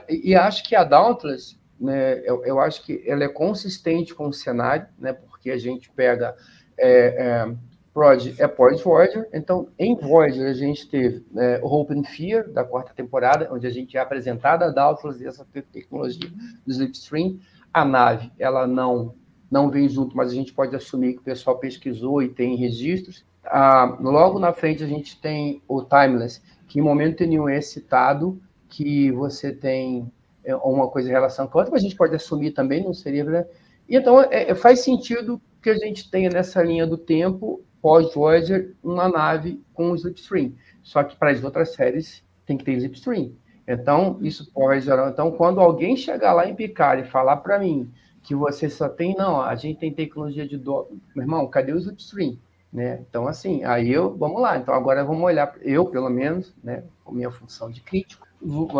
E 0.08 0.36
acho 0.36 0.64
que 0.64 0.76
a 0.76 0.84
Dauntless, 0.84 1.58
né, 1.80 2.20
eu, 2.20 2.46
eu 2.46 2.60
acho 2.60 2.84
que 2.84 3.04
ela 3.06 3.24
é 3.24 3.28
consistente 3.28 4.14
com 4.14 4.28
o 4.28 4.34
cenário, 4.34 4.88
né? 5.00 5.14
Porque 5.14 5.50
a 5.50 5.58
gente 5.58 5.90
pega 5.90 6.36
é, 6.78 6.90
é, 6.90 7.56
Prod 7.94 8.36
é 8.38 8.48
pós 8.48 8.82
Voyager, 8.82 9.28
então 9.34 9.70
em 9.80 9.96
Voyager 9.96 10.48
a 10.48 10.54
gente 10.54 10.88
teve 10.90 11.26
é, 11.38 11.60
Hope 11.64 11.98
and 11.98 12.04
Fear, 12.04 12.52
da 12.52 12.64
quarta 12.64 12.94
temporada, 12.94 13.48
onde 13.52 13.66
a 13.66 13.70
gente 13.70 13.98
é 13.98 14.02
apresentada 14.02 14.66
a 14.66 14.70
Dauntless 14.70 15.24
e 15.24 15.28
essa 15.28 15.46
tecnologia 15.72 16.30
do 16.66 16.72
Slipstream. 16.72 17.40
A 17.74 17.84
nave, 17.84 18.32
ela 18.38 18.68
não 18.68 19.16
não 19.56 19.70
vem 19.70 19.88
junto, 19.88 20.18
mas 20.18 20.32
a 20.32 20.36
gente 20.36 20.52
pode 20.52 20.76
assumir 20.76 21.14
que 21.14 21.20
o 21.20 21.24
pessoal 21.24 21.58
pesquisou 21.58 22.22
e 22.22 22.28
tem 22.28 22.58
registros. 22.58 23.26
Ah, 23.46 23.98
logo 24.02 24.38
na 24.38 24.52
frente 24.52 24.84
a 24.84 24.88
gente 24.88 25.18
tem 25.22 25.62
o 25.66 25.82
Timeless, 25.82 26.42
que 26.68 26.80
em 26.80 26.82
momento 26.82 27.26
nenhum 27.26 27.48
é 27.48 27.62
citado 27.62 28.38
que 28.68 29.10
você 29.14 29.54
tem 29.54 30.12
é, 30.44 30.54
uma 30.58 30.90
coisa 30.90 31.08
em 31.08 31.14
relação 31.14 31.48
com 31.48 31.58
a 31.58 31.62
outra, 31.62 31.72
mas 31.72 31.82
a 31.82 31.88
gente 31.88 31.96
pode 31.96 32.14
assumir 32.14 32.52
também, 32.52 32.84
não 32.84 32.94
seria. 32.94 33.24
Né? 33.24 33.46
Então 33.88 34.22
é, 34.22 34.50
é, 34.50 34.56
faz 34.56 34.82
sentido 34.82 35.42
que 35.64 35.70
a 35.70 35.78
gente 35.78 36.12
tenha 36.12 36.30
nessa 36.30 36.62
linha 36.62 36.86
do 36.86 36.98
tempo, 36.98 37.64
pós-Voyager, 37.82 38.76
uma 38.84 39.08
nave 39.08 39.64
com 39.74 39.92
o 39.92 39.96
Slipstream. 39.96 40.52
Só 40.84 41.02
que 41.02 41.16
para 41.16 41.32
as 41.32 41.42
outras 41.42 41.74
séries 41.74 42.22
tem 42.46 42.58
que 42.58 42.66
ter 42.66 42.74
Slipstream. 42.74 43.32
Então, 43.66 44.20
isso 44.22 44.52
pode 44.52 44.82
gerar. 44.82 45.10
Então, 45.10 45.32
quando 45.32 45.62
alguém 45.62 45.96
chegar 45.96 46.34
lá 46.34 46.46
em 46.46 46.54
Picard 46.54 47.04
e 47.04 47.10
falar 47.10 47.38
para 47.38 47.58
mim 47.58 47.90
que 48.26 48.34
você 48.34 48.70
só 48.70 48.90
tem, 48.90 49.16
não, 49.16 49.40
a 49.40 49.56
gente 49.56 49.80
tem 49.80 49.94
tecnologia 49.94 50.48
de 50.48 50.58
do... 50.58 50.88
Meu 51.16 51.24
irmão, 51.24 51.48
cadê 51.48 51.72
os 51.72 51.88
upstream? 51.88 52.38
Né? 52.74 53.00
Então, 53.08 53.28
assim, 53.28 53.64
aí 53.64 53.90
eu, 53.92 54.18
vamos 54.18 54.42
lá, 54.42 54.58
então 54.58 54.74
agora 54.74 55.06
vamos 55.06 55.24
olhar, 55.24 55.56
eu 55.62 55.86
pelo 55.86 56.10
menos, 56.10 56.54
né, 56.62 56.84
com 57.06 57.14
minha 57.14 57.32
função 57.32 57.70
de 57.70 57.80
crítico, 57.80 58.28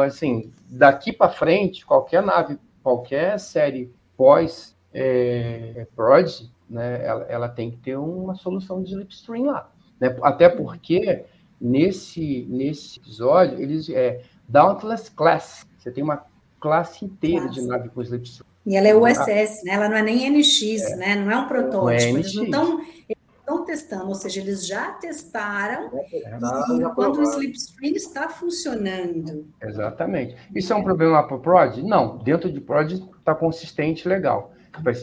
assim, 0.02 0.52
daqui 0.68 1.14
para 1.14 1.32
frente, 1.32 1.86
qualquer 1.86 2.22
nave, 2.22 2.60
qualquer 2.84 3.40
série 3.40 3.94
pós 4.18 4.76
é, 4.94 5.88
Prod, 5.96 6.30
né, 6.70 7.06
ela, 7.06 7.24
ela, 7.26 7.50
tem 7.50 7.72
que 7.72 7.78
ter 7.78 7.96
uma 7.96 8.36
solução 8.36 8.84
de 8.84 8.92
slipstream 8.92 9.46
lá, 9.46 9.72
né? 10.00 10.18
até 10.24 10.50
porque 10.50 11.24
nesse, 11.62 12.46
nesse 12.50 13.00
episódio, 13.00 13.62
eles 13.62 13.88
é 13.90 14.24
Dauntless 14.50 15.10
Class, 15.12 15.66
você 15.78 15.90
tem 15.90 16.04
uma 16.04 16.26
classe 16.60 17.06
inteira 17.06 17.48
de 17.48 17.62
nave 17.62 17.90
com 17.90 18.02
slipstream. 18.02 18.55
E 18.66 18.76
ela 18.76 18.88
é 18.88 18.96
USS, 18.96 19.64
né? 19.64 19.74
Ela 19.74 19.90
não 19.90 19.98
é 19.98 20.02
nem 20.02 20.30
NX, 20.30 20.62
é. 20.62 20.96
né? 20.96 21.16
Não 21.16 21.32
é 21.32 21.38
um 21.38 21.48
protótipo. 21.48 22.18
Eles 22.18 22.34
não 22.34 22.46
estão 22.46 23.64
testando, 23.66 24.08
ou 24.08 24.16
seja, 24.16 24.42
eles 24.42 24.66
já 24.66 24.92
testaram 24.94 25.92
é, 26.12 26.90
quando 26.96 27.20
o 27.20 27.24
slipstream 27.24 27.94
está 27.94 28.28
funcionando. 28.30 29.48
Exatamente. 29.62 30.36
Isso 30.56 30.74
é 30.74 30.76
um 30.76 30.84
problema 30.84 31.22
para 31.28 31.36
o 31.36 31.40
Prod? 31.40 31.78
Não, 31.84 32.18
dentro 32.18 32.52
de 32.52 32.60
Prod 32.60 32.92
está 32.92 33.36
consistente, 33.36 34.08
legal. 34.08 34.54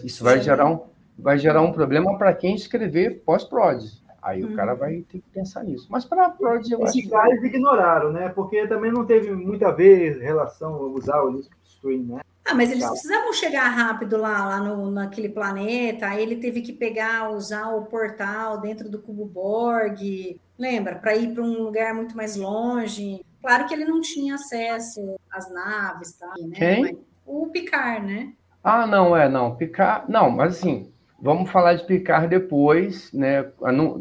Isso 0.05 0.24
vai 0.24 0.40
gerar 0.40 0.68
um, 0.68 0.80
vai 1.18 1.39
gerar 1.39 1.62
um 1.62 1.72
problema 1.72 2.18
para 2.18 2.32
quem 2.34 2.55
escrever 2.55 3.22
pós-Prod. 3.24 3.84
Aí 4.20 4.44
hum. 4.44 4.52
o 4.52 4.56
cara 4.56 4.74
vai 4.74 5.02
ter 5.02 5.18
que 5.18 5.30
pensar 5.32 5.64
nisso. 5.64 5.86
Mas 5.90 6.05
para 6.05 6.26
a 6.26 6.30
Prod, 6.30 6.68
eu 6.70 6.82
Esses 6.84 7.09
caras 7.09 7.40
que... 7.40 7.47
ignoraram, 7.47 8.12
né? 8.12 8.28
Porque 8.28 8.66
também 8.66 8.93
não 8.93 9.05
teve 9.05 9.32
muita 9.32 9.72
vez 9.72 10.20
relação 10.20 10.74
a 10.74 10.86
usar 10.86 11.22
o 11.22 11.40
slipstream, 11.40 12.02
né? 12.16 12.20
Ah, 12.44 12.55
mas 12.55 12.73
eles 12.73 12.89
precisavam 12.89 13.32
chegar 13.32 13.69
rápido 13.69 14.16
lá, 14.16 14.47
lá 14.47 14.60
no, 14.60 14.90
naquele 14.90 15.28
planeta, 15.28 16.06
aí 16.06 16.23
ele 16.23 16.36
teve 16.36 16.60
que 16.60 16.73
pegar, 16.73 17.31
usar 17.31 17.69
o 17.69 17.86
portal 17.86 18.60
dentro 18.60 18.89
do 18.89 18.98
cubo 18.98 19.24
Borg, 19.24 20.40
lembra? 20.59 20.97
Para 20.97 21.14
ir 21.14 21.32
para 21.32 21.43
um 21.43 21.62
lugar 21.62 21.94
muito 21.94 22.16
mais 22.16 22.36
longe. 22.36 23.24
Claro 23.40 23.66
que 23.66 23.74
ele 23.74 23.85
não 23.85 24.01
tinha 24.01 24.35
acesso 24.35 25.16
às 25.31 25.52
naves, 25.52 26.12
tá? 26.14 26.32
Né? 26.39 26.56
Quem? 26.56 26.98
o 27.27 27.47
Picard, 27.48 28.06
né? 28.06 28.32
Ah, 28.62 28.86
não, 28.86 29.16
é, 29.16 29.28
não. 29.28 29.56
Picard. 29.56 30.10
Não, 30.10 30.31
mas 30.31 30.59
assim, 30.59 30.93
vamos 31.20 31.51
falar 31.51 31.74
de 31.74 31.85
Picard 31.85 32.28
depois, 32.28 33.12
né? 33.12 33.51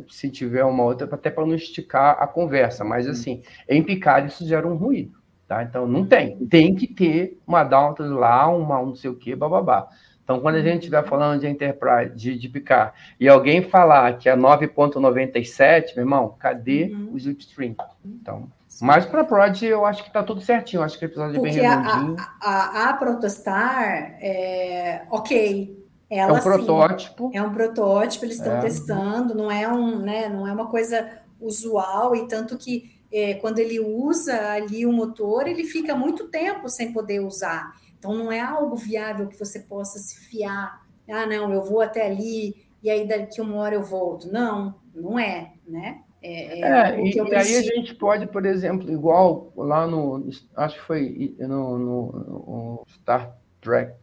Se 0.10 0.30
tiver 0.30 0.64
uma 0.64 0.84
outra, 0.84 1.08
até 1.12 1.30
para 1.30 1.46
não 1.46 1.56
esticar 1.56 2.22
a 2.22 2.28
conversa, 2.28 2.84
mas 2.84 3.06
uhum. 3.06 3.12
assim, 3.12 3.44
em 3.68 3.84
Picard 3.84 4.28
isso 4.28 4.46
gera 4.46 4.68
um 4.68 4.76
ruído. 4.76 5.21
Tá? 5.52 5.64
Então, 5.64 5.86
não 5.86 6.06
tem. 6.06 6.38
Tem 6.46 6.74
que 6.74 6.88
ter 6.88 7.38
uma 7.46 7.66
Downton 7.66 8.14
lá, 8.14 8.48
uma 8.48 8.80
um 8.80 8.86
não 8.86 8.96
sei 8.96 9.10
o 9.10 9.16
quê, 9.18 9.36
bababá. 9.36 9.90
Então, 10.24 10.40
quando 10.40 10.56
a 10.56 10.62
gente 10.62 10.78
estiver 10.78 11.04
falando 11.04 11.42
de 11.42 11.46
Enterprise, 11.46 12.16
de, 12.16 12.38
de 12.38 12.48
Picard, 12.48 12.94
e 13.20 13.28
alguém 13.28 13.62
falar 13.62 14.18
que 14.18 14.30
é 14.30 14.34
9.97, 14.38 15.94
meu 15.94 16.06
irmão, 16.06 16.38
cadê 16.40 16.94
uhum. 16.94 17.10
os 17.12 17.24
Slipstream? 17.24 17.76
Então, 18.06 18.50
mas 18.82 19.06
para 19.06 19.26
Prod, 19.26 19.62
eu 19.62 19.86
acho 19.86 20.04
que 20.04 20.08
está 20.08 20.24
tudo 20.24 20.40
certinho. 20.40 20.84
Acho 20.84 20.98
que 20.98 21.04
o 21.04 21.08
episódio 21.08 21.38
é 21.38 21.42
bem 21.42 21.52
redondinho. 21.52 22.16
A, 22.42 22.86
a, 22.86 22.90
a 22.92 22.94
Protostar, 22.94 24.16
é, 24.22 25.02
ok, 25.12 25.86
ela, 26.10 26.32
é 26.32 26.40
um 26.40 26.40
protótipo. 26.42 27.30
é 27.34 27.42
um 27.42 27.52
protótipo, 27.52 28.24
eles 28.24 28.38
estão 28.38 28.56
é. 28.56 28.62
testando, 28.62 29.36
não 29.36 29.52
é 29.52 29.68
um, 29.68 30.00
né, 30.00 30.30
não 30.30 30.48
é 30.48 30.54
uma 30.54 30.68
coisa 30.68 31.10
usual 31.42 32.16
e 32.16 32.26
tanto 32.26 32.58
que 32.58 33.01
é, 33.12 33.34
quando 33.36 33.60
ele 33.60 33.80
usa 33.80 34.52
ali 34.52 34.86
o 34.86 34.92
motor, 34.92 35.48
ele 35.48 35.64
fica 35.64 35.96
muito 35.96 36.28
tempo 36.28 36.70
sem 36.70 36.94
poder 36.94 37.20
usar. 37.20 37.76
Então, 37.98 38.16
não 38.16 38.32
é 38.32 38.40
algo 38.40 38.76
viável 38.76 39.28
que 39.28 39.38
você 39.38 39.60
possa 39.60 40.00
se 40.00 40.20
fiar. 40.28 40.86
Ah, 41.10 41.26
não, 41.26 41.52
eu 41.52 41.64
vou 41.64 41.82
até 41.82 42.06
ali 42.06 42.56
e 42.82 42.90
aí 42.90 43.08
daqui 43.08 43.42
uma 43.42 43.58
hora 43.58 43.76
eu 43.76 43.84
volto. 43.84 44.32
Não, 44.32 44.76
não 44.94 45.20
é, 45.20 45.54
né? 45.68 46.02
É, 46.24 46.60
é, 46.60 46.62
é 46.62 47.02
e, 47.02 47.16
e 47.16 47.36
aí 47.36 47.58
a 47.58 47.62
gente 47.62 47.96
pode, 47.96 48.28
por 48.28 48.46
exemplo, 48.46 48.92
igual 48.92 49.52
lá 49.56 49.88
no, 49.88 50.30
acho 50.56 50.76
que 50.76 50.86
foi 50.86 51.36
no, 51.40 51.78
no, 51.78 52.12
no 52.12 52.86
Star 52.96 53.36
Trek 53.60 53.94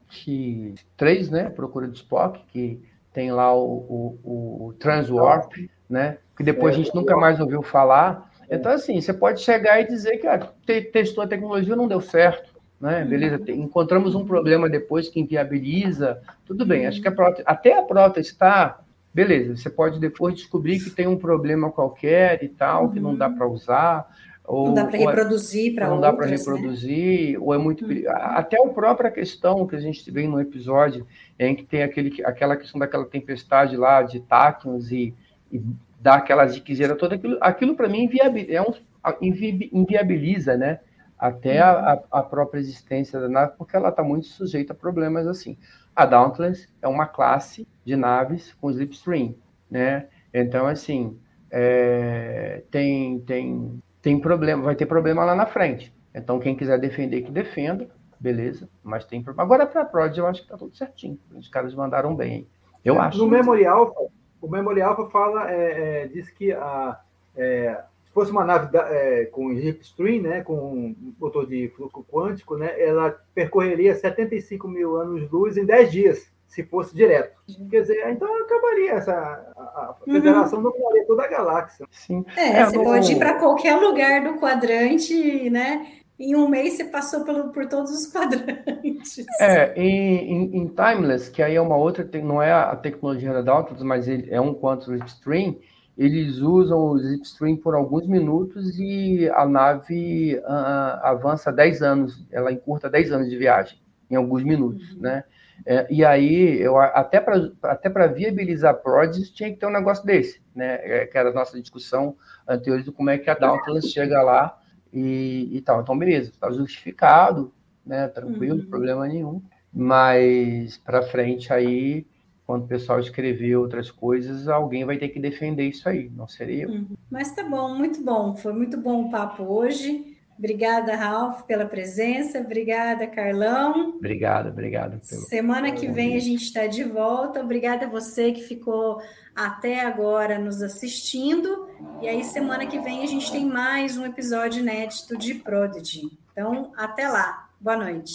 3, 0.97 1.31
né? 1.31 1.51
Procura 1.51 1.89
de 1.89 1.97
Spock, 1.97 2.41
que 2.49 2.81
tem 3.13 3.33
lá 3.33 3.55
o, 3.55 4.19
o, 4.25 4.67
o 4.67 4.73
Transwarp, 4.75 5.53
né? 5.89 6.19
Que 6.37 6.45
depois 6.45 6.75
a 6.75 6.79
gente 6.79 6.95
nunca 6.95 7.17
mais 7.17 7.41
ouviu 7.41 7.63
falar. 7.63 8.28
Então, 8.51 8.73
assim, 8.73 9.01
você 9.01 9.13
pode 9.13 9.41
chegar 9.41 9.81
e 9.81 9.87
dizer 9.87 10.19
que 10.19 10.27
ah, 10.27 10.51
testou 10.93 11.25
a 11.25 11.27
tecnologia 11.27 11.77
não 11.77 11.89
deu 11.89 12.01
certo, 12.01 12.59
né? 12.81 13.03
Uhum. 13.03 13.09
Beleza, 13.09 13.53
encontramos 13.53 14.15
um 14.15 14.25
problema 14.25 14.69
depois 14.69 15.09
que 15.09 15.21
inviabiliza, 15.21 16.21
tudo 16.47 16.65
bem, 16.65 16.87
acho 16.87 17.01
que 17.01 17.09
a 17.09 17.13
prótese, 17.13 17.43
até 17.47 17.79
a 17.79 17.83
prótese 17.83 18.31
está, 18.31 18.81
beleza, 19.13 19.57
você 19.57 19.69
pode 19.69 20.01
depois 20.01 20.35
descobrir 20.35 20.79
que 20.79 20.91
tem 20.91 21.07
um 21.07 21.17
problema 21.17 21.71
qualquer 21.71 22.43
e 22.43 22.49
tal, 22.49 22.91
que 22.91 23.01
não 23.01 23.15
dá 23.15 23.29
uhum. 23.29 23.37
para 23.37 23.49
usar, 23.49 24.09
ou, 24.49 24.69
não 24.69 24.75
dá 24.75 24.87
para 24.87 24.97
é 24.97 25.01
reproduzir 25.01 25.75
para 25.75 25.89
Não 25.89 26.01
dá 26.01 26.11
para 26.11 26.27
né? 26.27 26.37
reproduzir, 26.37 27.33
né? 27.33 27.39
ou 27.39 27.53
é 27.53 27.59
muito. 27.59 27.85
Uhum. 27.85 28.03
Até 28.09 28.57
a 28.59 28.67
própria 28.67 29.11
questão 29.11 29.67
que 29.67 29.77
a 29.77 29.81
gente 29.81 30.11
vê 30.11 30.27
no 30.27 30.41
episódio, 30.41 31.07
em 31.39 31.55
que 31.55 31.65
tem 31.65 31.83
aquele, 31.83 32.25
aquela 32.25 32.57
questão 32.57 32.79
daquela 32.79 33.05
tempestade 33.05 33.77
lá 33.77 34.01
de 34.03 34.21
táquions 34.21 34.91
e, 34.91 35.15
e 35.53 35.61
dá 36.01 36.15
aquela 36.15 36.47
ziquezeira 36.47 36.95
toda, 36.97 37.17
aquilo, 37.17 37.39
aquilo 37.41 37.75
para 37.77 37.89
mim 37.89 38.09
é 38.49 38.63
um, 38.63 38.73
inviabiliza, 39.21 40.57
né? 40.57 40.81
Até 41.19 41.59
a, 41.59 42.01
a, 42.13 42.23
própria 42.23 42.61
existência 42.61 43.19
da 43.19 43.29
nave, 43.29 43.53
porque 43.59 43.75
ela 43.75 43.89
está 43.89 44.05
muito 44.05 44.29
sujeita 44.29 44.73
a 44.73 44.77
problemas 44.77 45.27
assim. 45.27 45.59
A 45.95 46.07
Dauntless 46.07 46.69
é 46.81 46.87
uma 46.87 47.07
classe 47.07 47.67
de 47.85 47.97
naves 47.97 48.55
com 48.61 48.71
slipstream, 48.71 49.35
né? 49.69 50.07
Então, 50.33 50.67
assim, 50.69 51.19
é, 51.51 52.63
tem, 52.71 53.19
tem, 53.21 53.83
tem 54.01 54.21
problema, 54.21 54.63
vai 54.63 54.77
ter 54.77 54.87
problema 54.87 55.25
lá 55.25 55.35
na 55.35 55.47
frente. 55.47 55.93
Então, 56.15 56.39
quem 56.39 56.55
quiser 56.55 56.79
defender, 56.79 57.23
que 57.23 57.33
defenda, 57.33 57.89
beleza, 58.21 58.69
mas 58.83 59.05
tem 59.05 59.21
problema. 59.21 59.43
Agora, 59.43 59.67
para 59.67 59.83
a 59.83 59.85
Prod, 59.85 60.17
eu 60.17 60.27
acho 60.27 60.41
que 60.41 60.47
está 60.47 60.57
tudo 60.57 60.77
certinho. 60.77 61.19
Os 61.35 61.49
caras 61.49 61.75
mandaram 61.75 62.15
bem. 62.15 62.47
Eu 62.85 62.95
é, 62.95 62.99
acho. 62.99 63.19
No 63.19 63.29
memorial, 63.29 63.93
o 64.41 64.49
Memorial 64.49 64.91
Alpha 64.91 65.11
fala, 65.11 65.51
é, 65.51 66.03
é, 66.03 66.07
diz 66.07 66.31
que 66.31 66.53
a, 66.53 66.99
é, 67.37 67.81
se 68.05 68.13
fosse 68.13 68.31
uma 68.31 68.45
nave 68.45 68.71
da, 68.73 68.89
é, 68.91 69.27
com 69.27 69.53
Stream, 69.53 70.23
né, 70.23 70.43
com 70.43 70.95
motor 71.19 71.47
de 71.47 71.69
fluxo 71.77 72.05
quântico, 72.11 72.57
né, 72.57 72.81
ela 72.81 73.19
percorreria 73.35 73.95
75 73.95 74.67
mil 74.69 74.97
anos-luz 74.97 75.57
em 75.57 75.65
10 75.65 75.93
dias. 75.93 76.39
se 76.49 76.63
fosse 76.65 76.97
direto. 76.97 77.37
Quer 77.71 77.83
dizer, 77.83 78.11
então 78.11 78.35
acabaria 78.43 78.93
essa. 78.93 79.13
A, 79.13 79.61
a 79.61 79.95
federação 80.03 80.61
uhum. 80.61 80.71
dominaria 80.71 81.07
toda 81.07 81.25
a 81.25 81.29
galáxia. 81.29 81.87
Sim. 81.91 82.25
É, 82.35 82.61
é 82.61 82.65
você 82.65 82.79
pode 82.79 83.13
ir 83.13 83.19
para 83.19 83.35
qualquer 83.35 83.77
lugar 83.77 84.25
do 84.25 84.41
quadrante, 84.41 85.51
né? 85.51 85.98
Em 86.19 86.35
um 86.35 86.49
mês 86.49 86.75
você 86.75 86.85
passou 86.85 87.25
pelo, 87.25 87.51
por 87.51 87.67
todos 87.69 87.93
os 87.93 88.13
quadrantes. 88.13 89.25
É, 89.41 89.73
em, 89.81 90.57
em, 90.57 90.67
Timeless, 90.67 91.31
que 91.31 91.41
aí 91.41 91.55
é 91.55 91.61
uma 91.61 91.77
outra, 91.77 92.09
não 92.21 92.43
é 92.43 92.53
a 92.53 92.75
tecnologia 92.75 93.33
da 93.33 93.43
Nautilus, 93.43 93.85
mas 93.85 94.09
ele 94.09 94.29
é 94.29 94.41
um 94.41 94.53
Quantum 94.53 94.97
Stream, 95.07 95.57
eles 95.97 96.39
usam 96.39 96.79
o 96.79 96.99
Zipstream 96.99 97.57
por 97.57 97.75
alguns 97.75 98.07
minutos 98.07 98.79
e 98.79 99.29
a 99.31 99.47
nave 99.47 100.37
uh, 100.39 101.01
avança 101.03 101.53
10 101.53 101.83
anos, 101.83 102.27
ela 102.33 102.53
encurta 102.53 102.91
10 102.91 103.13
anos 103.13 103.31
de 103.31 103.37
viagem, 103.37 103.79
em 104.11 104.17
alguns 104.17 104.43
minutos, 104.43 104.93
uhum. 104.95 105.03
né? 105.03 105.25
É, 105.67 105.87
e 105.91 106.05
aí, 106.05 106.61
eu, 106.61 106.79
até 106.79 107.21
para 107.21 107.51
até 107.65 107.89
viabilizar 108.09 108.81
Prodigy, 108.81 109.33
tinha 109.33 109.51
que 109.51 109.57
ter 109.57 109.67
um 109.67 109.73
negócio 109.73 110.05
desse, 110.05 110.41
né? 110.55 110.79
É, 110.83 111.07
que 111.07 111.19
era 111.19 111.31
a 111.31 111.33
nossa 111.33 111.61
discussão 111.61 112.17
anterior 112.47 112.83
de 112.83 112.93
como 112.93 113.11
é 113.11 113.19
que 113.19 113.29
a 113.29 113.35
Dauntless 113.35 113.89
chega 113.89 114.23
lá 114.23 114.58
e, 114.93 115.49
e 115.53 115.61
tal. 115.61 115.81
Então, 115.81 115.97
beleza, 115.97 116.31
está 116.31 116.51
justificado, 116.51 117.53
né? 117.85 118.09
Tranquilo, 118.09 118.61
uhum. 118.61 118.71
problema 118.71 119.07
nenhum. 119.07 119.43
Mas 119.73 120.79
para 120.79 121.03
frente 121.03 121.53
aí, 121.53 122.07
quando 122.47 122.65
o 122.65 122.69
pessoal 122.69 122.99
escrever 122.99 123.57
outras 123.57 123.91
coisas, 123.91 124.49
alguém 124.49 124.85
vai 124.85 124.99
ter 124.99 125.09
que 125.11 125.21
defender 125.21 125.69
isso 125.69 125.89
aí, 125.89 126.11
não 126.11 126.27
seria 126.27 126.65
eu. 126.65 126.71
Uhum. 126.71 126.97
Mas 127.11 127.35
tá 127.35 127.43
bom, 127.45 127.75
muito 127.75 128.03
bom. 128.03 128.35
Foi 128.35 128.53
muito 128.53 128.77
bom 128.79 129.07
o 129.07 129.11
papo 129.11 129.43
hoje. 129.43 130.18
Obrigada, 130.39 130.95
Ralph, 130.95 131.43
pela 131.43 131.67
presença. 131.67 132.39
Obrigada, 132.39 133.09
Carlão. 133.09 133.95
Obrigado, 133.97 134.51
obrigado. 134.51 135.01
Pelo... 135.01 135.23
Semana 135.23 135.73
que 135.73 135.89
vem 135.89 136.15
a 136.15 136.21
gente 136.21 136.45
está 136.45 136.69
de 136.69 136.85
volta. 136.85 137.41
Obrigada 137.41 137.87
a 137.87 137.89
você 137.89 138.31
que 138.31 138.43
ficou 138.43 139.03
até 139.35 139.81
agora 139.81 140.39
nos 140.39 140.63
assistindo. 140.63 141.69
E 142.01 142.09
aí, 142.09 142.23
semana 142.23 142.67
que 142.67 142.79
vem, 142.79 143.03
a 143.03 143.07
gente 143.07 143.33
tem 143.33 143.45
mais 143.45 143.99
um 143.99 144.07
episódio 144.07 144.61
inédito 144.61 145.19
de 145.19 145.35
Prodigy. 145.35 146.03
Então, 146.31 146.71
até 146.77 147.09
lá. 147.09 147.49
Boa 147.61 147.77
noite. 147.77 148.13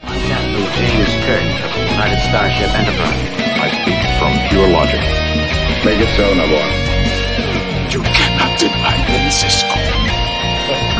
James 0.00 1.12
Kirk 1.24 1.46
United 1.94 2.20
Starship 2.28 2.70
Enterprise. 2.74 3.40
I 3.62 3.68
speak 3.82 4.00
from 4.18 4.32
pure 4.48 4.68
logic. 4.72 5.00
Make 5.84 6.00
it 6.00 6.08
so, 6.16 6.34
You 7.90 8.02
cannot 8.02 8.58
deny 8.58 9.30
Cisco 9.30 9.79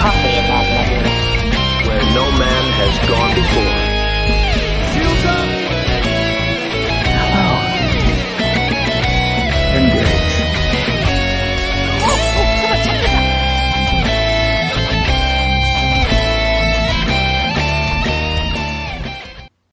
coffee 0.01 0.35
in 0.35 0.47
that. 0.49 1.87
Where 1.87 2.03
no 2.15 2.25
man 2.39 2.65
has 2.81 2.99
gone 3.07 3.35
before. 3.35 3.90